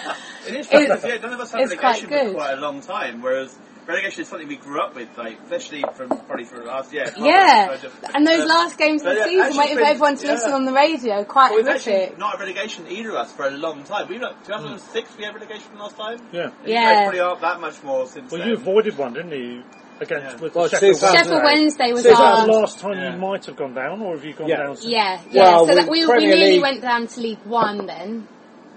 It 0.48 0.54
is 0.60 0.68
It's- 0.70 1.04
yeah, 1.04 1.16
none 1.16 1.32
of 1.32 1.40
us 1.40 1.50
had 1.50 1.62
it's 1.62 1.74
quite 1.74 2.02
relegation 2.02 2.28
for 2.28 2.34
quite 2.34 2.52
a 2.52 2.60
long 2.60 2.80
time, 2.80 3.20
whereas 3.20 3.58
relegation 3.84 4.22
is 4.22 4.28
something 4.28 4.46
we 4.46 4.54
grew 4.56 4.80
up 4.80 4.94
with, 4.94 5.08
like, 5.18 5.40
especially 5.42 5.82
from 5.96 6.08
probably 6.08 6.44
for 6.44 6.68
us, 6.70 6.92
yeah. 6.92 7.10
Yeah, 7.18 7.66
kind 7.66 7.84
of- 7.84 8.04
and 8.14 8.24
those 8.26 8.42
uh, 8.42 8.46
last 8.46 8.78
games 8.78 9.02
of 9.02 9.08
the 9.08 9.14
yeah, 9.16 9.24
season, 9.24 9.40
actually 9.40 9.58
waiting 9.58 9.74
for 9.76 9.80
been- 9.82 9.90
everyone 9.90 10.16
to 10.18 10.26
yeah. 10.26 10.32
listen 10.34 10.52
on 10.52 10.64
the 10.64 10.72
radio, 10.72 11.24
quite 11.24 11.50
Well, 11.50 11.58
we've 11.64 11.66
actually 11.68 11.92
horrific. 11.94 12.18
not 12.18 12.36
a 12.36 12.38
relegation 12.38 12.86
either 12.88 13.10
of 13.10 13.16
us 13.16 13.32
for 13.32 13.46
a 13.48 13.50
long 13.50 13.82
time. 13.82 14.06
We 14.08 14.18
were 14.18 14.26
like 14.26 14.46
2006 14.46 15.16
we 15.18 15.24
had 15.24 15.34
relegation 15.34 15.76
last 15.78 15.96
time. 15.96 16.18
Yeah. 16.30 16.42
And 16.44 16.52
Yeah. 16.64 16.78
You 16.80 16.94
guys 16.94 17.02
probably 17.06 17.20
aren't 17.20 17.40
that 17.40 17.60
much 17.60 17.82
more 17.82 18.06
since 18.06 18.30
Well, 18.30 18.38
then. 18.38 18.48
you 18.48 18.54
avoided 18.54 18.96
one, 18.96 19.14
didn't 19.14 19.32
you? 19.32 19.64
Against 19.98 20.36
Yeah. 20.36 20.42
with 20.42 20.54
Well, 20.54 20.68
Sheffield 20.68 20.94
2000. 20.96 21.16
Sheffield 21.16 21.42
Wednesday. 21.42 21.92
Wednesday 21.92 21.92
was 21.92 22.02
So 22.18 22.22
our 22.24 22.46
the 22.46 22.52
last 22.52 22.78
time 22.80 22.92
Yeah. 22.98 23.12
you 23.14 23.18
might 23.18 23.44
have 23.46 23.56
gone 23.56 23.74
down, 23.74 24.02
or 24.02 24.14
have 24.14 24.24
you 24.24 24.34
gone 24.34 24.48
Yeah. 24.48 24.56
down? 24.58 24.76
Since? 24.76 24.86
Yeah, 24.88 25.20
yeah. 25.30 25.42
Well, 25.42 25.66
so 25.66 25.74
that 25.74 25.88
with 25.88 25.88
we, 25.88 26.06
we 26.06 26.26
nearly 26.26 26.50
League- 26.52 26.62
went 26.62 26.82
down 26.82 27.06
to 27.06 27.20
League 27.20 27.38
One 27.44 27.86
then, 27.86 28.28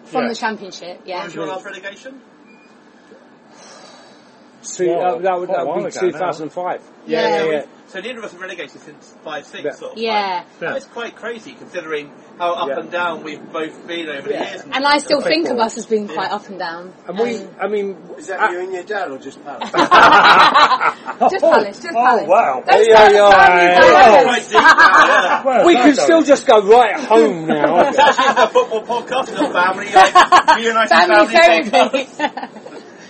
from 0.05 0.23
Yeah. 0.23 0.29
the 0.29 0.35
Championship. 0.35 0.97
What 0.99 1.07
Yeah. 1.07 1.25
was 1.25 1.35
your 1.35 1.47
last 1.47 1.65
relegation? 1.65 2.21
Two, 4.63 4.89
Well, 4.89 5.15
uh, 5.15 5.19
that 5.19 5.39
would, 5.39 5.49
that 5.49 5.67
would 5.67 5.75
be 5.75 5.89
ago 5.89 5.99
now. 6.01 6.11
2005. 6.11 6.81
Yeah. 7.05 7.21
yeah, 7.21 7.43
yeah. 7.51 7.61
So 7.89 7.99
neither 7.99 8.19
of 8.19 8.25
us 8.25 8.31
have 8.33 8.39
relegated 8.41 8.79
since 8.81 9.15
five 9.23 9.45
six. 9.47 9.63
Yeah. 9.63 9.71
Sort 9.73 9.91
of 9.93 9.97
Yeah. 9.97 10.43
That 10.59 10.77
is 10.77 10.85
quite 10.85 11.15
crazy 11.15 11.53
considering 11.53 12.11
how 12.37 12.53
up 12.53 12.67
Yeah. 12.69 12.79
and 12.81 12.91
down 12.91 13.23
we've 13.23 13.41
both 13.51 13.87
been 13.87 14.07
over 14.09 14.29
Yeah. 14.29 14.43
the 14.43 14.49
years. 14.51 14.61
And 14.71 14.85
I 14.85 14.99
still 14.99 15.21
think 15.21 15.49
of 15.49 15.57
us 15.57 15.75
as 15.77 15.87
being 15.87 16.07
quite 16.07 16.31
up 16.31 16.47
and 16.49 16.59
down. 16.59 16.93
And 17.07 17.17
we, 17.17 17.37
Um, 17.37 17.49
I 17.59 17.67
mean, 17.67 17.97
Is 18.17 18.27
that 18.27 18.39
uh, 18.41 18.51
you 18.51 18.59
and 18.59 18.73
your 18.73 18.83
dad 18.83 19.09
or 19.09 19.17
just 19.17 19.43
Palace? 19.43 19.71
just 19.71 21.41
Palace, 21.43 21.79
just 21.79 21.93
Palace. 21.95 21.95
Oh, 21.95 21.95
Palace. 21.95 22.27
wow. 22.27 22.63
Don't 22.67 22.87
Yeah, 22.87 23.09
yeah, 23.09 23.29
yeah. 23.29 23.79
dynamics. 23.79 24.47
Deep 24.51 24.61
yeah. 24.61 25.43
Well, 25.43 25.65
we 25.65 25.73
can 25.73 25.95
still 25.95 26.21
just 26.21 26.45
go 26.45 26.61
right 26.61 26.95
home 26.95 27.47
now. 27.47 27.89
It's 27.89 27.97
actually 27.97 28.43
a 28.43 28.47
football 28.49 28.83
podcast, 29.01 29.29
it's 29.29 29.41
a 29.41 29.51
family, 29.51 29.91
like, 29.91 30.55
reuniting 30.57 30.89
Family 30.97 31.27
family, 31.33 32.05
podcast. 32.05 32.67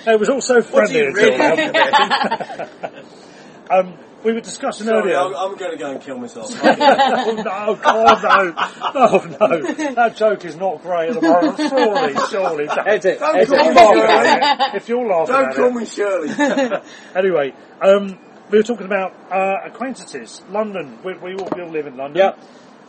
It 0.07 0.19
was 0.19 0.29
also 0.29 0.53
What 0.55 0.63
do 0.63 0.69
friendly 0.71 0.99
you 0.99 1.07
until 1.07 1.23
really 1.25 1.37
now. 1.37 1.55
have 1.55 2.79
to 2.81 2.89
do? 2.89 3.75
Um, 3.75 3.93
we 4.23 4.33
were 4.33 4.41
discussing 4.41 4.87
Sorry, 4.87 5.13
earlier. 5.13 5.17
I'm, 5.35 5.35
I'm 5.51 5.55
going 5.57 5.71
to 5.71 5.77
go 5.77 5.91
and 5.91 6.01
kill 6.01 6.17
myself. 6.17 6.51
oh 6.63 7.33
no, 7.37 7.75
God 7.75 8.23
no. 8.23 8.53
Oh 8.95 9.37
no. 9.39 9.93
That 9.95 10.15
joke 10.15 10.45
is 10.45 10.55
not 10.55 10.81
great 10.81 11.09
at 11.09 11.15
the 11.15 11.21
moment. 11.27 11.57
Surely, 11.69 12.27
surely. 12.29 12.65
don't- 12.67 12.87
Edit, 12.87 13.19
Don't 13.19 13.35
edit. 13.35 13.49
call 13.49 13.69
me 13.93 14.01
Shirley. 14.01 14.01
at 14.01 14.59
it. 14.73 14.75
If 14.75 14.89
you're 14.89 15.07
laughing 15.07 15.33
Don't 15.35 15.49
at 15.49 15.55
call 15.55 15.67
it. 15.67 15.75
me 15.75 15.85
Shirley. 15.85 16.81
Anyway, 17.15 17.53
um, 17.81 18.17
we 18.51 18.57
were 18.57 18.63
talking 18.63 18.85
about 18.85 19.13
uh, 19.31 19.57
acquaintances. 19.65 20.41
London. 20.49 20.99
We, 21.03 21.13
we, 21.17 21.35
all, 21.35 21.49
we 21.55 21.61
all 21.61 21.69
live 21.69 21.87
in 21.87 21.97
London. 21.97 22.17
Yep. 22.23 22.39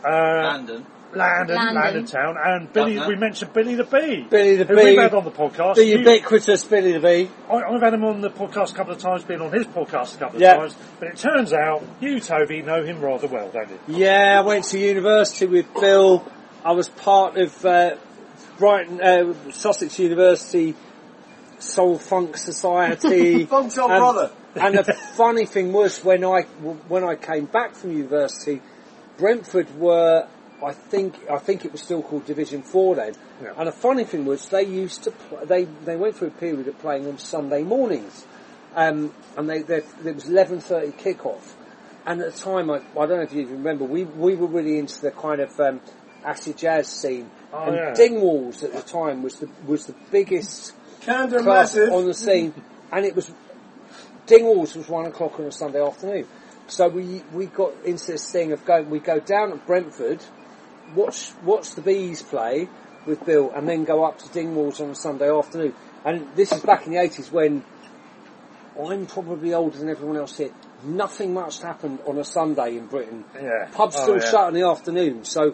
Uh, 0.03 0.09
Landon. 0.09 0.85
Landon, 1.13 1.55
Landon. 1.55 1.75
Landon 1.75 2.05
Town, 2.05 2.35
and 2.43 2.71
Billy. 2.73 2.95
Governor. 2.95 3.13
We 3.15 3.19
mentioned 3.19 3.53
Billy 3.53 3.75
the 3.75 3.83
Bee. 3.83 4.25
Billy 4.29 4.55
the 4.55 4.65
who 4.65 4.75
Bee. 4.75 4.83
we've 4.83 4.99
had 4.99 5.13
on 5.13 5.23
the 5.25 5.31
podcast. 5.31 5.75
The 5.75 5.85
You- 5.85 5.97
ubiquitous 5.99 6.63
Billy 6.63 6.93
the 6.93 6.99
Bee. 6.99 7.29
I, 7.49 7.55
I've 7.55 7.81
had 7.81 7.93
him 7.93 8.03
on 8.05 8.21
the 8.21 8.29
podcast 8.29 8.71
a 8.71 8.75
couple 8.75 8.93
of 8.93 8.99
times, 8.99 9.23
been 9.23 9.41
on 9.41 9.51
his 9.51 9.65
podcast 9.67 10.15
a 10.15 10.19
couple 10.19 10.37
of 10.37 10.41
Yeah. 10.41 10.55
times, 10.57 10.75
but 10.99 11.09
it 11.09 11.17
turns 11.17 11.53
out 11.53 11.83
you, 11.99 12.19
Toby, 12.19 12.61
know 12.61 12.83
him 12.83 13.01
rather 13.01 13.27
well, 13.27 13.49
don't 13.49 13.69
you? 13.69 13.79
Yeah, 13.97 14.39
I 14.39 14.41
went 14.41 14.65
to 14.65 14.79
university 14.79 15.45
with 15.47 15.65
Bill. 15.73 16.25
I 16.63 16.71
was 16.71 16.87
part 16.89 17.37
of 17.37 17.65
uh, 17.65 17.95
Brighton, 18.57 19.01
uh, 19.01 19.33
Sussex 19.51 19.97
University 19.99 20.75
Soul 21.59 21.97
Funk 21.99 22.37
Society. 22.37 23.45
Funk's 23.47 23.77
old 23.77 23.91
And- 23.91 23.99
brother. 23.99 24.31
and 24.55 24.77
the 24.77 24.93
funny 25.15 25.45
thing 25.45 25.71
was 25.73 26.03
when 26.03 26.23
I 26.25 26.41
when 26.87 27.03
I 27.03 27.15
came 27.15 27.45
back 27.45 27.75
from 27.75 27.91
university, 27.91 28.61
Brentford 29.17 29.77
were 29.79 30.27
I 30.63 30.73
think 30.73 31.29
I 31.29 31.37
think 31.37 31.65
it 31.65 31.71
was 31.71 31.81
still 31.81 32.03
called 32.03 32.25
Division 32.25 32.61
Four 32.61 32.95
then. 32.95 33.13
Yeah. 33.41 33.53
And 33.57 33.67
the 33.67 33.71
funny 33.71 34.03
thing 34.03 34.25
was 34.25 34.47
they 34.49 34.63
used 34.63 35.03
to 35.03 35.13
they 35.45 35.65
they 35.65 35.95
went 35.95 36.15
through 36.17 36.29
a 36.29 36.31
period 36.31 36.67
of 36.67 36.77
playing 36.79 37.07
on 37.07 37.17
Sunday 37.17 37.63
mornings, 37.63 38.25
um, 38.75 39.13
and 39.37 39.49
they, 39.49 39.61
they 39.63 39.81
there 40.01 40.13
was 40.13 40.27
eleven 40.27 40.59
thirty 40.59 40.91
kickoff. 40.91 41.53
And 42.05 42.19
at 42.21 42.33
the 42.33 42.39
time, 42.39 42.71
I, 42.71 42.77
I 42.77 43.05
don't 43.05 43.09
know 43.09 43.21
if 43.21 43.33
you 43.33 43.41
even 43.41 43.57
remember, 43.57 43.85
we 43.85 44.03
we 44.03 44.35
were 44.35 44.47
really 44.47 44.77
into 44.77 45.01
the 45.01 45.11
kind 45.11 45.39
of 45.39 45.59
um, 45.59 45.81
acid 46.23 46.57
jazz 46.57 46.87
scene. 46.87 47.29
Oh, 47.53 47.63
and 47.63 47.75
yeah. 47.75 47.93
Dingwalls 47.93 48.63
at 48.63 48.73
the 48.73 48.81
time 48.81 49.23
was 49.23 49.39
the 49.39 49.49
was 49.65 49.85
the 49.85 49.95
biggest 50.11 50.73
club 51.01 51.31
Massive. 51.43 51.91
on 51.91 52.05
the 52.05 52.13
scene, 52.13 52.53
and 52.91 53.05
it 53.05 53.15
was 53.15 53.31
Dingwalls 54.27 54.75
was 54.75 54.87
one 54.87 55.05
o'clock 55.05 55.39
on 55.39 55.45
a 55.45 55.51
Sunday 55.51 55.81
afternoon. 55.81 56.27
So 56.67 56.87
we 56.87 57.23
we 57.33 57.47
got 57.47 57.73
into 57.85 58.13
this 58.13 58.31
thing 58.31 58.51
of 58.51 58.63
going. 58.65 58.89
We 58.89 58.99
go 58.99 59.19
down 59.19 59.51
at 59.51 59.65
Brentford, 59.67 60.23
watch 60.95 61.31
watch 61.43 61.73
the 61.75 61.81
bees 61.81 62.21
play 62.21 62.67
with 63.05 63.25
Bill, 63.25 63.51
and 63.55 63.67
then 63.67 63.83
go 63.83 64.03
up 64.03 64.19
to 64.19 64.25
Dingwalls 64.29 64.79
on 64.81 64.89
a 64.91 64.95
Sunday 64.95 65.29
afternoon. 65.29 65.73
And 66.05 66.27
this 66.35 66.51
is 66.51 66.61
back 66.61 66.85
in 66.85 66.93
the 66.93 66.99
eighties 66.99 67.31
when 67.31 67.63
I'm 68.79 69.05
probably 69.05 69.53
older 69.53 69.77
than 69.77 69.89
everyone 69.89 70.17
else 70.17 70.37
here. 70.37 70.51
Nothing 70.83 71.33
much 71.33 71.61
happened 71.61 71.99
on 72.07 72.17
a 72.17 72.23
Sunday 72.23 72.77
in 72.77 72.87
Britain. 72.87 73.23
Yeah. 73.35 73.67
Pubs 73.71 73.95
Oh, 73.99 74.03
still 74.03 74.17
yeah. 74.17 74.31
shut 74.31 74.47
in 74.49 74.59
the 74.59 74.67
afternoon, 74.67 75.25
so 75.25 75.53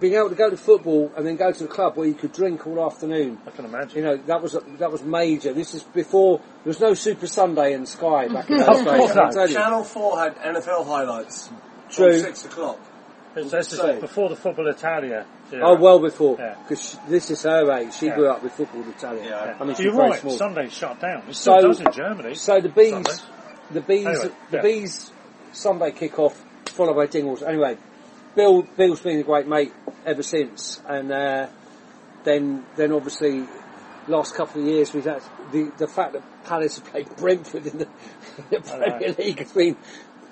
being 0.00 0.14
able 0.14 0.28
to 0.28 0.34
go 0.34 0.50
to 0.50 0.56
football 0.56 1.10
and 1.16 1.26
then 1.26 1.36
go 1.36 1.50
to 1.50 1.64
a 1.64 1.68
club 1.68 1.96
where 1.96 2.06
you 2.06 2.12
could 2.12 2.30
drink 2.32 2.66
all 2.66 2.84
afternoon 2.84 3.38
I 3.46 3.50
can 3.52 3.64
imagine. 3.64 3.96
you 3.96 4.04
know, 4.04 4.16
that 4.26 4.42
was 4.42 4.52
that 4.78 4.92
was 4.92 5.02
major. 5.02 5.52
This 5.54 5.72
is 5.74 5.82
before 5.82 6.38
there 6.38 6.70
was 6.70 6.80
no 6.80 6.92
Super 6.94 7.26
Sunday 7.26 7.72
in 7.72 7.86
Sky 7.86 8.28
back 8.28 8.50
in 8.50 8.58
those 8.58 8.66
days. 8.84 8.84
course 8.84 9.10
I 9.12 9.14
not. 9.14 9.24
can 9.24 9.32
tell 9.34 9.48
you. 9.48 9.54
Channel 9.54 9.84
4 9.84 10.18
had 10.18 10.36
NFL 10.36 10.86
highlights. 10.86 11.50
True. 11.90 12.18
6 12.20 12.44
o'clock. 12.46 12.78
This 13.44 13.50
this 13.52 13.72
is 13.72 13.78
Insane. 13.80 14.00
before 14.00 14.28
the 14.28 14.36
football 14.36 14.66
Italia. 14.68 15.26
Yeah. 15.52 15.60
Oh, 15.62 15.76
well 15.76 15.98
before, 15.98 16.36
Yeah. 16.38 16.56
because 16.62 16.96
this 17.08 17.30
is 17.30 17.42
her 17.44 17.70
age. 17.72 17.94
She 17.94 18.06
Yeah. 18.06 18.14
grew 18.16 18.28
up 18.28 18.42
with 18.42 18.52
football 18.52 18.84
Italia. 18.88 19.22
Yeah. 19.24 19.56
I 19.60 19.64
mean, 19.64 19.74
she's 19.76 19.86
You're 19.86 19.94
right. 19.94 20.20
small. 20.20 20.32
Sunday's 20.36 20.72
shut 20.72 21.00
down. 21.00 21.22
It 21.28 21.34
still 21.34 21.60
So- 21.60 21.68
does 21.68 21.80
in 21.80 21.92
Germany. 21.92 22.34
So 22.34 22.60
the 22.60 22.68
bees, 22.68 22.90
Sundays. 22.90 23.22
the 23.70 23.80
bees, 23.80 24.06
Anyway, 24.06 24.30
the 24.50 24.56
yeah. 24.58 24.62
bees 24.62 25.12
Sunday 25.52 25.92
kick 25.92 26.18
off 26.18 26.42
followed 26.66 26.94
by 26.94 27.06
Dingles. 27.06 27.42
Anyway, 27.42 27.76
Bill 28.34 28.62
Bill's 28.76 29.00
been 29.00 29.18
a 29.20 29.22
great 29.24 29.46
mate 29.48 29.72
ever 30.06 30.22
since, 30.22 30.80
and 30.86 31.10
uh, 31.10 31.46
then 32.24 32.64
then 32.76 32.92
obviously 32.92 33.46
last 34.06 34.34
couple 34.34 34.62
of 34.62 34.66
years 34.68 34.92
we've 34.94 35.04
had 35.04 35.22
the 35.52 35.70
the 35.78 35.86
fact 35.88 36.12
that 36.12 36.22
Palace 36.44 36.76
have 36.78 36.84
played 36.86 37.08
Brentford 37.16 37.66
in 37.66 37.78
the, 37.78 37.84
in 37.84 37.90
the 38.50 38.60
Premier 38.60 39.14
League 39.18 39.38
has 39.40 39.52
been 39.52 39.76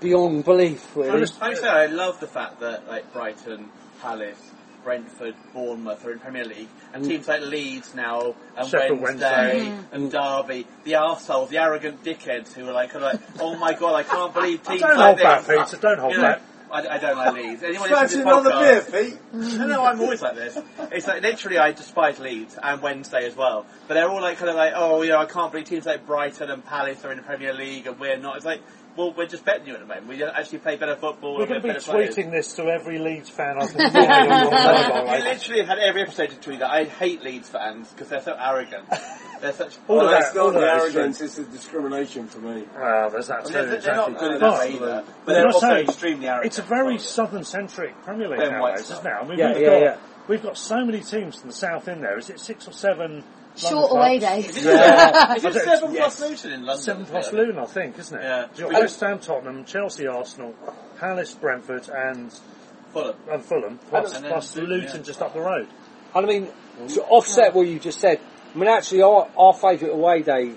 beyond 0.00 0.44
belief. 0.44 0.94
Really. 0.96 1.20
just- 1.20 1.42
I 1.42 1.54
say 1.54 1.68
I 1.68 1.86
love 1.86 2.20
the 2.20 2.26
fact 2.26 2.60
that 2.60 2.88
like 2.88 3.12
Brighton, 3.12 3.68
Palace, 4.00 4.52
Brentford, 4.84 5.34
Bournemouth 5.52 6.04
are 6.06 6.12
in 6.12 6.20
Premier 6.20 6.44
League, 6.44 6.68
and 6.94 7.04
mm. 7.04 7.08
teams 7.08 7.26
like 7.26 7.40
Leeds 7.40 7.94
now, 7.94 8.36
and 8.56 8.68
Sheffield 8.68 9.00
Wednesday, 9.00 9.54
Wednesday. 9.54 9.68
and 9.90 10.12
mm-hmm. 10.12 10.16
mm. 10.16 10.42
Derby, 10.46 10.66
the 10.84 10.92
arseholes, 10.92 11.48
the 11.48 11.58
arrogant 11.58 12.04
dickheads 12.04 12.52
who 12.52 12.68
are 12.68 12.72
like, 12.72 12.90
kind 12.90 13.04
of 13.04 13.14
like 13.14 13.40
oh 13.40 13.56
my 13.56 13.74
god, 13.74 13.94
I 13.94 14.02
can't 14.04 14.32
believe 14.32 14.62
teams 14.62 14.80
Don't 14.80 14.96
like 14.96 15.06
hold 15.06 15.18
back, 15.18 15.44
this. 15.44 15.70
Peter. 15.70 15.82
Don't 15.82 15.98
hold 15.98 16.12
You 16.12 16.18
know, 16.18 16.24
back. 16.24 16.42
I, 16.70 16.88
I 16.88 16.98
don't 16.98 17.16
like 17.16 17.34
Leeds. 17.34 17.62
Anyone 17.62 17.88
Fancy 17.88 18.16
listening 18.16 18.44
to 18.44 18.50
beer, 18.50 18.82
Pete? 18.82 19.18
no, 19.32 19.66
no, 19.66 19.84
I'm 19.84 20.00
always 20.00 20.22
like 20.22 20.34
this. 20.34 20.58
It's 20.92 21.06
like 21.06 21.22
literally, 21.22 21.58
I 21.58 21.72
despise 21.72 22.18
Leeds 22.18 22.58
and 22.60 22.82
Wednesday 22.82 23.26
as 23.26 23.36
well. 23.36 23.66
But 23.86 23.94
they're 23.94 24.08
all 24.08 24.20
like 24.20 24.38
kind 24.38 24.50
of 24.50 24.56
like, 24.56 24.72
oh, 24.74 25.02
you 25.02 25.10
know, 25.10 25.18
I 25.18 25.26
can't 25.26 25.52
believe 25.52 25.68
teams 25.68 25.86
like 25.86 26.06
Brighton 26.06 26.50
and 26.50 26.64
Palace 26.64 27.04
are 27.04 27.12
in 27.12 27.18
the 27.18 27.22
Premier 27.22 27.52
League 27.52 27.86
and 27.86 27.98
we're 27.98 28.18
not. 28.18 28.36
It's 28.36 28.46
like, 28.46 28.60
well, 28.96 29.12
we're 29.16 29.26
just 29.26 29.44
betting 29.44 29.66
you 29.66 29.74
at 29.74 29.80
the 29.80 29.86
moment. 29.86 30.08
We 30.08 30.16
don't 30.16 30.34
actually 30.34 30.58
play 30.58 30.76
better 30.76 30.96
football. 30.96 31.36
We're 31.36 31.46
going 31.46 31.60
to 31.60 31.66
be 31.68 31.72
better 31.74 31.80
players. 31.84 32.14
tweeting 32.16 32.30
this 32.30 32.54
to 32.56 32.64
every 32.64 32.98
Leeds 32.98 33.28
fan 33.30 33.56
I 33.60 33.66
can 33.66 33.90
find 33.92 33.96
on 33.96 34.28
your 34.28 34.50
mobile. 34.50 35.18
You 35.18 35.24
literally 35.24 35.60
have 35.60 35.68
had 35.68 35.78
every 35.78 36.02
episode 36.02 36.30
to 36.30 36.36
tweet 36.36 36.58
that. 36.60 36.70
I 36.70 36.84
hate 36.84 37.22
Leeds 37.22 37.48
fans 37.48 37.88
because 37.92 38.08
they're 38.08 38.22
so 38.22 38.36
arrogant. 38.38 38.84
They're 39.38 39.52
such. 39.52 39.76
All 39.86 40.00
of 40.00 40.06
Well, 40.06 40.10
that- 40.12 40.28
it's 40.28 40.36
all 40.38 40.50
not 40.50 40.60
the 40.60 40.66
arrogance, 40.72 41.20
it's 41.20 41.34
the 41.34 41.44
discrimination 41.44 42.26
for 42.26 42.38
me. 42.38 42.64
Well, 42.74 43.10
there's 43.10 43.26
that 43.26 43.44
too. 43.44 43.52
They're, 43.52 43.66
they're 43.66 43.74
exactly. 43.76 44.12
not 44.14 44.20
good 44.20 44.40
But- 44.40 44.46
enough 44.46 44.64
either, 44.66 45.02
but 45.04 45.26
But 45.26 45.32
they're 45.34 45.46
also 45.48 45.58
say, 45.60 45.82
extremely 45.82 46.26
arrogant. 46.26 46.46
It's 46.46 46.58
a 46.58 46.62
very 46.62 46.96
southern-centric 46.98 48.02
Premier 48.02 48.28
League 48.30 48.38
Them 48.40 48.52
nowadays, 48.52 48.88
White 48.88 48.96
isn't 48.98 49.06
it? 49.06 49.10
I 49.12 49.28
mean, 49.28 49.38
Yeah, 49.38 49.52
we've 49.52 49.60
yeah, 49.60 49.68
got 49.68 49.80
yeah. 49.82 49.96
we've 50.26 50.42
got 50.42 50.56
so 50.56 50.82
many 50.86 51.00
teams 51.00 51.36
from 51.38 51.50
the 51.50 51.54
south 51.54 51.86
in 51.86 52.00
there. 52.00 52.16
Is 52.16 52.30
it 52.30 52.40
six 52.40 52.66
or 52.66 52.72
seven? 52.72 53.24
Short 53.56 53.90
away 53.92 54.18
clubs? 54.18 54.46
days. 54.46 54.64
Yeah. 54.64 55.34
Is 55.36 55.44
it 55.44 55.48
I 55.48 55.52
don't- 55.52 55.64
seven 55.64 55.94
yes. 55.94 56.16
plus 56.18 56.20
Luton 56.30 56.52
in 56.52 56.66
London? 56.66 56.82
Seven 56.82 57.06
plus 57.06 57.32
Yeah. 57.32 57.38
Luton, 57.38 57.58
I 57.58 57.64
think, 57.66 57.98
isn't 57.98 58.18
it? 58.18 58.22
Yeah. 58.22 58.46
You've 58.56 58.70
got 58.70 58.80
West 58.82 59.00
Ham, 59.00 59.18
Tottenham, 59.18 59.64
Chelsea, 59.64 60.06
Arsenal, 60.06 60.54
Palace, 60.98 61.34
Brentford, 61.34 61.88
and, 61.88 62.32
Fulham. 62.92 63.16
and 63.30 63.44
Fulham, 63.44 63.78
plus, 63.88 64.16
And 64.16 64.26
plus 64.26 64.56
Luton, 64.56 64.70
Luton 64.80 64.96
yeah. 64.96 65.02
just 65.02 65.22
up 65.22 65.32
the 65.34 65.40
road. 65.40 65.68
And 66.14 66.24
I 66.26 66.28
mean, 66.28 66.48
to 66.88 67.02
offset 67.04 67.54
what 67.54 67.66
you 67.66 67.78
just 67.78 67.98
said, 68.00 68.20
I 68.54 68.58
mean, 68.58 68.68
actually, 68.68 69.02
our, 69.02 69.28
our 69.36 69.52
favourite 69.54 69.92
away 69.92 70.22
day 70.22 70.52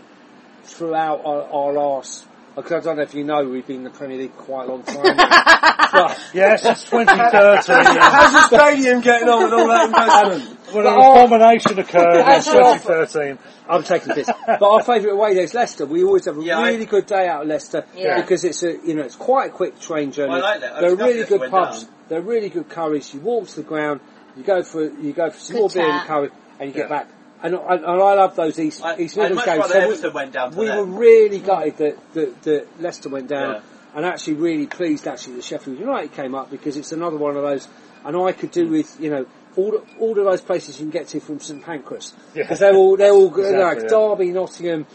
throughout 0.63 1.25
our, 1.25 1.43
our 1.43 1.73
last, 1.73 2.25
because 2.55 2.71
I 2.71 2.79
don't 2.81 2.97
know 2.97 3.03
if 3.03 3.13
you 3.13 3.23
know, 3.23 3.43
we've 3.47 3.65
been 3.65 3.77
in 3.77 3.83
the 3.85 3.89
Premier 3.89 4.17
League 4.17 4.35
quite 4.35 4.67
a 4.67 4.71
long 4.71 4.83
time. 4.83 5.15
but, 5.91 6.19
Yes, 6.33 6.65
it's 6.65 6.83
2013. 6.89 7.15
How's 8.01 8.33
the 8.33 8.57
stadium 8.57 9.01
getting 9.01 9.27
on 9.29 9.43
with 9.43 9.53
all 9.53 9.67
that 9.67 9.93
um, 9.93 10.31
investment? 10.33 10.73
when 10.73 10.83
But 10.83 10.93
an 10.93 11.25
abomination 11.25 11.79
occurred 11.79 12.19
in 12.19 12.43
2013. 12.43 13.39
I'm 13.69 13.83
taking 13.83 14.15
this. 14.15 14.29
But 14.45 14.61
our 14.63 14.83
favourite 14.83 15.13
away 15.13 15.33
day 15.35 15.43
is 15.43 15.53
Leicester. 15.53 15.85
We 15.85 16.03
always 16.03 16.25
have 16.25 16.37
a 16.37 16.43
Yeah, 16.43 16.59
I- 16.59 16.67
really 16.69 16.85
good 16.85 17.05
day 17.05 17.27
out 17.27 17.43
of 17.43 17.47
Leicester 17.47 17.85
Yeah. 17.95 18.21
because 18.21 18.43
it's 18.43 18.61
a, 18.63 18.73
you 18.85 18.95
know, 18.95 19.03
it's 19.03 19.15
quite 19.15 19.49
a 19.49 19.53
quick 19.53 19.79
train 19.79 20.11
journey. 20.11 20.33
Well, 20.33 20.45
I 20.45 20.51
like 20.51 20.61
that. 20.61 20.73
I 20.75 20.81
They're 20.81 20.89
discussed 20.91 21.07
really 21.07 21.19
this 21.21 21.29
good 21.29 21.39
when 21.41 21.49
pubs. 21.51 21.83
down. 21.83 21.93
They're 22.09 22.21
really 22.21 22.49
good 22.49 22.69
curries. 22.69 23.13
You 23.13 23.19
walk 23.21 23.47
to 23.49 23.55
the 23.57 23.63
ground, 23.63 24.01
you 24.35 24.43
go 24.43 24.63
for, 24.63 24.83
you 24.83 25.13
go 25.13 25.29
for 25.29 25.39
some 25.39 25.57
Good 25.57 25.73
beer 25.73 25.83
and 25.89 25.99
chat. 25.99 26.07
curry, 26.07 26.29
and 26.59 26.69
you 26.69 26.73
get 26.75 26.89
back. 26.89 27.07
And, 27.41 27.55
I- 27.55 27.75
and 27.75 27.85
I 27.85 28.13
love 28.15 28.35
those 28.35 28.59
East, 28.59 28.83
I- 28.83 28.97
East 28.97 29.15
Midlands 29.15 29.45
games. 29.45 29.59
rather 29.59 29.95
So 29.95 30.09
we- 30.09 30.13
went 30.13 30.33
down 30.33 30.55
we 30.55 30.69
were 30.69 30.83
really 30.83 31.39
gutted 31.39 31.77
that, 31.77 32.13
that, 32.13 32.41
that 32.43 32.67
Leicester 32.81 33.09
went 33.09 33.27
down, 33.29 33.55
Yeah. 33.55 33.61
and 33.95 34.05
actually 34.05 34.33
really 34.33 34.67
pleased 34.67 35.07
actually 35.07 35.35
that 35.35 35.43
Sheffield 35.45 35.79
United 35.79 36.11
came 36.13 36.35
up 36.35 36.51
because 36.51 36.75
it's 36.75 36.91
another 36.91 37.17
one 37.17 37.37
of 37.37 37.43
those. 37.43 37.67
And 38.03 38.15
I 38.17 38.31
could 38.33 38.51
do 38.51 38.67
mm. 38.67 38.71
with 38.71 38.99
you 38.99 39.09
know 39.09 39.25
all 39.55 39.71
the, 39.71 39.81
all 39.99 40.11
of 40.17 40.25
those 40.25 40.41
places 40.41 40.79
you 40.79 40.85
can 40.85 40.91
get 40.91 41.07
to 41.09 41.19
from 41.19 41.39
St 41.39 41.63
Pancras 41.63 42.13
Yeah. 42.33 42.43
because 42.43 42.59
they're 42.59 42.75
all 42.75 42.95
they're 42.97 43.11
all 43.11 43.29
good. 43.29 43.53
Exactly, 43.53 43.81
like 43.83 43.91
yeah. 43.91 43.97
Derby, 43.97 44.31
Nottingham, 44.31 44.85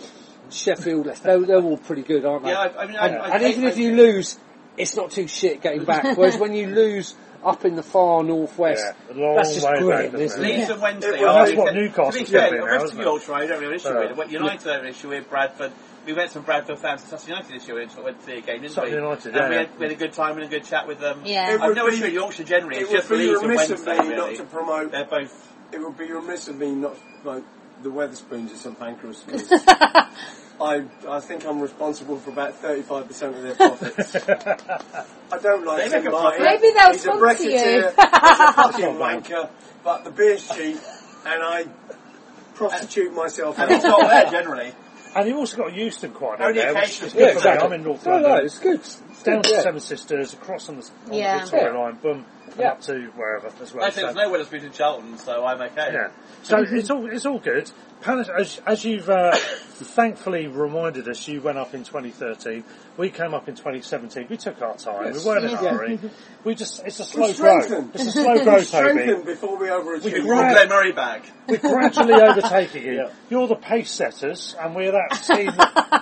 Sheffield. 0.51 1.07
Leicester, 1.07 1.25
They're, 1.25 1.41
they're 1.47 1.63
all 1.63 1.77
pretty 1.79 2.03
good, 2.03 2.25
aren't 2.25 2.45
they? 2.45 2.51
Yeah, 2.51 2.59
I- 2.61 2.83
I 2.83 2.87
mean, 2.87 2.97
and, 2.97 3.17
I 3.17 3.29
and 3.31 3.41
take- 3.41 3.57
even 3.57 3.69
if 3.69 3.77
I- 3.77 3.81
you 3.81 3.97
lose, 3.97 4.39
it's 4.77 4.97
not 4.97 5.11
too 5.11 5.27
shit 5.29 5.61
getting 5.63 5.85
back. 5.85 6.05
Whereas 6.17 6.37
when 6.37 6.55
you 6.55 6.67
lose 6.69 7.15
up 7.45 7.65
in 7.65 7.77
the 7.77 7.83
far 7.83 8.23
northwest, 8.23 8.85
Yeah, 9.11 9.15
long 9.23 9.37
that's 9.37 9.55
just 9.55 9.67
way 9.67 9.73
back, 9.75 9.81
grim, 9.83 10.05
isn't 10.07 10.21
isn't 10.21 10.45
it? 10.45 10.51
it? 10.51 10.59
Leeds 10.59 10.71
and 10.71 10.83
Wednesday. 10.83 11.11
Well, 11.23 11.37
are 11.37 11.45
that's 11.47 11.57
what 11.57 11.67
to 11.67 11.73
be 11.75 11.81
Newcastle's 11.81 12.29
fair, 12.31 12.49
doing 12.51 12.61
the 12.61 12.67
now, 12.67 12.73
rest 12.73 12.85
isn't 12.87 12.97
of 12.97 13.01
it? 13.01 13.05
Yorkshire 13.05 13.35
I 13.35 13.41
don't 13.47 13.51
have 13.51 13.63
an 13.71 13.75
issue 13.75 13.99
with. 13.99 14.17
What 14.17 14.31
United 14.31 14.71
have 14.73 14.83
an 14.83 14.87
issue 14.89 15.09
with, 15.09 15.31
Bradford, 15.31 15.73
we 16.07 16.13
went 16.13 16.31
to 16.33 16.41
Bradford 16.41 16.79
fans 16.79 17.03
to 17.03 17.09
Sutton 17.09 17.29
United 17.31 17.55
this 17.55 17.67
year. 17.67 17.77
We 17.77 18.03
went 18.03 18.21
to 18.21 18.27
see 18.27 18.33
a 18.33 18.41
game, 18.41 18.61
didn't 18.63 18.73
Sutton 18.75 18.91
we? 18.93 18.97
United, 18.97 19.27
and 19.27 19.37
yeah, 19.37 19.49
we, 19.49 19.55
had, 19.57 19.79
we 19.79 19.87
had 19.87 19.93
a 19.93 19.99
good 19.99 20.13
time 20.13 20.33
and 20.37 20.43
a 20.45 20.49
good 20.49 20.65
chat 20.65 20.87
with 20.87 21.01
them. 21.01 21.23
Yeah. 21.25 21.55
It 21.55 21.61
I've 21.61 21.75
no 21.77 21.89
issue 21.89 22.05
with 22.05 22.13
Yorkshire 22.13 22.45
generally. 22.45 22.77
it 22.77 22.83
It's 22.83 22.91
would 22.91 22.97
just 22.99 23.09
be 23.11 23.17
Leeds 23.17 23.41
and 23.41 23.49
remiss 23.51 23.71
of 23.71 23.87
Wednesday, 23.87 24.09
me 24.09 24.17
not 24.17 24.35
to 24.37 24.45
promote- 24.45 24.93
They're 24.93 25.05
both. 25.07 25.53
It 25.73 25.79
would 25.81 25.97
be 25.99 26.13
remiss 26.13 26.49
of 26.49 26.57
me 26.59 26.71
not 26.75 26.95
to 26.95 27.01
promote 27.23 27.45
the 27.83 27.89
Wetherspoons 27.91 28.51
at 28.53 28.57
St 28.59 28.79
Pancras 28.79 29.25
'cause 29.27 29.51
I 30.61 30.85
I 31.09 31.21
think 31.21 31.45
I'm 31.47 31.61
responsible 31.61 32.19
for 32.19 32.31
about 32.31 32.61
35% 32.63 33.23
of 33.23 33.43
their 33.43 33.55
profits. 33.57 34.15
I 35.33 35.39
don't 35.39 35.65
like 35.67 35.85
They 35.85 35.91
make 35.91 36.03
Tim 36.05 36.13
Martin. 36.13 36.41
profit. 36.41 36.41
Maybe 36.41 36.73
they'll 36.75 36.93
He's 36.93 37.01
a 37.01 37.03
sponsor 37.03 37.43
you. 37.45 37.51
Brexiteer, 37.59 37.91
he's 37.91 38.41
a 38.41 38.53
fucking 38.53 38.85
wanker, 38.97 39.51
but 39.83 40.05
the 40.05 40.11
beer's 40.11 40.49
cheap 40.49 40.77
and 41.27 41.43
I 41.43 41.65
prostitute 42.55 43.13
myself. 43.15 43.59
And 43.59 43.71
it's 43.73 43.85
not 43.85 44.01
there 44.09 44.31
generally. 44.31 44.73
And 45.17 45.29
you've 45.29 45.39
also 45.39 45.57
got 45.57 45.73
Euston 45.75 46.11
quite 46.13 46.39
down 46.39 46.49
Only 46.49 46.61
there, 46.61 46.75
which 46.75 47.01
occasionally. 47.01 47.07
is 47.09 47.13
good 47.15 47.21
Yeah, 47.21 47.27
for 47.29 47.35
me. 47.35 47.39
exactly. 47.39 47.67
I'm 47.67 47.73
in 47.73 47.83
North 47.85 48.07
No, 48.07 48.13
London. 48.13 48.31
no, 48.31 48.37
it's 48.39 48.59
good. 48.59 48.81
Down 49.23 49.43
to 49.43 49.51
Yeah. 49.51 49.61
Seven 49.63 49.81
Sisters, 49.81 50.33
across 50.35 50.69
on 50.69 50.77
the, 50.81 50.91
on 51.07 51.13
Yeah. 51.15 51.39
the 51.39 51.43
Victoria 51.45 51.73
Yeah. 51.73 51.79
line, 51.79 51.95
boom, 51.95 52.27
and 52.47 52.57
Yeah. 52.59 52.71
up 52.73 52.81
to 52.83 53.07
wherever 53.17 53.51
as 53.63 53.73
well. 53.73 53.85
I 53.85 53.91
think 53.91 54.09
So- 54.09 54.15
there's 54.15 54.17
no 54.17 54.31
Wetherspoons 54.33 54.65
in 54.65 54.73
Charlton, 54.73 55.19
so 55.19 55.45
I'm 55.45 55.61
okay. 55.63 55.91
Yeah. 55.93 56.09
So 56.43 56.59
it's 56.59 56.91
all 56.91 57.11
it's 57.11 57.25
all 57.25 57.39
good. 57.39 57.71
Palace, 58.03 58.29
as, 58.29 58.61
as 58.67 58.85
you've 58.85 59.09
uh, 59.09 59.35
thankfully 59.79 60.47
reminded 60.47 61.09
us, 61.09 61.27
you 61.27 61.41
went 61.41 61.57
up 61.59 61.73
in 61.75 61.85
2013. 61.85 62.63
We 62.99 63.09
came 63.11 63.33
up 63.33 63.49
in 63.49 63.55
2017. 63.55 64.27
We 64.29 64.37
took 64.37 64.61
our 64.63 64.77
time. 64.77 65.07
Yes. 65.07 65.25
We 65.25 65.31
weren't 65.31 65.45
in 65.47 65.51
a 65.53 65.57
hurry. 65.57 65.99
We 66.45 66.55
just 66.55 66.83
it's 66.85 67.01
a 67.01 67.05
slow 67.05 67.33
growth. 67.33 67.73
It's 67.95 68.05
a 68.09 68.11
slow 68.23 68.45
growth, 68.45 68.71
Toby. 68.71 69.15
before 69.25 69.57
we 69.57 69.69
overachieve. 69.69 70.13
We 70.13 70.21
Brought 70.21 70.41
Right. 70.43 70.53
Glenn 70.53 70.69
Murray 70.69 70.93
back. 70.93 71.25
We're 71.49 71.57
gradually 71.57 72.13
overtaking 72.13 72.85
you. 72.85 72.93
Yeah. 72.97 73.09
You're 73.31 73.49
the 73.49 73.55
pace 73.57 73.91
setters, 73.91 74.55
and 74.61 74.75
we're 74.77 74.93
that 74.93 75.23
team. 75.27 75.53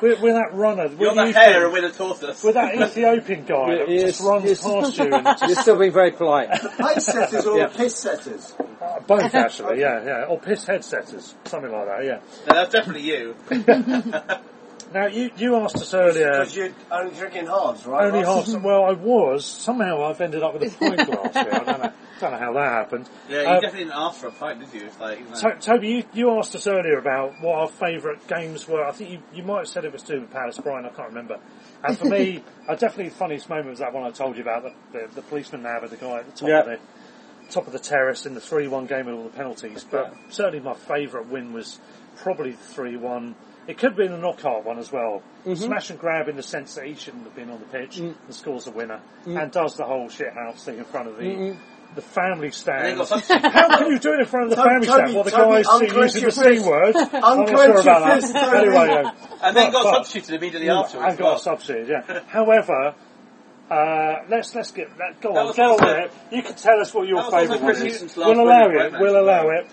we're, 0.02 0.20
we're 0.20 0.32
that 0.34 0.52
runner. 0.54 0.86
You're 0.88 1.14
we're 1.14 1.26
the 1.26 1.32
hair 1.38 1.68
Ethiop- 1.68 1.72
with 1.72 1.84
a 1.84 1.96
tortoise. 1.96 2.42
We're 2.42 2.52
that 2.54 2.74
Ethiopian 3.05 3.44
guy 3.44 3.74
that 3.76 3.88
Yes, 3.88 4.03
just 4.18 4.20
runs 4.22 4.44
yes. 4.44 4.62
past 4.62 4.98
you 4.98 5.12
and 5.14 5.26
You're 5.48 5.57
still 5.62 5.78
being 5.78 5.92
very 5.92 6.11
polite. 6.12 6.50
Pace 6.78 7.07
setters 7.07 7.46
or 7.46 7.59
Yeah. 7.59 7.66
piss 7.68 7.96
setters? 7.96 8.55
Uh, 8.80 9.00
both 9.00 9.34
actually, 9.34 9.80
yeah, 9.80 10.05
yeah, 10.05 10.24
or 10.24 10.38
piss 10.40 10.64
headsetters, 10.64 11.34
something 11.44 11.70
like 11.70 11.86
that, 11.86 12.05
yeah. 12.05 12.18
No, 12.48 12.55
that's 12.55 12.72
definitely 12.72 13.03
you. 13.03 13.36
Now 14.93 15.07
you 15.07 15.30
you 15.36 15.57
asked 15.57 15.76
us 15.76 15.95
earlier. 15.95 16.30
Because 16.30 16.57
you're 16.57 16.70
only 16.90 17.14
drinking 17.16 17.47
halves, 17.47 17.86
right? 17.86 18.07
Only 18.07 18.24
Ross? 18.24 18.53
half. 18.53 18.62
Well, 18.62 18.84
I 18.84 18.93
was. 18.93 19.45
Somehow 19.47 20.05
I've 20.05 20.20
ended 20.20 20.43
up 20.43 20.55
with 20.55 20.74
a 20.74 20.78
pint 20.78 21.07
glass 21.11 21.32
here. 21.34 21.49
I 21.53 21.59
don't 21.64 21.82
know. 21.82 21.93
Don't 22.20 22.30
know 22.32 22.38
how 22.38 22.53
that 22.53 22.70
happened. 22.72 23.09
Yeah, 23.28 23.40
you 23.43 23.47
Uh, 23.49 23.55
definitely 23.61 23.78
didn't 23.80 23.93
ask 23.97 24.20
for 24.20 24.28
a 24.28 24.32
fight, 24.32 24.61
did 24.61 24.72
you? 24.72 24.86
It's 24.86 25.01
like, 25.01 25.18
you 25.18 25.24
know. 25.24 25.34
To- 25.34 25.57
Toby, 25.61 25.88
you, 25.88 26.05
you 26.12 26.38
asked 26.38 26.55
us 26.55 26.68
earlier 26.68 26.99
about 26.99 27.32
what 27.40 27.59
our 27.59 27.68
favourite 27.68 28.28
games 28.28 28.68
were. 28.68 28.84
I 28.84 28.93
think 28.93 29.11
you, 29.11 29.18
you 29.34 29.43
might 29.43 29.59
have 29.59 29.68
said 29.68 29.84
it 29.84 29.93
was 29.93 30.03
to 30.05 30.14
do 30.14 30.20
with 30.20 30.30
Palace 30.30 30.57
Brian. 30.62 30.84
I 30.86 30.90
can't 30.90 31.09
remember. 31.09 31.38
And 31.82 31.99
for 31.99 32.05
me, 32.05 32.45
uh, 32.68 32.74
definitely 32.76 33.09
the 33.09 33.16
funniest 33.16 33.49
moment 33.49 33.70
was 33.70 33.80
that 33.80 33.93
one 33.93 34.05
I 34.05 34.11
told 34.11 34.36
you 34.36 34.43
about 34.43 34.62
the, 34.62 34.72
the, 34.93 35.09
the 35.16 35.22
policeman 35.22 35.62
nav, 35.64 35.88
the 35.90 35.97
guy 35.97 36.18
at 36.20 36.26
the 36.26 36.32
top 36.32 36.49
Yeah. 36.49 36.61
of 36.61 36.66
the 36.66 36.78
top 37.51 37.66
of 37.66 37.72
the 37.72 37.78
terrace 37.80 38.24
in 38.24 38.34
the 38.34 38.40
three-one 38.40 38.86
game 38.86 39.07
with 39.07 39.16
all 39.16 39.24
the 39.24 39.30
penalties. 39.30 39.84
But 39.90 40.14
certainly 40.28 40.61
my 40.61 40.74
favourite 40.74 41.26
win 41.28 41.53
was 41.53 41.80
probably 42.18 42.53
the 42.53 42.57
three-one. 42.59 43.34
It 43.68 43.78
could 43.78 43.90
have 43.90 43.96
been 43.96 44.12
a 44.12 44.18
knockout 44.18 44.64
one 44.64 44.78
as 44.78 44.90
well. 44.90 45.22
Mm-hmm. 45.46 45.54
Smash 45.54 45.90
and 45.90 45.98
grab 45.98 46.28
in 46.28 46.36
the 46.36 46.42
sense 46.42 46.74
that 46.74 46.84
he 46.84 46.94
shouldn't 46.94 47.24
have 47.24 47.34
been 47.36 47.48
on 47.50 47.60
the 47.60 47.66
pitch 47.66 47.98
Mm. 47.98 48.14
and 48.26 48.34
scores 48.34 48.64
the 48.64 48.72
winner 48.72 49.00
and 49.24 49.52
does 49.52 49.76
the 49.76 49.84
whole 49.84 50.08
shit 50.08 50.32
house 50.34 50.64
thing 50.64 50.78
in 50.78 50.84
front 50.84 51.08
of 51.08 51.16
the 51.16 51.22
Mm-hmm. 51.22 51.94
the 51.94 52.02
family 52.02 52.50
stand. 52.50 52.84
then 52.86 52.96
got 52.96 53.06
substituted. 53.08 53.52
How 53.52 53.78
can 53.78 53.86
you 53.92 53.98
do 54.00 54.14
it 54.14 54.20
in 54.20 54.26
front 54.26 54.44
of 54.44 54.50
the 54.50 54.56
Toby, 54.56 54.68
family 54.68 54.86
Toby, 54.86 54.98
stand 55.02 55.14
while 55.14 55.24
the 55.24 55.30
Toby, 55.30 55.62
guys 55.62 55.66
see 55.66 55.84
unclench 55.86 56.14
using 56.14 56.24
the 56.24 56.32
C 56.32 56.42
fist. 56.42 56.66
word? 56.66 56.96
I'm 57.22 57.38
not 57.38 57.48
sure 57.48 57.78
about 57.78 57.84
your 57.84 57.84
that. 57.84 58.20
fist, 58.22 58.34
Anyway, 58.34 58.86
yeah. 58.88 59.12
And 59.42 59.56
then 59.56 59.66
But- 59.66 59.72
got 59.72 59.84
but- 59.84 59.94
substituted 60.06 60.34
immediately 60.42 60.68
afterwards. 60.70 61.08
and 61.10 61.18
got 61.18 61.24
well. 61.26 61.38
substituted, 61.38 61.88
yeah. 61.88 62.20
However, 62.26 62.94
uh, 63.70 64.14
let's 64.28 64.54
let's 64.54 64.70
get 64.72 64.88
that. 64.98 65.20
Go 65.20 65.32
That 65.32 65.38
on, 65.40 65.46
was 65.46 65.56
get 65.56 65.64
on 65.66 65.76
with 65.80 65.96
it. 66.30 66.34
You 66.36 66.42
can 66.42 66.54
tell 66.54 66.80
us 66.80 66.92
what 66.92 67.06
your 67.08 67.18
That 67.22 67.32
was 67.32 67.34
favourite 67.48 67.62
one 67.62 67.86
is. 67.86 68.16
We'll 68.16 68.40
allow 68.40 68.68
it. 68.68 68.92
We'll 68.98 69.20
allow 69.20 69.48
it 69.50 69.66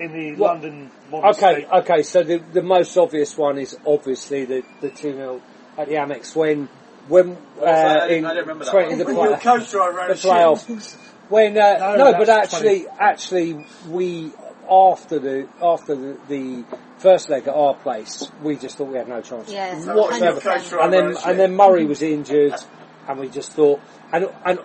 in 0.00 0.12
the 0.12 0.34
What- 0.34 0.52
London. 0.54 0.90
modern 1.10 1.30
Okay, 1.30 1.36
state. 1.62 1.66
okay. 1.72 2.02
So 2.02 2.22
the 2.22 2.38
the 2.52 2.62
most 2.62 2.96
obvious 2.96 3.36
one 3.36 3.58
is 3.58 3.76
obviously 3.86 4.44
the 4.44 4.62
the 4.80 4.90
two 4.90 5.12
0 5.14 5.40
at 5.76 5.88
the 5.88 5.94
Amex 5.94 6.34
when 6.36 6.68
when 7.08 7.30
was 7.30 7.38
that? 7.62 7.68
I 7.68 7.90
uh, 8.04 8.06
didn't- 8.08 8.18
in 8.18 8.24
I 8.26 8.28
don't 8.34 8.38
remember 8.42 8.64
that 8.64 8.70
20 8.70 8.88
one. 8.88 8.98
the, 8.98 9.04
When 9.06 9.14
play, 9.16 9.28
your 9.30 9.38
coach 9.38 9.70
driver 9.70 9.96
ran 9.96 10.08
the 10.08 10.14
playoff. 10.14 10.96
When 11.28 11.58
uh, 11.58 11.78
No, 11.78 11.96
no, 11.96 12.04
that's 12.12 12.18
but 12.18 12.28
actually, 12.28 12.80
20. 12.84 12.88
actually, 12.98 13.66
we 13.88 14.32
after 14.70 15.18
the 15.18 15.48
after 15.62 15.94
the, 15.94 16.16
the 16.28 16.64
first 16.98 17.28
leg 17.30 17.46
at 17.48 17.54
our 17.54 17.74
place, 17.74 18.30
we 18.42 18.56
just 18.56 18.76
thought 18.76 18.88
we 18.88 18.98
had 18.98 19.08
no 19.08 19.20
chance 19.22 19.50
Yes, 19.50 19.86
whatsoever. 19.86 20.80
And 20.80 20.92
then 20.92 21.16
and 21.26 21.38
then 21.38 21.54
Murray 21.56 21.84
was 21.86 22.02
injured, 22.02 22.54
and 23.08 23.18
we 23.18 23.28
just 23.28 23.52
thought, 23.52 23.80
and 24.12 24.28
and 24.44 24.58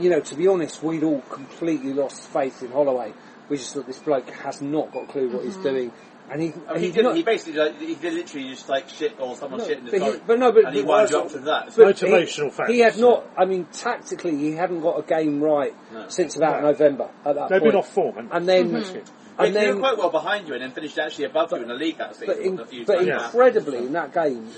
you 0.00 0.10
know, 0.10 0.20
to 0.20 0.34
be 0.34 0.46
honest, 0.48 0.82
we'd 0.82 1.02
all 1.04 1.20
completely 1.22 1.92
lost 1.92 2.22
faith 2.28 2.62
in 2.62 2.70
Holloway. 2.72 3.12
We 3.48 3.56
just 3.56 3.74
thought 3.74 3.86
this 3.86 3.98
bloke 3.98 4.28
has 4.30 4.60
not 4.60 4.92
got 4.92 5.04
a 5.04 5.06
clue 5.06 5.30
what 5.30 5.44
he's 5.44 5.54
mm-hmm. 5.54 5.62
doing, 5.62 5.92
and 6.30 6.42
he 6.42 6.48
I 6.48 6.52
mean, 6.52 6.62
and 6.68 6.84
he, 6.84 6.90
did, 6.90 7.04
not- 7.04 7.16
he 7.16 7.22
basically 7.22 7.58
like, 7.58 7.80
he 7.80 7.94
did 7.94 8.12
literally 8.12 8.48
just 8.50 8.68
like 8.68 8.88
shit 8.90 9.18
or 9.18 9.34
someone 9.36 9.60
No, 9.60 9.66
shit 9.66 9.78
in 9.78 9.84
the 9.86 9.90
but, 9.90 10.00
he, 10.00 10.06
toilet. 10.06 10.22
but 10.26 10.38
no, 10.38 10.52
but, 10.52 10.64
and 10.66 10.74
he 10.74 10.82
but- 10.82 10.88
wound 10.88 11.10
you 11.10 11.18
up 11.18 11.28
to 11.30 11.38
that. 11.40 11.74
but 11.76 11.96
Motivational 11.96 12.44
he, 12.44 12.50
factors. 12.50 12.74
He 12.74 12.80
had 12.80 12.98
not. 12.98 13.26
I 13.36 13.44
mean, 13.46 13.66
tactically, 13.72 14.36
he 14.36 14.52
hadn't 14.52 14.80
got 14.80 14.98
a 14.98 15.02
game 15.02 15.40
right 15.42 15.74
No. 15.92 16.08
since 16.08 16.36
about 16.36 16.62
November. 16.62 17.08
At 17.24 17.36
that 17.36 17.48
They've 17.48 17.60
point. 17.60 17.72
been 17.72 17.78
off 17.78 17.92
form, 17.92 18.14
haven't 18.16 18.32
and 18.32 18.48
then, 18.48 18.72
That's 18.72 18.90
good. 18.90 19.10
But 19.36 19.46
and 19.46 19.54
he 19.54 19.60
did 19.60 19.74
then, 19.74 19.78
quite 19.78 19.96
well 19.96 20.10
behind 20.10 20.48
you 20.48 20.54
and 20.54 20.62
then 20.62 20.72
finished 20.72 20.98
actually 20.98 21.26
above 21.26 21.52
you 21.52 21.58
in 21.58 21.68
the 21.68 21.74
league 21.74 21.98
that 21.98 22.16
season. 22.16 22.34
but, 22.34 22.44
in, 22.44 22.58
a 22.58 22.66
few 22.66 22.84
but 22.84 22.94
times. 22.96 23.06
Yeah. 23.06 23.24
incredibly 23.24 23.78
in 23.78 23.92
that 23.92 24.12
game, 24.12 24.50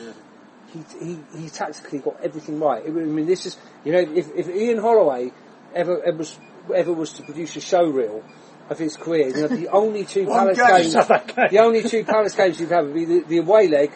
he, 0.72 0.84
he 1.04 1.18
he 1.38 1.48
tactically 1.50 1.98
got 1.98 2.18
everything 2.22 2.58
right. 2.58 2.82
I 2.84 2.88
mean, 2.88 3.26
this 3.26 3.44
is 3.46 3.56
you 3.84 3.92
know, 3.92 3.98
if, 3.98 4.30
if 4.34 4.48
Ian 4.48 4.78
Holloway 4.78 5.32
ever, 5.74 6.02
ever 6.02 6.16
was 6.16 6.38
ever 6.74 6.92
was 6.92 7.12
to 7.14 7.22
produce 7.22 7.56
a 7.56 7.60
show 7.60 7.84
reel 7.84 8.24
of 8.70 8.78
his 8.78 8.96
career, 8.96 9.28
you 9.28 9.42
know, 9.42 9.48
the 9.48 9.68
only 9.68 10.04
two 10.04 10.24
Palace 10.36 10.56
game. 10.56 10.68
games, 10.68 10.94
game. 11.34 11.48
the 11.50 11.58
only 11.58 11.82
two 11.82 12.04
Palace 12.04 12.34
games 12.34 12.58
you'd 12.60 12.70
have 12.70 12.86
would 12.86 12.94
be 12.94 13.04
the, 13.04 13.20
the 13.26 13.38
away 13.38 13.68
leg, 13.68 13.90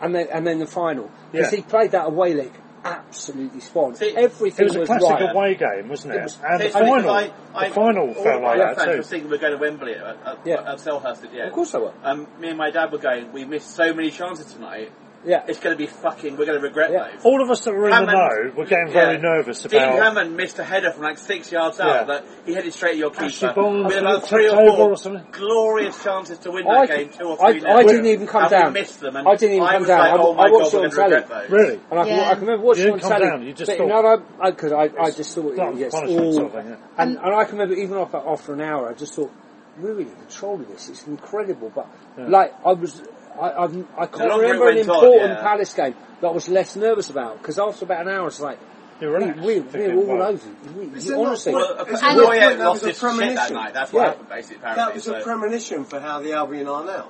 and 0.00 0.14
then 0.14 0.28
and 0.32 0.46
then 0.46 0.58
the 0.60 0.66
final 0.66 1.10
because 1.32 1.50
Yeah. 1.52 1.56
he 1.56 1.62
played 1.62 1.90
that 1.92 2.06
away 2.06 2.34
leg 2.34 2.52
absolutely 2.82 3.60
spot. 3.60 3.84
on. 3.84 3.94
See, 3.96 4.16
Everything 4.16 4.64
It 4.66 4.68
was 4.68 4.76
a 4.76 4.86
classic 4.86 5.10
right. 5.10 5.34
away 5.34 5.54
game, 5.54 5.88
wasn't 5.90 6.14
it? 6.14 6.18
It 6.18 6.22
was- 6.22 6.38
and 6.42 6.60
the 6.62 6.70
See, 6.70 6.78
I 6.78 6.80
mean, 6.82 6.88
final, 6.94 7.10
I- 7.10 7.30
I- 7.54 7.68
the 7.68 7.74
final 7.74 8.08
all 8.08 8.14
felt 8.24 8.42
like 8.42 8.58
that 8.58 8.76
fans 8.76 8.88
were 8.88 8.96
too. 8.96 9.02
thinking 9.02 9.30
we're 9.30 9.36
going 9.38 9.52
to 9.52 9.58
Wembley 9.58 9.94
at, 9.96 10.02
at, 10.24 10.38
Yeah. 10.46 10.54
at 10.72 10.78
Selhurst 10.78 11.22
at 11.24 11.30
the 11.30 11.40
end. 11.40 11.48
Of 11.48 11.52
course 11.52 11.72
they 11.72 11.78
were. 11.78 11.92
Um, 12.02 12.26
me 12.38 12.48
and 12.48 12.56
my 12.58 12.70
dad 12.70 12.90
were 12.90 12.96
going. 12.98 13.32
We 13.32 13.44
missed 13.44 13.70
so 13.74 13.92
many 13.92 14.10
chances 14.10 14.50
tonight. 14.52 14.92
Yeah. 15.24 15.44
It's 15.46 15.60
going 15.60 15.74
to 15.76 15.78
be 15.78 15.86
fucking. 15.86 16.36
We're 16.38 16.46
going 16.46 16.58
to 16.58 16.66
regret 16.66 16.90
Yeah. 16.92 17.10
those. 17.12 17.24
All 17.24 17.42
of 17.42 17.50
us 17.50 17.62
that 17.64 17.72
were 17.74 17.84
in 17.84 17.90
the 17.90 17.96
Hammond- 17.96 18.16
know 18.16 18.52
were 18.56 18.64
getting 18.64 18.90
very 18.90 19.16
yeah. 19.16 19.20
nervous 19.20 19.64
about... 19.66 19.92
Dean. 19.92 20.02
Hammond 20.02 20.36
missed 20.36 20.58
a 20.58 20.64
header 20.64 20.92
from 20.92 21.02
like 21.02 21.18
six 21.18 21.52
yards 21.52 21.78
out 21.78 21.86
Yeah. 21.88 22.04
that 22.04 22.24
he 22.46 22.54
headed 22.54 22.72
straight 22.72 22.92
at 22.92 22.96
your 22.96 23.10
keeper. 23.10 23.24
Ashley 23.26 23.52
Barnes 23.54 23.84
with 23.86 23.98
about 23.98 24.26
three 24.26 24.48
or 24.48 24.56
tipped 24.56 24.76
four 25.04 25.12
or 25.12 25.24
glorious 25.30 26.02
chances 26.02 26.38
to 26.38 26.50
win 26.50 26.66
I, 26.66 26.86
that 26.86 26.96
game, 26.96 27.10
two 27.10 27.24
or 27.24 27.44
I, 27.44 27.52
three. 27.52 27.66
I 27.68 27.78
nil. 27.82 27.88
didn't 27.88 28.06
even 28.06 28.26
come 28.26 28.42
and 28.44 28.50
down. 28.50 28.72
We 28.72 28.80
missed 28.80 29.00
them. 29.00 29.16
And 29.16 29.28
I 29.28 29.34
didn't 29.36 29.56
even 29.56 29.66
I 29.68 29.72
come 29.72 29.84
down. 29.84 29.98
Like, 29.98 30.10
I, 30.10 30.16
oh 30.22 30.34
my 30.34 30.42
I 30.42 30.48
God, 30.48 30.52
watched 30.60 30.74
it 30.74 30.76
on 30.76 30.90
gonna 30.90 31.22
telly. 31.22 31.48
Really? 31.48 31.80
And 31.90 32.00
I, 32.00 32.04
can, 32.04 32.16
Yeah. 32.16 32.22
I 32.24 32.32
can 32.34 32.40
remember 32.40 32.64
watching 32.66 32.82
You 32.84 32.88
it 32.88 32.92
on 32.92 32.98
didn't 32.98 33.10
come 33.10 33.18
telly. 33.20 33.30
down, 33.30 33.42
you 33.46 33.52
just 33.52 33.68
but, 33.70 33.78
thought- 33.78 33.88
no, 33.88 34.02
no, 34.42 34.50
because 34.50 34.72
I, 34.72 34.82
I 34.98 35.10
just 35.10 35.34
thought 35.34 35.56
That 35.56 35.66
it 35.68 35.70
was 35.72 35.78
gets 35.78 35.94
all. 35.96 36.32
sort 36.32 36.46
of 36.46 36.52
thing, 36.52 36.70
yeah. 36.70 36.76
and, 36.96 37.18
and 37.18 37.34
I 37.34 37.44
can 37.44 37.58
remember 37.58 37.74
even 37.74 37.98
after, 37.98 38.16
after 38.16 38.54
an 38.54 38.62
hour, 38.62 38.88
I 38.88 38.94
just 38.94 39.14
thought 39.14 39.30
we're 39.78 39.92
really 39.92 40.04
controlling 40.06 40.66
this. 40.68 40.88
It's 40.88 41.06
incredible. 41.06 41.70
But 41.74 41.86
like 42.30 42.54
I 42.64 42.72
was, 42.72 43.02
I, 43.38 43.64
I've, 43.64 43.76
I 43.98 44.06
can't 44.06 44.40
remember 44.40 44.68
an 44.68 44.76
went 44.76 44.88
on, 44.90 44.96
important 45.04 45.30
yeah. 45.32 45.40
Palace 45.42 45.74
game 45.74 45.94
that 46.20 46.26
I 46.26 46.30
was 46.30 46.48
less 46.48 46.76
nervous 46.76 47.10
about 47.10 47.38
because 47.38 47.58
after 47.58 47.84
about 47.84 48.06
an 48.06 48.12
hour, 48.12 48.26
it's 48.28 48.40
like 48.40 48.58
You 49.00 49.08
we, 49.08 49.14
relaxed, 49.14 49.40
we, 49.44 49.60
thinking, 49.60 49.96
we're 49.96 50.02
all 50.12 50.18
well, 50.18 50.28
over. 50.28 50.48
We, 50.76 50.84
you, 50.84 50.90
there 51.00 51.16
not 51.16 51.26
honestly, 51.26 51.54
Well, 51.54 51.86
Is 51.86 51.88
and 51.88 51.96
there 52.02 52.12
no 52.16 52.20
Roy 52.22 52.38
point 52.40 52.40
that 52.40 52.58
lost 52.64 52.72
was 52.72 52.82
a 52.82 52.86
his 52.88 52.96
shit 52.96 53.02
that 53.02 53.16
premonition? 53.16 53.54
night. 53.54 53.74
That's 53.74 53.92
what 53.92 54.00
Yeah. 54.00 54.06
happened, 54.08 54.28
basically. 54.28 54.62
That 54.62 54.94
was 54.94 55.04
so. 55.04 55.14
a 55.14 55.22
premonition 55.22 55.84
for 55.84 56.00
how 56.00 56.20
the 56.20 56.32
Albion 56.32 56.68
are 56.68 56.84
now. 56.84 57.08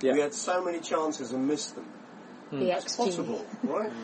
Yeah. 0.00 0.12
We 0.12 0.20
had 0.20 0.34
so 0.34 0.64
many 0.64 0.80
chances 0.80 1.32
and 1.32 1.46
missed 1.48 1.74
them. 1.74 1.86
The 2.52 2.70
XG. 2.70 2.96
Possible, 2.96 3.44
right? 3.64 3.90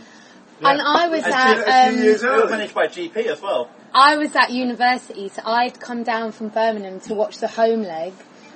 And 0.64 0.80
I 0.80 1.08
was 1.08 1.24
And 1.24 1.32
at, 1.34 1.58
a 1.58 1.62
few 1.90 1.98
um, 1.98 2.04
years 2.04 2.22
It 2.22 2.30
was 2.30 2.40
early. 2.42 2.50
managed 2.52 2.74
by 2.74 2.86
GP 2.86 3.16
as 3.26 3.40
well. 3.40 3.68
I 3.92 4.16
was 4.16 4.34
at 4.36 4.50
university, 4.50 5.28
so 5.28 5.42
I'd 5.44 5.80
come 5.80 6.04
down 6.04 6.30
from 6.30 6.48
Birmingham 6.50 7.00
to 7.00 7.14
watch 7.14 7.38
the 7.38 7.48
home 7.48 7.82
leg, 7.82 8.12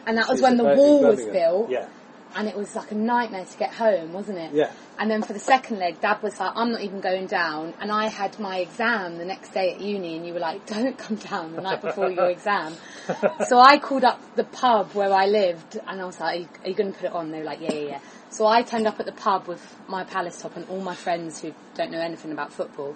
and 0.06 0.16
that 0.16 0.28
was 0.28 0.40
when 0.40 0.52
in 0.52 0.58
the 0.58 0.64
wall 0.76 1.02
was 1.02 1.24
built, 1.24 1.68
Yeah. 1.70 1.88
And 2.36 2.48
it 2.48 2.56
was 2.56 2.76
like 2.76 2.90
a 2.92 2.94
nightmare 2.94 3.44
to 3.44 3.58
get 3.58 3.72
home, 3.72 4.12
wasn't 4.12 4.38
it? 4.38 4.52
Yeah. 4.52 4.70
And 4.98 5.10
then 5.10 5.22
for 5.22 5.32
the 5.32 5.38
second 5.38 5.78
leg, 5.78 6.00
Dad 6.00 6.22
was 6.22 6.38
like, 6.38 6.52
"I'm 6.54 6.70
not 6.70 6.82
even 6.82 7.00
going 7.00 7.26
down," 7.26 7.74
and 7.80 7.90
I 7.90 8.06
had 8.06 8.38
my 8.38 8.58
exam 8.58 9.18
the 9.18 9.24
next 9.24 9.52
day 9.52 9.74
at 9.74 9.80
uni, 9.80 10.16
and 10.16 10.26
you 10.26 10.34
were 10.34 10.40
like, 10.40 10.66
"Don't 10.74 10.96
come 10.96 11.16
down 11.16 11.54
the 11.54 11.62
night 11.62 11.82
before 11.82 12.10
your 12.10 12.28
exam." 12.30 12.74
so 13.48 13.58
I 13.58 13.78
called 13.78 14.04
up 14.04 14.20
the 14.36 14.44
pub 14.44 14.92
where 14.92 15.12
I 15.12 15.26
lived, 15.26 15.78
and 15.86 16.00
I 16.00 16.04
was 16.04 16.20
like, 16.20 16.36
"Are 16.36 16.40
you, 16.40 16.48
are 16.64 16.68
you 16.68 16.74
going 16.74 16.92
to 16.92 16.98
put 16.98 17.06
it 17.06 17.12
on?" 17.12 17.30
They 17.30 17.38
were 17.38 17.44
like, 17.44 17.60
"Yeah, 17.60 17.72
yeah, 17.72 17.88
yeah." 17.88 18.00
So 18.30 18.46
I 18.46 18.62
turned 18.62 18.86
up 18.86 19.00
at 19.00 19.06
the 19.06 19.12
pub 19.12 19.46
with 19.46 19.62
my 19.88 20.04
Palace 20.04 20.40
top 20.40 20.56
and 20.56 20.68
all 20.68 20.80
my 20.80 20.94
friends 20.94 21.40
who 21.40 21.54
don't 21.74 21.90
know 21.90 22.00
anything 22.00 22.32
about 22.32 22.52
football. 22.52 22.94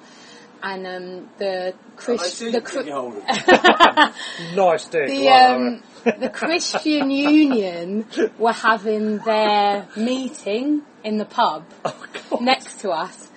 And 0.63 0.87
um, 0.87 1.29
the 1.39 1.75
I 1.75 1.97
Chris, 1.97 2.39
the 2.39 2.47
you 2.47 2.61
Chri- 2.61 2.85
get 2.85 2.93
hold 2.93 3.17
of 3.17 4.57
Nice 4.57 4.89
dick. 4.89 5.07
the 5.09 5.29
um, 5.29 5.83
the 6.21 6.29
Christian 6.29 7.11
Union 7.11 8.07
were 8.39 8.53
having 8.53 9.19
their 9.19 9.87
meeting 9.97 10.83
in 11.05 11.17
the 11.19 11.25
pub, 11.25 11.65
next 12.41 12.81
to 12.81 12.91
us. 12.91 13.29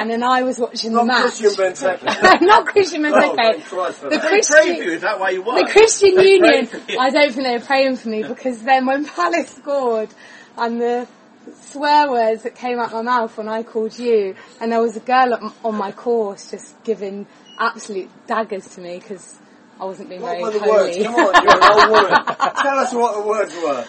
And 0.00 0.08
then 0.08 0.22
I 0.22 0.42
was 0.42 0.60
watching 0.60 0.92
the 0.92 0.98
Not 1.02 1.06
match. 1.08 1.40
Christian 1.40 1.50
Benteke. 1.50 2.40
Not 2.42 2.66
Christian 2.66 3.04
Oh, 3.06 3.10
Benteke. 3.10 3.34
thank 3.36 3.64
Christ 3.64 3.98
for 3.98 4.10
the 4.10 4.16
that. 4.16 4.22
They 4.22 4.28
prayed 4.28 4.44
for 4.44 4.52
Christian, 4.54 4.76
you, 4.76 4.92
is 4.92 5.00
that 5.02 5.18
why 5.18 5.30
you 5.30 5.42
won? 5.42 5.56
the 5.64 5.68
Christian 5.72 6.14
They 6.14 6.38
prayed 6.38 6.52
Union. 6.54 6.66
for 6.66 6.92
you. 6.92 6.98
I 7.00 7.10
don't 7.10 7.32
think 7.32 7.44
they 7.44 7.56
were 7.56 7.64
praying 7.64 7.96
for 7.96 8.08
me 8.08 8.22
because 8.22 8.62
then 8.62 8.86
when 8.86 9.04
Palace 9.04 9.50
scored 9.56 10.10
and 10.56 10.80
the 10.80 11.08
swear 11.54 12.10
words 12.10 12.42
that 12.42 12.54
came 12.54 12.78
out 12.78 12.92
my 12.92 13.02
mouth 13.02 13.36
when 13.36 13.48
I 13.48 13.62
called 13.62 13.98
you, 13.98 14.34
and 14.60 14.72
there 14.72 14.80
was 14.80 14.96
a 14.96 15.00
girl 15.00 15.34
on- 15.34 15.52
on 15.64 15.74
my 15.74 15.92
course 15.92 16.50
just 16.50 16.82
giving 16.84 17.26
absolute 17.58 18.10
daggers 18.26 18.68
to 18.74 18.80
me 18.80 18.98
because 18.98 19.36
I 19.80 19.84
wasn't 19.84 20.08
being 20.08 20.22
What 20.22 20.32
very 20.32 20.42
were 20.42 20.50
the 20.50 20.60
words? 20.60 20.96
Come 20.96 21.14
on, 21.14 21.42
you're 21.42 21.56
an 21.56 21.62
old 21.62 21.90
woman. 21.90 22.24
Tell 22.56 22.78
us 22.78 22.92
what 22.92 23.14
the 23.14 23.22
words 23.22 23.54
were. 23.54 23.84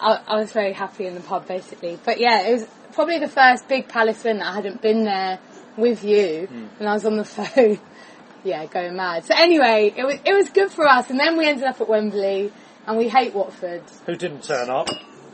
I, 0.00 0.20
I 0.26 0.36
was 0.36 0.52
very 0.52 0.72
happy 0.72 1.06
in 1.06 1.14
the 1.14 1.20
pub 1.20 1.46
basically. 1.46 1.98
But 2.04 2.18
yeah, 2.20 2.48
it 2.48 2.52
was 2.52 2.66
probably 2.92 3.18
the 3.18 3.28
first 3.28 3.68
big 3.68 3.88
Palace 3.88 4.22
win 4.24 4.38
that 4.38 4.48
I 4.48 4.54
hadn't 4.54 4.82
been 4.82 5.04
there 5.04 5.38
with 5.76 6.04
you, 6.04 6.46
hmm. 6.46 6.66
and 6.78 6.88
I 6.88 6.94
was 6.94 7.06
on 7.06 7.16
the 7.16 7.24
phone. 7.36 7.78
Yeah, 8.42 8.64
going 8.66 8.96
mad. 8.96 9.24
So 9.26 9.34
anyway, 9.36 9.92
it 9.94 10.04
was 10.04 10.16
it 10.24 10.32
was 10.32 10.48
good 10.50 10.70
for 10.70 10.86
us, 10.86 11.10
and 11.10 11.20
then 11.20 11.36
we 11.36 11.46
ended 11.46 11.64
up 11.64 11.80
at 11.80 11.88
Wembley, 11.88 12.52
and 12.86 12.96
we 12.96 13.08
hate 13.08 13.34
Watford. 13.34 13.82
Who 14.06 14.16
didn't 14.16 14.44
turn 14.44 14.70
up? 14.70 14.88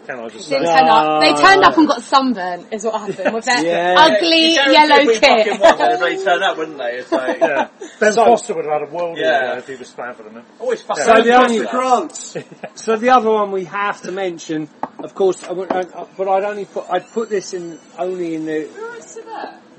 Can 0.06 0.20
I 0.20 0.28
just 0.28 0.48
say? 0.48 0.58
Didn't 0.58 0.72
turn 0.76 0.88
up. 0.88 1.20
They 1.20 1.34
turned 1.34 1.64
up 1.64 1.76
and 1.76 1.88
got 1.88 2.02
sunburnt, 2.02 2.72
is 2.72 2.84
what 2.84 3.00
happened 3.00 3.34
with 3.34 3.44
their 3.44 3.64
Yeah. 3.64 3.94
ugly 3.98 4.50
You 4.50 4.54
guarantee 4.54 4.72
yellow 4.72 4.96
if 5.02 5.06
we 5.08 5.14
fucking 5.16 5.44
kit. 5.44 5.60
won, 5.60 5.78
they'd 5.78 6.00
really 6.00 6.24
turn 6.24 6.42
up, 6.42 6.56
wouldn't 6.58 6.78
they? 6.78 6.92
It's 6.98 7.12
like, 7.12 7.40
Yeah. 7.40 7.68
Ben 8.00 8.12
So- 8.12 8.24
Foster 8.24 8.54
would 8.54 8.64
have 8.66 8.80
had 8.80 8.88
a 8.88 8.92
world 8.92 9.18
Yeah. 9.18 9.30
yeah. 9.54 9.58
if 9.58 9.66
he 9.66 9.74
was 9.74 9.90
playing 9.90 10.14
for 10.14 10.22
them. 10.22 10.42
always 10.60 10.82
fucking 10.82 11.04
So 11.04 11.22
the 11.22 11.34
only- 11.34 11.58
Mr. 11.60 11.70
Grants. 11.70 12.36
So 12.76 12.96
the 12.96 13.10
other 13.10 13.30
one 13.30 13.50
we 13.52 13.64
have 13.64 14.00
to 14.02 14.12
mention, 14.12 14.68
of 15.00 15.14
course, 15.14 15.42
I 15.44 15.52
would- 15.52 15.72
I- 15.72 15.80
I- 15.80 16.06
but 16.16 16.28
I'd 16.28 16.44
only 16.44 16.66
put 16.66 16.84
I'd 16.88 17.10
put 17.12 17.28
this 17.30 17.52
in 17.54 17.78
only 17.98 18.34
in 18.36 18.46
the 18.46 18.68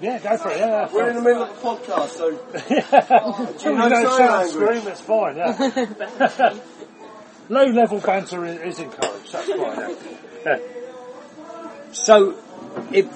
Yeah, 0.02 0.20
go 0.20 0.38
for 0.38 0.52
it. 0.52 0.60
Yeah, 0.60 0.90
We're 0.92 1.10
in 1.10 1.16
the 1.16 1.22
middle 1.22 1.44
of 1.44 1.50
a 1.50 1.54
podcast, 1.54 2.10
so 2.10 2.28
yeah. 2.70 3.56
you 3.64 3.72
you 3.72 3.78
know 3.78 3.90
don't 3.90 4.08
sign 4.08 4.18
shout 4.18 4.46
and 4.46 4.52
language. 4.52 4.52
scream, 4.52 4.88
it's 4.88 5.02
fine. 5.02 5.38
Yeah. 5.38 6.54
Low 7.50 7.64
level 7.66 8.00
banter 8.00 8.46
is, 8.46 8.60
is 8.60 8.80
encouraged. 8.80 9.32
That's 9.32 9.48
fine. 9.48 9.58
Yeah. 9.60 9.96
So, 11.94 12.36
if 12.92 13.08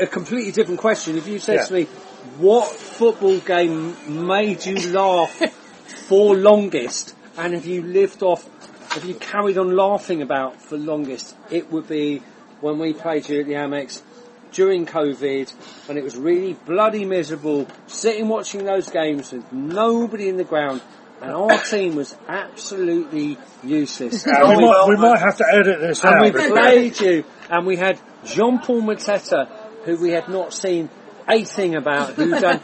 a 0.00 0.06
completely 0.06 0.50
different 0.52 0.80
question, 0.80 1.16
if 1.18 1.28
you 1.28 1.38
said 1.38 1.56
Yeah. 1.56 1.64
to 1.64 1.74
me, 1.74 1.84
what 2.38 2.68
football 2.68 3.38
game 3.38 3.96
made 4.26 4.64
you 4.64 4.92
laugh 4.92 5.30
for 6.08 6.34
longest, 6.34 7.14
and 7.36 7.54
if 7.54 7.66
you 7.66 7.82
lived 7.82 8.22
off, 8.22 8.48
if 8.96 9.04
you 9.04 9.14
carried 9.14 9.58
on 9.58 9.76
laughing 9.76 10.22
about 10.22 10.60
for 10.60 10.76
longest, 10.76 11.36
it 11.50 11.70
would 11.70 11.88
be 11.88 12.22
when 12.60 12.78
we 12.78 12.92
played 12.92 13.28
you 13.28 13.40
at 13.40 13.46
the 13.46 13.52
Amex 13.52 14.00
during 14.52 14.86
COVID, 14.86 15.52
when 15.86 15.98
it 15.98 16.04
was 16.04 16.16
really 16.16 16.54
bloody 16.54 17.04
miserable, 17.04 17.68
sitting 17.86 18.28
watching 18.28 18.64
those 18.64 18.88
games 18.90 19.32
with 19.32 19.52
nobody 19.52 20.28
in 20.28 20.36
the 20.38 20.44
ground, 20.44 20.80
and 21.20 21.32
our 21.32 21.58
team 21.64 21.96
was 21.96 22.16
absolutely 22.28 23.38
useless. 23.64 24.24
we, 24.26 24.32
And 24.32 24.56
we- 24.58 24.64
might, 24.66 24.86
we 24.88 24.96
might 24.96 25.18
have 25.20 25.36
to 25.38 25.44
edit 25.50 25.80
this 25.80 26.04
and 26.04 26.14
out. 26.14 26.22
we 26.22 26.30
played 26.32 27.00
you, 27.00 27.24
and 27.50 27.66
we 27.66 27.76
had 27.76 27.98
Jean 28.24 28.58
Paul 28.58 28.82
Mateta, 28.82 29.48
who 29.84 29.96
we 29.96 30.10
had 30.10 30.28
not 30.28 30.52
seen 30.52 30.88
a 31.28 31.44
thing 31.44 31.74
about, 31.76 32.14
who 32.14 32.30
done 32.40 32.60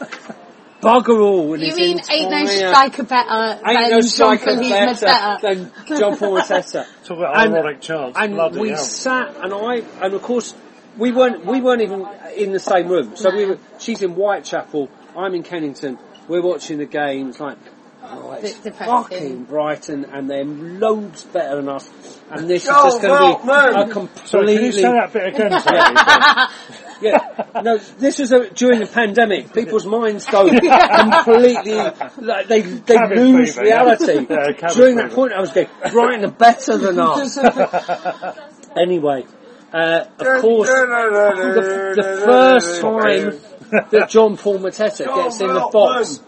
bugger 0.81 1.21
all. 1.21 1.55
In 1.55 1.61
You 1.61 1.67
his 1.69 1.77
mean 1.77 2.01
ain't 2.11 2.31
no 2.31 2.47
striker 2.47 3.03
uh, 3.03 3.05
better 3.07 3.67
Ain't 3.67 3.79
than 3.79 3.91
no 3.91 4.01
John 4.01 4.03
striker 4.03 4.57
better 4.61 5.39
than 5.43 5.73
John 5.99 6.17
Paul 6.19 6.39
Mateta. 6.41 6.87
Talk 7.05 7.19
about 7.19 7.45
And- 7.45 7.55
ironic 7.55 7.81
chance. 7.81 8.17
And 8.19 8.35
Bloody 8.35 8.59
we 8.61 8.69
hell. 8.71 8.79
sat, 8.79 9.37
and 9.43 9.53
I, 9.55 9.75
and 10.05 10.15
of 10.15 10.23
course, 10.23 10.55
we 10.97 11.11
weren't, 11.13 11.45
we 11.45 11.61
weren't 11.61 11.83
even 11.83 12.07
in 12.37 12.53
the 12.53 12.59
same 12.61 12.89
room. 12.89 13.17
So 13.17 13.35
we 13.35 13.47
were, 13.47 13.59
she's 13.79 14.03
in 14.03 14.13
Whitechapel, 14.13 14.89
I'm 15.17 15.35
in 15.35 15.43
Kennington, 15.43 15.99
we're 16.29 16.43
watching 16.43 16.79
the 16.79 16.87
game, 16.87 17.31
it's 17.31 17.41
like, 17.41 17.59
oh, 18.05 18.33
it's 18.33 18.59
Bit 18.59 18.75
fucking 18.77 19.45
Brighton, 19.45 20.05
and 20.07 20.29
they're 20.29 20.45
loads 20.45 21.25
better 21.25 21.57
than 21.57 21.69
us, 21.69 21.91
and 22.31 22.49
this 22.49 22.67
Go, 22.67 22.87
is 22.87 22.95
just 22.95 23.03
going 23.03 23.37
to 23.37 23.43
be 23.43 23.51
Veltman! 23.51 24.23
a 24.23 24.27
Sorry, 24.27 24.55
can 24.55 24.65
you 24.65 24.73
say 24.73 24.83
that 24.83 25.13
bit 25.13 25.35
again? 25.35 25.61
Sorry? 25.61 26.85
yeah, 27.01 27.63
no, 27.63 27.79
this 27.99 28.19
was 28.19 28.33
a, 28.33 28.51
during 28.51 28.81
the 28.81 28.87
pandemic. 28.87 29.53
People's 29.53 29.87
minds 29.87 30.27
go 30.27 30.49
completely, 30.51 31.75
like 32.19 32.49
they 32.49 32.61
they 32.63 32.97
Cabin 32.97 33.19
lose 33.19 33.55
fever, 33.55 33.63
reality. 33.63 34.27
Yeah, 34.35 34.53
cabin 34.53 34.77
during 34.77 34.97
that 34.97 35.13
point, 35.13 35.33
I 35.33 35.41
was 35.41 35.51
going, 35.51 35.69
Brighton 35.91 36.25
are 36.25 36.31
better 36.31 36.77
than 36.77 36.99
us. 37.01 37.39
anyway, 38.77 39.27
uh, 39.73 40.05
of 40.19 40.43
course, 40.43 40.69
the, 40.69 41.93
the 41.97 42.23
first 42.25 42.81
time 42.81 43.41
that 43.91 44.09
John 44.09 44.37
Paul 44.37 44.59
Mateta 44.59 45.07
gets 45.07 45.41
in 45.41 45.49
the 45.49 45.69
box. 45.73 46.21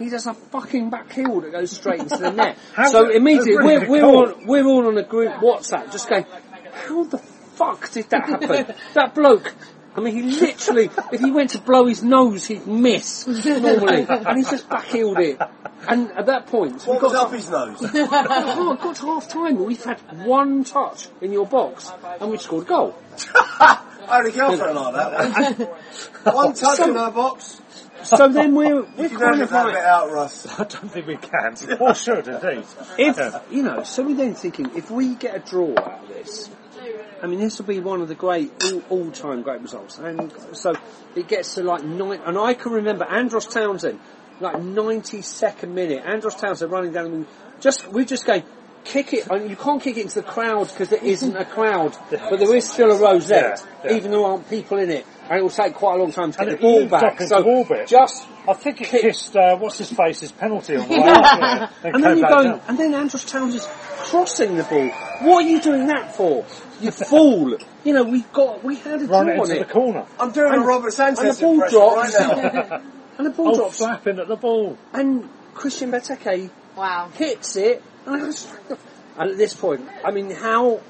He 0.00 0.08
does 0.08 0.24
a 0.24 0.32
fucking 0.32 0.88
back 0.88 1.12
heel 1.12 1.42
that 1.42 1.52
goes 1.52 1.72
straight 1.72 2.00
into 2.00 2.16
the 2.16 2.32
net. 2.32 2.56
So 2.90 3.10
immediately 3.10 3.56
we're, 3.56 3.86
we're, 3.86 4.00
cool. 4.00 4.16
on, 4.16 4.46
we're 4.46 4.64
all 4.64 4.86
on 4.86 4.96
a 4.96 5.02
group 5.02 5.30
WhatsApp 5.34 5.92
just 5.92 6.08
going, 6.08 6.24
how 6.72 7.04
the 7.04 7.18
fuck 7.18 7.90
did 7.90 8.08
that 8.08 8.26
happen? 8.26 8.74
that 8.94 9.14
bloke, 9.14 9.54
I 9.94 10.00
mean 10.00 10.14
he 10.14 10.22
literally, 10.22 10.88
if 11.12 11.20
he 11.20 11.30
went 11.30 11.50
to 11.50 11.58
blow 11.60 11.84
his 11.84 12.02
nose 12.02 12.46
he'd 12.46 12.66
miss 12.66 13.26
normally. 13.26 14.06
and 14.08 14.38
he 14.38 14.44
just 14.44 14.70
back 14.70 14.86
heeled 14.86 15.18
it. 15.18 15.38
And 15.86 16.10
at 16.12 16.26
that 16.26 16.46
point, 16.46 16.86
we 16.86 16.92
What 16.94 17.02
was 17.02 17.12
got, 17.12 17.26
up 17.26 17.32
his 17.34 17.50
nose? 17.50 17.76
oh, 17.82 18.78
got 18.80 18.96
to 18.96 19.02
half 19.02 19.28
time 19.28 19.58
and 19.58 19.66
we've 19.66 19.84
had 19.84 19.98
one 20.24 20.64
touch 20.64 21.08
in 21.20 21.30
your 21.30 21.46
box 21.46 21.92
and 22.18 22.30
we 22.30 22.38
scored 22.38 22.64
a 22.64 22.68
goal. 22.68 22.98
I 23.34 23.82
had 24.08 24.26
a 24.26 24.30
girlfriend 24.30 24.74
like 24.76 24.94
that. 24.94 26.34
One 26.34 26.54
touch 26.54 26.80
in 26.80 26.94
her 26.94 27.10
box. 27.10 27.60
So 28.04 28.28
then 28.28 28.54
we're, 28.54 28.82
we're 28.82 29.02
You 29.02 29.08
can 29.10 29.18
kind 29.18 29.34
edit 29.34 29.42
of 29.42 29.50
that 29.50 29.64
like, 29.66 29.74
bit 29.74 29.84
out, 29.84 30.10
Russ. 30.10 30.46
I 30.58 30.64
don't 30.64 30.88
think 30.90 31.06
we 31.06 31.16
can. 31.16 31.56
Or 31.80 31.94
should, 31.94 32.28
indeed. 32.28 32.64
If, 32.98 33.16
Yeah. 33.18 33.40
you 33.50 33.62
know, 33.62 33.82
so 33.84 34.02
we're 34.04 34.16
then 34.16 34.34
thinking, 34.34 34.70
if 34.76 34.90
we 34.90 35.14
get 35.14 35.34
a 35.36 35.38
draw 35.38 35.70
out 35.78 36.02
of 36.02 36.08
this, 36.08 36.50
I 37.22 37.26
mean, 37.26 37.38
this 37.40 37.58
will 37.58 37.66
be 37.66 37.80
one 37.80 38.00
of 38.00 38.08
the 38.08 38.14
great, 38.14 38.50
all, 38.64 38.82
all-time 38.88 39.42
great 39.42 39.60
results. 39.60 39.98
And 39.98 40.32
so 40.52 40.72
it 41.14 41.28
gets 41.28 41.54
to 41.56 41.62
like 41.62 41.84
nine, 41.84 42.20
and 42.24 42.38
I 42.38 42.54
can 42.54 42.72
remember 42.72 43.04
Andros 43.04 43.46
Townsend, 43.46 44.00
like 44.40 44.56
92nd 44.56 45.68
minute, 45.68 46.02
Andros 46.04 46.36
Townsend 46.36 46.70
running 46.72 46.92
down, 46.92 47.06
and 47.12 47.26
just, 47.60 47.86
we're 47.88 48.06
just 48.06 48.24
going, 48.26 48.42
kick 48.84 49.12
it, 49.12 49.28
and 49.28 49.50
you 49.50 49.56
can't 49.56 49.82
kick 49.82 49.98
it 49.98 50.02
into 50.02 50.14
the 50.22 50.22
crowd 50.26 50.68
because 50.68 50.88
there 50.88 51.04
isn't 51.04 51.36
a 51.36 51.44
crowd, 51.44 51.94
but 52.10 52.38
there 52.38 52.54
is 52.54 52.68
still 52.68 52.90
a 52.90 52.98
rosette, 52.98 53.62
Yeah, 53.84 53.90
yeah. 53.90 53.96
even 53.98 54.10
though 54.10 54.22
there 54.22 54.30
aren't 54.30 54.48
people 54.48 54.78
in 54.78 54.90
it. 54.90 55.06
And 55.30 55.38
it 55.38 55.42
will 55.42 55.48
take 55.50 55.74
quite 55.74 55.94
a 55.94 56.02
long 56.02 56.10
time 56.12 56.32
to 56.32 56.40
And 56.40 56.48
get 56.50 56.54
it 56.58 56.60
the 56.60 56.66
ball 56.66 56.86
back. 57.00 57.20
So 57.22 57.40
orbit. 57.42 57.86
just 57.86 58.26
I 58.48 58.52
think 58.52 58.80
it 58.80 58.88
Kick- 58.88 59.02
kissed, 59.02 59.36
uh, 59.36 59.56
what's 59.56 59.78
his 59.78 59.92
face, 59.92 60.18
his 60.20 60.32
penalty 60.32 60.76
on 60.76 60.88
the 60.88 60.94
way 61.00 61.08
up, 61.08 61.22
yeah, 61.40 61.68
And 61.84 61.92
came 61.94 62.02
then 62.02 62.18
you're 62.18 62.28
going, 62.28 62.48
down. 62.50 62.60
and 62.66 62.78
then 62.78 62.94
Andros 62.94 63.24
Towns 63.24 63.54
is 63.54 63.64
crossing 63.70 64.56
the 64.56 64.64
ball. 64.64 64.88
What 65.22 65.44
are 65.44 65.48
you 65.48 65.60
doing 65.60 65.86
that 65.86 66.16
for? 66.16 66.44
You 66.80 66.90
fool! 66.90 67.56
You 67.84 67.94
know, 67.94 68.02
we've 68.02 68.30
got, 68.32 68.64
we 68.64 68.74
had 68.76 69.02
a 69.02 69.06
Run 69.06 69.26
draw 69.26 69.34
it 69.34 69.38
on 69.38 69.44
into 69.50 69.56
it. 69.60 69.68
the 69.68 69.72
corner. 69.72 70.04
I'm 70.18 70.32
doing 70.32 70.52
And- 70.52 70.62
a 70.64 70.66
Robert 70.66 70.92
Sanchez 70.92 71.20
and 71.24 71.36
the 71.36 71.40
ball 71.40 71.68
drops. 71.68 72.18
right 72.18 72.64
now. 72.64 72.82
And 73.18 73.26
the 73.26 73.30
ball 73.30 73.50
Oh, 73.50 73.54
drops. 73.56 73.76
flapping 73.76 74.18
at 74.18 74.28
the 74.28 74.36
ball. 74.36 74.78
And 74.94 75.28
Christian 75.54 75.92
Benteke 75.92 76.48
Wow. 76.74 77.10
hits 77.14 77.54
it. 77.56 77.82
And, 78.06 78.22
was, 78.22 78.50
and 79.18 79.30
at 79.32 79.36
this 79.36 79.54
point, 79.54 79.86
I 80.02 80.10
mean, 80.10 80.30
how, 80.30 80.80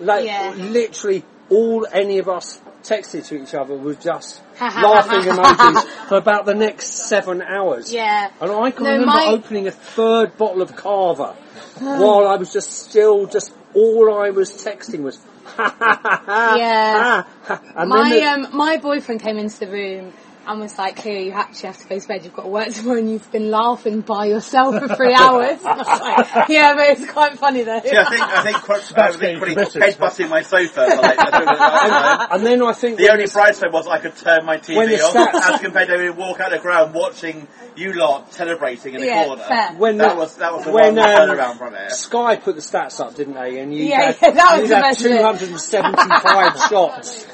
like, 0.00 0.24
Yeah. 0.24 0.54
literally 0.56 1.24
all 1.50 1.86
any 1.92 2.18
of 2.20 2.28
us 2.30 2.58
texted 2.84 3.26
to 3.26 3.42
each 3.42 3.54
other 3.54 3.74
was 3.74 3.96
just 3.96 4.40
laughing 4.60 5.20
emojis 5.30 5.82
for 6.08 6.16
about 6.18 6.44
the 6.46 6.54
next 6.54 7.08
seven 7.08 7.42
hours. 7.42 7.92
Yeah. 7.92 8.30
And 8.40 8.52
I 8.52 8.70
can 8.70 8.84
No, 8.84 8.90
remember 8.92 9.06
my- 9.06 9.26
opening 9.28 9.66
a 9.66 9.70
third 9.72 10.36
bottle 10.38 10.62
of 10.62 10.76
Cava 10.76 11.32
while 11.80 12.26
I 12.28 12.36
was 12.36 12.52
just 12.52 12.70
still 12.70 13.26
just 13.26 13.52
all 13.74 14.14
I 14.14 14.30
was 14.30 14.52
texting 14.52 15.00
was 15.02 15.18
ha 15.44 15.74
ha 15.78 16.00
ha 16.02 16.22
ha 16.26 16.56
Yeah. 16.56 17.24
And 17.76 17.88
my 17.90 18.10
the, 18.10 18.22
um 18.24 18.48
my 18.56 18.76
boyfriend 18.76 19.20
came 19.22 19.38
into 19.38 19.58
the 19.60 19.68
room 19.68 20.12
and 20.46 20.60
was 20.60 20.76
like, 20.78 20.96
"Clear, 20.96 21.18
you 21.18 21.32
actually 21.32 21.66
have 21.68 21.78
to 21.78 21.88
go 21.88 21.98
to 21.98 22.08
bed. 22.08 22.24
You've 22.24 22.34
got 22.34 22.42
to 22.42 22.48
work 22.48 22.68
tomorrow, 22.68 22.98
and 22.98 23.10
you've 23.10 23.30
been 23.32 23.50
laughing 23.50 24.00
by 24.02 24.26
yourself 24.26 24.78
for 24.78 24.94
three 24.94 25.14
hours." 25.18 25.58
And 25.60 25.66
I 25.68 25.76
was 25.76 25.86
like, 26.36 26.48
"Yeah, 26.48 26.74
but 26.74 26.86
it's 26.98 27.10
quite 27.10 27.38
funny 27.38 27.62
though." 27.62 27.80
See, 27.80 27.96
I 27.96 28.04
think 28.10 28.22
I 28.22 28.42
think 28.42 28.56
Crutch 28.58 28.88
That's 28.94 29.14
was 29.14 29.20
getting 29.20 29.38
pretty 29.38 29.54
committed. 29.54 29.82
head 29.82 29.98
busting 29.98 30.28
my 30.28 30.42
sofa. 30.42 30.86
For 30.90 31.02
like, 31.02 31.16
the, 31.16 32.28
and 32.32 32.46
then 32.46 32.62
I 32.62 32.72
think 32.72 32.98
the 32.98 33.10
only 33.12 33.26
bright 33.26 33.54
side 33.56 33.72
was 33.72 33.86
I 33.86 33.98
could 33.98 34.16
turn 34.16 34.44
my 34.44 34.56
When 34.68 34.88
the 34.88 34.96
TV 34.96 35.02
off 35.04 35.14
stats- 35.14 35.54
as 35.54 35.60
compared 35.60 35.88
to 35.88 36.10
walk 36.12 36.40
out 36.40 36.52
of 36.52 36.58
the 36.58 36.62
ground 36.62 36.94
watching 36.94 37.46
you 37.76 37.92
lot 37.94 38.32
celebrating 38.32 38.94
in 38.94 39.00
the 39.00 39.06
Yeah, 39.06 39.24
corner. 39.26 39.42
fair. 39.42 39.72
when 39.78 39.96
that 39.98 40.10
the- 40.10 40.16
was 40.16 40.36
that 40.36 40.52
was 40.54 40.64
the 40.64 40.70
when, 40.72 40.96
one 40.96 40.98
um, 41.10 41.28
turnaround 41.28 41.58
from 41.58 41.74
it. 41.74 41.90
Sky 41.92 42.36
put 42.36 42.54
the 42.54 42.60
stats 42.62 43.00
up, 43.00 43.14
didn't 43.16 43.34
they? 43.34 43.58
And 43.60 43.74
you 43.74 43.84
Yeah, 43.84 44.12
had, 44.12 44.16
yeah, 44.22 44.30
that 44.30 44.60
was 44.60 44.70
you 44.70 44.76
the 44.76 44.82
had 44.82 44.96
275 44.98 46.68
shots 46.68 47.26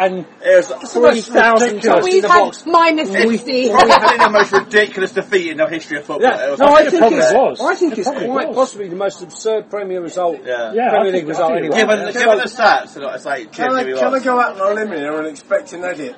and 0.00 0.26
It 0.44 0.56
was 0.56 0.92
3,000 0.92 1.76
ridiculous. 1.76 1.84
touches 1.84 2.14
in 2.14 2.20
the 2.22 2.28
box. 2.28 2.57
Minus 2.66 3.08
We- 3.10 3.36
sixty. 3.38 3.68
probably 3.70 4.18
the 4.18 4.30
most 4.30 4.52
ridiculous 4.52 5.12
defeat 5.12 5.50
in 5.50 5.56
the 5.58 5.66
history 5.68 5.98
of 5.98 6.04
football. 6.04 6.30
Yeah, 6.30 6.56
no, 6.58 6.66
like- 6.66 6.86
I 6.86 6.90
think 6.90 7.00
probably 7.00 7.18
it's, 7.18 7.32
was. 7.34 7.60
I 7.60 7.74
think 7.74 7.92
It 7.94 7.98
it's 7.98 8.08
quite 8.08 8.48
was. 8.48 8.56
possibly 8.56 8.88
the 8.88 8.96
most 8.96 9.22
absurd 9.22 9.70
Premier 9.70 10.00
result, 10.00 10.38
Yeah. 10.44 10.72
Yeah, 10.72 10.86
I 10.86 10.88
Premier 10.90 11.04
think- 11.12 11.14
League 11.14 11.28
result 11.28 11.52
anyway. 11.52 11.66
it 11.68 11.80
Given, 11.80 12.04
was. 12.06 12.16
given 12.16 12.38
the 12.38 12.44
stats, 12.44 13.14
it's 13.14 13.24
like, 13.24 13.52
Can 13.52 13.64
I, 13.64 13.68
genuinely 13.84 13.98
can 13.98 14.04
I 14.08 14.10
was. 14.10 14.22
go 14.24 14.40
out 14.40 14.60
on 14.60 14.72
a 14.72 14.74
limb 14.74 14.92
here 14.92 15.18
and 15.18 15.26
expect 15.28 15.72
an 15.72 15.84
edit? 15.84 16.16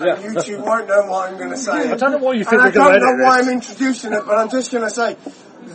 and 0.00 0.22
you 0.22 0.40
two 0.40 0.62
won't 0.62 0.86
know 0.86 1.06
what 1.10 1.28
I'm 1.28 1.36
going 1.38 1.50
to 1.56 1.56
say. 1.56 1.72
I 1.72 1.96
don't 1.96 2.12
know 2.12 2.18
what 2.18 2.36
you 2.36 2.44
think 2.44 2.52
and 2.54 2.62
I 2.62 2.64
we're 2.66 2.70
gonna 2.72 3.00
don't 3.00 3.18
know 3.18 3.24
why 3.24 3.38
this. 3.38 3.46
I'm 3.48 3.52
introducing 3.54 4.12
it, 4.12 4.22
but 4.26 4.38
I'm 4.38 4.48
just 4.48 4.70
going 4.70 4.84
to 4.84 4.90
say 4.90 5.16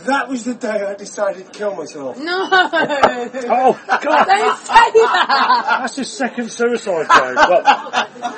that 0.06 0.28
was 0.28 0.44
the 0.44 0.54
day 0.54 0.68
I 0.82 0.94
decided 0.94 1.46
to 1.46 1.50
kill 1.52 1.74
myself. 1.76 2.18
No. 2.18 2.48
Oh, 2.52 3.80
God. 3.88 4.24
Don't 4.24 4.56
say 4.56 4.74
that. 4.74 5.76
That's 5.80 5.96
his 5.96 6.12
second 6.12 6.50
suicide 6.50 7.06
joke. 7.06 7.64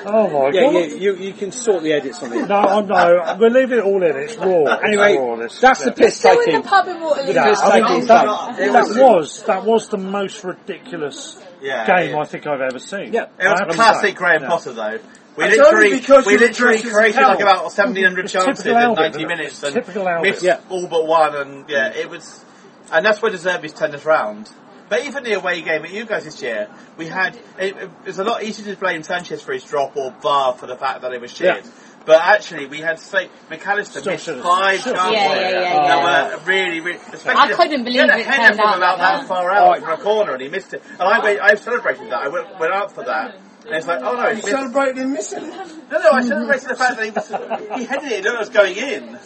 oh 0.07 0.31
my 0.33 0.51
Yeah, 0.53 0.73
god. 0.73 0.73
you, 0.93 0.97
you, 0.97 1.16
you 1.16 1.33
can 1.33 1.53
sort 1.53 1.83
the 1.83 1.93
edits 1.93 2.23
on 2.23 2.33
it. 2.33 2.49
No, 2.49 2.65
oh, 2.69 2.81
no, 2.81 3.37
we're 3.41 3.51
leaving 3.51 3.78
it 3.78 3.85
all 3.85 4.03
in. 4.03 4.16
It's 4.16 4.37
raw. 4.37 4.77
Anyway, 4.77 5.12
It's 5.12 5.19
raw, 5.20 5.37
this. 5.37 5.61
that's 5.61 5.81
Yeah. 5.81 5.87
the 5.87 5.93
piss 5.93 6.16
Still 6.19 6.33
in 6.33 6.45
taking. 6.45 6.62
the 6.62 6.69
pub 6.69 6.89
in 6.89 7.01
Waterloo. 7.01 7.33
Yeah, 7.33 7.45
piss 7.51 7.61
I 7.62 7.81
mean, 7.81 8.07
that, 8.07 8.57
that 8.57 9.03
was 9.03 9.43
that 9.45 9.65
was 9.65 9.89
the 9.89 9.99
most 9.99 10.45
ridiculous 10.45 11.39
Yeah, 11.61 11.87
game 11.87 12.11
yeah. 12.15 12.20
I 12.20 12.24
think 12.24 12.47
I've 12.47 12.61
ever 12.61 12.78
seen. 12.78 13.12
Yeah. 13.12 13.27
It 13.39 13.45
was 13.49 13.61
I 13.61 13.65
classic 13.73 14.11
say. 14.11 14.15
Graham 14.15 14.43
Yeah. 14.43 14.49
Potter 14.49 14.73
though. 14.73 14.99
We 15.37 15.45
It's 15.45 15.59
only 15.59 15.91
literally, 15.91 16.01
because 16.01 16.27
we 16.27 16.39
literally 16.39 16.79
dressed 16.81 16.87
as 16.87 16.93
a 16.93 16.95
created 16.95 17.21
like 17.23 17.41
about 17.41 17.65
1700 17.65 18.29
chances 18.29 18.67
in 18.67 18.73
90 18.73 19.25
minutes 19.27 19.63
and 19.63 20.23
missed 20.23 20.43
Yeah. 20.43 20.61
all 20.71 20.87
but 20.87 21.07
one 21.07 21.37
and 21.37 21.69
yeah, 21.69 21.93
it 21.93 22.09
was, 22.09 22.45
and 22.91 23.05
that's 23.05 23.21
where 23.21 23.31
De 23.31 23.37
Zerbi's 23.37 23.75
turned 23.75 23.95
us 23.95 24.05
round. 24.05 24.51
But 24.89 25.05
even 25.05 25.25
the 25.25 25.33
away 25.33 25.63
game 25.63 25.85
at 25.85 25.91
you 25.91 26.05
guys 26.05 26.25
this 26.25 26.41
year, 26.41 26.69
we 26.97 27.09
had, 27.09 27.37
it, 27.59 27.77
it 27.77 27.91
was 28.05 28.19
a 28.19 28.25
lot 28.25 28.45
easier 28.45 28.73
to 28.73 28.81
blame 28.81 29.03
Sanchez 29.03 29.43
for 29.43 29.53
his 29.53 29.65
drop 29.65 29.97
or 29.97 30.13
Bar 30.13 30.55
for 30.55 30.67
the 30.67 30.77
fact 30.77 31.03
that 31.03 31.13
it 31.13 31.21
was 31.21 31.33
shit. 31.33 31.65
Yeah. 31.65 31.71
But 32.07 32.21
actually, 32.23 32.67
we 32.67 32.79
had 32.79 33.01
say 33.01 33.29
McAllister 33.51 33.99
Still 33.99 34.13
missed 34.13 34.27
five 34.27 34.77
chances 34.77 34.95
Yeah, 34.95 35.11
yeah, 35.11 35.51
yeah, 35.51 35.51
that 35.51 36.31
yeah. 36.31 36.37
were 36.37 36.45
really, 36.45 36.79
really. 36.79 37.01
Especially 37.13 37.33
I 37.35 37.53
couldn't 37.53 37.79
he 37.81 37.85
believe 37.85 38.01
had 38.03 38.11
a 38.11 38.19
it 38.21 38.27
header 38.27 38.55
from 38.55 38.75
about 38.75 38.99
that 38.99 39.21
that. 39.21 39.27
far 39.27 39.51
out 39.51 39.77
oh, 39.77 39.81
from 39.81 39.91
a 39.91 39.97
corner, 40.03 40.33
and 40.35 40.41
he 40.43 40.49
missed 40.49 40.73
it. 40.73 40.85
And 40.89 41.03
I, 41.03 41.19
went, 41.19 41.41
I 41.41 41.55
celebrated 41.57 42.09
that. 42.13 42.23
I 42.23 42.29
went, 42.29 42.61
went 42.61 42.73
out 42.73 42.93
for 42.93 43.03
that. 43.05 43.35
And 43.66 43.74
it's 43.74 43.86
like, 43.86 44.01
oh 44.02 44.14
no, 44.14 44.22
You 44.22 44.28
he 44.28 44.34
missed 44.36 44.47
celebrated 44.48 44.97
him 44.98 45.12
missing. 45.12 45.48
no, 45.48 45.98
no, 45.98 46.10
I 46.12 46.22
celebrated 46.22 46.68
the 46.68 46.74
fact 46.76 46.97
that 46.98 47.05
he 47.05 47.10
was, 47.10 47.78
he 47.80 47.84
headed 47.84 48.12
it, 48.12 48.24
and 48.26 48.34
it 48.34 48.38
was 48.38 48.48
going 48.48 48.76
in. 48.76 49.18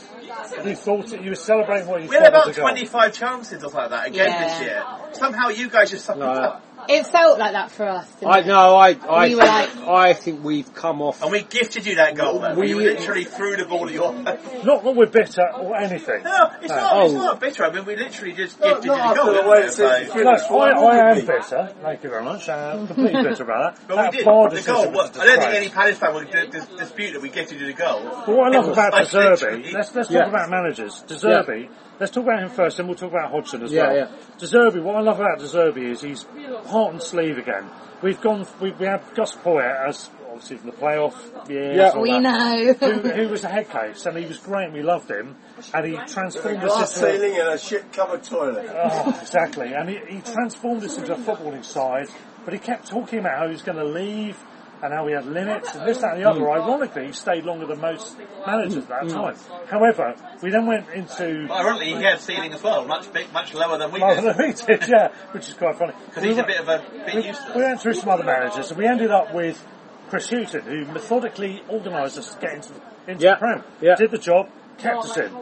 You 0.66 0.74
thought 0.76 1.12
it, 1.12 1.22
you 1.22 1.30
were 1.30 1.36
celebrating 1.36 1.86
what 1.88 2.02
you 2.02 2.08
We 2.08 2.14
had 2.16 2.24
thought 2.24 2.28
about 2.30 2.46
was 2.46 2.56
a 2.56 2.60
goal. 2.60 2.68
25 2.70 3.12
chances 3.12 3.56
or 3.58 3.70
something 3.70 3.78
like 3.80 3.90
that 3.90 4.06
again 4.08 4.28
Yeah. 4.30 4.48
this 4.48 4.60
year. 4.62 4.84
Somehow 5.12 5.48
you 5.48 5.68
guys 5.68 5.90
just 5.90 6.04
sucked 6.06 6.18
it 6.18 6.22
No. 6.22 6.26
up. 6.30 6.64
It 6.88 7.06
felt 7.06 7.38
like 7.38 7.52
that 7.52 7.70
for 7.70 7.88
us. 7.88 8.06
didn't 8.20 8.32
I 8.34 8.40
know. 8.40 8.76
I 8.76 8.96
I 9.08 9.28
We 9.28 9.34
were 9.34 9.42
like- 9.42 9.76
I 9.86 10.12
think 10.14 10.42
we've 10.44 10.72
come 10.74 11.02
off. 11.02 11.22
And 11.22 11.30
we 11.30 11.42
gifted 11.42 11.86
you 11.86 11.96
that 11.96 12.14
goal 12.16 12.40
then. 12.40 12.56
We, 12.56 12.74
We- 12.74 12.84
literally 12.84 13.24
threw 13.24 13.56
the 13.56 13.64
ball 13.64 13.86
at 13.86 13.92
your 13.92 14.12
Not 14.12 14.84
that 14.84 14.94
we're 14.96 15.06
bitter 15.06 15.46
or 15.54 15.76
anything. 15.76 16.22
No, 16.24 16.50
it's 16.60 16.68
not, 16.68 17.04
it's 17.04 17.14
Oh. 17.14 17.16
not 17.16 17.40
bitter. 17.40 17.64
I 17.64 17.70
mean, 17.72 17.84
we 17.84 17.96
literally 17.96 18.32
just 18.32 18.58
Not- 18.60 18.68
gifted 18.82 18.86
not 18.86 18.96
you 18.96 19.02
the 19.02 19.08
after 19.20 19.22
goal. 19.32 19.42
the 19.42 19.48
way 19.50 19.60
we? 19.60 19.66
it 19.66 19.72
says 19.72 20.14
you 20.14 20.24
No. 20.24 20.30
I, 20.30 20.70
I 20.70 21.10
am 21.10 21.26
bitter. 21.26 21.74
Thank 21.82 22.02
you 22.04 22.10
very 22.10 22.24
much. 22.24 22.48
Uh, 22.48 22.86
completely 22.86 23.22
bitter 23.28 23.42
about 23.44 23.76
that. 23.76 23.88
But 23.88 23.96
that 23.96 24.10
we 24.12 24.16
did. 24.18 24.26
The 24.26 24.62
goal, 24.72 24.90
was 24.92 25.18
I 25.18 25.26
don't 25.26 25.40
think 25.40 25.54
any 25.54 25.68
Palace 25.68 25.98
fan 25.98 26.14
would 26.14 26.30
d- 26.30 26.46
dis- 26.50 26.66
dispute 26.66 27.12
that 27.12 27.22
we 27.22 27.28
gifted 27.28 27.60
you 27.60 27.66
the 27.66 27.72
goal. 27.72 28.00
But 28.26 28.28
what 28.36 28.54
I 28.54 28.58
love 28.58 28.68
about 28.68 28.92
like 28.92 29.08
De 29.10 29.16
Zerbi, 29.36 29.72
let's, 29.72 29.94
let's 29.94 30.10
Yeah. 30.10 30.20
talk 30.20 30.28
about 30.28 30.50
managers. 30.50 31.00
De 31.02 31.14
Zerbi, 31.14 31.68
let's 32.00 32.12
talk 32.12 32.24
about 32.24 32.42
him 32.42 32.48
first, 32.48 32.78
and 32.78 32.88
we'll 32.88 32.96
talk 32.98 33.12
about 33.12 33.30
Hodgson 33.30 33.62
as 33.62 33.70
Yeah, 33.72 33.86
well. 33.86 33.96
yeah. 33.96 34.08
De 34.38 34.46
Zerbi, 34.46 34.82
what 34.82 34.96
I 34.96 35.00
love 35.00 35.20
about 35.20 35.38
De 35.38 35.44
Zerbi 35.44 35.90
is 35.90 36.00
he's 36.00 36.24
heart 36.66 36.92
and 36.92 37.02
sleeve 37.02 37.38
again. 37.38 37.70
We've 38.02 38.20
gone, 38.20 38.46
we, 38.60 38.72
we 38.72 38.86
had 38.86 39.02
Gus 39.14 39.34
Poyet 39.36 39.88
as 39.88 40.08
obviously 40.26 40.56
from 40.56 40.70
the 40.70 40.76
playoff 40.76 41.48
years. 41.50 41.76
Yeah. 41.76 41.98
We 41.98 42.12
that, 42.12 42.22
know. 42.22 42.72
Who, 42.72 43.08
who 43.10 43.28
was 43.28 43.42
the 43.42 43.48
head 43.48 43.68
case, 43.68 44.06
and 44.06 44.16
he 44.16 44.24
was 44.24 44.38
great, 44.38 44.64
and 44.66 44.72
we 44.74 44.82
loved 44.82 45.10
him, 45.10 45.36
and 45.74 45.86
he 45.86 45.96
transformed 46.06 46.64
us 46.64 46.72
Glass 46.72 46.96
into 46.96 47.12
ceiling 47.12 47.38
and 47.38 47.48
a 47.50 47.58
shit 47.58 47.92
covered 47.92 48.22
toilet. 48.22 48.66
Oh, 48.72 49.18
exactly. 49.20 49.74
And 49.74 49.88
he, 49.90 49.98
he 50.08 50.20
transformed 50.22 50.82
us 50.84 50.96
into 50.96 51.12
a 51.12 51.18
footballing 51.18 51.64
side, 51.64 52.08
but 52.44 52.54
he 52.54 52.60
kept 52.60 52.88
talking 52.88 53.18
about 53.18 53.38
how 53.38 53.46
he 53.46 53.52
was 53.52 53.62
going 53.62 53.78
to 53.78 53.84
leave 53.84 54.36
and 54.82 54.92
how 54.92 55.06
he 55.06 55.14
had 55.14 55.26
limits 55.26 55.74
and 55.74 55.86
this, 55.88 55.98
that 55.98 56.14
and 56.14 56.22
the 56.22 56.30
hmm. 56.30 56.42
other. 56.42 56.50
Ironically, 56.50 57.06
he 57.06 57.12
stayed 57.12 57.44
longer 57.44 57.66
than 57.66 57.80
most 57.80 58.16
managers 58.46 58.78
at 58.78 58.88
that 58.88 59.02
hmm. 59.02 59.08
time. 59.08 59.36
However, 59.66 60.14
we 60.42 60.50
then 60.50 60.66
went 60.66 60.88
into... 60.90 61.46
Well, 61.48 61.58
ironically, 61.58 61.94
he 61.94 62.02
had 62.02 62.20
ceiling 62.20 62.52
as 62.52 62.62
well, 62.62 62.84
much 62.84 63.12
big, 63.12 63.32
much 63.32 63.54
lower 63.54 63.78
than 63.78 63.92
we 63.92 64.00
Rather 64.00 64.22
did. 64.22 64.36
than 64.36 64.46
we 64.46 64.52
did, 64.52 64.88
yeah, 64.88 65.08
which 65.32 65.48
is 65.48 65.54
quite 65.54 65.76
funny. 65.76 65.92
Because 66.06 66.24
he's 66.24 66.38
a 66.38 66.44
bit 66.44 66.60
of 66.60 66.68
a 66.68 66.84
bit 67.04 67.14
we, 67.14 67.26
useless. 67.26 67.54
we 67.54 67.62
went 67.62 67.80
through 67.80 67.94
some 67.94 68.08
other 68.08 68.24
managers 68.24 68.70
and 68.70 68.78
we 68.78 68.86
ended 68.86 69.10
up 69.10 69.34
with 69.34 69.64
Chris 70.08 70.30
Hughton, 70.30 70.62
who 70.62 70.84
methodically 70.86 71.62
organised 71.68 72.18
us 72.18 72.34
to 72.34 72.40
get 72.40 72.54
into, 72.54 72.72
into 73.06 73.24
Yeah, 73.24 73.34
the 73.34 73.38
Prem. 73.38 73.64
yeah. 73.80 73.94
Did 73.96 74.10
the 74.10 74.18
job, 74.18 74.48
kept 74.78 75.04
us 75.04 75.16
in. 75.16 75.36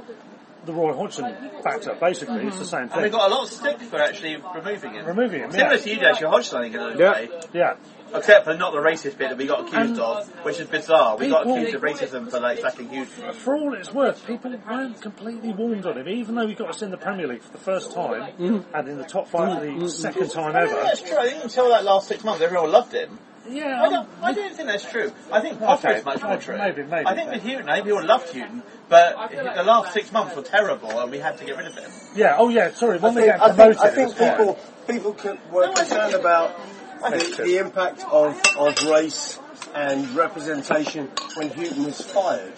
The 0.69 0.75
Roy 0.75 0.93
Hodgson 0.93 1.25
factor, 1.63 1.97
basically, 1.99 2.47
it's 2.47 2.59
the 2.59 2.65
mm-hmm. 2.65 2.69
same 2.69 2.89
thing. 2.89 2.93
And 2.93 3.03
we 3.05 3.09
thing. 3.09 3.13
got 3.13 3.31
a 3.31 3.35
lot 3.35 3.45
of 3.45 3.51
stick 3.51 3.81
for 3.81 4.03
actually 4.03 4.37
removing 4.55 4.93
him. 4.93 5.07
Removing 5.07 5.41
him, 5.41 5.51
Similar 5.51 5.77
yeah. 5.77 5.81
to 5.81 5.91
you, 5.91 6.01
actually, 6.07 6.29
Hodgson, 6.29 6.59
I 6.59 6.63
think, 6.65 6.75
in 6.75 6.81
a 6.83 6.99
Yeah. 6.99 7.13
way. 7.13 7.29
Yeah. 7.55 7.77
Except 8.15 8.45
for 8.45 8.55
not 8.55 8.73
the 8.73 8.81
racist 8.81 9.17
bit 9.17 9.31
that 9.31 9.39
we 9.39 9.47
got 9.47 9.61
accused 9.61 9.93
And 9.93 9.99
of, 9.99 10.29
which 10.45 10.61
is 10.61 10.69
bizarre. 10.69 11.17
We 11.17 11.31
got 11.31 11.47
accused 11.47 11.75
of 11.75 11.81
racism 11.81 12.31
for 12.31 12.39
like 12.39 12.59
sacking 12.59 12.91
Hughes. 12.91 13.09
for 13.09 13.57
all 13.57 13.73
it's 13.73 13.95
worth, 13.95 14.27
people 14.27 14.55
weren't 14.69 15.01
completely 15.01 15.55
warmed 15.55 15.87
on 15.87 15.97
him, 15.97 16.07
even 16.07 16.35
though 16.35 16.47
he 16.47 16.55
got 16.55 16.69
us 16.69 16.83
in 16.83 16.91
the 16.91 16.99
Premier 16.99 17.27
League 17.27 17.41
for 17.41 17.53
the 17.53 17.65
first 17.65 17.95
time 17.95 18.33
mm-hmm. 18.33 18.75
and 18.75 18.89
in 18.89 18.99
the 18.99 19.05
top 19.05 19.29
five 19.29 19.61
for 19.61 19.65
the 19.65 19.73
mm-hmm. 19.73 19.87
second 19.87 20.31
time 20.31 20.55
I 20.55 20.61
don't 20.61 20.71
ever. 20.71 20.83
that's 20.83 21.01
true. 21.01 21.17
I 21.17 21.31
think 21.31 21.45
until 21.45 21.71
that 21.71 21.85
last 21.85 22.09
six 22.09 22.25
months, 22.25 22.43
everyone 22.43 22.73
loved 22.73 22.93
him. 22.93 23.19
Yeah, 23.49 23.83
I 23.83 23.89
don't, 23.89 24.09
I 24.23 24.33
don't 24.33 24.55
think 24.55 24.69
that's 24.69 24.91
true. 24.91 25.13
I 25.33 25.41
think 25.41 25.59
Potter 25.59 25.89
Okay, 25.89 25.99
is 25.99 26.05
much 26.05 26.23
more 26.23 26.31
maybe, 26.33 26.43
true. 26.45 26.59
maybe, 26.59 26.83
maybe, 26.83 27.07
I 27.07 27.15
think 27.15 27.31
maybe. 27.31 27.45
with 27.57 27.67
Hughton, 27.67 27.69
I 27.69 27.81
people 27.81 28.05
loved 28.05 28.29
Hughton, 28.33 28.63
but 28.89 29.31
the 29.31 29.63
last 29.63 29.93
six 29.95 30.13
months 30.13 30.37
were 30.37 30.43
terrible 30.43 30.91
and 31.01 31.11
we 31.11 31.19
had 31.19 31.39
to 31.39 31.45
get 31.45 31.57
rid 31.57 31.67
of 31.67 31.75
him. 31.75 31.91
yeah. 32.15 32.37
Oh 32.39 32.49
yeah. 32.49 32.73
Sorry, 32.73 32.99
I 32.99 33.03
when 33.03 33.15
we 33.15 33.23
think, 33.23 33.33
get 33.33 33.43
I 33.43 33.53
think, 33.53 33.79
I 33.79 33.89
think 33.91 33.99
it 33.99 34.05
was 34.05 34.15
fine. 34.15 34.31
people 34.37 34.59
people 34.89 35.13
can, 35.15 35.39
were 35.53 35.73
concerned 35.73 36.15
about 36.15 36.59
the, 37.01 37.43
the 37.45 37.59
impact 37.59 38.03
of, 38.11 38.41
of 38.59 38.83
race 38.91 39.39
and 39.75 40.09
representation 40.17 41.09
when 41.37 41.51
Hughton 41.51 41.85
was 41.85 42.01
fired. 42.01 42.53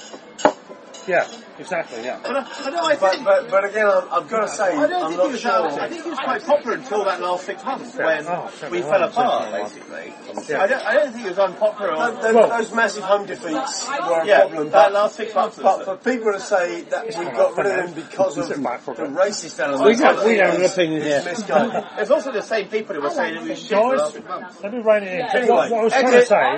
Yeah, 1.06 1.26
exactly. 1.60 2.02
Yeah. 2.04 2.18
But, 2.22 2.36
I, 2.36 2.40
I, 2.66 2.70
know, 2.70 2.82
I 2.82 2.96
But, 2.96 3.12
think, 3.12 3.24
but, 3.24 3.50
but 3.50 3.64
again, 3.64 3.86
I've, 3.86 4.08
I've 4.10 4.28
got 4.28 4.40
to 4.40 4.48
say, 4.48 4.64
I 4.76 4.86
don't 4.86 5.02
I'm 5.04 5.10
think 5.12 5.22
he 5.22 5.28
was 5.32 5.40
sure. 5.40 5.50
that, 5.52 5.80
I 5.80 5.88
think 5.88 6.02
he 6.04 6.10
was 6.10 6.18
quite 6.18 6.44
popular 6.44 6.76
until 6.76 7.04
that 7.04 7.20
last 7.20 7.44
six 7.46 7.64
months 7.64 7.94
when 7.96 8.26
Oh, 8.26 8.50
we 8.70 8.80
well, 8.82 8.90
fell 8.90 9.02
apart, 9.04 9.52
basically. 9.52 10.12
Yeah. 10.48 10.62
I, 10.62 10.66
don't, 10.66 10.86
I 10.86 10.94
don't 10.94 11.12
think 11.12 11.22
he 11.24 11.28
was 11.28 11.38
unpopular. 11.38 11.90
Those, 11.96 12.00
Or, 12.18 12.22
those, 12.22 12.34
Well- 12.34 12.48
those 12.58 12.72
massive 12.72 13.04
home 13.04 13.26
defeats 13.26 13.86
were 13.86 14.20
a 14.20 14.26
Yeah, 14.26 14.40
problem. 14.40 14.64
that 14.70 14.72
But, 14.72 14.92
last 14.92 15.16
six 15.16 15.34
months 15.34 15.58
but, 15.58 15.84
for 15.84 15.96
people 15.96 16.32
to 16.32 16.40
say 16.40 16.82
that 16.82 17.06
we 17.06 17.24
got 17.24 17.56
rid 17.56 17.66
of 17.66 17.88
him 17.88 17.94
because 17.94 18.38
of 18.38 18.44
Is 18.44 18.50
it 18.58 18.62
back 18.62 18.80
for 18.80 18.94
the 18.94 19.02
racist 19.04 19.58
element, 19.60 19.84
We 19.84 19.96
don't- 19.96 20.24
we 20.24 20.36
don't 20.36 20.46
have 20.50 20.60
an 20.60 20.64
opinion 20.64 21.02
is 21.02 21.46
here. 21.46 21.84
There's 21.96 22.10
also 22.10 22.32
the 22.32 22.42
same 22.42 22.68
people 22.68 22.94
who 22.96 23.02
were 23.02 23.10
saying 23.10 23.36
it 23.36 23.42
was 23.48 23.58
shit 23.58 23.68
for 23.78 23.96
the 23.96 24.02
last 24.02 24.04
Guys, 24.04 24.12
six 24.14 24.28
months. 24.28 24.62
let 24.62 24.72
me 24.72 24.78
rein 24.80 25.02
it 25.02 25.12
in. 25.14 25.20
Anyway, 25.20 25.48
what, 25.48 25.70
what 25.70 25.80
I 25.80 25.84
was 25.84 25.92
trying 25.92 26.12
to 26.12 26.26
say 26.26 26.52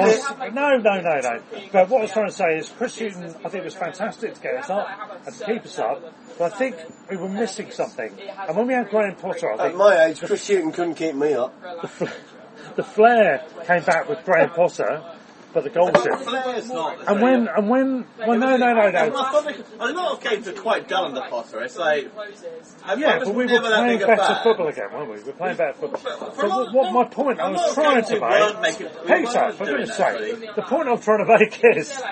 was, 0.00 0.52
no, 0.54 0.76
no, 0.78 1.00
no, 1.00 1.20
no. 1.20 1.40
But 1.72 1.88
what 1.88 1.98
I 1.98 2.02
was 2.02 2.12
trying 2.12 2.26
to 2.28 2.32
say 2.32 2.56
is 2.58 2.68
Chris 2.76 2.98
Hughton, 2.98 3.34
I 3.44 3.48
think 3.48 3.64
was 3.64 3.74
fantastic 3.74 4.34
to 4.34 4.40
get 4.46 4.64
us 4.64 4.70
up 4.70 5.26
and 5.26 5.34
keep 5.46 5.64
us 5.64 5.78
up, 5.78 6.02
but 6.38 6.52
I 6.52 6.56
think 6.56 6.76
we 7.10 7.16
were 7.16 7.28
missing 7.28 7.70
something. 7.70 8.12
And 8.48 8.56
when 8.56 8.66
we 8.66 8.74
had 8.74 8.88
Graham 8.90 9.16
Potter, 9.16 9.52
I 9.60 9.68
At 9.68 9.74
my 9.76 10.04
age, 10.06 10.20
Chris 10.20 10.46
Hughton 10.48 10.72
couldn't 10.72 10.94
keep 10.94 11.14
me 11.14 11.34
up. 11.34 11.52
the, 11.82 11.88
fl- 11.88 12.04
the 12.76 12.82
flair 12.84 13.46
came 13.66 13.82
back 13.82 14.08
with 14.08 14.24
Graham 14.24 14.50
Potter, 14.50 15.02
but 15.52 15.64
the 15.64 15.70
goals 15.70 15.92
didn't. 15.92 16.18
Flair's 16.18 16.68
not 16.68 17.08
And 17.08 17.22
when, 17.22 17.48
and 17.48 17.70
when, 17.70 18.06
well, 18.18 18.38
no, 18.38 18.56
no, 18.58 18.74
no, 18.74 18.90
no. 18.90 19.08
A 19.80 19.90
lot 19.92 20.12
of 20.12 20.20
games 20.22 20.46
are 20.48 20.52
quite 20.52 20.86
dull 20.86 21.06
under 21.06 21.22
Potter. 21.30 21.62
It's 21.62 21.76
like, 21.78 22.10
I, 22.84 22.92
I 22.92 22.94
Yeah, 22.96 23.18
but 23.20 23.34
we 23.34 23.46
were 23.46 23.60
playing 23.60 24.00
better 24.00 24.16
fan. 24.16 24.42
football 24.42 24.68
again, 24.68 24.88
weren't 24.92 25.08
we? 25.10 25.16
We 25.16 25.22
were 25.24 25.32
playing 25.32 25.56
better 25.56 25.72
football. 25.72 26.30
for 26.32 26.40
So 26.40 26.46
a 26.46 26.48
lot- 26.48 26.74
what, 26.74 26.92
what 26.92 26.92
my 26.92 27.04
point 27.04 27.40
I 27.40 27.48
a 27.48 27.52
was 27.52 27.74
trying 27.74 28.04
to 28.04 28.20
make, 28.20 28.60
making- 28.60 28.86
we 28.86 29.06
Peter, 29.26 29.40
weren't 29.40 29.54
for 29.56 29.64
doing 29.64 29.76
goodness 29.86 29.96
sake, 29.96 30.54
the 30.56 30.62
point 30.62 30.88
I'm 30.88 31.00
trying 31.00 31.24
to 31.24 31.38
make 31.38 31.64
is, 31.76 32.02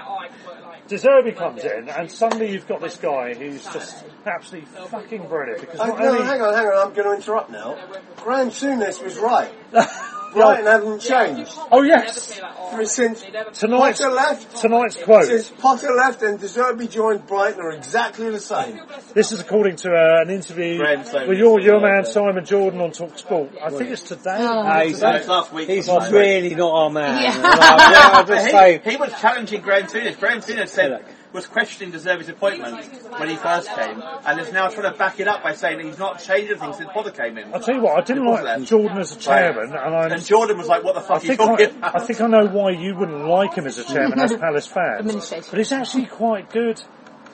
De 0.87 0.97
Zerbi 0.97 1.35
comes 1.35 1.65
in, 1.65 1.89
and 1.89 2.11
suddenly 2.11 2.53
you've 2.53 2.69
got 2.69 2.83
this 2.83 2.97
guy 2.97 3.33
who's 3.33 3.65
just 3.65 4.05
absolutely 4.27 4.69
fucking 4.89 5.27
brilliant, 5.29 5.61
because 5.61 5.81
Oh, 5.81 5.87
no, 5.97 6.09
only... 6.09 6.25
hang 6.25 6.43
on, 6.43 6.53
hang 6.53 6.67
on, 6.67 6.89
I'm 6.89 6.95
going 6.95 7.09
to 7.09 7.15
interrupt 7.15 7.51
now. 7.51 7.79
Graham 8.17 8.51
Souness 8.51 9.03
was 9.03 9.17
right. 9.19 9.51
Brighton 10.35 10.67
haven't 10.67 11.01
changed. 11.01 11.53
Oh 11.73 11.83
yes! 11.83 12.41
For 12.71 12.85
since 12.85 13.23
Tonight's, 13.55 14.01
Potter 14.01 14.13
left, 14.15 14.57
tonight's 14.57 14.97
quote. 15.03 15.25
since 15.25 15.51
Potter 15.51 15.93
left 15.97 16.23
and 16.23 16.39
De 16.39 16.47
Zerbi 16.47 16.91
joined 16.91 17.27
Brighton 17.27 17.61
are 17.61 17.71
exactly 17.71 18.31
the 18.31 18.41
same. 18.41 18.81
This 19.15 19.33
is 19.33 19.41
according 19.41 19.77
to 19.77 19.91
uh, 19.91 20.23
an 20.23 20.31
interview 20.31 20.79
Graham 20.79 21.29
with 21.29 21.39
your, 21.39 21.61
your 21.61 21.81
man 21.81 22.05
Simon 22.05 22.45
Jordan 22.45 22.81
on 22.81 22.91
Talk 22.93 23.17
Sport. 23.19 23.51
I 23.63 23.71
think 23.71 23.91
it's 23.91 24.03
today. 24.03 24.39
No, 24.39 24.81
he's, 24.85 25.01
No, 25.01 25.11
it's 25.13 25.29
last 25.29 25.53
week. 25.53 25.69
he's 25.69 25.89
Last 25.89 26.11
really 26.13 26.55
not 26.55 26.73
our 26.73 26.91
man. 26.91 27.23
Yeah. 27.23 27.37
And 27.37 27.47
I- 27.47 27.93
yeah, 27.93 28.09
I'll 28.13 28.27
just 28.27 28.85
he, 28.85 28.91
he 28.91 28.97
was 28.97 29.13
challenging 29.21 29.61
Graham 29.61 29.87
Souness. 29.87 30.19
Graham 30.19 30.41
Souness 30.41 30.69
said 30.69 31.05
was 31.35 31.47
questioning 31.49 31.91
De 31.91 31.99
Zerbi's 31.99 32.29
appointment 32.29 32.87
when 33.19 33.29
he 33.29 33.35
first 33.35 33.69
came, 33.75 34.01
and 34.25 34.41
is 34.41 34.53
now 34.53 34.69
trying 34.69 34.91
to 34.91 34.97
back 34.97 35.19
it 35.19 35.27
up 35.27 35.43
by 35.43 35.53
saying 35.53 35.79
that 35.79 35.85
he's 35.85 35.99
not 35.99 36.23
changed 36.23 36.53
anything 36.53 36.73
since 36.73 36.89
Potter 36.95 37.11
came 37.11 37.37
in. 37.37 37.53
I'll 37.53 37.61
tell 37.61 37.75
you 37.75 37.83
what, 37.83 37.99
I 37.99 38.03
didn't 38.03 38.25
like 38.25 38.45
left. 38.45 38.65
Jordan 38.65 38.99
as 38.99 39.15
a 39.15 39.19
chairman, 39.19 39.75
and 39.75 39.95
I'm 39.97 40.13
And 40.13 40.25
Jordan 40.25 40.57
was 40.57 40.69
like, 40.69 40.85
"What 40.85 40.95
the 40.95 41.01
I 41.01 41.03
fuck 41.03 41.23
are 41.23 41.27
you 41.27 41.29
think 41.37 41.41
talking 41.41 41.67
I, 41.67 41.89
about?" 41.89 42.01
I 42.01 42.05
think 42.05 42.21
I 42.21 42.27
know 42.29 42.47
why 42.47 42.71
you 42.71 42.95
wouldn't 42.95 43.27
like 43.27 43.55
him 43.55 43.67
as 43.67 43.79
a 43.79 43.85
chairman 43.85 44.21
as 44.21 44.33
Palace 44.39 44.69
fans. 44.69 45.31
But 45.51 45.59
he's 45.59 45.73
actually 45.73 46.07
quite 46.07 46.51
good 46.51 46.81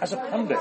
as 0.00 0.14
a 0.14 0.16
pundit. 0.16 0.58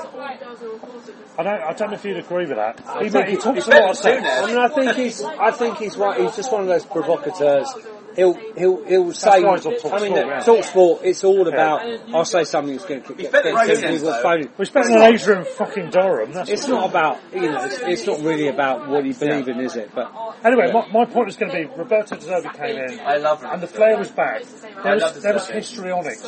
I 1.38 1.42
don't, 1.42 1.62
I 1.62 1.72
don't 1.72 1.88
know 1.88 1.94
if 1.94 2.04
you'd 2.04 2.18
agree 2.18 2.44
with 2.44 2.56
that. 2.56 2.78
He, 3.00 3.08
he 3.30 3.36
talks 3.38 3.66
a 3.66 3.70
lot 3.70 3.90
of 3.90 3.96
sense. 3.96 4.26
I 4.26 4.46
mean, 4.46 4.58
I 4.58 4.68
think 4.68 4.96
he's, 4.96 5.22
I 5.22 5.50
think 5.50 5.78
he's 5.78 5.96
right. 5.96 6.20
He's 6.20 6.36
just 6.36 6.52
one 6.52 6.60
of 6.60 6.66
those 6.66 6.84
provocateurs 6.84 7.74
he'll 8.16 8.34
he'll 8.56 8.84
he'll 8.84 9.12
say. 9.12 9.42
why 9.44 9.56
he's 9.56 9.66
on 9.66 9.78
Talk 9.78 9.92
I 9.92 9.98
mean, 10.00 10.12
Sport, 10.16 10.44
talk 10.44 10.64
sport. 10.64 11.00
It's 11.04 11.24
all 11.24 11.46
about. 11.48 11.80
I'll 12.14 12.24
say 12.24 12.44
something 12.44 12.74
that's 12.74 12.86
going 12.86 13.02
to 13.02 13.08
kick. 13.08 13.16
He's 13.18 13.30
get, 13.30 13.32
better 13.32 13.52
get 13.52 13.66
than 13.66 13.76
people 13.76 13.90
Jones, 13.90 14.02
though. 14.02 14.22
phoning. 14.22 14.48
We're 14.58 14.64
spending 14.64 14.96
an 14.96 15.02
Adrian 15.02 15.44
fucking 15.44 15.90
Durham. 15.90 16.32
That's 16.32 16.50
It's 16.50 16.68
not 16.68 16.90
about 16.90 17.18
you 17.32 17.42
know. 17.42 17.64
It's, 17.64 17.78
it's 17.80 18.06
not 18.06 18.20
really 18.20 18.48
about 18.48 18.88
what 18.88 19.04
you 19.04 19.14
believe 19.14 19.48
in, 19.48 19.60
is 19.60 19.76
it? 19.76 19.90
But 19.94 20.12
Anyway, 20.44 20.72
my, 20.72 20.86
my 20.88 21.04
point 21.04 21.28
is 21.28 21.36
going 21.36 21.52
to 21.52 21.58
be 21.58 21.64
Roberto 21.76 22.16
De 22.16 22.24
Zerbi 22.24 22.56
came 22.56 22.76
in, 22.76 23.00
I 23.00 23.16
love 23.16 23.42
and 23.44 23.62
the 23.62 23.66
flair 23.66 23.98
was 23.98 24.10
back. 24.10 24.42
There 24.82 24.94
was, 24.94 25.12
De 25.12 25.20
there 25.20 25.34
was 25.34 25.48
histrionics. 25.48 26.26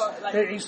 He's 0.50 0.66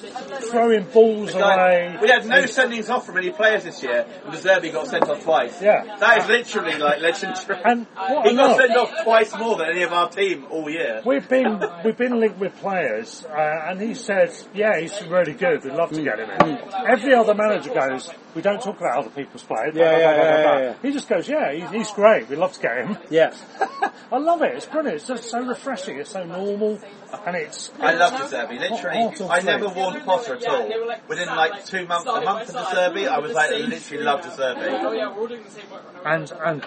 throwing 0.50 0.84
balls 0.84 1.34
away. 1.34 1.96
we 2.00 2.08
had 2.08 2.26
no 2.26 2.42
sendings 2.44 2.88
off 2.90 3.06
from 3.06 3.18
any 3.18 3.30
players 3.30 3.64
this 3.64 3.82
year, 3.82 4.06
and 4.24 4.32
De 4.32 4.38
Zerbi 4.38 4.72
got 4.72 4.86
sent 4.86 5.08
off 5.08 5.22
twice. 5.22 5.60
Yeah. 5.60 5.96
That 5.98 6.18
is 6.18 6.28
literally 6.28 6.78
like 6.78 7.00
legendary. 7.00 7.62
And 7.64 7.86
what 7.86 8.26
I 8.26 8.30
he 8.30 8.36
got 8.36 8.48
love- 8.48 8.56
sent 8.56 8.76
off 8.76 8.92
twice 9.04 9.36
more 9.36 9.56
than 9.56 9.68
any 9.70 9.82
of 9.82 9.92
our 9.92 10.08
team 10.08 10.46
all 10.50 10.68
year. 10.70 11.02
We've 11.06 11.28
been 11.28 11.62
we've 11.84 11.96
been 11.98 12.18
linked 12.18 12.38
with 12.38 12.56
players, 12.56 13.24
uh, 13.26 13.66
and 13.68 13.80
he 13.80 13.94
says, 13.94 14.48
"Yeah, 14.54 14.80
he's 14.80 15.06
really 15.06 15.34
good. 15.34 15.62
We'd 15.64 15.74
love 15.74 15.90
to 15.90 16.02
get 16.02 16.18
him 16.18 16.30
in." 16.30 16.58
Every 16.88 17.14
other 17.14 17.34
manager 17.34 17.74
goes, 17.74 18.10
"We 18.34 18.42
don't 18.42 18.62
talk 18.62 18.78
about 18.80 18.98
other 18.98 19.10
people's 19.10 19.42
players." 19.42 19.74
blah, 19.74 19.82
Yeah, 19.82 19.90
blah, 19.90 19.98
yeah, 19.98 20.14
blah, 20.14 20.22
blah, 20.22 20.24
yeah, 20.24 20.42
blah. 20.42 20.58
yeah, 20.58 20.64
yeah. 20.64 20.74
He 20.82 20.92
just 20.92 21.08
goes, 21.08 21.28
"Yeah, 21.28 21.52
he's, 21.52 21.70
he's 21.70 21.90
great. 21.92 22.28
We'd 22.28 22.38
love 22.38 22.52
to 22.52 22.60
get 22.60 22.76
him." 22.78 22.98
yeah, 23.10 23.34
I 24.12 24.18
love 24.18 24.42
it. 24.42 24.54
It's 24.56 24.66
brilliant. 24.66 24.96
It's 24.96 25.06
just 25.06 25.24
so 25.30 25.40
refreshing. 25.44 25.98
It's 25.98 26.10
so 26.10 26.24
normal, 26.24 26.78
and 27.26 27.36
it's. 27.36 27.70
I 27.80 27.94
love 27.94 28.12
De 28.12 28.36
Zerbi. 28.36 28.58
Literally, 28.58 28.98
Heart 29.02 29.20
of 29.20 29.30
I 29.30 29.40
flame. 29.40 29.60
never 29.60 29.74
warned 29.74 30.04
Potter 30.04 30.34
at 30.36 30.46
all. 30.46 30.68
Within 31.08 31.28
like 31.28 31.64
two 31.64 31.86
months, 31.86 32.06
a 32.10 32.20
month 32.20 32.48
of 32.48 32.54
De 32.54 32.76
Zerbi, 32.76 33.08
I 33.08 33.18
was 33.18 33.32
like, 33.32 33.50
I 33.50 33.56
literally 33.58 34.04
love 34.04 34.22
De 34.22 34.28
Zerbi. 34.28 35.84
And 36.04 36.30
and 36.44 36.64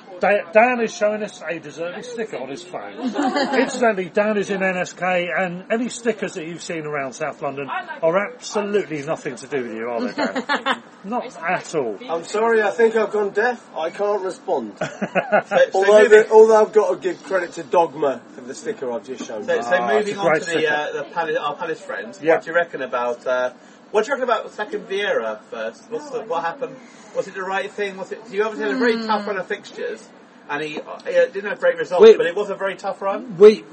Dan 0.52 0.82
is 0.82 0.94
showing 0.96 1.22
us 1.24 1.42
a 1.48 1.60
De 1.60 1.70
Zerbi 1.70 2.04
sticker 2.04 2.38
on 2.38 2.50
his 2.50 2.64
phone. 2.64 2.94
Incidentally, 3.60 4.10
Dan 4.10 4.38
is 4.38 4.50
in 4.50 4.62
NSK, 4.62 5.28
and 5.40 5.66
any 5.72 5.90
stickers 5.90 6.34
that 6.34 6.46
you've 6.46 6.64
seen 6.64 6.86
around 6.86 7.14
South 7.14 7.42
London 7.42 7.70
are 7.70 8.34
absolutely 8.34 9.04
nothing 9.04 9.36
to 9.36 9.48
do 9.48 9.62
with 9.64 9.74
you, 9.74 9.90
are 9.90 10.02
they, 10.02 10.14
Dan? 10.14 10.84
Not 11.04 11.38
at 11.58 11.76
all. 11.76 11.98
I'm 12.10 12.24
sorry, 12.24 12.62
I 12.62 12.72
think 12.72 12.96
I've 12.96 13.12
gone 13.12 13.32
deaf. 13.32 13.68
I 13.76 13.90
can't 13.90 14.22
respond. 14.24 14.74
So, 15.48 15.58
so 15.58 15.70
although, 15.76 16.00
moving, 16.04 16.20
the, 16.24 16.32
although 16.32 16.62
I've 16.62 16.74
got 16.74 16.90
to 16.92 16.98
give 16.98 17.22
credit 17.24 17.54
to 17.54 17.64
Dogma 17.64 18.22
for 18.34 18.42
the 18.42 18.54
sticker 18.56 18.92
I've 18.92 19.06
just 19.06 19.26
shown. 19.26 19.44
so, 19.46 19.62
so 19.62 19.70
Ah, 19.74 19.94
moving 19.94 20.18
on 20.18 20.40
to 20.40 20.46
the, 20.46 20.68
uh, 20.68 20.92
the 20.94 21.04
Palace, 21.14 21.38
our 21.38 21.56
Palace 21.56 21.80
friends, 21.82 22.20
Yeah. 22.22 22.36
what 22.36 22.44
do 22.44 22.50
you 22.50 22.56
reckon 22.56 22.82
about, 22.82 23.26
uh, 23.28 23.52
what 23.92 24.06
do 24.06 24.08
you 24.10 24.14
reckon 24.14 24.24
about 24.30 24.52
second 24.54 24.88
Vieira 24.88 25.42
first? 25.52 25.84
What's 25.90 26.10
the, 26.12 26.22
what 26.24 26.44
happened? 26.44 26.76
Was 27.16 27.28
it 27.28 27.34
the 27.36 27.44
right 27.44 27.72
thing? 27.72 27.98
Was 27.98 28.12
it, 28.12 28.20
you 28.30 28.44
obviously 28.44 28.68
had 28.68 28.76
a 28.76 28.80
very 28.80 28.96
tough 29.06 29.28
run 29.28 29.38
of 29.38 29.48
fixtures, 29.48 30.08
and 30.50 30.64
he, 30.64 30.80
uh, 30.80 31.00
he 31.06 31.12
didn't 31.12 31.46
have 31.46 31.60
great 31.60 31.78
results, 31.78 32.02
Wait. 32.04 32.18
but 32.18 32.26
it 32.26 32.36
was 32.36 32.50
a 32.50 32.56
very 32.56 32.76
tough 32.76 33.02
run. 33.02 33.38
we 33.38 33.64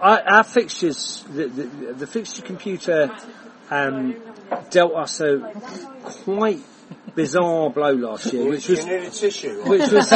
our, 0.00 0.20
our 0.26 0.44
fixtures, 0.44 1.24
the, 1.28 1.46
the, 1.46 1.92
the 1.92 2.06
fixture 2.06 2.42
computer 2.42 3.10
um, 3.70 4.16
dealt 4.70 4.94
us 4.94 5.20
a 5.20 5.52
quite 6.24 6.62
bizarre 7.14 7.70
blow 7.70 7.92
last 7.92 8.32
year, 8.32 8.48
which 8.48 8.68
was 8.68 8.84
you 8.86 9.10
tissue. 9.10 9.62
which 9.68 9.90
was 9.90 10.10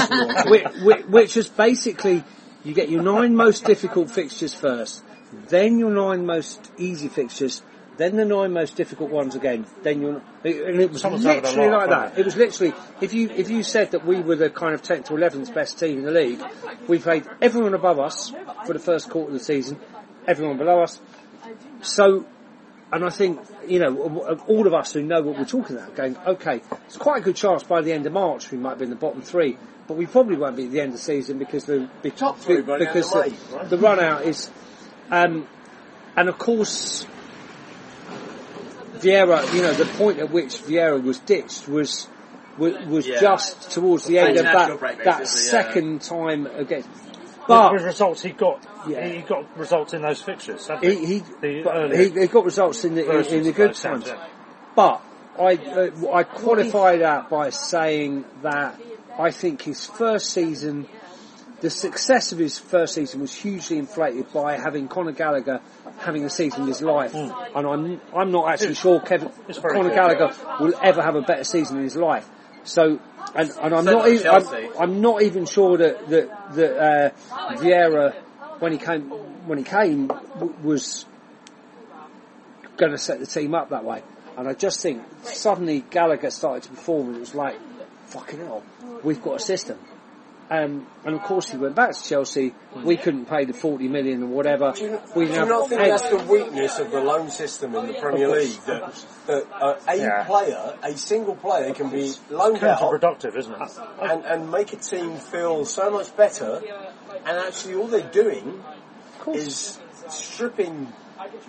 which, 0.47 1.05
which, 1.07 1.37
was 1.37 1.49
basically 1.49 2.25
you 2.65 2.75
get 2.75 2.89
your 2.89 3.03
nine 3.03 3.35
most 3.37 3.65
difficult 3.65 4.11
fixtures 4.11 4.55
first, 4.55 5.05
then 5.49 5.79
your 5.79 5.91
nine 5.91 6.25
most 6.25 6.71
easy 6.79 7.09
fixtures, 7.09 7.63
then 7.97 8.17
the 8.17 8.25
nine 8.25 8.53
most 8.53 8.77
difficult 8.77 9.11
ones 9.11 9.35
again, 9.35 9.67
then 9.83 10.01
your 10.01 10.23
and 10.45 10.81
it 10.81 10.91
was 10.91 11.03
Someone's 11.03 11.25
literally 11.25 11.69
laugh, 11.69 11.81
like 11.81 11.91
that. 11.91 12.19
It 12.19 12.25
was 12.25 12.37
literally 12.37 12.75
if 13.01 13.15
you 13.15 13.31
if 13.31 13.51
you 13.51 13.63
said 13.63 13.93
that 13.93 14.07
we 14.07 14.21
were 14.21 14.37
the 14.37 14.51
kind 14.51 14.75
of 14.75 14.83
tenth 14.83 15.11
or 15.11 15.19
eleventh 15.19 15.53
best 15.55 15.79
team 15.79 15.99
in 15.99 16.05
the 16.05 16.11
league, 16.11 16.43
we 16.89 16.99
played 16.99 17.27
everyone 17.41 17.75
above 17.75 17.99
us 17.99 18.33
for 18.67 18.73
the 18.73 18.79
first 18.79 19.11
quarter 19.11 19.33
of 19.33 19.39
the 19.39 19.45
season, 19.45 19.79
everyone 20.27 20.59
below 20.59 20.83
us. 20.83 21.01
So 21.83 22.27
and 22.95 23.05
I 23.05 23.11
think, 23.11 23.41
you 23.67 23.81
know, 23.81 24.37
all 24.47 24.69
of 24.69 24.73
us 24.73 24.93
who 24.93 25.03
know 25.03 25.21
what 25.21 25.37
we're 25.37 25.45
talking 25.45 25.77
about, 25.77 25.97
going, 25.97 26.17
okay, 26.17 26.63
it's 26.87 26.97
quite 26.97 27.23
a 27.23 27.25
good 27.25 27.35
chance 27.35 27.65
by 27.65 27.83
the 27.83 27.93
end 27.93 28.07
of 28.07 28.13
March 28.13 28.53
we 28.53 28.59
might 28.59 28.79
be 28.79 28.85
in 28.85 28.91
the 28.91 28.97
bottom 28.97 29.21
three, 29.21 29.59
but 29.89 29.97
we 29.97 30.07
probably 30.07 30.37
won't 30.37 30.55
be 30.57 30.67
at 30.67 30.71
the 30.71 30.81
end 30.81 30.91
of 30.91 30.99
the 30.99 31.03
season 31.03 31.39
because 31.39 31.65
the 31.65 31.91
be- 32.03 32.13
Top 32.13 32.39
three 32.39 32.61
by 32.63 32.79
the 32.79 32.87
end 32.87 32.95
because 32.95 33.11
the, 33.11 33.57
right? 33.57 33.69
the 33.69 33.79
run 33.79 33.99
out 33.99 34.25
is, 34.25 34.49
um, 35.11 35.49
and 36.17 36.29
of 36.29 36.39
course, 36.39 37.05
Vieira, 38.99 39.53
you 39.53 39.63
know, 39.63 39.73
the 39.75 39.87
point 39.87 40.21
at 40.21 40.31
which 40.31 40.63
Vieira 40.63 41.03
was 41.03 41.19
ditched 41.19 41.67
was 41.69 42.07
was, 42.57 42.75
was 42.87 43.09
Yeah. 43.09 43.21
just 43.21 43.73
towards 43.73 44.05
the 44.05 44.21
end 44.21 44.37
of 44.37 44.45
that 44.45 44.79
break, 44.79 45.03
that 45.03 45.19
yeah. 45.19 45.25
second 45.25 46.03
time 46.03 46.47
against. 46.47 46.89
But 47.47 47.73
with 47.73 47.83
results, 47.83 48.23
he 48.23 48.31
got 48.31 48.65
Yeah. 48.87 49.07
he 49.07 49.23
got 49.23 49.57
results 49.57 49.95
in 49.95 50.03
those 50.03 50.23
fixtures. 50.23 50.71
he, 50.81 51.07
he, 51.07 51.19
The 51.41 52.13
he, 52.15 52.21
he 52.21 52.27
got 52.27 52.45
results 52.45 52.85
in 52.85 52.95
the 52.95 53.11
in, 53.11 53.25
in 53.27 53.43
the 53.45 53.53
good 53.53 53.75
times, 53.75 54.07
yeah. 54.07 54.27
But 54.75 55.03
I 55.39 55.55
uh, 55.57 56.13
I 56.13 56.23
qualify 56.25 56.99
that 56.99 57.29
by 57.29 57.51
saying 57.51 58.25
that 58.43 58.81
I 59.19 59.31
think 59.31 59.63
his 59.63 59.87
first 59.87 60.31
season, 60.31 60.87
the 61.61 61.71
success 61.71 62.33
of 62.33 62.39
his 62.39 62.59
first 62.59 62.95
season 62.95 63.21
was 63.21 63.35
hugely 63.35 63.79
inflated 63.79 64.33
by 64.33 64.57
having 64.59 64.89
Conor 64.89 65.13
Gallagher 65.13 65.61
having 65.99 66.23
the 66.23 66.31
season 66.31 66.63
of 66.63 66.69
his 66.69 66.83
life, 66.83 67.15
and 67.15 67.33
I'm 67.67 68.01
I'm 68.15 68.31
not 68.33 68.53
actually 68.53 68.75
sure 68.75 69.01
Kevin 69.01 69.31
Conor 69.53 69.91
Gallagher 69.95 70.35
will 70.61 70.75
ever 70.83 71.03
have 71.03 71.15
a 71.15 71.23
better 71.23 71.45
season 71.45 71.79
in 71.79 71.85
his 71.85 71.97
life. 71.97 72.29
So. 72.65 73.01
And, 73.37 73.51
and 73.63 73.75
I'm 73.75 73.85
So 73.85 73.91
not 73.91 74.09
even 74.09 74.27
I'm, 74.29 74.79
I'm 74.79 75.01
not 75.01 75.23
even 75.23 75.45
sure 75.45 75.77
that 75.79 76.09
that 76.09 76.55
that 76.55 76.77
uh, 76.79 77.11
Vieira 77.57 78.15
when 78.61 78.71
he 78.71 78.79
came 78.79 79.11
when 79.49 79.59
he 79.59 79.65
came 79.65 80.07
w- 80.07 80.55
was 80.63 81.05
going 82.77 82.93
to 82.93 82.99
set 82.99 83.19
the 83.21 83.27
team 83.27 83.55
up 83.55 83.71
that 83.71 83.85
way. 83.85 84.03
And 84.37 84.49
I 84.49 84.55
just 84.55 84.81
think 84.81 85.03
suddenly 85.23 85.85
Gallagher 85.91 86.31
started 86.31 86.65
to 86.65 86.71
perform 86.71 87.09
and 87.09 87.17
it 87.17 87.21
was 87.21 87.35
like, 87.35 87.57
fucking 88.07 88.41
hell, 88.41 88.63
we've 89.03 89.23
got 89.23 89.37
a 89.37 89.41
system. 89.41 89.79
Um, 90.51 90.87
and 91.07 91.15
of 91.17 91.23
course 91.23 91.51
he 91.51 91.57
went 91.57 91.75
back 91.75 91.93
to 91.95 92.03
Chelsea. 92.05 92.55
We 92.85 92.97
couldn't 92.99 93.27
pay 93.27 93.47
the 93.47 93.55
40 93.55 93.89
million 93.89 94.23
or 94.25 94.27
whatever. 94.27 94.73
Do 94.73 94.83
you, 94.85 95.01
we 95.17 95.25
do 95.27 95.33
you 95.33 95.47
not 95.47 95.69
think 95.71 95.81
and- 95.81 95.91
that's 95.91 96.09
the 96.11 96.19
weakness 96.19 96.79
of 96.79 96.91
the 96.91 97.01
loan 97.01 97.31
system 97.31 97.75
in 97.75 97.87
the 97.87 97.95
Premier 97.95 98.29
League? 98.29 98.61
That, 98.67 98.95
that 99.27 99.47
uh, 99.53 99.79
a 99.89 99.97
Yeah. 99.97 100.25
player, 100.25 100.79
a 100.83 100.97
single 100.97 101.35
player, 101.37 101.73
can 101.73 101.89
be 101.89 102.13
loaned 102.31 102.63
out 102.63 102.79
counterproductive, 102.81 103.37
isn't 103.37 103.55
it? 103.55 103.71
and, 104.03 104.25
and 104.25 104.51
make 104.51 104.73
a 104.75 104.77
team 104.77 105.17
feel 105.17 105.65
so 105.65 105.91
much 105.91 106.15
better. 106.17 106.61
And 107.25 107.39
actually, 107.39 107.77
all 107.77 107.87
they're 107.87 108.03
doing 108.11 108.63
is 109.33 109.79
stripping 110.09 110.93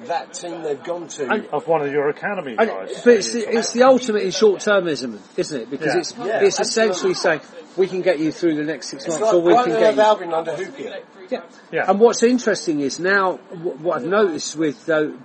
that 0.06 0.34
team 0.34 0.62
they've 0.64 0.84
gone 0.84 1.08
to. 1.08 1.30
And- 1.30 1.48
Of 1.48 1.68
one 1.68 1.82
of 1.82 1.92
your 1.92 2.10
academy 2.10 2.56
And, 2.58 2.70
guys. 2.70 3.02
but 3.04 3.14
it's 3.14 3.34
the, 3.34 3.58
it's 3.58 3.74
the 3.74 3.84
ultimate 3.84 4.24
in 4.24 4.32
short 4.32 4.62
termism, 4.62 5.20
isn't 5.38 5.62
it? 5.62 5.70
Because 5.70 5.94
Yeah. 5.94 6.00
it's 6.00 6.18
Yeah, 6.18 6.44
it's 6.44 6.60
essentially 6.60 7.14
saying 7.14 7.42
we 7.78 7.88
can 7.88 8.02
get 8.02 8.20
you 8.20 8.32
through 8.32 8.56
the 8.56 8.64
next 8.64 8.90
six 8.90 9.06
it's 9.06 9.20
months, 9.20 9.34
like 9.34 9.34
or 9.34 9.42
we 9.42 9.54
can 9.54 9.80
get 9.80 9.96
you 9.96 10.02
Albion 10.02 10.34
under 10.34 10.52
Hoopier. 10.56 11.04
Yeah. 11.30 11.42
Yeah. 11.72 11.90
And 11.90 12.00
what's 12.00 12.24
interesting 12.24 12.82
is 12.82 13.00
now 13.00 13.34
what 13.34 14.02
I've 14.02 14.08
noticed 14.08 14.56
with 14.56 14.86
though, 14.86 15.18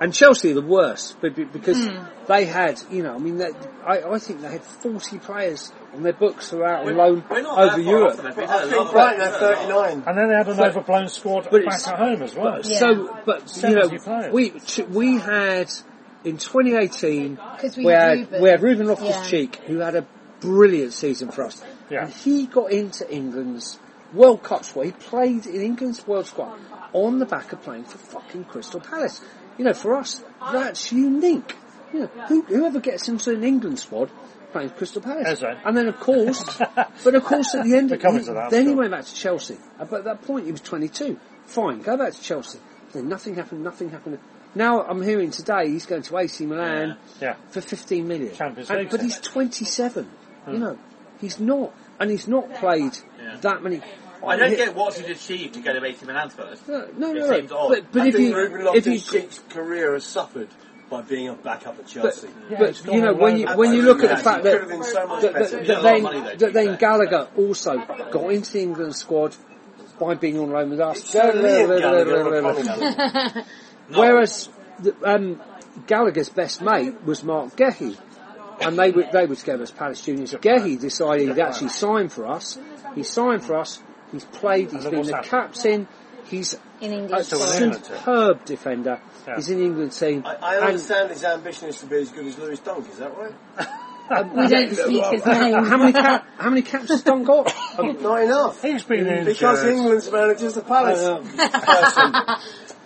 and 0.00 0.12
Chelsea 0.12 0.52
are 0.52 0.54
the 0.54 0.62
worst, 0.62 1.16
but 1.20 1.34
be- 1.34 1.44
because 1.44 1.84
hmm. 1.84 2.04
they 2.26 2.46
had, 2.46 2.80
you 2.90 3.02
know, 3.02 3.14
I 3.14 3.18
mean, 3.18 3.38
they, 3.38 3.50
I, 3.84 4.02
I 4.02 4.18
think 4.18 4.40
they 4.40 4.50
had 4.50 4.62
40 4.62 5.18
players 5.18 5.72
on 5.94 6.02
their 6.02 6.12
books 6.12 6.50
who 6.50 6.60
are 6.60 6.66
out 6.66 6.86
on 6.86 6.96
loan 6.96 7.24
over 7.30 7.80
Europe. 7.80 8.18
off, 8.18 8.24
have 8.24 8.36
we? 8.36 8.44
I 8.44 8.46
Had 8.46 8.62
a 8.62 8.66
lot 8.66 8.70
think 8.70 8.86
of- 8.86 8.92
Brighton 8.92 9.32
39. 9.32 10.02
and 10.06 10.18
then 10.18 10.28
they 10.28 10.34
had 10.34 10.48
an 10.48 10.56
But- 10.56 10.68
overblown 10.68 11.08
squad 11.08 11.48
but 11.50 11.64
back 11.64 11.86
at 11.88 11.98
home 11.98 12.22
as 12.22 12.34
well. 12.34 12.60
Yeah. 12.64 12.78
So, 12.78 13.16
but 13.24 13.62
you 13.62 13.74
know, 13.74 13.88
players. 13.88 14.32
we 14.32 14.52
we 14.90 15.18
had 15.18 15.70
in 16.24 16.38
2018 16.38 17.38
we 17.76 17.84
we 17.84 17.92
had 17.92 18.00
had 18.02 18.18
Ruben. 18.18 18.42
we 18.42 18.48
had 18.48 18.62
Ruben 18.62 18.86
Loftus 18.88 19.08
Yeah. 19.10 19.22
Cheek 19.24 19.56
who 19.66 19.78
had 19.78 19.94
a 19.94 20.04
brilliant 20.40 20.92
season 20.92 21.30
for 21.30 21.44
us, 21.44 21.62
Yeah. 21.90 22.04
and 22.04 22.12
he 22.12 22.46
got 22.46 22.70
into 22.72 23.08
England's 23.12 23.78
World 24.12 24.42
Cup 24.42 24.64
squad. 24.64 24.84
He 24.84 24.92
played 24.92 25.46
in 25.46 25.60
England's 25.60 26.06
World 26.06 26.26
Squad 26.26 26.52
on 26.92 27.18
the 27.18 27.26
back 27.26 27.52
of 27.52 27.62
playing 27.62 27.84
for 27.84 27.98
fucking 27.98 28.44
Crystal 28.44 28.80
Palace. 28.80 29.20
You 29.58 29.64
know, 29.64 29.72
for 29.72 29.96
us, 29.96 30.22
that's 30.52 30.92
unique. 30.92 31.56
You 31.92 32.00
know, 32.00 32.06
who, 32.28 32.42
whoever 32.42 32.80
gets 32.80 33.08
into 33.08 33.30
an 33.32 33.44
England 33.44 33.78
squad 33.78 34.10
playing 34.54 34.68
for 34.68 34.76
Crystal 34.76 35.02
Palace, 35.02 35.42
Eze. 35.42 35.56
and 35.64 35.76
then 35.76 35.88
of 35.88 35.98
course, 35.98 36.42
but 37.04 37.14
of 37.14 37.24
course 37.24 37.54
at 37.56 37.64
the 37.64 37.74
end 37.76 37.90
We're 37.90 37.96
of 37.96 38.02
coming 38.02 38.20
he- 38.20 38.26
to 38.26 38.34
that, 38.34 38.50
then 38.50 38.68
he 38.68 38.74
went 38.74 38.92
back 38.92 39.04
to 39.04 39.14
Chelsea. 39.14 39.58
But 39.78 39.92
at 39.92 40.04
that 40.04 40.22
point 40.22 40.46
he 40.46 40.52
was 40.52 40.60
22. 40.60 41.18
Fine, 41.46 41.82
go 41.82 41.96
back 41.96 42.12
to 42.12 42.22
Chelsea. 42.22 42.60
Then 42.92 43.08
nothing 43.08 43.34
happened, 43.34 43.64
nothing 43.64 43.90
happened. 43.90 44.20
Now 44.54 44.82
I'm 44.84 45.02
hearing 45.02 45.32
today 45.32 45.68
he's 45.68 45.86
going 45.86 46.02
to 46.02 46.16
AC 46.18 46.46
Milan 46.46 46.96
Yeah. 47.20 47.34
for 47.50 47.60
15 47.60 48.06
million. 48.06 48.32
Champions 48.34 48.70
And- 48.70 48.78
League. 48.78 48.90
but 48.90 49.02
he's 49.02 49.18
27. 49.18 50.08
You 50.46 50.52
hmm. 50.52 50.60
know, 50.60 50.78
he's 51.20 51.40
not, 51.40 51.74
and 51.98 52.08
he's 52.10 52.28
not 52.28 52.54
played 52.54 52.96
Yeah. 53.20 53.36
that 53.40 53.62
many. 53.62 53.82
I 54.24 54.36
don't 54.36 54.56
get 54.56 54.74
what 54.76 54.94
he's 54.94 55.10
achieved 55.10 55.54
to 55.54 55.60
go 55.60 55.72
to 55.72 55.84
AC 55.84 56.06
Milan 56.06 56.30
first. 56.30 56.66
No, 56.68 56.78
no, 56.96 57.10
It 57.10 57.14
no. 57.14 57.26
no. 57.26 57.30
seems 57.36 57.52
odd. 57.52 57.68
But, 57.70 57.92
but 57.92 58.02
I 58.02 58.06
if 58.06 58.14
think 58.14 58.28
you, 58.28 58.36
Ruben 58.36 58.60
if 58.74 58.86
you, 58.86 58.92
Loftus-Cheek's 58.92 59.38
career 59.50 59.92
has 59.94 60.04
suffered 60.04 60.48
by 60.90 61.02
being 61.02 61.28
a 61.28 61.34
backup 61.34 61.78
at 61.78 61.84
but, 61.84 61.86
Chelsea. 61.86 62.28
but 62.50 62.84
you 62.86 63.00
know, 63.00 63.14
when 63.14 63.38
you 63.38 63.46
when 63.54 63.72
you 63.72 63.82
look 63.82 64.02
at 64.02 64.10
the 64.10 64.22
fact 64.22 64.44
that 64.44 64.68
so 64.84 65.20
that, 65.20 65.32
that, 65.32 65.60
He 65.60 65.66
got 65.66 65.78
a 65.78 65.82
that 65.82 65.82
then 65.82 66.02
money, 66.02 66.36
that 66.36 66.52
then. 66.52 66.76
Gallagher 66.76 67.28
also 67.36 67.76
got 68.10 68.32
into 68.32 68.52
the 68.52 68.60
England 68.60 68.94
squad, 68.94 69.34
by 69.98 70.14
being 70.14 70.38
on 70.38 70.50
loan 70.50 70.70
with 70.70 70.80
us. 70.80 70.98
It's 70.98 71.10
Sir 71.10 71.32
Liam 71.32 71.80
Gallagher 71.80 72.22
or 72.22 72.40
Colin 72.42 72.64
Gallagher. 72.64 73.44
Whereas 73.88 74.48
the, 74.80 74.94
um, 75.04 75.40
Gallagher's 75.86 76.28
best 76.28 76.62
mate 76.62 77.04
was 77.04 77.22
Marc 77.22 77.56
Guéhi. 77.56 77.96
And 78.60 78.78
they 78.78 78.92
were, 78.92 79.04
they 79.12 79.26
were 79.26 79.34
together 79.34 79.64
as 79.64 79.72
Palace 79.72 80.02
Juniors. 80.02 80.32
Guéhi 80.34 80.80
decided 80.80 81.28
he'd 81.28 81.40
actually 81.40 81.70
sign 81.70 82.08
for 82.08 82.26
us. 82.26 82.58
He 82.94 83.02
signed 83.02 83.44
for 83.44 83.56
us. 83.56 83.82
He's 84.12 84.24
played. 84.24 84.70
He's 84.70 84.84
been 84.84 84.98
what's 84.98 85.10
the 85.10 85.22
captain. 85.22 85.88
He's 86.26 86.56
In 86.84 86.92
a 86.92 86.96
England. 86.96 87.24
Still 87.26 87.42
in 87.52 87.62
England, 87.62 87.84
too. 87.84 87.94
superb 87.94 88.44
defender. 88.44 89.00
Yeah. 89.26 89.36
He's 89.36 89.48
in 89.48 89.62
England 89.62 89.92
team. 89.92 90.22
I, 90.26 90.34
I 90.34 90.54
And- 90.56 90.64
understand 90.66 91.10
his 91.10 91.24
ambition 91.24 91.68
is 91.68 91.80
to 91.80 91.86
be 91.86 91.96
as 91.96 92.10
good 92.10 92.26
as 92.26 92.38
Lewis 92.38 92.58
Dunk, 92.60 92.88
is 92.90 92.98
that 92.98 93.16
right? 93.16 93.32
We 94.10 94.48
don't 94.48 94.74
speak 94.74 95.04
his 95.06 95.24
name. 95.24 95.64
how 95.64 95.78
many 95.78 95.94
cap, 95.94 96.26
how 96.36 96.50
many 96.50 96.60
caps 96.60 96.90
has 96.90 97.02
Don 97.02 97.24
got? 97.24 97.50
Um, 97.78 97.96
Not 98.02 98.22
enough. 98.22 98.60
He's 98.60 98.84
been 98.84 99.06
injured. 99.06 99.24
Because 99.24 99.64
England's 99.64 100.12
manager's 100.12 100.52
the 100.52 100.60
Palace 100.60 101.02
I 101.02 101.48
person. 101.48 102.14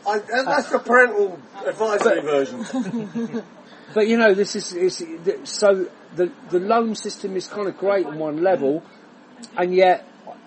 I, 0.07 0.21
and 0.33 0.47
that's 0.47 0.71
the 0.71 0.79
parental 0.79 1.41
advisory 1.67 2.21
version. 2.21 3.43
But 3.95 4.07
you 4.09 4.17
know, 4.17 4.33
this 4.33 4.55
is, 4.55 4.73
is 4.73 5.05
so 5.43 5.89
the 6.15 6.33
the 6.51 6.61
loan 6.61 6.95
system 6.95 7.35
is 7.35 7.49
kind 7.49 7.67
of 7.67 7.77
great 7.79 8.07
on 8.07 8.17
one 8.21 8.43
level, 8.45 8.85
and 9.57 9.75
yet 9.75 10.07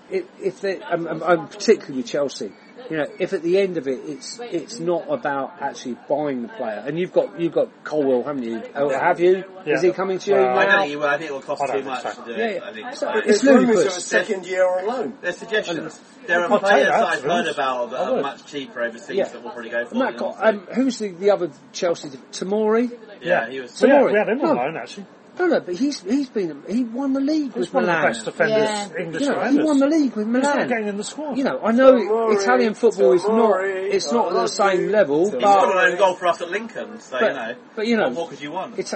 if, 0.09 0.25
if 0.39 0.61
they, 0.61 0.81
um, 0.81 1.07
um, 1.07 1.23
um, 1.23 1.47
particularly 1.47 1.97
with 1.97 2.07
Chelsea, 2.07 2.53
you 2.91 2.97
know, 2.97 3.07
if 3.19 3.31
at 3.31 3.41
the 3.41 3.57
end 3.57 3.77
of 3.77 3.87
it 3.87 4.01
it's 4.05 4.37
it's 4.41 4.79
not 4.79 5.05
about 5.09 5.61
actually 5.61 5.95
buying 6.09 6.41
the 6.41 6.49
player, 6.49 6.83
and 6.85 6.99
you've 6.99 7.13
got 7.13 7.39
you've 7.39 7.53
got 7.53 7.85
Colwill, 7.85 8.23
haven't 8.23 8.43
you? 8.43 8.61
Oh, 8.75 8.89
have 8.89 9.19
you? 9.21 9.45
Yeah. 9.65 9.75
Is 9.75 9.81
he 9.81 9.91
coming 9.91 10.19
to 10.19 10.29
you 10.31 10.35
Well, 10.35 10.59
I 10.59 10.65
don't 10.65 10.79
think, 10.81 10.91
you, 10.91 11.03
I 11.05 11.17
think 11.17 11.29
it 11.29 11.33
will 11.33 11.41
cost 11.41 11.71
too 11.71 11.83
much 11.83 12.03
to 12.03 12.23
do 12.25 12.31
Yeah, 12.31 12.45
it. 12.47 12.63
I 12.63 12.73
think 12.73 12.93
So 12.95 13.05
so. 13.13 13.17
it's 13.19 13.41
There's 13.41 13.43
rumours 13.43 13.61
of 13.61 13.69
a 13.69 13.77
ludicrous. 13.77 14.05
second 14.05 14.45
year 14.45 14.67
on 14.67 14.87
loan. 14.87 15.17
There's 15.21 15.37
suggestions. 15.37 15.99
There 16.27 16.43
I'll 16.43 16.53
are 16.53 16.59
take 16.59 16.69
players 16.69 16.87
that, 16.89 17.03
I've 17.03 17.23
heard 17.23 17.47
about 17.47 17.89
that 17.91 17.99
are 18.11 18.21
much 18.21 18.45
cheaper 18.45 18.83
overseas 18.83 19.15
Yeah. 19.15 19.27
that 19.29 19.41
will 19.41 19.51
probably 19.51 19.69
go 19.69 19.85
for. 19.85 19.95
Matt, 19.95 20.21
um, 20.21 20.59
who's 20.73 20.99
the, 20.99 21.09
the 21.11 21.31
other 21.31 21.49
Chelsea? 21.71 22.09
Tomori? 22.31 22.91
yeah, 23.21 23.49
he 23.49 23.59
was. 23.61 23.81
We 23.81 23.87
had, 23.89 23.95
Tomorrow. 23.95 24.11
we 24.11 24.17
had 24.19 24.29
him 24.29 24.41
on 24.41 24.55
loan 24.57 24.77
actually. 24.77 25.05
No, 25.41 25.47
no, 25.47 25.59
but 25.59 25.73
he's 25.73 26.01
he's 26.01 26.29
been 26.29 26.61
he 26.69 26.83
won 26.83 27.13
the 27.13 27.19
league 27.19 27.53
He's 27.53 27.61
with 27.61 27.73
one 27.73 27.89
of 27.89 27.95
the 27.99 28.07
best 28.07 28.25
defenders, 28.25 28.57
Yeah. 28.59 28.89
English 28.99 29.23
You 29.23 29.29
know, 29.29 29.41
he 29.51 29.57
won 29.57 29.79
the 29.79 29.87
league 29.87 30.15
with 30.15 30.27
He's 30.27 30.33
not 30.43 30.53
Milan. 30.55 30.67
getting 30.69 30.87
in 30.87 30.97
the 30.97 31.03
squad. 31.03 31.35
You 31.35 31.43
know, 31.45 31.59
I 31.63 31.71
know 31.71 31.93
Tomori, 31.93 32.39
Italian 32.39 32.73
football 32.75 33.13
is 33.13 33.23
not 33.23 33.31
Tomori, 33.31 33.91
it's 33.91 34.11
not 34.11 34.27
at 34.27 34.33
the 34.33 34.47
same 34.47 34.81
love 34.83 34.91
level, 34.91 35.17
you. 35.19 35.23
He 35.23 35.29
scored 35.31 35.41
but 35.41 35.77
an 35.85 35.91
own 35.93 35.97
goal 35.97 36.13
for 36.13 36.27
us 36.27 36.41
at 36.41 36.51
Lincoln, 36.51 36.99
so 36.99 37.17
But- 37.19 37.27
you 37.27 37.33
know. 37.33 37.55
but, 37.75 37.87
you 37.87 37.97
know, 37.97 38.03
what 38.03 38.13
more 38.13 38.27
could 38.29 38.41
you 38.41 38.51
want? 38.51 38.77
it's 38.77 38.93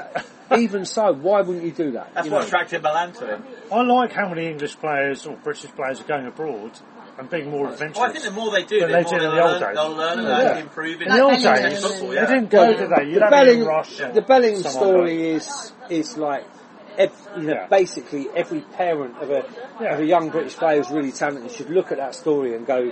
even 0.55 0.85
so. 0.85 1.13
Why 1.13 1.41
wouldn't 1.41 1.65
you 1.65 1.71
do 1.71 1.91
that? 1.93 2.11
That's 2.13 2.27
you 2.27 2.33
what 2.33 2.41
know? 2.41 2.45
attracted 2.45 2.83
Milan 2.83 3.13
to 3.13 3.25
him. 3.25 3.43
I 3.71 3.81
like 3.81 4.11
how 4.11 4.29
many 4.29 4.45
English 4.47 4.77
players 4.77 5.25
or 5.25 5.35
British 5.37 5.71
players 5.71 5.99
are 5.99 6.03
going 6.03 6.27
abroad 6.27 6.71
and 7.17 7.29
being 7.29 7.49
more 7.49 7.67
adventurous. 7.69 7.97
Well, 7.97 8.09
I 8.09 8.13
think 8.13 8.25
the 8.25 8.31
more 8.31 8.51
they 8.51 8.63
do, 8.63 8.79
Than 8.81 8.91
the 8.91 8.97
they 8.97 9.03
more 9.03 9.11
did 9.11 9.21
they'll 9.21 9.29
in 9.31 9.35
the 9.35 9.41
old 9.43 9.51
learn, 9.51 9.61
days. 9.61 9.75
they'll 9.75 9.95
learn 9.95 10.19
and 10.19 10.27
Yeah. 10.27 10.37
actually 10.39 10.61
improve 10.61 11.01
in 11.01 11.07
in 11.07 11.13
the 11.15 11.21
old 11.23 11.31
Bellingham, 11.43 11.69
days, 11.71 11.81
football, 11.85 12.09
they 12.09 12.15
didn't 12.21 12.49
go, 12.49 12.73
did 12.73 12.89
they? 12.89 13.03
You'd 13.05 13.15
the 13.21 13.27
Belling, 13.29 13.65
Rush. 13.65 13.97
the 13.97 14.21
Bellingham 14.21 14.63
someone 14.63 14.81
story 14.83 15.31
is 15.31 15.71
is 15.89 16.17
like. 16.17 16.45
ev 16.97 17.11
you 17.35 17.43
know, 17.43 17.53
Yeah. 17.55 17.67
basically 17.67 18.29
every 18.33 18.61
parent 18.61 19.17
of 19.21 19.29
a 19.29 19.43
Yeah. 19.81 19.95
of 19.95 19.99
a 19.99 20.05
young 20.05 20.29
British 20.29 20.55
player 20.55 20.77
who's 20.77 20.89
really 20.89 21.11
talented 21.11 21.51
should 21.51 21.69
look 21.69 21.91
at 21.91 21.97
that 21.97 22.15
story 22.15 22.55
and 22.55 22.65
go, 22.65 22.89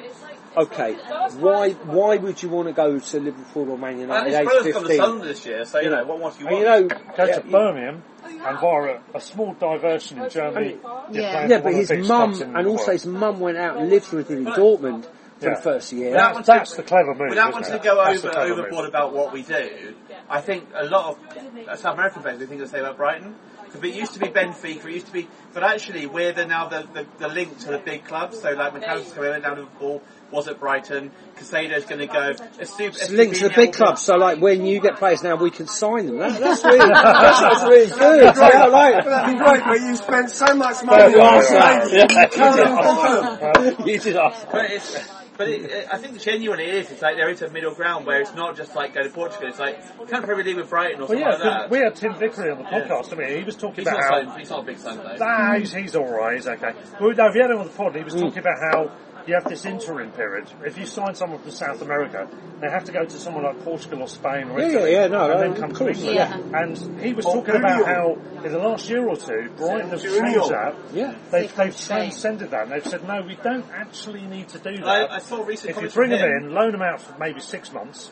okay, 0.57 0.93
why 1.39 1.71
why 1.71 2.17
would 2.17 2.41
you 2.43 2.49
want 2.49 2.67
to 2.67 2.73
go 2.73 2.99
to 2.99 3.19
Liverpool 3.19 3.69
or 3.71 3.77
Man 3.77 3.91
And 3.93 4.01
United 4.01 4.25
his 4.27 4.35
age 4.35 4.45
brother's 4.45 4.73
got 4.73 4.81
the 4.83 4.87
fifteen? 4.89 5.05
Sun 5.05 5.19
this 5.19 5.45
year, 5.45 5.65
so 5.65 5.79
you 5.79 5.89
know, 5.89 6.03
what 6.05 6.19
more 6.19 6.31
do 6.31 6.39
you 6.39 6.47
And 6.47 6.55
want? 6.55 6.59
you 6.59 6.87
know, 6.97 7.13
Go 7.17 7.23
yeah, 7.25 7.35
to 7.35 7.41
Birmingham 7.41 8.03
and 8.23 8.59
via 8.59 8.99
a, 9.13 9.17
a 9.17 9.21
small 9.21 9.53
diversion 9.53 10.19
in 10.21 10.29
Germany. 10.29 10.77
you're 11.11 11.21
Yeah. 11.23 11.31
playing 11.31 11.49
Yeah, 11.49 11.57
for 11.57 11.63
but 11.63 11.63
one 11.63 11.73
of 11.73 11.79
his 11.79 11.87
the 11.89 11.97
mum, 11.97 12.07
clubs 12.07 12.41
in 12.41 12.53
the 12.53 12.59
and 12.59 12.67
also 12.67 12.83
world. 12.87 12.91
his 12.93 13.05
mum 13.05 13.39
went 13.39 13.57
out 13.57 13.77
and 13.77 13.89
lived 13.89 14.11
with 14.13 14.29
him 14.29 14.47
in 14.47 14.53
Dortmund 14.53 15.03
for 15.39 15.49
Yeah. 15.49 15.55
the 15.55 15.61
first 15.61 15.91
year. 15.93 16.11
Without 16.11 16.23
That's, 16.23 16.33
wanting 16.35 16.45
to- 16.45 16.51
that's 16.59 16.75
the 16.75 16.83
clever 16.83 17.13
move. 17.15 17.29
Without 17.29 17.49
isn't 17.49 17.53
wanting 17.53 17.73
it? 17.73 17.77
to 17.77 17.83
go 17.83 17.95
That's 18.03 18.21
the 18.21 18.27
over 18.29 18.33
clever 18.33 18.51
overboard 18.53 18.83
move. 18.85 18.89
about 18.89 19.13
what 19.13 19.33
we 19.33 19.41
do, 19.41 19.95
I 20.29 20.41
think 20.41 20.65
a 20.73 20.85
lot 20.85 21.05
of 21.11 21.67
uh, 21.67 21.75
South 21.75 21.93
American 21.95 22.21
players 22.21 22.39
we 22.39 22.45
think 22.45 22.61
the 22.61 22.67
same 22.67 22.81
about 22.81 22.97
Brighton. 22.97 23.35
Because 23.73 23.89
it 23.89 23.95
used 23.95 24.13
to 24.13 24.19
be 24.19 24.27
Benfica, 24.27 24.85
it 24.85 24.93
used 24.93 25.07
to 25.07 25.13
be, 25.13 25.27
but 25.51 25.63
actually 25.63 26.05
we're 26.05 26.31
the, 26.31 26.45
now 26.45 26.67
the, 26.67 26.87
the, 26.93 27.07
the 27.17 27.27
link 27.27 27.57
to 27.61 27.71
the 27.71 27.79
big 27.79 28.05
clubs. 28.05 28.39
So 28.39 28.51
like 28.51 28.73
McAllister's 28.73 29.13
coming 29.13 29.41
down 29.41 29.55
to 29.55 29.63
Liverpool, 29.63 30.03
was 30.29 30.47
at 30.47 30.59
Brighton. 30.59 31.11
Caicedo's 31.37 31.85
going 31.85 31.99
to 31.99 32.07
go. 32.07 32.35
A 32.59 32.65
super, 32.67 32.95
It's 32.97 33.09
linked 33.09 33.37
to 33.37 33.49
the 33.49 33.53
big 33.55 33.73
clubs, 33.73 34.01
so 34.01 34.15
like 34.15 34.39
when 34.39 34.67
you 34.67 34.79
get 34.79 34.97
players 34.97 35.23
now, 35.23 35.37
we 35.37 35.49
can 35.49 35.67
sign 35.67 36.05
them. 36.05 36.19
That, 36.19 36.39
that's 36.39 36.63
really, 36.63 36.77
that's, 36.93 37.41
that's 37.41 37.63
really 37.63 37.87
good. 37.87 38.35
Yeah, 38.35 38.65
like, 38.65 39.05
That'd 39.05 39.37
be 39.37 39.43
great, 39.43 39.63
but 39.63 39.79
you 39.81 39.95
spent 39.95 40.29
so 40.29 40.53
much 40.53 40.83
money 40.83 41.13
you 41.13 41.21
on 41.21 41.33
asked 41.33 41.49
that. 41.49 41.91
You 41.91 42.07
can't 42.29 42.59
afford 42.59 43.77
them. 43.77 43.87
you 43.87 43.99
did 43.99 44.17
ask. 44.17 45.22
But 45.37 45.49
it's, 45.49 45.63
but 45.63 45.71
it, 45.71 45.83
it, 45.83 45.87
I 45.91 45.97
think 45.97 46.19
genuinely 46.19 46.65
it 46.65 46.75
is. 46.75 46.91
It's 46.91 47.01
like 47.01 47.15
there 47.15 47.29
is 47.29 47.41
a 47.41 47.49
middle 47.49 47.73
ground 47.73 48.05
where 48.05 48.21
it's 48.21 48.33
not 48.33 48.55
just 48.55 48.75
like 48.75 48.93
go 48.93 49.03
to 49.03 49.09
Portugal. 49.09 49.49
It's 49.49 49.59
like 49.59 49.79
you 49.99 50.05
can't 50.05 50.23
Premier 50.25 50.43
League 50.43 50.57
with 50.57 50.69
Brighton 50.69 51.01
or 51.01 51.07
Well, 51.07 51.07
something 51.07 51.19
yeah, 51.19 51.29
like 51.29 51.41
'cause 51.41 51.61
that. 51.61 51.69
we 51.69 51.77
had 51.79 51.95
Tim 51.95 52.15
Vickery 52.15 52.51
on 52.51 52.57
the 52.59 52.63
podcast. 52.65 53.13
I 53.13 53.15
mean, 53.15 53.37
he 53.37 53.43
was 53.43 53.55
talking 53.55 53.83
he's, 53.83 53.87
about 53.87 53.99
not 53.99 54.03
how 54.03 54.25
signed, 54.25 54.39
he's 54.39 54.49
not 54.49 54.59
a 54.59 54.63
big 54.63 54.77
sign 54.77 54.97
though. 54.97 55.15
Nah, 55.15 55.53
he's, 55.55 55.73
he's 55.73 55.95
all 55.95 56.11
right. 56.11 56.35
He's 56.35 56.47
okay. 56.47 56.73
Well, 56.99 57.13
no, 57.13 57.27
if 57.27 57.35
you 57.35 57.41
had 57.41 57.51
him 57.51 57.59
on 57.59 57.67
the 57.67 57.73
pod, 57.73 57.95
he 57.95 58.03
was 58.03 58.13
mm. 58.13 58.21
talking 58.21 58.39
about 58.39 58.59
how 58.59 58.91
you 59.27 59.33
have 59.35 59.45
this 59.45 59.65
interim 59.65 60.11
period. 60.11 60.47
If 60.65 60.77
you 60.77 60.85
sign 60.85 61.15
someone 61.15 61.39
from 61.39 61.51
South 61.51 61.81
America, 61.81 62.27
they 62.59 62.69
have 62.69 62.83
to 62.85 62.91
go 62.91 63.05
to 63.05 63.17
someone 63.17 63.43
like 63.43 63.63
Portugal 63.63 64.01
or 64.01 64.07
Spain 64.07 64.49
or 64.49 64.59
Yeah, 64.59 64.67
Italy, 64.67 64.91
yeah, 64.91 65.01
yeah, 65.03 65.07
no, 65.07 65.31
and 65.31 65.39
no, 65.39 65.39
then 65.51 65.55
come 65.61 65.73
to 65.73 65.87
England. 65.89 66.15
yeah. 66.15 66.37
And 66.61 67.01
he 67.01 67.13
was 67.13 67.25
Or 67.25 67.35
talking 67.35 67.55
about 67.55 67.85
how 67.85 68.17
in 68.43 68.51
the 68.51 68.57
last 68.59 68.89
year 68.89 69.07
or 69.07 69.15
two, 69.15 69.49
Brighton 69.57 69.89
have 69.91 70.01
Junior. 70.01 70.21
changed 70.33 70.49
that. 70.51 70.75
Yeah. 70.93 71.15
They've, 71.31 71.55
they've 71.55 71.77
transcended 71.77 72.51
that. 72.51 72.63
And 72.63 72.71
they've 72.73 72.85
said, 72.85 73.07
no, 73.07 73.21
we 73.21 73.35
don't 73.35 73.65
actually 73.71 74.21
need 74.23 74.49
to 74.49 74.59
do 74.59 74.77
that. 74.77 74.87
I, 75.11 75.15
I 75.15 75.19
saw 75.19 75.43
recent 75.43 75.75
if 75.75 75.81
you 75.81 75.89
bring 75.89 76.09
them 76.11 76.21
in, 76.21 76.53
loan 76.53 76.71
them 76.73 76.81
out 76.81 77.01
for 77.01 77.17
maybe 77.17 77.39
six 77.39 77.71
months. 77.71 78.11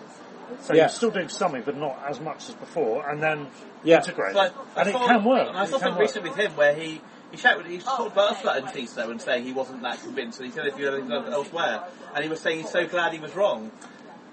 So 0.61 0.73
Yeah. 0.73 0.81
you're 0.83 0.89
still 0.89 1.11
doing 1.11 1.29
something, 1.29 1.63
but 1.65 1.77
not 1.77 2.03
as 2.09 2.19
much 2.19 2.49
as 2.49 2.55
before, 2.55 3.09
and 3.09 3.21
then 3.23 3.47
Yeah. 3.83 3.97
integrate. 3.97 4.35
Like, 4.35 4.51
and 4.75 4.89
it 4.89 4.91
saw- 4.93 5.07
can 5.07 5.23
work. 5.23 5.47
I 5.53 5.65
saw 5.65 5.71
something 5.71 5.91
work. 5.93 5.99
recently 6.01 6.29
with 6.29 6.39
him 6.39 6.51
where 6.57 6.73
he 6.73 7.01
he 7.32 7.38
shouted, 7.38 7.66
he 7.66 7.78
talked 7.80 8.12
about 8.14 8.32
us 8.34 8.41
about 8.41 8.64
Enciso 8.64 9.10
and 9.10 9.22
saying 9.22 9.45
he 9.45 9.53
wasn't 9.53 9.82
that 9.84 10.02
convinced, 10.02 10.40
and 10.40 10.49
he 10.49 10.53
said 10.56 10.68
if 10.68 10.78
you 10.78 10.86
had 10.86 10.95
anything 10.95 11.12
elsewhere, 11.12 11.84
and 12.14 12.24
he 12.24 12.30
was 12.30 12.40
saying 12.41 12.60
he's 12.62 12.70
so 12.70 12.86
glad 12.88 13.14
he 13.14 13.20
was 13.20 13.36
wrong. 13.36 13.72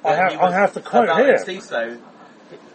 I 0.04 0.08
When 0.10 0.18
have- 0.18 0.32
he 0.32 0.38
I 0.38 0.44
was 0.44 0.54
have 0.54 0.74
the 0.74 0.80
quote 0.80 1.04
about 1.04 1.20
here. 1.20 1.34
Enciso, 1.36 1.98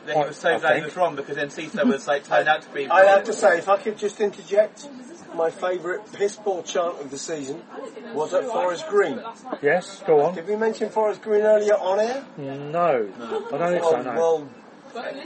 that 0.06 0.18
he 0.18 0.24
was 0.24 0.38
so 0.38 0.56
I 0.56 0.60
glad 0.60 0.78
he 0.78 0.84
was 0.84 0.96
wrong 0.98 1.16
because 1.16 1.38
Enciso 1.38 1.86
was 1.86 2.08
like 2.08 2.26
turned 2.28 2.48
out 2.50 2.62
to 2.64 2.70
be. 2.70 2.88
I 2.90 3.06
have 3.06 3.24
to 3.26 3.34
say, 3.34 3.58
if 3.58 3.70
I 3.70 3.78
could 3.78 3.98
just 3.98 4.20
interject, 4.20 4.88
my 5.36 5.50
favourite 5.50 6.12
piss 6.14 6.36
ball 6.36 6.62
chant 6.64 7.00
of 7.02 7.10
the 7.10 7.18
season 7.18 7.62
was 8.14 8.34
at 8.34 8.44
Forest 8.46 8.88
Green. 8.88 9.20
Yes, 9.62 10.04
go 10.06 10.22
on. 10.26 10.36
Did 10.36 10.48
we 10.48 10.56
mention 10.58 10.90
Forest 10.90 11.22
Green 11.22 11.42
earlier 11.44 11.74
on 11.76 12.00
air? 12.00 12.26
No, 12.38 13.10
I 13.54 13.58
don't 13.58 13.72
think 13.72 13.84
so. 13.84 13.96
Oh, 13.98 14.02
No. 14.02 14.12
well, 14.14 14.50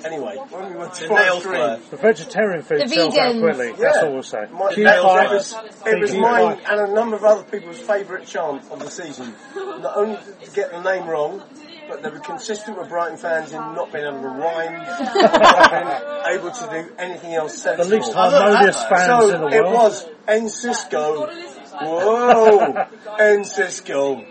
anyway, 0.06 0.36
when 0.50 0.72
we 0.72 0.78
went 0.80 0.94
to 0.96 1.02
The 1.02 1.08
Forest 1.08 1.26
nails 1.26 1.46
were. 1.46 1.80
The 1.92 1.98
vegetarian 1.98 2.62
food 2.64 2.82
The 2.82 2.88
sells 2.88 3.18
out 3.18 3.36
vegans. 3.36 3.42
quickly. 3.42 3.72
That's 3.84 3.98
all 4.00 4.14
we'll 4.14 4.24
say. 4.24 4.46
My, 4.52 4.74
The 4.74 4.82
it 4.82 4.84
nails 4.86 5.04
was, 5.06 5.54
it 5.86 6.00
was 6.00 6.10
Thank 6.12 6.14
you. 6.14 6.22
mine 6.22 6.60
and 6.70 6.80
a 6.82 6.94
number 6.94 7.16
of 7.16 7.24
other 7.24 7.44
people's 7.44 7.80
favourite 7.80 8.26
chant 8.26 8.64
of 8.72 8.80
the 8.80 8.90
season. 8.90 9.34
Not 9.56 9.98
only 9.98 10.18
to 10.44 10.52
get 10.52 10.72
the 10.72 10.82
name 10.82 11.08
wrong, 11.08 11.42
but 11.90 12.04
they 12.04 12.10
were 12.10 12.20
consistent 12.20 12.78
with 12.78 12.90
Brighton 12.90 13.18
fans 13.18 13.52
in 13.52 13.58
not 13.60 13.92
being 13.94 14.06
able 14.06 14.22
to 14.22 14.28
rhyme, 14.28 14.74
not 15.14 15.72
being 15.72 16.38
able 16.38 16.52
to 16.52 16.68
do 16.70 16.94
anything 16.98 17.34
else 17.34 17.54
The 17.54 17.60
sensible. 17.78 17.98
least 17.98 18.14
harmonious 18.14 18.84
fans 18.86 19.24
in 19.26 19.32
So 19.32 19.38
the 19.40 19.48
it 19.48 19.64
world. 19.64 19.74
was 19.74 20.06
Encisco. 20.28 21.28
Whoa, 21.80 22.88
Encisco. 23.20 24.26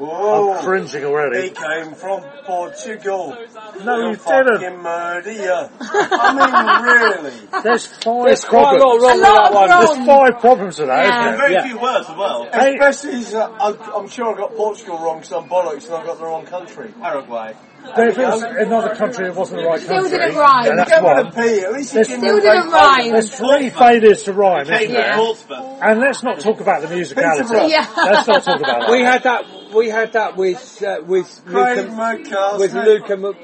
Whoa. 0.00 0.54
I'm 0.54 0.64
cringing 0.64 1.04
already. 1.04 1.42
He 1.42 1.50
came 1.50 1.94
from 1.94 2.22
Portugal. 2.46 3.36
No, 3.84 4.00
He'll 4.00 4.10
you 4.10 4.16
fucking 4.16 4.58
didn't. 4.60 4.82
murder 4.82 5.30
you. 5.32 5.52
I 5.80 6.32
mean, 6.34 7.30
really. 7.30 7.62
There's 7.62 7.86
five 7.86 8.24
There's 8.24 8.44
quite 8.46 8.76
a 8.80 8.84
lot 8.84 8.98
problems. 8.98 9.02
wrong 9.02 9.12
A 9.12 9.14
with 9.16 9.22
lot 9.22 9.52
that 9.52 9.54
one. 9.54 9.68
There's 9.96 10.06
five 10.32 10.40
problems 10.40 10.78
with 10.78 10.88
that, 10.88 11.04
Yeah. 11.04 11.26
isn't 11.28 11.36
Very 11.38 11.52
there? 11.54 11.60
Yeah. 11.62 11.68
few 11.68 11.78
words 11.80 12.08
as 12.08 12.16
well. 12.16 12.48
Hey. 12.52 12.78
Especially, 12.78 13.36
uh, 13.36 13.48
I'm, 13.60 13.80
I'm 13.94 14.08
sure 14.08 14.34
I 14.34 14.38
got 14.38 14.56
Portugal 14.56 14.98
wrong 14.98 15.18
because 15.20 15.32
I'm 15.32 15.48
bollocks 15.50 15.84
and 15.86 15.94
I 15.94 16.06
got 16.06 16.18
the 16.18 16.24
wrong 16.24 16.46
country. 16.46 16.94
Paraguay. 17.00 17.54
But 17.82 18.08
if 18.08 18.18
it 18.18 18.26
was 18.26 18.42
another 18.42 18.94
country 18.94 19.26
it 19.28 19.34
wasn't 19.34 19.62
the 19.62 19.66
right 19.66 19.80
Still 19.80 20.02
country, 20.02 20.18
didn't 20.18 20.36
rhyme. 20.36 20.64
then 20.64 20.76
that's 20.76 20.90
Get 20.90 21.02
with 21.02 21.18
a 21.18 21.22
one. 21.24 21.32
P, 21.32 21.60
at 21.60 21.72
least 21.72 21.92
There's- 21.94 22.08
Still 22.08 22.40
didn't 22.40 22.70
rhyme. 22.70 23.10
There's 23.12 23.34
three 23.34 23.70
failures 23.70 24.22
to 24.24 24.32
rhyme, 24.34 24.62
isn't 24.62 24.76
Came 24.78 24.92
there? 24.92 25.14
from 25.14 25.78
And 25.82 26.00
let's 26.00 26.22
not 26.22 26.40
talk 26.40 26.60
about 26.60 26.82
the 26.82 26.88
musicality. 26.88 27.36
Peterborough. 27.40 27.66
Yeah. 27.66 27.86
Let's 27.96 28.28
not 28.28 28.42
talk 28.44 28.60
about 28.60 28.80
that. 28.82 28.90
We 28.90 29.00
had 29.02 29.22
that. 29.24 29.44
We 29.74 29.88
had 29.88 30.12
that 30.14 30.36
with 30.36 30.82
uh, 30.82 31.00
with 31.06 31.42
Craig 31.46 31.88
Luka, 31.88 32.56
with 32.58 32.74
Luka 32.74 33.12
M- 33.12 33.34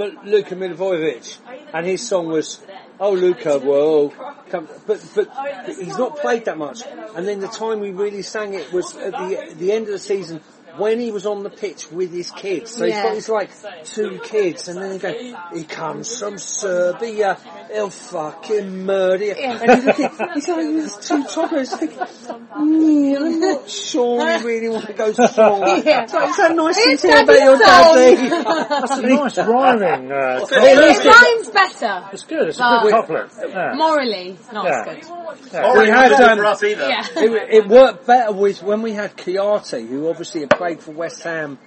M- 0.00 0.18
Luka 0.24 0.54
Milivojevic, 0.54 1.38
and 1.74 1.86
his 1.86 2.06
song 2.06 2.28
was 2.28 2.60
"Oh 3.00 3.12
Luka, 3.12 3.58
whoa." 3.58 4.10
Come, 4.50 4.68
but 4.86 5.04
but 5.14 5.28
he's 5.66 5.98
not 5.98 6.18
played 6.18 6.44
that 6.44 6.56
much. 6.58 6.82
And 7.16 7.26
then 7.26 7.40
the 7.40 7.48
time 7.48 7.80
we 7.80 7.90
really 7.90 8.22
sang 8.22 8.54
it 8.54 8.72
was 8.72 8.96
at 8.96 9.12
the 9.12 9.54
the 9.56 9.72
end 9.72 9.86
of 9.86 9.92
the 9.92 9.98
season 9.98 10.40
when 10.76 10.98
he 11.00 11.10
was 11.10 11.26
on 11.26 11.42
the 11.42 11.50
pitch 11.50 11.90
with 11.90 12.12
his 12.12 12.30
kids. 12.30 12.72
So 12.74 12.84
he's 12.84 12.94
Yeah. 12.94 13.02
got 13.04 13.14
his 13.14 13.28
like 13.28 13.50
two 13.84 14.20
kids, 14.24 14.68
and 14.68 14.80
then 14.80 14.92
he 14.92 14.98
go, 14.98 15.12
he 15.54 15.64
comes 15.64 16.18
from 16.18 16.38
Serbia. 16.38 17.36
he'll 17.72 17.90
fucking 17.90 18.84
murder 18.84 19.24
you. 19.26 19.32
And 19.32 19.70
he's 19.72 19.84
looking, 19.84 20.08
he's 20.34 20.48
like, 20.48 20.56
there's 20.66 20.96
two 20.96 21.24
toppers. 21.24 21.70
Mm, 21.70 23.16
I'm 23.16 23.40
not 23.40 23.68
sure 23.68 24.18
we 24.40 24.44
really 24.46 24.68
want 24.68 24.86
to 24.86 24.92
go 24.92 25.12
strong. 25.12 25.82
Yeah. 25.90 26.06
So 26.06 26.28
is 26.28 26.36
that 26.36 26.54
nice 26.54 26.76
It's 26.78 27.02
to 27.02 27.08
hear 27.08 27.22
about 27.22 27.40
your 27.40 27.58
Daddy's 27.58 28.30
daddy? 28.30 28.44
That's 28.68 28.90
a 28.92 29.02
nice 29.02 29.38
rhyming. 29.38 30.12
Uh, 30.12 30.46
It, 30.50 30.96
it 30.96 31.04
rhymes 31.04 31.50
better. 31.50 32.08
it's 32.12 32.24
good. 32.24 32.48
It's 32.48 32.58
a 32.58 32.80
good 32.82 32.90
couplet. 32.92 33.30
Yeah. 33.48 33.74
Morally, 33.74 34.36
not 34.52 34.64
Yeah. 34.66 34.84
as 34.86 35.06
good. 35.08 35.52
Yeah. 35.52 35.78
We 35.80 35.88
had, 35.88 36.12
um, 36.12 36.38
for 36.38 36.44
us 36.46 36.62
either. 36.62 36.88
Yeah. 36.88 37.04
it, 37.16 37.48
it 37.54 37.68
worked 37.68 38.06
better 38.06 38.32
with 38.32 38.62
when 38.62 38.82
we 38.82 38.92
had 38.92 39.16
Kouyaté, 39.16 39.86
who 39.88 40.08
obviously 40.08 40.40
had 40.42 40.50
played 40.60 40.80
for 40.82 40.90
West 40.92 41.22
Ham 41.22 41.58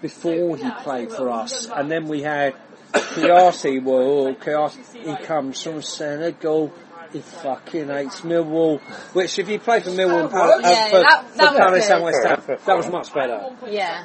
before 0.00 0.56
he 0.56 0.70
played 0.82 1.10
for 1.10 1.28
us, 1.30 1.68
and 1.68 1.90
then 1.90 2.06
we 2.06 2.22
had 2.22 2.54
Kouyaté. 2.92 3.82
Well, 3.82 4.34
Kouyaté, 4.36 5.04
he 5.18 5.24
comes 5.24 5.60
from 5.62 5.82
Senegal. 5.82 6.72
He 7.12 7.20
fucking 7.20 7.88
hates 7.88 8.20
Millwall. 8.22 8.80
Which, 9.14 9.38
if 9.38 9.48
you 9.48 9.58
play 9.58 9.80
for 9.80 9.90
Millwall 9.90 10.22
and 10.22 10.30
Pal- 10.30 10.60
Yeah, 10.60 10.68
uh, 10.68 10.88
for, 10.90 11.00
that- 11.00 11.24
that 11.36 11.48
for 11.48 11.50
was 11.50 11.58
Palace 11.58 11.90
and 11.90 12.02
West 12.04 12.26
Ham, 12.26 12.58
that 12.66 12.76
was 12.76 12.88
much 12.88 13.14
better. 13.14 13.56
Yeah. 13.68 14.04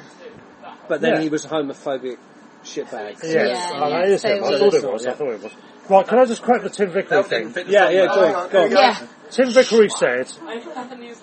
But 0.88 1.00
then 1.00 1.14
Yeah. 1.14 1.20
he 1.20 1.28
was 1.28 1.44
a 1.44 1.48
homophobic 1.48 2.18
shitbag. 2.64 3.22
Yes, 3.22 3.24
Yeah, 3.34 3.70
oh, 3.74 3.90
that 3.90 4.08
yeah, 4.08 4.14
is 4.14 4.20
so. 4.22 4.28
I 4.28 4.40
thought 4.58 4.74
it 4.74 4.92
was. 4.92 5.06
I 5.06 5.12
thought 5.12 5.30
it 5.32 5.42
was. 5.42 5.52
Right, 5.88 6.06
can 6.06 6.18
I 6.18 6.24
just 6.26 6.42
quote 6.42 6.62
the 6.62 6.70
Tim 6.70 6.90
Vickery 6.90 7.22
thing? 7.24 7.52
Yeah, 7.68 7.90
yeah, 7.90 8.06
go 8.06 8.34
on, 8.34 8.50
go 8.50 8.64
on. 8.64 8.70
Yeah. 8.70 9.06
Tim 9.30 9.50
Vickery 9.50 9.88
said, 9.88 10.30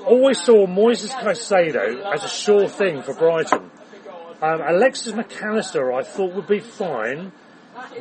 always 0.05 0.41
saw 0.41 0.65
Moises 0.67 1.11
Caicedo 1.11 2.13
as 2.13 2.23
a 2.23 2.27
sure 2.27 2.67
thing 2.67 3.01
for 3.03 3.13
Brighton. 3.13 3.71
Um, 4.41 4.61
Alexis 4.61 5.13
McAllister 5.13 5.93
I 5.93 6.03
thought 6.03 6.33
would 6.33 6.47
be 6.47 6.59
fine 6.59 7.31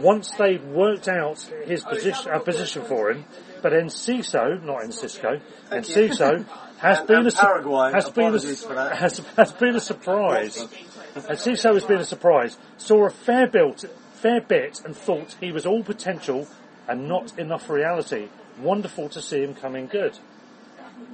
once 0.00 0.30
they 0.32 0.56
worked 0.58 1.08
out 1.08 1.40
his 1.66 1.84
position, 1.84 2.30
uh, 2.32 2.38
position 2.38 2.84
for 2.84 3.10
him, 3.10 3.24
but 3.62 3.72
Enciso, 3.72 4.62
not 4.62 4.84
Encisco, 4.84 5.40
Enciso 5.70 6.44
has 6.78 7.00
been 7.02 7.26
a, 7.26 7.30
su- 7.30 7.38
Paraguay, 7.38 7.92
has 7.92 8.08
been 8.10 8.24
a, 8.24 8.28
apologies 8.28 8.64
for 8.64 8.74
has, 8.74 9.18
has 9.36 9.52
been 9.52 9.76
a 9.76 9.80
surprise. 9.80 10.66
Enciso 11.14 11.74
has 11.74 11.84
been 11.84 11.98
a 11.98 12.04
surprise. 12.04 12.56
Saw 12.76 13.06
a 13.06 13.10
fair 13.10 13.46
bit, 13.48 13.84
fair 14.18 14.40
bit 14.40 14.80
and 14.84 14.96
thought 14.96 15.36
he 15.40 15.52
was 15.52 15.66
all 15.66 15.82
potential 15.82 16.46
and 16.88 17.08
not 17.08 17.38
enough 17.38 17.68
reality. 17.70 18.28
Wonderful 18.60 19.08
to 19.10 19.22
see 19.22 19.42
him 19.42 19.54
coming 19.54 19.86
good. 19.86 20.18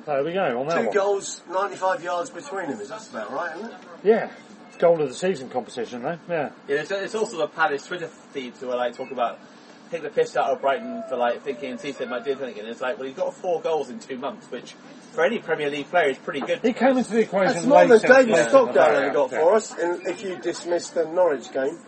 There 0.07 0.25
we 0.25 0.33
go 0.33 0.61
on 0.61 0.69
that 0.69 0.79
Two 0.79 0.87
one. 0.87 0.95
goals, 0.95 1.43
95 1.51 2.03
yards 2.03 2.31
between 2.31 2.71
them. 2.71 2.81
Is 2.81 2.89
that 2.89 3.09
about 3.11 3.33
right, 3.33 3.57
isn't 3.57 3.71
it? 3.71 3.77
Yeah, 4.03 4.31
goal 4.79 5.01
of 5.01 5.09
the 5.09 5.15
season 5.15 5.51
competition 5.51 6.03
though. 6.03 6.19
Yeah, 6.29 6.51
Yeah, 6.69 6.77
it's, 6.77 6.91
it's 6.91 7.15
also 7.15 7.37
the 7.39 7.49
Palace 7.49 7.87
Twitter 7.87 8.09
feeds 8.09 8.61
who 8.61 8.71
are 8.71 8.77
like 8.77 8.97
talk 8.97 9.11
about 9.11 9.39
take 9.91 10.03
the 10.03 10.11
piss 10.11 10.37
out 10.37 10.51
of 10.51 10.61
Brighton 10.61 11.03
for 11.09 11.17
like 11.17 11.43
thinking 11.43 11.77
Cisse 11.77 12.09
might 12.09 12.25
do 12.25 12.33
something, 12.33 12.59
and 12.59 12.69
it's 12.69 12.81
like, 12.81 12.99
well, 12.99 13.07
he's 13.07 13.17
got 13.17 13.35
four 13.35 13.61
goals 13.61 13.91
in 13.91 13.99
two 13.99 14.19
months, 14.19 14.51
which 14.51 14.75
for 15.13 15.25
any 15.25 15.39
Premier 15.39 15.71
League 15.71 15.89
player 15.89 16.09
is 16.09 16.19
pretty 16.19 16.41
good. 16.41 16.61
he 16.61 16.73
came 16.73 16.97
into 16.97 17.13
the 17.13 17.21
equation 17.21 17.55
That's 17.55 17.67
more 17.67 17.85
late 17.85 18.03
than 18.03 18.11
David 18.11 18.31
yeah, 18.31 18.49
Stockdale 18.49 18.93
yeah, 18.93 18.99
ever 18.99 19.11
got 19.15 19.33
yeah. 19.33 19.41
for 19.41 19.55
us, 19.55 19.79
and 19.79 20.07
if 20.07 20.23
you 20.23 20.37
dismiss 20.37 20.91
the 20.91 21.05
Norwich 21.05 21.53
game. 21.53 21.79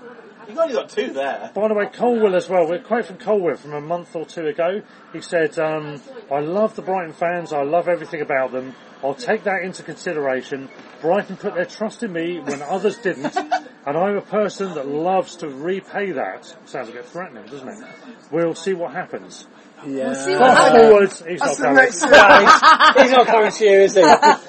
You've 0.49 0.59
only 0.59 0.75
got 0.75 0.89
two 0.89 1.13
there. 1.13 1.51
By 1.55 1.69
the 1.69 1.75
way, 1.75 1.87
Colwill 1.87 2.37
as 2.37 2.49
well. 2.49 2.69
We're 2.69 2.79
quote 2.79 3.07
from 3.07 3.17
Colwill 3.19 3.57
from 3.57 3.73
a 3.73 3.81
month 3.81 4.15
or 4.15 4.25
two 4.25 4.47
ago. 4.47 4.83
He 5.13 5.21
said, 5.21 5.59
um, 5.59 6.01
"I 6.31 6.41
love 6.41 6.77
the 6.77 6.83
Brighton 6.83 7.13
fans. 7.13 7.53
I 7.53 7.63
love 7.63 7.89
everything 7.89 8.21
about 8.21 8.53
them. 8.53 8.75
I'll 9.03 9.15
take 9.15 9.45
that 9.45 9.63
into 9.63 9.83
consideration. 9.83 10.69
Brighton 11.01 11.37
put 11.37 11.55
their 11.55 11.65
trust 11.65 12.03
in 12.03 12.13
me 12.13 12.39
when 12.39 12.63
others 12.63 12.97
didn't, 12.99 13.37
and 13.87 13.97
I'm 13.97 14.17
a 14.17 14.23
person 14.23 14.75
that 14.75 14.87
loves 14.87 15.37
to 15.37 15.49
repay 15.49 16.13
that." 16.13 16.57
Sounds 16.65 16.89
a 16.89 16.93
bit 16.93 17.07
threatening, 17.07 17.47
doesn't 17.47 17.69
it? 17.69 17.85
We'll 18.31 18.55
see 18.55 18.73
what 18.73 18.93
happens. 18.93 19.47
Yeah. 19.87 20.13
see 20.15 20.33
what 20.33 20.41
Fast 20.41 20.59
happens. 20.73 20.89
forward, 20.89 21.31
he's 21.31 21.41
That's 21.41 21.57
the 21.57 21.63
not 21.65 21.75
next 21.75 22.01
coming. 22.01 22.49
series. 22.49 23.03
He's 23.03 23.11
not 23.17 23.27
coming 23.27 23.53
to 23.53 23.65
you, 23.65 23.81
is 23.81 23.95
he? 23.95 24.03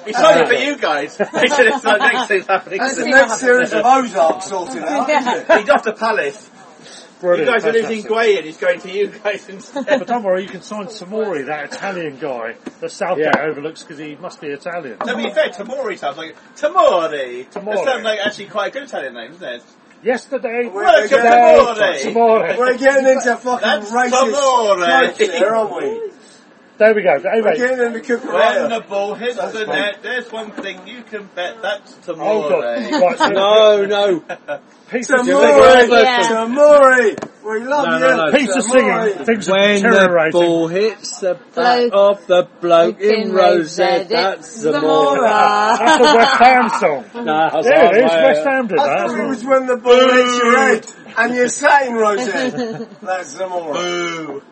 He's 0.06 0.18
sorry 0.18 0.46
for 0.48 0.54
you 0.54 0.78
guys. 0.78 1.18
He 1.18 1.48
said 1.50 1.66
it's 1.68 1.84
like 1.84 2.02
next 2.02 2.28
thing's 2.28 2.48
happening. 2.48 2.80
That's 2.80 2.96
the 2.96 3.02
soon. 3.04 3.12
next 3.12 3.40
series 3.40 3.74
of 3.74 3.86
Ozark 3.86 4.42
sorted 4.44 4.84
out, 4.84 5.10
isn't 5.10 5.50
it? 5.50 5.60
He's 5.60 5.70
off 5.70 5.82
to 5.84 5.94
Palace. 5.94 6.50
You 6.50 7.22
Brilliant, 7.22 7.50
guys 7.52 7.66
are 7.66 7.72
losing 7.74 8.04
fantastic. 8.04 8.12
Guéhi 8.12 8.38
and 8.38 8.46
he's 8.46 8.58
going 8.58 8.80
to 8.82 8.92
you 8.92 9.08
guys 9.08 9.50
instead. 9.50 9.86
But 9.88 10.06
don't 10.08 10.22
worry, 10.24 10.44
you 10.44 10.50
can 10.50 10.62
sign 10.62 10.86
Tomori, 10.86 11.48
that 11.48 11.74
Italian 11.74 12.20
guy 12.20 12.54
that 12.80 12.92
Southgate 12.92 13.34
Yeah. 13.36 13.42
overlooks 13.42 13.82
because 13.82 13.98
he 13.98 14.16
must 14.18 14.40
be 14.40 14.48
Italian. 14.50 15.00
To 15.00 15.16
be 15.18 15.30
fair, 15.32 15.50
Tomori 15.50 15.98
sounds 15.98 16.18
like 16.18 16.36
Tomori. 16.56 17.48
Tomori. 17.50 17.66
That 17.74 17.86
sounds 17.86 18.04
like 18.04 18.20
actually 18.20 18.46
quite 18.50 18.68
a 18.68 18.72
good 18.72 18.84
Italian 18.84 19.16
name, 19.16 19.32
doesn't 19.32 19.48
it? 19.50 19.64
Yesterday, 20.04 20.70
We're 20.72 20.84
Welcome 20.84 21.10
getting, 21.10 21.34
Tomori. 21.34 22.14
Samori. 22.14 22.58
we're 22.58 22.78
getting 22.78 23.08
into 23.08 23.36
fucking 23.38 23.68
That's 23.68 23.92
racist 23.92 24.32
Tamore. 24.32 25.18
jokes 25.18 25.18
here, 25.38 25.56
aren't 25.56 25.76
we? 25.76 26.12
There 26.78 26.94
we 26.94 27.02
go. 27.02 27.18
We're 27.24 27.32
Anyway, 27.32 27.58
getting 27.58 27.80
into 27.80 27.90
When 27.92 28.04
Cucurella. 28.04 28.70
the 28.70 28.88
ball 28.88 29.16
hits 29.16 29.38
the 29.38 29.66
net, 29.66 30.00
there's 30.04 30.32
one 30.32 30.52
thing 30.52 30.88
you 30.88 31.02
can 31.04 31.28
bet. 31.34 31.60
That's 31.62 31.98
oh, 32.08 32.16
hold 32.16 32.52
on. 32.54 32.62
Right, 32.62 33.18
so 33.18 33.28
No, 33.30 33.86
no. 33.86 34.20
Peter, 34.90 35.16
Tomori! 35.16 35.90
Yeah. 35.90 36.22
Tomori! 36.22 37.30
We 37.44 37.64
love 37.66 37.88
No, 37.88 37.94
you! 37.96 38.00
no, 38.00 38.26
no. 38.28 38.32
Peter 38.32 38.62
singing 38.62 38.86
Tomori. 38.90 39.26
things 39.26 39.50
are 39.50 39.54
When 39.58 39.82
the 39.82 40.30
ball 40.32 40.68
hits 40.68 41.20
the 41.20 41.34
back 41.56 41.90
Bloke 41.90 41.94
of 42.22 42.28
the 42.28 42.48
bloke 42.62 43.00
in 43.02 43.22
in 43.22 43.32
rosette, 43.34 44.02
Rosette, 44.04 44.10
that's 44.10 44.62
the 44.62 44.72
Zamora. 44.74 45.78
That's 45.80 46.00
a 46.00 46.16
West 46.16 46.38
Ham 46.38 46.70
song. 46.70 47.06
Nah, 47.26 47.62
Yeah, 47.64 47.90
it 47.90 47.98
is. 47.98 48.04
right, 48.04 48.24
West. 48.24 48.46
Ham 48.48 48.68
did 48.68 48.80
I 48.80 48.86
that. 48.86 49.10
thought 49.10 49.20
it 49.20 49.28
was 49.28 49.44
when 49.44 49.66
the 49.66 49.78
ball 49.78 50.10
hits 50.12 50.38
your 50.38 50.58
head 50.58 50.86
and 51.18 51.34
you're 51.36 51.50
sat 51.50 51.88
in 51.88 51.94
rosette. 51.96 52.88
That's 53.02 53.30
Zamora. 53.30 53.74
Boo. 53.74 54.44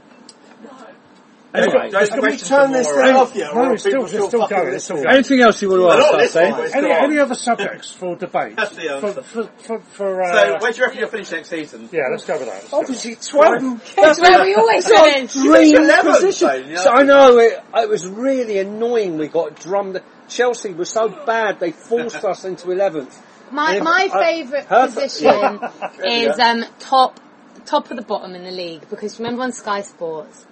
Anyway, 1.58 1.90
Don't 1.92 2.10
Can 2.10 2.22
we 2.22 2.38
turn 2.38 2.72
this 2.72 2.88
thing 2.88 3.16
off 3.16 3.36
yet? 3.36 3.54
No, 3.54 3.62
or 3.62 3.74
it's 3.74 3.82
still, 3.84 3.92
people 3.92 4.06
it's 4.06 4.28
still 4.28 4.42
fucking 4.42 4.58
going. 4.58 4.74
It's 4.76 4.84
still 4.84 4.96
listening? 4.98 5.04
going. 5.04 5.16
Anything 5.16 5.42
else 5.42 5.62
you 5.62 5.70
want 5.70 5.80
to 5.82 5.86
Well, 5.86 5.98
ask 6.02 6.12
not 6.12 6.22
us, 6.22 6.36
eh? 6.74 6.78
Any, 6.78 6.92
any 6.92 7.20
other 7.20 7.36
subjects 7.36 7.92
for 7.92 8.16
debate? 8.16 8.56
That's 8.56 8.76
the 8.76 8.92
answer. 8.94 9.22
for, 9.24 9.44
for, 9.44 9.80
for, 9.80 10.22
uh, 10.24 10.34
So, 10.34 10.58
where 10.62 10.72
do 10.72 10.78
you 10.78 10.84
reckon 10.86 11.00
you'll 11.00 11.10
finish 11.10 11.32
next 11.32 11.50
season? 11.50 11.90
yeah, 11.92 12.04
let's 12.12 12.26
go 12.26 12.38
with 12.38 12.48
that. 12.48 12.54
Let's 12.56 12.70
go 12.72 12.80
with 12.80 12.90
Obviously, 12.90 13.16
12. 13.16 13.96
That's 13.96 14.20
where 14.22 14.44
we 14.44 14.56
always 14.56 14.88
finish. 14.88 15.34
Dream 15.34 15.76
11th, 15.78 16.04
position. 16.22 16.74
though. 16.74 16.76
So 16.76 16.90
I 16.92 17.04
know 17.04 17.38
it, 17.40 17.64
it 17.76 17.90
was 17.90 18.08
really 18.08 18.60
annoying. 18.60 19.18
We 19.18 19.28
got 19.28 19.60
drummed. 19.60 20.02
Chelsea 20.28 20.74
was 20.74 20.90
so 20.90 21.08
bad 21.10 21.60
they 21.60 21.72
forced 21.72 22.16
us 22.26 22.46
into 22.46 22.68
11th. 22.68 23.16
My 23.52 23.76
Yeah, 23.76 23.84
my 23.84 24.10
I- 24.12 24.24
favourite 24.24 24.66
her- 24.66 24.88
position 24.88 25.60
is 26.04 26.40
um, 26.40 26.66
top 26.80 27.20
top 27.66 27.90
of 27.90 27.98
the 27.98 28.04
bottom 28.04 28.34
in 28.36 28.44
the 28.44 28.52
league 28.52 28.88
because 28.90 29.20
remember 29.20 29.42
on 29.44 29.52
Sky 29.52 29.82
Sports 29.82 30.46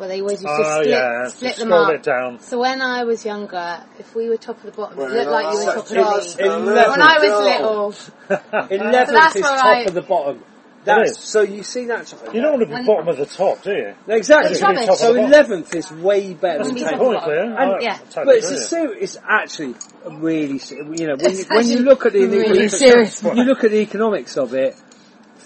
where 0.00 0.08
they 0.08 0.20
always 0.22 0.42
used 0.42 0.46
to 0.46 0.50
Oh, 0.64 0.74
split, 0.80 0.88
yeah, 0.88 1.28
split 1.28 1.56
them 1.56 1.72
up. 1.74 1.92
it 1.92 2.02
down. 2.02 2.40
So 2.40 2.58
when 2.58 2.80
I 2.80 3.04
was 3.04 3.22
younger, 3.24 3.84
if 3.98 4.14
we 4.14 4.30
were 4.30 4.38
top 4.38 4.56
of 4.56 4.62
the 4.64 4.72
bottom, 4.72 4.96
Well, 4.96 5.12
it 5.12 5.14
looked 5.14 5.30
like 5.30 5.52
you 5.52 5.58
were 5.58 5.64
top 5.66 5.76
of 5.76 5.88
the 5.90 5.94
just 5.94 6.38
league. 6.38 6.46
Eleven. 6.46 6.90
When 6.90 7.02
I 7.02 7.18
was 7.18 7.30
No. 7.30 7.92
little, 8.30 8.38
11th 8.78 8.90
that's 9.12 9.36
is 9.36 9.42
where 9.42 9.56
top 9.58 9.64
I- 9.66 9.80
of 9.82 9.94
the 9.94 10.02
bottom. 10.02 10.44
That's, 10.82 11.10
is. 11.10 11.18
so 11.18 11.42
you 11.42 11.62
see 11.62 11.84
that? 11.84 12.10
You 12.32 12.40
don't 12.40 12.52
want 12.52 12.60
to 12.62 12.66
be 12.66 12.72
When- 12.72 12.86
bottom 12.86 13.08
of 13.08 13.18
the 13.18 13.26
top, 13.26 13.62
do 13.62 13.70
you? 13.72 13.94
Exactly. 14.08 14.52
It's 14.52 14.62
rubbish. 14.62 14.86
So 14.96 15.10
of 15.10 15.14
the 15.16 15.36
11th 15.36 15.74
is 15.74 15.92
way 15.92 16.32
better 16.32 16.64
That's 16.64 16.68
than 16.68 16.74
be 16.74 16.80
10th. 16.80 16.90
top 16.92 16.92
of 16.94 16.98
point, 17.00 17.14
the 17.20 17.24
Claire. 17.26 17.50
bottom. 17.50 17.56
I 17.58 17.62
And- 17.64 17.72
oh, 17.72 17.76
yeah. 17.82 17.98
totally 18.10 18.24
But 18.24 18.34
it's, 18.36 18.50
a 18.50 18.54
agree. 18.54 18.64
ser- 18.64 18.94
it's 18.98 19.18
actually 19.28 19.74
a 20.06 20.10
really, 20.10 20.60
you 20.98 21.06
know, 21.06 21.16
when 21.20 21.36
you, 21.36 21.44
when 21.50 21.66
you 21.66 21.78
look 21.80 22.06
at 22.06 22.14
the 22.14 22.20
really 22.24 22.40
economics- 22.40 22.78
serious. 22.78 23.22
you 23.22 23.44
look 23.44 23.62
at 23.64 23.70
the 23.72 23.80
economics 23.80 24.38
of 24.38 24.54
it, 24.54 24.74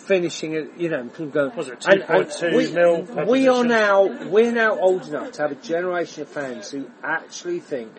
finishing 0.05 0.55
it, 0.55 0.73
you 0.77 0.89
know, 0.89 1.05
people 1.05 1.27
go, 1.27 1.49
Was 1.57 1.69
it 1.69 1.85
and- 1.87 2.03
and 2.03 2.27
2.2 2.27 2.57
we, 2.57 2.73
mil 2.73 3.27
we 3.27 3.49
are 3.49 3.65
now, 3.65 4.05
we're 4.29 4.53
now 4.53 4.79
old 4.79 5.07
enough 5.09 5.33
to 5.33 5.43
have 5.43 5.53
a 5.53 5.57
generation 5.57 6.23
of 6.23 6.29
fans 6.29 6.71
who 6.71 6.87
actually 7.03 7.61
think 7.61 7.91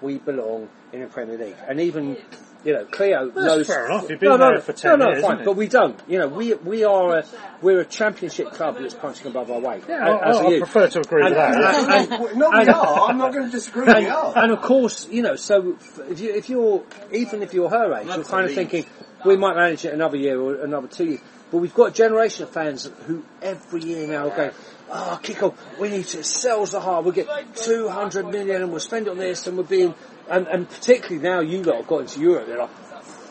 we 0.00 0.18
belong 0.18 0.68
in 0.92 1.00
the 1.00 1.06
Premier 1.06 1.38
League. 1.38 1.56
And 1.66 1.80
even, 1.80 2.16
you 2.64 2.72
know, 2.74 2.84
Cleo 2.84 3.30
Well, 3.30 3.30
that's 3.34 3.46
knows. 3.46 3.66
fair 3.66 3.86
enough. 3.86 4.10
You've 4.10 4.20
been 4.20 4.28
no, 4.28 4.36
no, 4.36 4.44
there 4.46 4.54
no, 4.56 4.60
for 4.60 4.72
10 4.72 4.98
no, 4.98 5.04
no, 5.06 5.10
years, 5.12 5.22
fine, 5.22 5.44
but 5.44 5.56
we 5.56 5.66
don't. 5.68 5.98
You 6.08 6.18
know, 6.18 6.28
we 6.28 6.54
we 6.54 6.84
are 6.84 7.18
a 7.18 7.24
we're 7.62 7.80
a 7.80 7.84
championship 7.84 8.52
club 8.52 8.76
that's 8.78 8.94
punching 8.94 9.26
above 9.26 9.50
our 9.50 9.60
weight. 9.60 9.84
Yeah, 9.88 10.06
a- 10.06 10.28
as 10.28 10.36
I, 10.36 10.40
are 10.44 10.54
I 10.54 10.58
prefer 10.58 10.88
to 10.88 11.00
agree 11.00 11.24
with 11.24 11.34
that. 11.34 11.54
and- 11.54 12.12
and- 12.12 12.22
Well, 12.22 12.36
No, 12.36 12.50
we 12.50 12.58
and- 12.60 12.68
are. 12.70 13.08
I'm 13.08 13.18
not 13.18 13.32
going 13.32 13.46
to 13.46 13.50
disagree. 13.50 13.86
We 13.86 13.92
and, 13.92 14.06
are. 14.08 14.32
and 14.36 14.52
of 14.52 14.60
course, 14.62 15.08
you 15.10 15.22
know, 15.22 15.36
so 15.36 15.76
if 16.08 16.20
you 16.20 16.34
if 16.34 16.48
you're 16.50 16.82
even 17.12 17.42
if 17.42 17.54
you're 17.54 17.70
her 17.70 17.94
age, 17.94 18.06
you're 18.06 18.24
kind 18.24 18.46
of 18.46 18.54
thinking 18.54 18.84
we 19.24 19.36
might 19.36 19.56
manage 19.56 19.84
it 19.86 19.94
another 19.94 20.16
year 20.18 20.38
or 20.40 20.56
another 20.56 20.88
two 20.88 21.04
years. 21.04 21.20
But 21.54 21.60
we've 21.60 21.72
got 21.72 21.90
a 21.90 21.94
generation 21.94 22.42
of 22.42 22.50
fans 22.50 22.90
who 23.06 23.22
every 23.40 23.80
year 23.84 24.08
now 24.08 24.28
go, 24.28 24.50
ah, 24.90 25.12
oh, 25.12 25.24
Kiko, 25.24 25.54
we 25.78 25.88
need 25.88 26.06
to 26.06 26.24
sell 26.24 26.66
Zaha. 26.66 27.00
We'll 27.00 27.12
get 27.12 27.28
200 27.54 28.26
million 28.26 28.62
and 28.62 28.72
we'll 28.72 28.80
spend 28.80 29.06
it 29.06 29.10
on 29.10 29.18
this 29.18 29.46
and 29.46 29.56
we're 29.56 29.62
being, 29.62 29.94
and, 30.28 30.48
and 30.48 30.68
particularly 30.68 31.22
now 31.22 31.38
you 31.38 31.62
lot 31.62 31.76
have 31.76 31.86
got 31.86 32.00
into 32.00 32.18
Europe, 32.18 32.48
they're 32.48 32.58
like, 32.58 32.83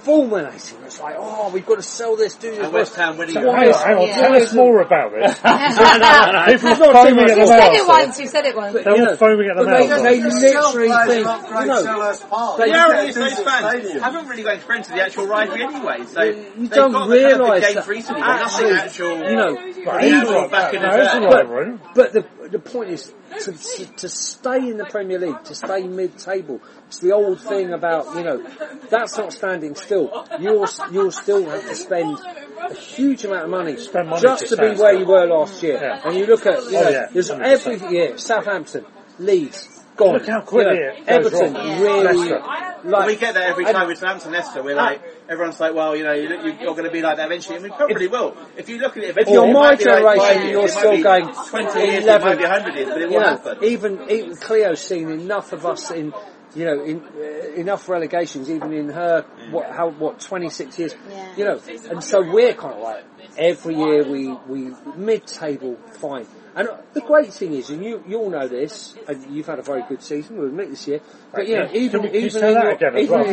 fulminating. 0.03 0.77
It's 0.85 0.99
like, 0.99 1.15
oh, 1.17 1.49
we've 1.51 1.65
got 1.65 1.75
to 1.75 1.81
sell 1.81 2.15
this, 2.15 2.35
do 2.35 2.51
this. 2.51 2.59
And 2.59 2.73
West 2.73 2.95
Ham 2.95 3.17
winning. 3.17 3.33
So 3.35 3.41
it. 3.41 3.45
Hang 3.55 3.67
on, 3.73 3.73
hang 3.73 3.97
on, 3.97 4.07
Yeah. 4.07 4.15
tell 4.21 4.35
us 4.35 4.53
more 4.53 4.81
about 4.81 5.11
this. 5.11 5.33
People 6.63 6.75
People 6.75 6.93
foaming 6.93 7.23
at 7.25 7.37
You 7.37 7.43
the 7.43 7.47
said 7.47 7.59
mouth. 7.59 7.75
it 7.77 7.87
once, 7.87 8.19
you 8.19 8.27
said 8.27 8.45
it 8.45 8.55
once. 8.55 8.73
they're 8.73 8.91
all 9.09 9.15
foaming 9.15 9.49
at 9.49 9.57
the 9.57 9.63
but 9.65 9.77
they, 9.79 9.87
mouth. 9.87 10.03
they 10.03 10.21
literally 10.21 10.51
sell 10.51 10.71
think, 10.71 10.91
players, 10.93 11.19
you 11.19 11.65
know, 11.65 11.85
they- 11.87 12.57
The 12.57 12.67
You 12.67 12.73
irony 12.73 12.93
get 12.93 13.09
is 13.09 13.17
a 13.17 13.19
those 13.19 13.39
fans 13.39 14.01
haven't 14.01 14.27
really 14.27 14.43
got 14.43 14.53
experience 14.55 14.89
of 14.89 14.95
the 14.95 15.01
actual 15.01 15.27
rivalry 15.27 15.63
anyway, 15.63 16.03
so 16.05 16.21
you 16.23 16.33
they've 16.57 16.69
don't 16.69 16.91
got 16.91 17.07
the 17.07 17.15
kind 17.15 17.31
of 17.31 17.37
the 17.37 17.43
realise 17.43 17.61
games 17.63 17.75
that 17.75 17.87
recently, 17.87 18.21
but 18.21 18.37
nothing 18.37 18.69
actual. 18.71 19.17
you 19.29 19.35
know, 19.35 19.55
Right, 19.85 20.03
even 20.05 20.27
it's 20.27 20.51
back 20.51 20.73
in 20.73 20.81
the 20.81 20.87
no, 20.87 21.01
it's 21.01 21.13
a 21.13 21.19
day. 21.19 21.25
rivalry. 21.25 21.79
But 21.95 22.13
the 22.13 22.25
the 22.49 22.59
point 22.59 22.89
is 22.91 23.11
to, 23.41 23.51
to 23.51 23.85
to 23.97 24.09
stay 24.09 24.69
in 24.69 24.77
the 24.77 24.85
Premier 24.85 25.19
League, 25.19 25.43
to 25.45 25.55
stay 25.55 25.87
mid-table. 25.87 26.61
It's 26.87 26.99
the 26.99 27.11
old 27.13 27.39
thing 27.41 27.73
about 27.73 28.15
you 28.15 28.23
know 28.23 28.43
that's 28.89 29.17
not 29.17 29.33
standing 29.33 29.75
still. 29.75 30.27
You'll 30.39 30.67
you'll 30.91 31.11
still 31.11 31.49
have 31.49 31.67
to 31.67 31.75
spend 31.75 32.17
a 32.59 32.73
huge 32.73 33.25
amount 33.25 33.43
of 33.45 33.49
money 33.49 33.77
Spend 33.77 34.09
money 34.09 34.21
just 34.21 34.47
to 34.47 34.55
to 34.55 34.61
be 34.61 34.67
where 34.67 34.75
still. 34.75 34.99
you 34.99 35.05
were 35.05 35.25
last 35.25 35.61
year. 35.63 35.79
Yeah. 35.81 36.01
And 36.05 36.15
you 36.17 36.25
look 36.25 36.45
at 36.45 36.59
you 36.63 36.77
Oh, 36.77 36.83
know 36.83 36.89
yeah, 36.89 37.07
there's 37.11 37.29
every 37.29 37.77
year 37.91 38.17
Southampton, 38.17 38.85
Leeds. 39.19 39.72
Gone. 39.95 40.13
Look 40.13 40.27
how 40.27 40.41
quickly 40.41 40.75
You 40.77 40.79
know, 40.87 40.91
it 40.93 41.03
Everton 41.07 41.53
wrong. 41.53 41.81
really 41.81 42.03
Leicester. 42.03 42.39
like 42.83 43.07
we 43.07 43.15
get 43.15 43.33
that 43.35 43.43
every 43.43 43.65
and- 43.65 43.75
time 43.75 43.87
with 43.87 43.97
Southampton 43.99 44.31
Leicester. 44.31 44.63
We're 44.63 44.75
like, 44.75 45.01
everyone's 45.29 45.59
like, 45.59 45.73
well, 45.75 45.95
you 45.95 46.03
know, 46.03 46.13
you, 46.13 46.29
you- 46.29 46.57
you're 46.61 46.73
going 46.73 46.85
to 46.85 46.91
be 46.91 47.01
like 47.01 47.17
that 47.17 47.25
eventually, 47.27 47.57
and 47.57 47.63
we 47.63 47.69
probably 47.69 48.07
will. 48.07 48.35
If 48.57 48.69
you 48.69 48.79
look 48.79 48.97
at 48.97 49.03
it, 49.03 49.17
If 49.17 49.27
you're 49.29 49.45
it 49.47 49.53
my 49.53 49.69
might 49.69 49.79
be 49.79 49.85
like 49.85 50.19
generation, 50.19 50.41
years, 50.47 50.51
you're 50.51 50.59
it 50.59 50.63
might 50.63 50.69
still 50.79 50.91
be 50.97 51.03
going 51.03 51.33
20 51.73 51.79
years, 51.79 52.03
it 52.03 52.03
11. 52.07 52.27
might 52.27 52.37
be 52.37 52.43
100 52.43 52.75
years, 52.75 52.89
but 52.89 53.01
it 53.01 53.09
will 53.09 53.19
know, 53.19 53.27
happen. 53.27 53.57
even 53.63 54.09
even 54.09 54.35
Cleo's 54.37 54.81
seen 54.81 55.09
enough 55.11 55.53
of 55.53 55.65
us 55.65 55.91
in, 55.91 56.13
you 56.55 56.65
know, 56.65 56.83
in 56.83 57.03
uh, 57.03 57.53
enough 57.61 57.87
relegations, 57.87 58.49
even 58.49 58.73
in 58.73 58.89
her 58.89 59.25
what 59.51 59.69
how 59.71 59.89
what 59.89 60.19
26 60.19 60.79
years, 60.79 60.95
Yeah. 61.09 61.35
you 61.37 61.45
know, 61.45 61.59
and 61.89 62.03
so 62.03 62.21
we're 62.21 62.53
kind 62.53 62.73
of 62.75 62.81
like 62.81 63.03
every 63.37 63.75
year 63.75 64.03
we 64.03 64.33
we 64.47 64.71
mid-table 64.95 65.77
fine. 65.93 66.25
And 66.55 66.69
the 66.93 67.01
great 67.01 67.33
thing 67.33 67.53
is, 67.53 67.71
and 67.71 67.83
you 67.83 68.03
you 68.07 68.19
all 68.19 68.29
know 68.29 68.47
this, 68.47 68.93
and 69.07 69.25
you've 69.35 69.47
had 69.47 69.57
a 69.57 69.63
very 69.63 69.83
good 69.89 70.03
season. 70.03 70.37
We'll 70.37 70.47
admit 70.49 70.69
this 70.69 70.87
year, 70.87 71.01
but 71.33 71.47
you 71.47 71.57
know, 71.57 71.65
Can 71.67 71.75
even 71.77 72.01
we- 72.03 72.09
can 72.09 72.19
you 72.19 72.25
even 72.27 72.43
in 72.45 72.53
your, 72.53 72.97
even 72.99 73.09
well? 73.09 73.29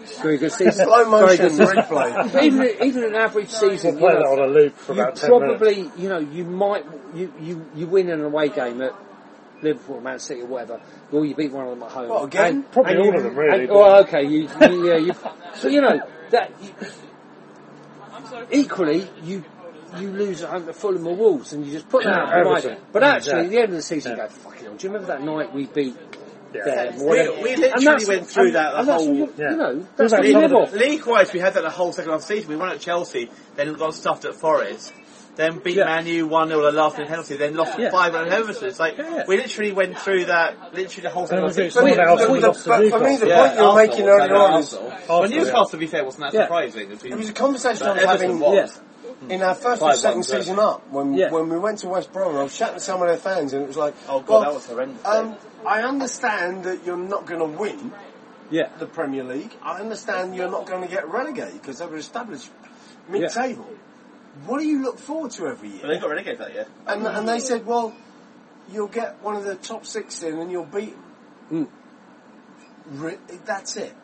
in, 0.00 0.04
very 0.22 0.38
good 0.38 0.50
season, 0.52 0.84
Slow 0.86 1.08
very 1.08 1.38
motion 1.38 1.56
good 1.56 1.68
replay. 1.68 2.42
Even 2.42 2.82
even 2.84 3.04
an 3.04 3.14
average 3.14 3.50
season, 3.50 4.00
We'll 4.00 4.10
play 4.10 4.12
you 4.14 4.24
know, 4.24 4.36
that 4.36 4.42
on 4.42 4.48
a 4.50 4.52
loop 4.52 4.76
for 4.76 4.94
you 4.94 5.02
about 5.02 5.14
10 5.16 5.30
minutes. 5.30 5.58
probably, 5.58 6.02
you 6.02 6.08
know, 6.08 6.18
you 6.18 6.44
might, 6.44 6.84
you, 7.14 7.32
you, 7.40 7.66
you 7.76 7.86
win 7.86 8.10
an 8.10 8.22
away 8.24 8.48
game 8.48 8.82
at 8.82 8.92
Liverpool, 9.62 9.96
or 9.96 10.00
Man 10.00 10.18
City, 10.18 10.40
or 10.40 10.46
whatever, 10.46 10.80
or 11.12 11.24
you 11.24 11.36
beat 11.36 11.52
one 11.52 11.64
of 11.64 11.70
them 11.70 11.82
at 11.84 11.90
home. 11.92 12.08
What, 12.08 12.24
again? 12.24 12.46
And- 12.56 12.72
Probably 12.72 12.92
and 12.92 13.00
all 13.00 13.06
you- 13.06 13.16
of 13.18 13.22
them, 13.22 13.36
really, 13.38 13.60
and- 13.64 13.70
well, 13.72 14.00
okay, 14.02 14.22
you, 14.24 14.48
you, 14.60 14.88
yeah, 14.88 14.96
you, 14.96 15.12
so 15.54 15.68
you 15.68 15.80
know 15.80 16.00
that. 16.30 16.50
equally, 18.50 19.08
you 19.22 19.44
you 19.98 20.10
lose 20.10 20.42
at 20.42 20.50
home 20.50 20.66
to 20.66 20.72
Fulham 20.72 21.06
or 21.06 21.14
Wolves, 21.16 21.52
and 21.52 21.64
you 21.66 21.72
just 21.72 21.88
put 21.88 22.04
that 22.04 22.12
out 22.12 22.28
of 22.28 22.34
your 22.36 22.44
mind. 22.44 22.64
Everton. 22.64 22.84
But 22.92 23.02
actually, 23.04 23.40
at 23.44 23.50
the 23.50 23.56
end 23.58 23.64
of 23.70 23.72
the 23.72 23.82
season, 23.82 24.12
you 24.12 24.16
go, 24.18 24.28
"Fucking 24.28 24.64
hell!" 24.64 24.74
Do 24.74 24.86
you 24.86 24.92
remember 24.92 25.12
that 25.12 25.22
night 25.22 25.54
we 25.54 25.66
beat? 25.66 25.96
Yeah. 26.54 26.64
them, 26.64 26.96
We- 27.06 27.42
we 27.42 27.56
literally 27.56 28.06
went 28.06 28.26
through 28.26 28.46
and- 28.46 28.54
that 28.54 28.86
the 28.86 28.92
whole- 28.94 29.06
what 29.06 29.14
you, 29.16 29.32
Yeah. 29.36 29.50
you 29.50 29.56
know, 29.58 29.74
We've 29.74 29.86
that's 29.98 30.12
had 30.12 30.20
what 30.20 30.26
you 30.26 30.32
some 30.32 30.42
live 30.42 30.52
of 30.54 30.72
the- 30.72 30.78
League-wise, 30.78 31.32
we 31.34 31.40
had 31.40 31.52
that 31.54 31.62
the 31.62 31.68
whole 31.68 31.92
second 31.92 32.10
half 32.10 32.22
season. 32.22 32.48
We 32.48 32.56
won 32.56 32.70
at 32.70 32.80
Chelsea, 32.80 33.30
then 33.54 33.74
got 33.74 33.92
stuffed 33.92 34.24
at 34.24 34.34
Forest, 34.34 34.94
then 35.36 35.58
beat 35.58 35.76
Yeah. 35.76 35.84
Man 35.84 36.06
U 36.06 36.26
1-0 36.26 36.66
and 36.66 36.74
laughed 36.74 36.98
in 36.98 37.06
penalty, 37.06 37.36
then 37.36 37.54
lost 37.54 37.78
Yeah. 37.78 37.88
at 37.88 37.92
5 37.92 38.14
at 38.14 38.28
Everton. 38.28 38.66
It's 38.66 38.80
like, 38.80 38.96
Yeah. 38.96 39.24
we 39.28 39.36
literally 39.36 39.72
went 39.72 39.98
through 39.98 40.24
that, 40.24 40.54
literally 40.72 41.02
the 41.02 41.10
whole 41.10 41.26
second 41.26 41.42
half 41.44 41.52
season. 41.52 41.64
beat 41.64 41.72
someone 41.74 41.90
But 41.96 42.16
the- 42.40 42.46
but 42.46 42.56
for 42.56 42.70
me, 42.78 42.80
the 42.80 42.96
Newcastle. 42.96 43.28
Yeah, 43.28 43.36
point 43.36 43.54
you're 43.58 43.64
Arsenal, 43.66 43.74
making 43.76 44.04
was 44.06 44.14
earlier 44.14 44.28
that 44.28 44.34
on 44.34 44.50
is 44.60 44.72
Arsenal. 44.74 44.90
Arsenal, 44.92 45.20
Well, 45.20 45.28
Newcastle, 45.28 45.64
to 45.66 45.76
be 45.76 45.86
fair, 45.86 46.04
wasn't 46.06 46.32
that 46.32 46.32
surprising. 46.32 46.90
It's 46.92 47.02
been- 47.02 47.12
It 47.12 47.18
was 47.18 47.28
a 47.28 47.32
conversation 47.34 47.82
I 47.82 47.86
But 47.90 47.96
was 47.96 48.04
having 48.06 48.30
Everton 48.30 48.40
was. 48.40 48.54
Yeah. 48.54 48.82
Hmm. 49.20 49.30
in 49.32 49.42
our 49.42 49.54
first 49.54 49.82
or 49.82 49.92
second 49.94 50.18
ones, 50.18 50.28
season 50.28 50.58
up 50.60 50.88
when 50.90 51.14
Yeah. 51.14 51.30
when 51.30 51.48
we 51.48 51.58
went 51.58 51.80
to 51.80 51.88
West 51.88 52.12
Brom. 52.12 52.36
I 52.36 52.44
was 52.44 52.56
chatting 52.56 52.74
to 52.74 52.80
some 52.80 53.02
of 53.02 53.08
their 53.08 53.16
fans, 53.16 53.52
and 53.52 53.62
it 53.62 53.66
was 53.66 53.76
like, 53.76 53.94
Oh, 54.08 54.20
God, 54.20 54.28
well, 54.28 54.40
that 54.42 54.54
was 54.54 54.66
horrendous. 54.66 55.04
Um, 55.04 55.36
I 55.66 55.82
understand 55.82 56.64
that 56.64 56.84
you're 56.86 56.96
not 56.96 57.26
going 57.26 57.40
to 57.40 57.58
win 57.58 57.92
Yeah. 58.50 58.68
the 58.78 58.86
Premier 58.86 59.24
League. 59.24 59.52
I 59.62 59.80
understand 59.80 60.36
you're 60.36 60.50
not 60.50 60.66
going 60.66 60.82
to 60.82 60.88
get 60.88 61.08
relegated 61.08 61.60
because 61.60 61.78
they 61.78 61.86
were 61.86 61.96
established 61.96 62.50
mid-table. 63.08 63.66
What 64.46 64.60
do 64.60 64.66
you 64.66 64.82
look 64.82 65.00
forward 65.00 65.32
to 65.32 65.48
every 65.48 65.70
year? 65.70 65.80
Well, 65.82 65.92
they 65.92 65.98
got 65.98 66.10
relegated 66.10 66.38
that 66.38 66.54
year. 66.54 66.66
And, 66.86 67.04
and 67.04 67.28
they 67.28 67.40
said, 67.40 67.66
well, 67.66 67.92
you'll 68.70 68.86
get 68.86 69.20
one 69.22 69.34
of 69.34 69.44
the 69.44 69.56
top 69.56 69.84
six 69.84 70.22
in 70.22 70.38
and 70.38 70.50
you'll 70.52 70.64
beat 70.64 70.94
them. 71.50 71.64
Hmm. 71.66 73.02
Re- 73.02 73.18
that's 73.44 73.76
it. 73.76 73.94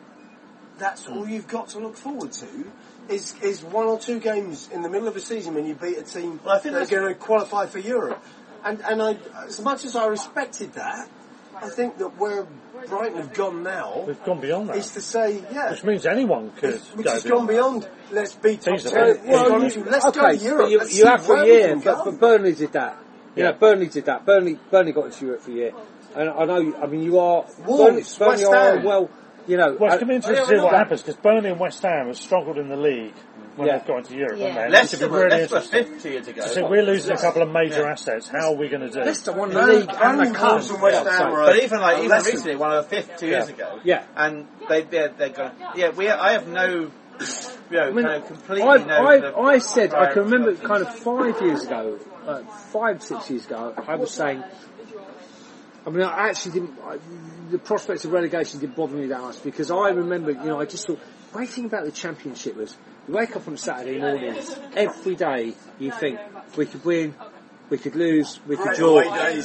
That's 0.77 1.05
hmm. 1.05 1.13
all 1.13 1.27
you've 1.27 1.47
got 1.47 1.69
to 1.69 1.79
look 1.79 1.95
forward 1.95 2.33
to 2.33 2.71
is, 3.09 3.35
is 3.41 3.63
one 3.63 3.85
or 3.87 3.99
two 3.99 4.19
games 4.19 4.69
in 4.71 4.81
the 4.81 4.89
middle 4.89 5.07
of 5.07 5.15
a 5.15 5.19
season 5.21 5.53
when 5.53 5.65
you 5.65 5.75
beat 5.75 5.97
a 5.97 6.03
team 6.03 6.39
Well, 6.43 6.55
I 6.55 6.59
think 6.59 6.73
that's 6.75 6.89
that's- 6.89 7.03
going 7.03 7.13
to 7.13 7.19
qualify 7.19 7.65
for 7.67 7.79
Europe. 7.79 8.23
And, 8.63 8.81
and 8.81 9.01
I, 9.01 9.17
as 9.45 9.61
much 9.61 9.85
as 9.85 9.95
I 9.95 10.07
respected 10.07 10.73
that, 10.73 11.07
I 11.55 11.69
think 11.69 11.99
that 11.99 12.17
where 12.17 12.47
Brighton 12.87 13.17
have 13.17 13.33
gone 13.33 13.63
now 13.63 14.03
We've 14.07 14.21
gone 14.23 14.41
beyond 14.41 14.71
is 14.75 14.91
that. 14.91 14.99
to 14.99 15.05
say, 15.05 15.43
yeah, 15.53 15.71
Which 15.71 15.83
means 15.83 16.05
anyone 16.05 16.51
could 16.51 16.81
which 16.95 17.05
go 17.05 17.11
has 17.13 17.23
beyond 17.23 17.47
gone 17.47 17.47
beyond, 17.47 17.89
let's 18.11 18.33
beat 18.33 18.61
top 18.61 18.79
10. 18.79 18.91
big. 18.93 19.25
Well, 19.25 19.63
you- 19.71 19.83
let's 19.85 20.05
okay, 20.05 20.19
go 20.19 20.31
to 20.37 20.43
Europe. 20.43 20.69
you, 20.71 20.81
you 20.89 21.05
have 21.05 21.25
for 21.25 21.37
a 21.37 21.45
year, 21.45 21.75
but, 21.77 22.05
but 22.05 22.19
Burnley 22.19 22.53
did 22.55 22.73
that. 22.73 22.97
You 23.35 23.43
Yeah. 23.43 23.51
know, 23.51 23.57
Burnley 23.57 23.87
did 23.87 24.05
that. 24.05 24.25
Burnley, 24.25 24.59
Burnley 24.71 24.91
got 24.93 25.05
into 25.05 25.25
Europe 25.25 25.41
for 25.41 25.51
a 25.51 25.53
year, 25.53 25.71
and 26.15 26.29
I 26.29 26.45
know. 26.45 26.75
I 26.81 26.87
mean, 26.87 27.03
you 27.03 27.19
are 27.19 27.45
Wolves, 27.65 28.17
Burnley, 28.17 28.37
Burnley 28.37 28.45
West 28.45 28.53
are 28.53 28.79
well. 28.85 29.09
You 29.47 29.57
know, 29.57 29.77
Well, 29.79 29.93
it's 29.93 29.95
uh, 29.95 29.97
going 29.97 29.99
to 29.99 30.05
be 30.07 30.15
interesting 30.15 30.35
yeah, 30.35 30.41
to 30.41 30.57
see 30.57 30.63
what 30.63 30.73
happens 30.73 31.01
because 31.03 31.17
Burnley 31.17 31.51
and 31.51 31.59
West 31.59 31.81
Ham 31.83 32.07
have 32.07 32.17
struggled 32.17 32.57
in 32.57 32.67
the 32.67 32.75
league 32.75 33.13
when 33.55 33.67
Yeah. 33.67 33.77
they've 33.77 33.87
got 33.87 33.97
into 33.99 34.15
Europe, 34.15 34.39
Yeah. 34.39 34.47
haven't 34.47 34.71
they? 34.71 34.77
Leicester 34.77 34.97
should 34.97 35.05
be 35.05 35.11
were, 35.11 35.19
really 35.25 35.29
Leicester 35.41 35.55
were 35.55 35.61
interesting. 35.85 36.11
years 36.11 36.27
ago. 36.27 36.45
So 36.47 36.67
we're 36.69 36.81
losing 36.83 37.11
a 37.13 37.17
couple 37.17 37.41
of 37.43 37.49
major 37.51 37.87
assets. 37.87 38.27
How 38.27 38.51
are 38.53 38.55
we 38.55 38.69
going 38.69 38.81
to 38.81 38.89
do? 38.89 39.01
Leicester 39.01 39.33
won 39.33 39.53
the 39.53 39.61
league 39.67 39.87
and 39.89 39.97
Burnley, 39.99 40.27
the 40.29 40.33
cup. 40.33 40.51
Wolves 40.51 40.69
and 40.71 40.81
West 40.81 41.07
Ham 41.07 41.31
were 41.31 41.45
But 41.45 41.63
even 41.63 41.79
like 41.79 41.97
even 42.03 42.17
recently, 42.17 42.55
one 42.55 42.71
of 42.71 42.89
the 42.89 42.95
fifth 42.95 43.17
two 43.17 43.27
years 43.27 43.49
ago. 43.49 43.79
Yeah. 43.83 44.03
And 44.15 44.47
they 44.67 44.81
they're, 44.81 45.09
they're 45.09 45.29
going. 45.29 45.51
Yeah, 45.75 45.89
we. 45.91 46.09
I 46.09 46.31
have 46.33 46.47
no. 46.47 46.89
You 47.71 47.77
know, 47.77 47.83
I 47.87 47.91
mean, 47.91 48.03
kind 48.05 48.15
of 48.23 48.27
completely 48.27 48.63
I. 48.67 48.73
I, 48.73 49.19
the- 49.19 49.37
I 49.37 49.57
said, 49.59 49.93
I 49.93 50.05
can 50.11 50.13
prior- 50.13 50.23
remember 50.25 50.55
kind 50.55 50.81
of 50.85 50.93
five 50.95 51.41
years 51.41 51.63
ago, 51.63 51.97
uh, 52.27 52.41
five, 52.73 53.01
six 53.01 53.29
years 53.29 53.45
ago, 53.45 53.73
I 53.87 53.95
was 53.95 54.11
saying, 54.11 54.43
I 55.87 55.89
mean, 55.91 56.01
I 56.01 56.29
actually 56.29 56.59
didn't, 56.59 56.77
I, 56.83 56.97
the 57.49 57.57
prospects 57.59 58.05
of 58.05 58.11
relegation 58.11 58.59
didn't 58.59 58.75
bother 58.75 58.95
me 58.95 59.07
that 59.07 59.21
much 59.21 59.43
because 59.43 59.71
I 59.71 59.89
remember, 59.89 60.31
you 60.31 60.43
know, 60.45 60.59
I 60.59 60.65
just 60.65 60.87
thought, 60.87 60.99
great 61.33 61.49
thing 61.49 61.65
about 61.65 61.85
the 61.85 61.91
championship 61.91 62.55
was, 62.55 62.75
you 63.07 63.13
wake 63.13 63.35
up 63.35 63.47
on 63.47 63.57
Saturday 63.57 63.99
mornings, 63.99 64.57
every 64.75 65.15
day 65.15 65.53
you 65.79 65.91
think, 65.91 66.19
we 66.57 66.65
could 66.65 66.83
win, 66.85 67.13
we 67.69 67.77
could 67.77 67.95
lose, 67.95 68.39
we 68.47 68.55
could 68.57 68.75
draw. 68.77 68.99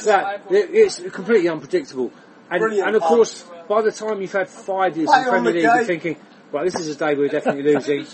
That, 0.05 0.43
it, 0.51 0.70
it's 0.72 1.01
completely 1.10 1.48
unpredictable. 1.48 2.12
And, 2.51 2.60
and 2.86 2.97
of 2.97 3.02
course, 3.16 3.44
by 3.68 3.82
the 3.82 3.93
time 3.93 4.20
you've 4.20 4.32
had 4.32 4.48
five 4.48 4.97
years 4.97 5.09
in 5.09 5.24
Premier 5.31 5.52
League, 5.52 5.62
you're 5.62 5.85
thinking, 5.86 6.16
well, 6.52 6.64
this 6.64 6.74
is 6.77 6.89
a 6.89 6.94
day 6.98 7.14
we're 7.14 7.28
definitely 7.28 7.62
losing. 7.74 8.06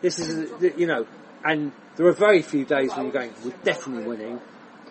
This 0.00 0.18
is, 0.18 0.50
a- 0.62 0.78
you 0.78 0.86
know, 0.86 1.06
and 1.44 1.72
there 1.96 2.06
are 2.06 2.12
very 2.12 2.42
few 2.42 2.64
days 2.64 2.90
when 2.94 3.04
you're 3.04 3.12
going, 3.12 3.32
we're 3.44 3.52
definitely 3.64 4.04
winning. 4.04 4.40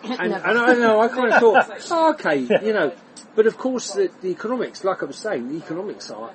And, 0.04 0.32
and 0.32 0.58
I 0.58 0.74
know, 0.74 1.00
I 1.00 1.08
kind 1.08 1.32
of 1.32 1.40
thought, 1.40 1.82
oh, 1.90 2.10
okay, 2.14 2.38
you 2.64 2.72
know, 2.72 2.92
but 3.34 3.46
of 3.46 3.56
course 3.56 3.92
the, 3.92 4.10
the 4.20 4.28
economics, 4.28 4.84
like 4.84 5.02
I 5.02 5.06
was 5.06 5.16
saying, 5.16 5.48
the 5.48 5.56
economics 5.56 6.10
are, 6.10 6.30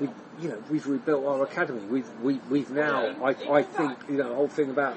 we, 0.00 0.08
you 0.40 0.48
know, 0.48 0.62
we've 0.70 0.86
rebuilt 0.86 1.24
our 1.24 1.44
academy. 1.44 1.82
We've, 1.86 2.08
we, 2.20 2.40
we've 2.50 2.70
now, 2.70 3.14
I, 3.24 3.30
I 3.50 3.62
think, 3.62 3.98
you 4.08 4.16
know, 4.16 4.28
the 4.28 4.34
whole 4.34 4.48
thing 4.48 4.70
about, 4.70 4.96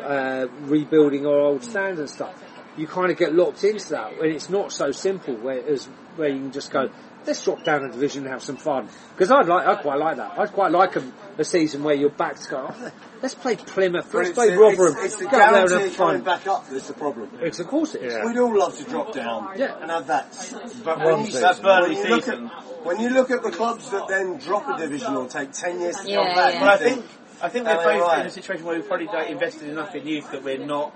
uh, 0.00 0.46
rebuilding 0.62 1.26
our 1.26 1.38
old 1.38 1.64
stands 1.64 1.98
and 1.98 2.08
stuff. 2.08 2.42
You 2.76 2.86
kind 2.86 3.10
of 3.10 3.18
get 3.18 3.34
locked 3.34 3.64
into 3.64 3.90
that, 3.90 4.14
and 4.14 4.32
it's 4.32 4.48
not 4.48 4.72
so 4.72 4.92
simple. 4.92 5.34
Where 5.34 5.62
as 5.66 5.84
where 6.16 6.30
you 6.30 6.38
can 6.38 6.52
just 6.52 6.70
go, 6.70 6.88
let's 7.26 7.44
drop 7.44 7.64
down 7.64 7.84
a 7.84 7.90
division 7.90 8.22
and 8.22 8.32
have 8.32 8.42
some 8.42 8.56
fun. 8.56 8.88
Because 9.14 9.30
I'd 9.30 9.46
like, 9.46 9.66
I'd 9.66 9.82
quite 9.82 9.98
like 9.98 10.16
that. 10.16 10.38
I'd 10.38 10.52
quite 10.52 10.70
like 10.72 10.96
a, 10.96 11.00
a 11.38 11.44
season 11.44 11.82
where 11.82 11.94
you're 11.94 12.10
back 12.10 12.38
to 12.38 12.48
go. 12.50 12.66
Oh, 12.70 12.90
let's 13.22 13.34
play 13.34 13.56
Plymouth. 13.56 14.08
But 14.12 14.18
Let's 14.24 14.32
play 14.32 14.50
the- 14.50 14.58
Rotherham. 14.58 14.96
it's, 14.98 15.04
it's 15.14 15.16
the 15.16 15.24
go 15.24 15.40
out 15.40 15.52
there 15.52 15.60
and 15.62 15.68
guarantee 15.68 15.88
have 15.88 15.96
coming 15.96 16.16
fun. 16.16 16.24
back 16.24 16.46
up 16.46 16.68
that's 16.68 16.88
the 16.88 16.92
problem. 16.94 17.30
It's 17.40 17.58
of 17.60 17.68
course 17.68 17.94
it 17.94 18.02
is. 18.02 18.12
Yeah. 18.12 18.26
We'd 18.26 18.38
all 18.38 18.56
love 18.58 18.76
to 18.76 18.84
drop 18.84 19.12
down 19.14 19.58
Yeah. 19.58 19.76
and 19.80 19.90
have 19.90 20.06
that. 20.08 20.54
But 20.84 20.98
when 20.98 21.20
you, 21.20 21.26
season. 21.26 21.40
That 21.42 21.62
Burnley 21.62 21.94
when 21.96 22.04
you 22.06 22.14
look. 22.16 22.28
At, 22.28 22.38
when 22.84 23.00
you 23.00 23.08
look 23.10 23.30
at 23.30 23.42
the 23.42 23.50
clubs 23.50 23.88
that 23.90 24.08
then 24.08 24.38
drop 24.38 24.68
a 24.68 24.78
division 24.78 25.14
or 25.16 25.28
take 25.28 25.52
10 25.52 25.80
years 25.80 25.96
to 25.98 26.10
Yeah, 26.10 26.16
come 26.26 26.34
back, 26.34 26.54
yeah. 26.54 26.60
But 26.60 26.68
I 26.68 26.76
think 26.78 27.04
I 27.42 27.48
think 27.48 27.66
we're 27.66 27.74
both 27.76 28.02
right? 28.02 28.20
in 28.20 28.26
a 28.26 28.30
situation 28.30 28.64
where 28.64 28.76
we've 28.76 28.86
probably 28.86 29.06
like, 29.06 29.30
invested 29.30 29.68
enough 29.68 29.94
in 29.94 30.06
youth 30.06 30.30
that 30.32 30.42
we're 30.44 30.58
not. 30.58 30.92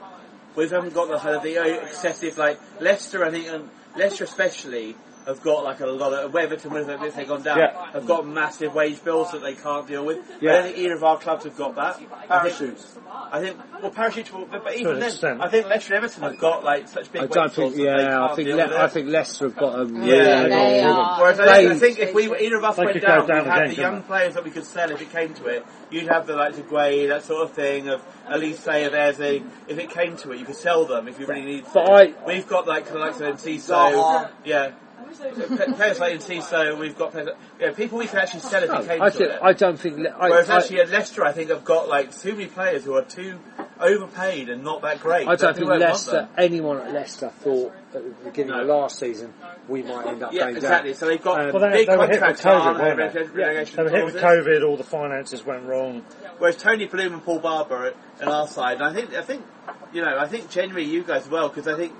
We 0.54 0.68
haven't 0.68 0.94
got 0.94 1.08
the 1.08 1.18
kind 1.18 1.36
of 1.36 1.42
the 1.42 1.82
excessive 1.82 2.36
like 2.38 2.60
Leicester. 2.80 3.24
I 3.24 3.30
think 3.30 3.46
and 3.48 3.68
Leicester 3.96 4.24
especially 4.24 4.96
have 5.26 5.42
got 5.42 5.64
like 5.64 5.80
a 5.80 5.86
lot 5.86 6.12
of 6.12 6.32
Weatherton, 6.32 6.74
if 7.02 7.14
they've 7.16 7.26
gone 7.26 7.42
down, 7.42 7.58
Yeah. 7.58 7.90
have 7.92 8.06
got 8.06 8.26
massive 8.26 8.74
wage 8.74 9.02
bills 9.02 9.32
that 9.32 9.42
they 9.42 9.54
can't 9.54 9.86
deal 9.86 10.04
with. 10.04 10.18
Yeah. 10.40 10.50
I 10.50 10.54
don't 10.54 10.62
think 10.66 10.78
either 10.78 10.94
of 10.94 11.04
our 11.04 11.18
clubs 11.18 11.44
have 11.44 11.56
got 11.56 11.74
that. 11.74 11.96
I 11.96 11.98
think- 11.98 12.10
Parachutes. 12.28 12.98
I 13.32 13.40
think, 13.40 13.56
well, 13.82 13.90
parachutes, 13.90 14.32
will, 14.32 14.46
but, 14.46 14.62
but 14.62 14.76
even 14.76 15.00
then, 15.00 15.08
extent. 15.10 15.40
I 15.42 15.48
think 15.48 15.66
Leicester 15.66 15.94
and 15.94 16.04
Everton 16.04 16.22
have 16.22 16.38
got 16.38 16.62
like 16.64 16.86
such 16.86 17.10
big 17.10 17.22
I 17.22 17.24
wage 17.24 17.32
don't 17.34 17.52
think. 17.52 17.74
bills 17.74 17.76
that 17.76 17.96
they 17.96 18.02
Yeah, 18.04 18.08
can't 18.10 18.22
I 18.30 18.34
think. 18.36 18.46
deal 18.46 18.56
Le- 18.56 18.62
with 18.64 18.72
it. 18.72 18.78
I 18.78 18.88
think 18.88 19.08
Leicester 19.08 19.44
have 19.46 19.56
got 19.56 19.80
a 19.80 19.84
really. 19.86 20.08
Yeah, 20.16 20.42
they 20.48 20.82
are. 20.84 21.20
Whereas 21.20 21.40
I 21.40 21.56
think, 21.56 21.70
I 21.72 21.78
think 21.78 21.98
if 21.98 22.14
we 22.14 22.28
were, 22.28 22.36
either 22.38 22.56
of 22.56 22.64
us 22.64 22.76
went 22.76 23.00
down, 23.00 23.26
down 23.26 23.44
we'd 23.44 23.50
have 23.50 23.68
the 23.70 23.74
young 23.74 24.00
they? 24.02 24.06
players 24.06 24.34
that 24.34 24.44
we 24.44 24.50
could 24.50 24.64
sell 24.64 24.90
if 24.90 25.00
it 25.02 25.10
came 25.10 25.34
to 25.34 25.46
it. 25.46 25.66
You'd 25.90 26.08
have 26.08 26.26
the 26.26 26.36
like 26.36 26.54
De 26.54 26.62
Guay, 26.62 27.08
that 27.08 27.24
sort 27.24 27.42
of 27.42 27.52
thing. 27.52 27.88
Of 27.88 28.00
at 28.28 28.38
least 28.38 28.62
say 28.62 28.84
if 28.84 28.92
there's 28.92 29.20
a 29.20 29.42
if 29.66 29.78
it 29.78 29.90
came 29.90 30.16
to 30.18 30.30
it, 30.32 30.38
you 30.38 30.44
could 30.44 30.56
sell 30.56 30.84
them 30.84 31.08
if 31.08 31.18
you 31.18 31.26
really 31.26 31.44
need. 31.44 31.64
But 31.74 31.84
to. 31.86 31.92
I- 31.92 32.14
we've 32.26 32.46
got 32.46 32.66
like 32.68 32.86
the 32.88 32.98
likes 32.98 33.20
of 33.20 33.34
Enciso, 33.34 33.92
Zaha. 33.92 34.30
yeah. 34.44 34.70
Pe- 34.96 35.72
Players 35.72 35.98
like 36.00 36.14
Enciso, 36.14 36.78
we've 36.78 36.96
got 36.96 37.12
players, 37.12 37.28
yeah, 37.60 37.70
people 37.72 37.98
we 37.98 38.06
can 38.06 38.18
actually 38.18 38.40
sell 38.40 38.62
if 38.62 38.70
it 38.70 38.88
came 38.88 39.02
I 39.02 39.10
to 39.10 39.16
think. 39.16 39.30
it. 39.30 39.38
I 39.42 39.52
don't 39.52 39.78
think. 39.78 40.06
I, 40.06 40.28
Whereas 40.28 40.50
I- 40.50 40.56
actually 40.58 40.80
at 40.80 40.90
Leicester, 40.90 41.24
I 41.24 41.32
think 41.32 41.50
have 41.50 41.64
got 41.64 41.88
like 41.88 42.16
too 42.16 42.32
many 42.32 42.46
players 42.46 42.84
who 42.84 42.94
are 42.94 43.02
too 43.04 43.38
overpaid 43.80 44.48
and 44.48 44.64
not 44.64 44.82
that 44.82 45.00
great. 45.00 45.28
I 45.28 45.36
don't 45.36 45.54
think 45.56 45.68
Leicester, 45.68 46.28
anyone 46.36 46.78
at 46.78 46.92
Leicester 46.92 47.28
thought 47.30 47.72
at 47.94 48.02
the 48.04 48.10
beginning 48.24 48.54
of 48.54 48.66
last 48.66 48.98
season 48.98 49.32
we 49.68 49.82
might 49.82 50.06
end 50.06 50.22
up 50.22 50.32
Yeah, 50.32 50.44
going 50.44 50.56
exactly. 50.56 50.90
down. 50.90 50.98
So 50.98 51.06
they've 51.06 51.22
got 51.22 51.40
Um, 51.40 51.52
Well, 51.52 51.70
they, 51.70 51.78
big 51.78 51.88
they 51.88 51.96
were 51.96 52.02
hit 52.06 52.10
with 52.12 52.20
contracts 52.20 52.42
COVID, 52.42 52.60
on 52.66 52.78
weren't 52.78 53.12
they? 53.14 53.22
relegation 53.42 53.76
They 53.76 53.82
were 53.84 53.90
hit 53.90 54.04
with. 54.04 54.16
COVID, 54.16 54.68
all 54.68 54.76
the 54.76 54.84
finances 54.84 55.44
went 55.44 55.64
wrong. 55.64 56.04
Whereas 56.38 56.56
Tony 56.56 56.86
Bloom 56.86 57.12
and 57.14 57.24
Paul 57.24 57.40
Barber 57.40 57.92
at 58.20 58.28
our 58.28 58.46
side, 58.48 58.76
and 58.80 58.84
I 58.84 58.92
think, 58.92 59.14
I 59.14 59.22
think, 59.22 59.44
you 59.92 60.02
know, 60.02 60.16
I 60.18 60.26
think 60.26 60.50
generally 60.50 60.84
you 60.84 61.02
guys 61.02 61.28
well, 61.28 61.48
because 61.48 61.66
I 61.68 61.76
think, 61.76 61.92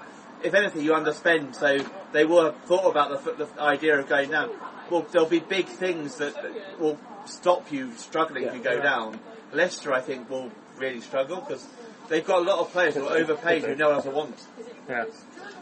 if 0.43 0.55
anything, 0.55 0.83
you 0.83 0.93
underspend, 0.93 1.55
so 1.55 1.85
they 2.13 2.25
will 2.25 2.45
have 2.45 2.57
thought 2.65 2.91
about 2.91 3.25
the, 3.25 3.33
the 3.33 3.61
idea 3.61 3.99
of 3.99 4.09
going 4.09 4.31
down. 4.31 4.51
Well, 4.91 5.07
there'll 5.11 5.29
be 5.29 5.41
big 5.41 5.67
things 5.67 6.17
that, 6.17 6.35
that 6.35 6.81
will 6.81 6.99
stop 7.25 7.73
you 7.73 7.93
struggling 7.97 8.45
if 8.45 8.55
you 8.55 8.61
go 8.61 8.81
down. 8.81 9.19
Leicester, 9.53 9.93
I 9.93 10.01
think, 10.01 10.31
will 10.31 10.51
really 10.77 11.01
struggle 11.01 11.41
because 11.41 11.67
they've 12.09 12.25
got 12.25 12.43
a 12.43 12.45
lot 12.45 12.59
of 12.61 12.71
players 12.71 12.95
who 12.95 13.07
are 13.07 13.17
overpaid 13.17 13.65
who 13.65 13.75
no 13.75 13.89
one 13.89 13.97
else 13.97 14.07
wants. 14.07 14.47
Yeah. 14.89 15.05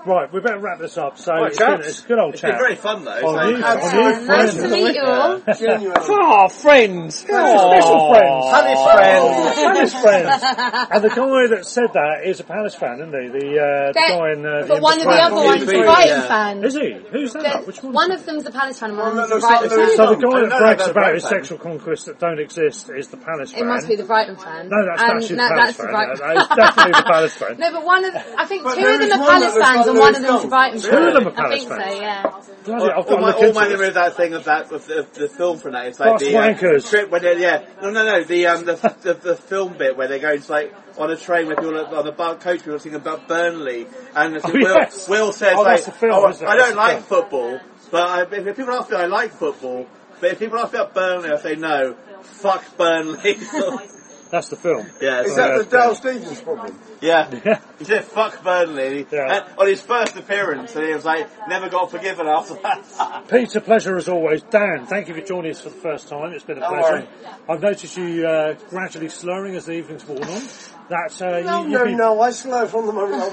Right, 0.06 0.30
we 0.32 0.40
better 0.40 0.58
wrap 0.58 0.78
this 0.78 0.98
up. 0.98 1.16
So 1.18 1.32
Right, 1.32 1.48
it's, 1.48 1.58
been, 1.58 1.80
it's 1.80 2.04
a 2.04 2.08
good 2.08 2.18
old 2.18 2.34
It's 2.34 2.42
chat. 2.42 2.50
been 2.52 2.58
very 2.58 2.74
fun 2.76 3.04
though. 3.04 3.10
On 3.12 3.34
so- 3.34 3.48
you, 3.48 3.64
on 3.64 4.20
you, 4.20 4.26
Nice 4.26 4.54
to 4.54 4.68
meet 4.68 4.94
you 4.96 5.02
all. 5.02 5.38
Genuinely. 5.40 5.92
Oh, 5.96 6.48
friends! 6.48 7.14
Special 7.16 8.10
friends. 8.12 8.44
Palace 8.52 8.82
friends! 8.92 9.54
Palace 9.54 9.94
friends. 10.02 10.44
And 10.90 11.04
the 11.04 11.08
guy 11.08 11.46
that 11.56 11.64
said 11.66 11.88
that 11.94 12.24
is 12.26 12.40
a 12.40 12.44
Palace 12.44 12.74
fan, 12.74 13.00
isn't 13.00 13.12
he? 13.14 13.28
The, 13.28 13.60
uh, 13.60 13.92
the 13.92 14.04
guy 14.12 14.32
in 14.32 14.44
uh, 14.44 14.64
But 14.68 14.82
one 14.82 14.98
of 15.00 15.04
the 15.06 15.10
other 15.10 15.36
ones 15.36 15.62
is 15.62 15.68
a 15.68 15.72
Brighton, 15.72 15.84
Brighton 15.86 16.20
yeah. 16.20 16.28
fan. 16.28 16.64
Is 16.64 16.74
he? 16.74 16.92
Who's 17.10 17.32
that? 17.32 17.42
There's- 17.42 17.66
Which 17.66 17.82
one? 17.82 17.92
One 17.94 18.12
of 18.12 18.26
them's 18.26 18.46
a 18.46 18.50
Palace 18.50 18.78
fan 18.78 18.90
and 18.90 18.98
one 18.98 19.16
Well, 19.16 19.24
of 19.24 19.30
them's 19.30 19.44
a 19.44 19.46
that 19.48 19.62
looks 19.62 19.64
like 19.64 19.70
Brighton 19.70 19.86
fan. 19.88 19.96
so 19.96 20.14
the 20.14 20.20
guy 20.20 20.36
I 20.36 20.48
that 20.48 20.58
brags 20.58 20.82
about 20.88 20.90
about 21.04 21.14
his 21.14 21.24
sexual 21.24 21.58
conquests 21.58 22.04
that 22.04 22.18
don't 22.18 22.38
exist 22.40 22.90
is 22.90 23.08
the 23.08 23.16
Palace 23.16 23.52
fan. 23.52 23.62
It 23.62 23.66
must 23.66 23.88
be 23.88 23.96
the 23.96 24.04
Brighton 24.04 24.36
fan. 24.36 24.68
No, 24.68 24.84
that's 24.84 25.00
And 25.02 25.12
actually 25.16 25.36
the 25.36 25.48
Palace 25.48 25.64
that's 25.64 25.76
the 25.78 25.82
fan. 25.84 25.92
Brighton 25.92 26.18
That 26.20 26.36
is 26.36 26.48
definitely 26.56 26.92
the 26.92 27.08
Palace 27.08 27.34
fan. 27.34 27.56
No, 27.58 27.72
but 27.72 27.84
one 27.86 28.04
of 28.04 28.14
I 28.14 28.44
think 28.44 28.62
two 28.62 28.68
of 28.68 28.74
them 28.76 29.00
is 29.02 29.10
are 29.12 29.18
Palace 29.24 29.54
looks 29.54 29.64
fans 29.66 29.86
like 29.94 30.00
one 30.00 30.14
Lewis 30.14 30.16
of 30.16 30.22
them's 30.22 30.44
a 30.44 30.48
Dunk. 30.48 30.50
Brighton 30.50 30.80
Two 30.80 30.96
of 30.96 31.14
them 31.14 31.26
are 31.28 31.30
I 31.30 31.34
Palace 31.34 31.64
think 31.64 31.68
so, 31.68 31.76
fans. 31.76 32.00
yeah. 32.00 32.22
Bloody, 32.64 32.84
I've 32.92 33.06
got 33.06 33.08
all 33.08 33.16
to 33.16 33.20
my, 33.20 33.26
look 33.28 33.36
all 33.36 33.42
into 33.44 33.54
my 33.54 33.64
this. 33.64 33.72
memory 33.72 33.88
of 33.88 33.94
that 33.94 34.16
thing 34.16 34.34
of 34.34 34.44
that 34.44 34.72
of 34.72 34.86
the, 34.86 35.06
the 35.14 35.28
film 35.28 35.58
from 35.58 35.72
that. 35.72 35.86
It's 35.86 36.00
like 36.00 36.10
Boss 36.12 36.20
the 36.20 36.36
uh, 36.36 36.40
wankers. 36.42 36.88
trip 36.90 37.10
when 37.10 37.22
they 37.22 37.40
yeah 37.40 37.64
no 37.82 37.90
no 37.90 38.04
no 38.04 38.24
the 38.24 38.46
um 38.46 38.64
the, 38.64 38.74
the 39.02 39.14
the 39.14 39.36
film 39.36 39.76
bit 39.76 39.96
where 39.96 40.08
they 40.08 40.18
go 40.18 40.32
into 40.32 40.50
like 40.50 40.74
on 40.98 41.10
a 41.10 41.16
train 41.16 41.46
with 41.48 41.58
people 41.58 41.76
on 41.78 42.04
the 42.04 42.12
bar, 42.12 42.36
coach 42.36 42.60
people 42.60 42.74
are 42.74 42.78
thinking 42.78 43.00
about 43.00 43.28
Burnley 43.28 43.86
and 44.14 44.36
Oh, 44.42 44.52
Will 44.52 44.60
yes. 44.60 45.08
Will 45.08 45.32
says 45.32 45.54
Oh, 45.56 45.62
like 45.62 45.76
that's 45.76 45.86
the 45.86 45.92
film, 45.92 46.12
oh, 46.14 46.28
isn't 46.30 46.46
it? 46.46 46.48
I 46.50 46.56
That's 46.56 46.66
don't 46.68 46.76
the 46.76 46.80
like 46.82 47.02
film. 47.04 47.22
football 47.22 47.60
but 47.90 48.02
I, 48.08 48.22
if 48.36 48.56
people 48.56 48.72
ask 48.72 48.90
me 48.90 48.96
I 48.96 49.06
like 49.06 49.32
football 49.32 49.86
but 50.20 50.30
if 50.32 50.38
people 50.38 50.58
ask 50.58 50.72
me 50.72 50.78
about 50.78 50.94
Burnley 50.94 51.30
I 51.30 51.36
say 51.36 51.56
no 51.56 51.96
fuck 52.22 52.76
Burnley 52.78 53.34
That's 54.34 54.48
the 54.48 54.56
film. 54.56 54.84
yeah 55.00 55.22
Is 55.22 55.36
that 55.36 55.58
the 55.58 55.64
Dale 55.64 55.94
Stephens 55.94 56.40
problem? 56.40 56.76
yeah. 57.00 57.30
Yeah. 57.44 57.60
He 57.78 57.84
said 57.84 58.04
fuck 58.04 58.42
Burnley 58.42 59.06
Yeah. 59.12 59.32
and 59.48 59.58
on 59.60 59.66
his 59.68 59.80
first 59.80 60.16
appearance 60.16 60.74
and 60.74 60.84
he 60.86 60.92
was 60.92 61.04
like 61.04 61.28
never 61.48 61.68
got 61.68 61.92
forgiven 61.92 62.26
after 62.26 62.54
that 62.54 63.24
Peter, 63.30 63.60
pleasure 63.60 63.96
as 63.96 64.08
always. 64.08 64.42
Dan, 64.42 64.86
thank 64.86 65.06
you 65.06 65.14
for 65.14 65.20
joining 65.20 65.52
us 65.52 65.60
for 65.60 65.68
the 65.68 65.76
first 65.76 66.08
time. 66.08 66.32
It's 66.32 66.44
been 66.44 66.58
a 66.58 66.60
Don't 66.62 66.78
pleasure. 66.78 67.06
worry. 67.06 67.08
I've 67.48 67.62
noticed 67.62 67.96
you 67.96 68.26
uh, 68.26 68.54
gradually 68.70 69.08
slurring 69.08 69.54
as 69.54 69.66
the 69.66 69.72
evening's 69.74 70.04
worn 70.04 70.24
on. 70.24 70.42
That's 70.88 71.22
uh, 71.22 71.40
No, 71.40 71.62
you, 71.62 71.68
no, 71.68 71.78
you'll 71.78 71.84
be- 71.86 71.94
no, 71.94 72.20
I 72.20 72.30
slow 72.30 72.66
from 72.66 72.86
the 72.86 72.92
moment 72.92 73.22
I 73.22 73.28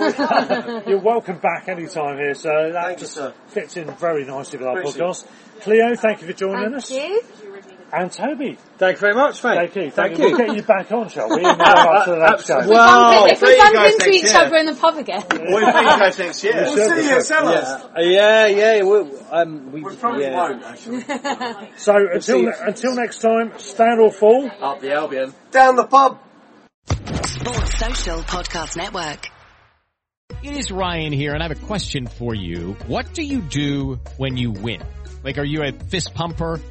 wake. 0.78 0.86
You're 0.88 0.99
welcome 1.02 1.40
back 1.40 1.68
anytime 1.68 2.18
here, 2.18 2.36
so 2.36 2.49
that 2.73 2.86
Thank 2.86 2.99
just 2.99 3.14
sir. 3.14 3.34
fits 3.48 3.76
in 3.76 3.91
very 3.95 4.23
nicely 4.26 4.60
with 4.60 4.68
our 4.68 4.80
Appreciate 4.80 5.02
podcast. 5.02 5.28
Cleo, 5.61 5.95
thank 5.95 6.22
you 6.22 6.28
for 6.28 6.34
joining 6.34 6.72
Thank 6.72 6.76
us. 6.78 6.91
you. 6.91 7.22
And 7.94 8.10
Toby, 8.10 8.58
Thank 8.78 8.96
you 8.96 9.00
very 9.02 9.14
much, 9.14 9.44
mate. 9.44 9.56
thank 9.56 9.76
you. 9.76 9.92
Thank 9.92 10.18
We'll 10.18 10.30
you. 10.30 10.38
get 10.38 10.56
you 10.56 10.64
back 10.64 10.92
on, 10.94 11.10
shall 11.10 11.28
we? 11.30 11.44
And 11.44 11.44
we'll 11.58 12.04
to 12.06 12.12
the 12.12 12.18
next 12.30 12.48
show. 12.48 12.60
If 12.60 12.68
Well, 12.68 13.26
if 13.26 13.42
we 13.42 13.58
bump 13.58 13.76
into 13.92 14.10
each 14.12 14.24
year. 14.24 14.38
other 14.40 14.56
in 14.56 14.66
the 14.66 14.76
pub 14.76 14.98
again. 14.98 15.22
what 15.30 15.60
do 15.60 15.66
you 15.66 15.72
guys 15.74 16.18
next 16.18 16.44
year 16.44 16.54
We'll 16.56 16.90
see 16.90 17.10
you, 17.10 17.22
sellers. 17.22 17.84
Yeah, 17.98 18.46
yeah, 18.48 18.84
we, 18.84 19.20
um, 19.30 19.72
we, 19.74 19.82
We 19.82 19.96
probably 19.98 20.24
yeah. 20.24 20.36
won't, 20.38 20.64
actually. 20.64 21.04
So 21.78 21.96
until 21.98 22.22
see. 22.54 22.60
until 22.62 22.96
next 22.96 23.20
time, 23.20 23.52
stand 23.58 24.00
or 24.00 24.12
fall. 24.12 24.50
up 24.62 24.80
the 24.80 24.94
Albion 24.94 25.34
Down 25.52 25.76
the 25.76 25.86
pub. 25.86 26.18
Sports 27.26 27.78
Social 27.78 28.20
Podcast 28.22 28.78
Network. 28.78 29.28
It 30.44 30.54
is 30.56 30.72
Ryan 30.72 31.12
here, 31.12 31.34
and 31.34 31.44
I 31.44 31.48
have 31.50 31.62
a 31.62 31.66
question 31.68 32.08
for 32.08 32.34
you. 32.34 32.78
What 32.88 33.14
do 33.14 33.22
you 33.22 33.42
do 33.42 34.00
when 34.18 34.38
you 34.38 34.52
win? 34.52 34.82
Like, 35.24 35.38
are 35.38 35.44
you 35.44 35.62
a 35.62 35.72
fist 35.72 36.16
pumper, 36.16 36.60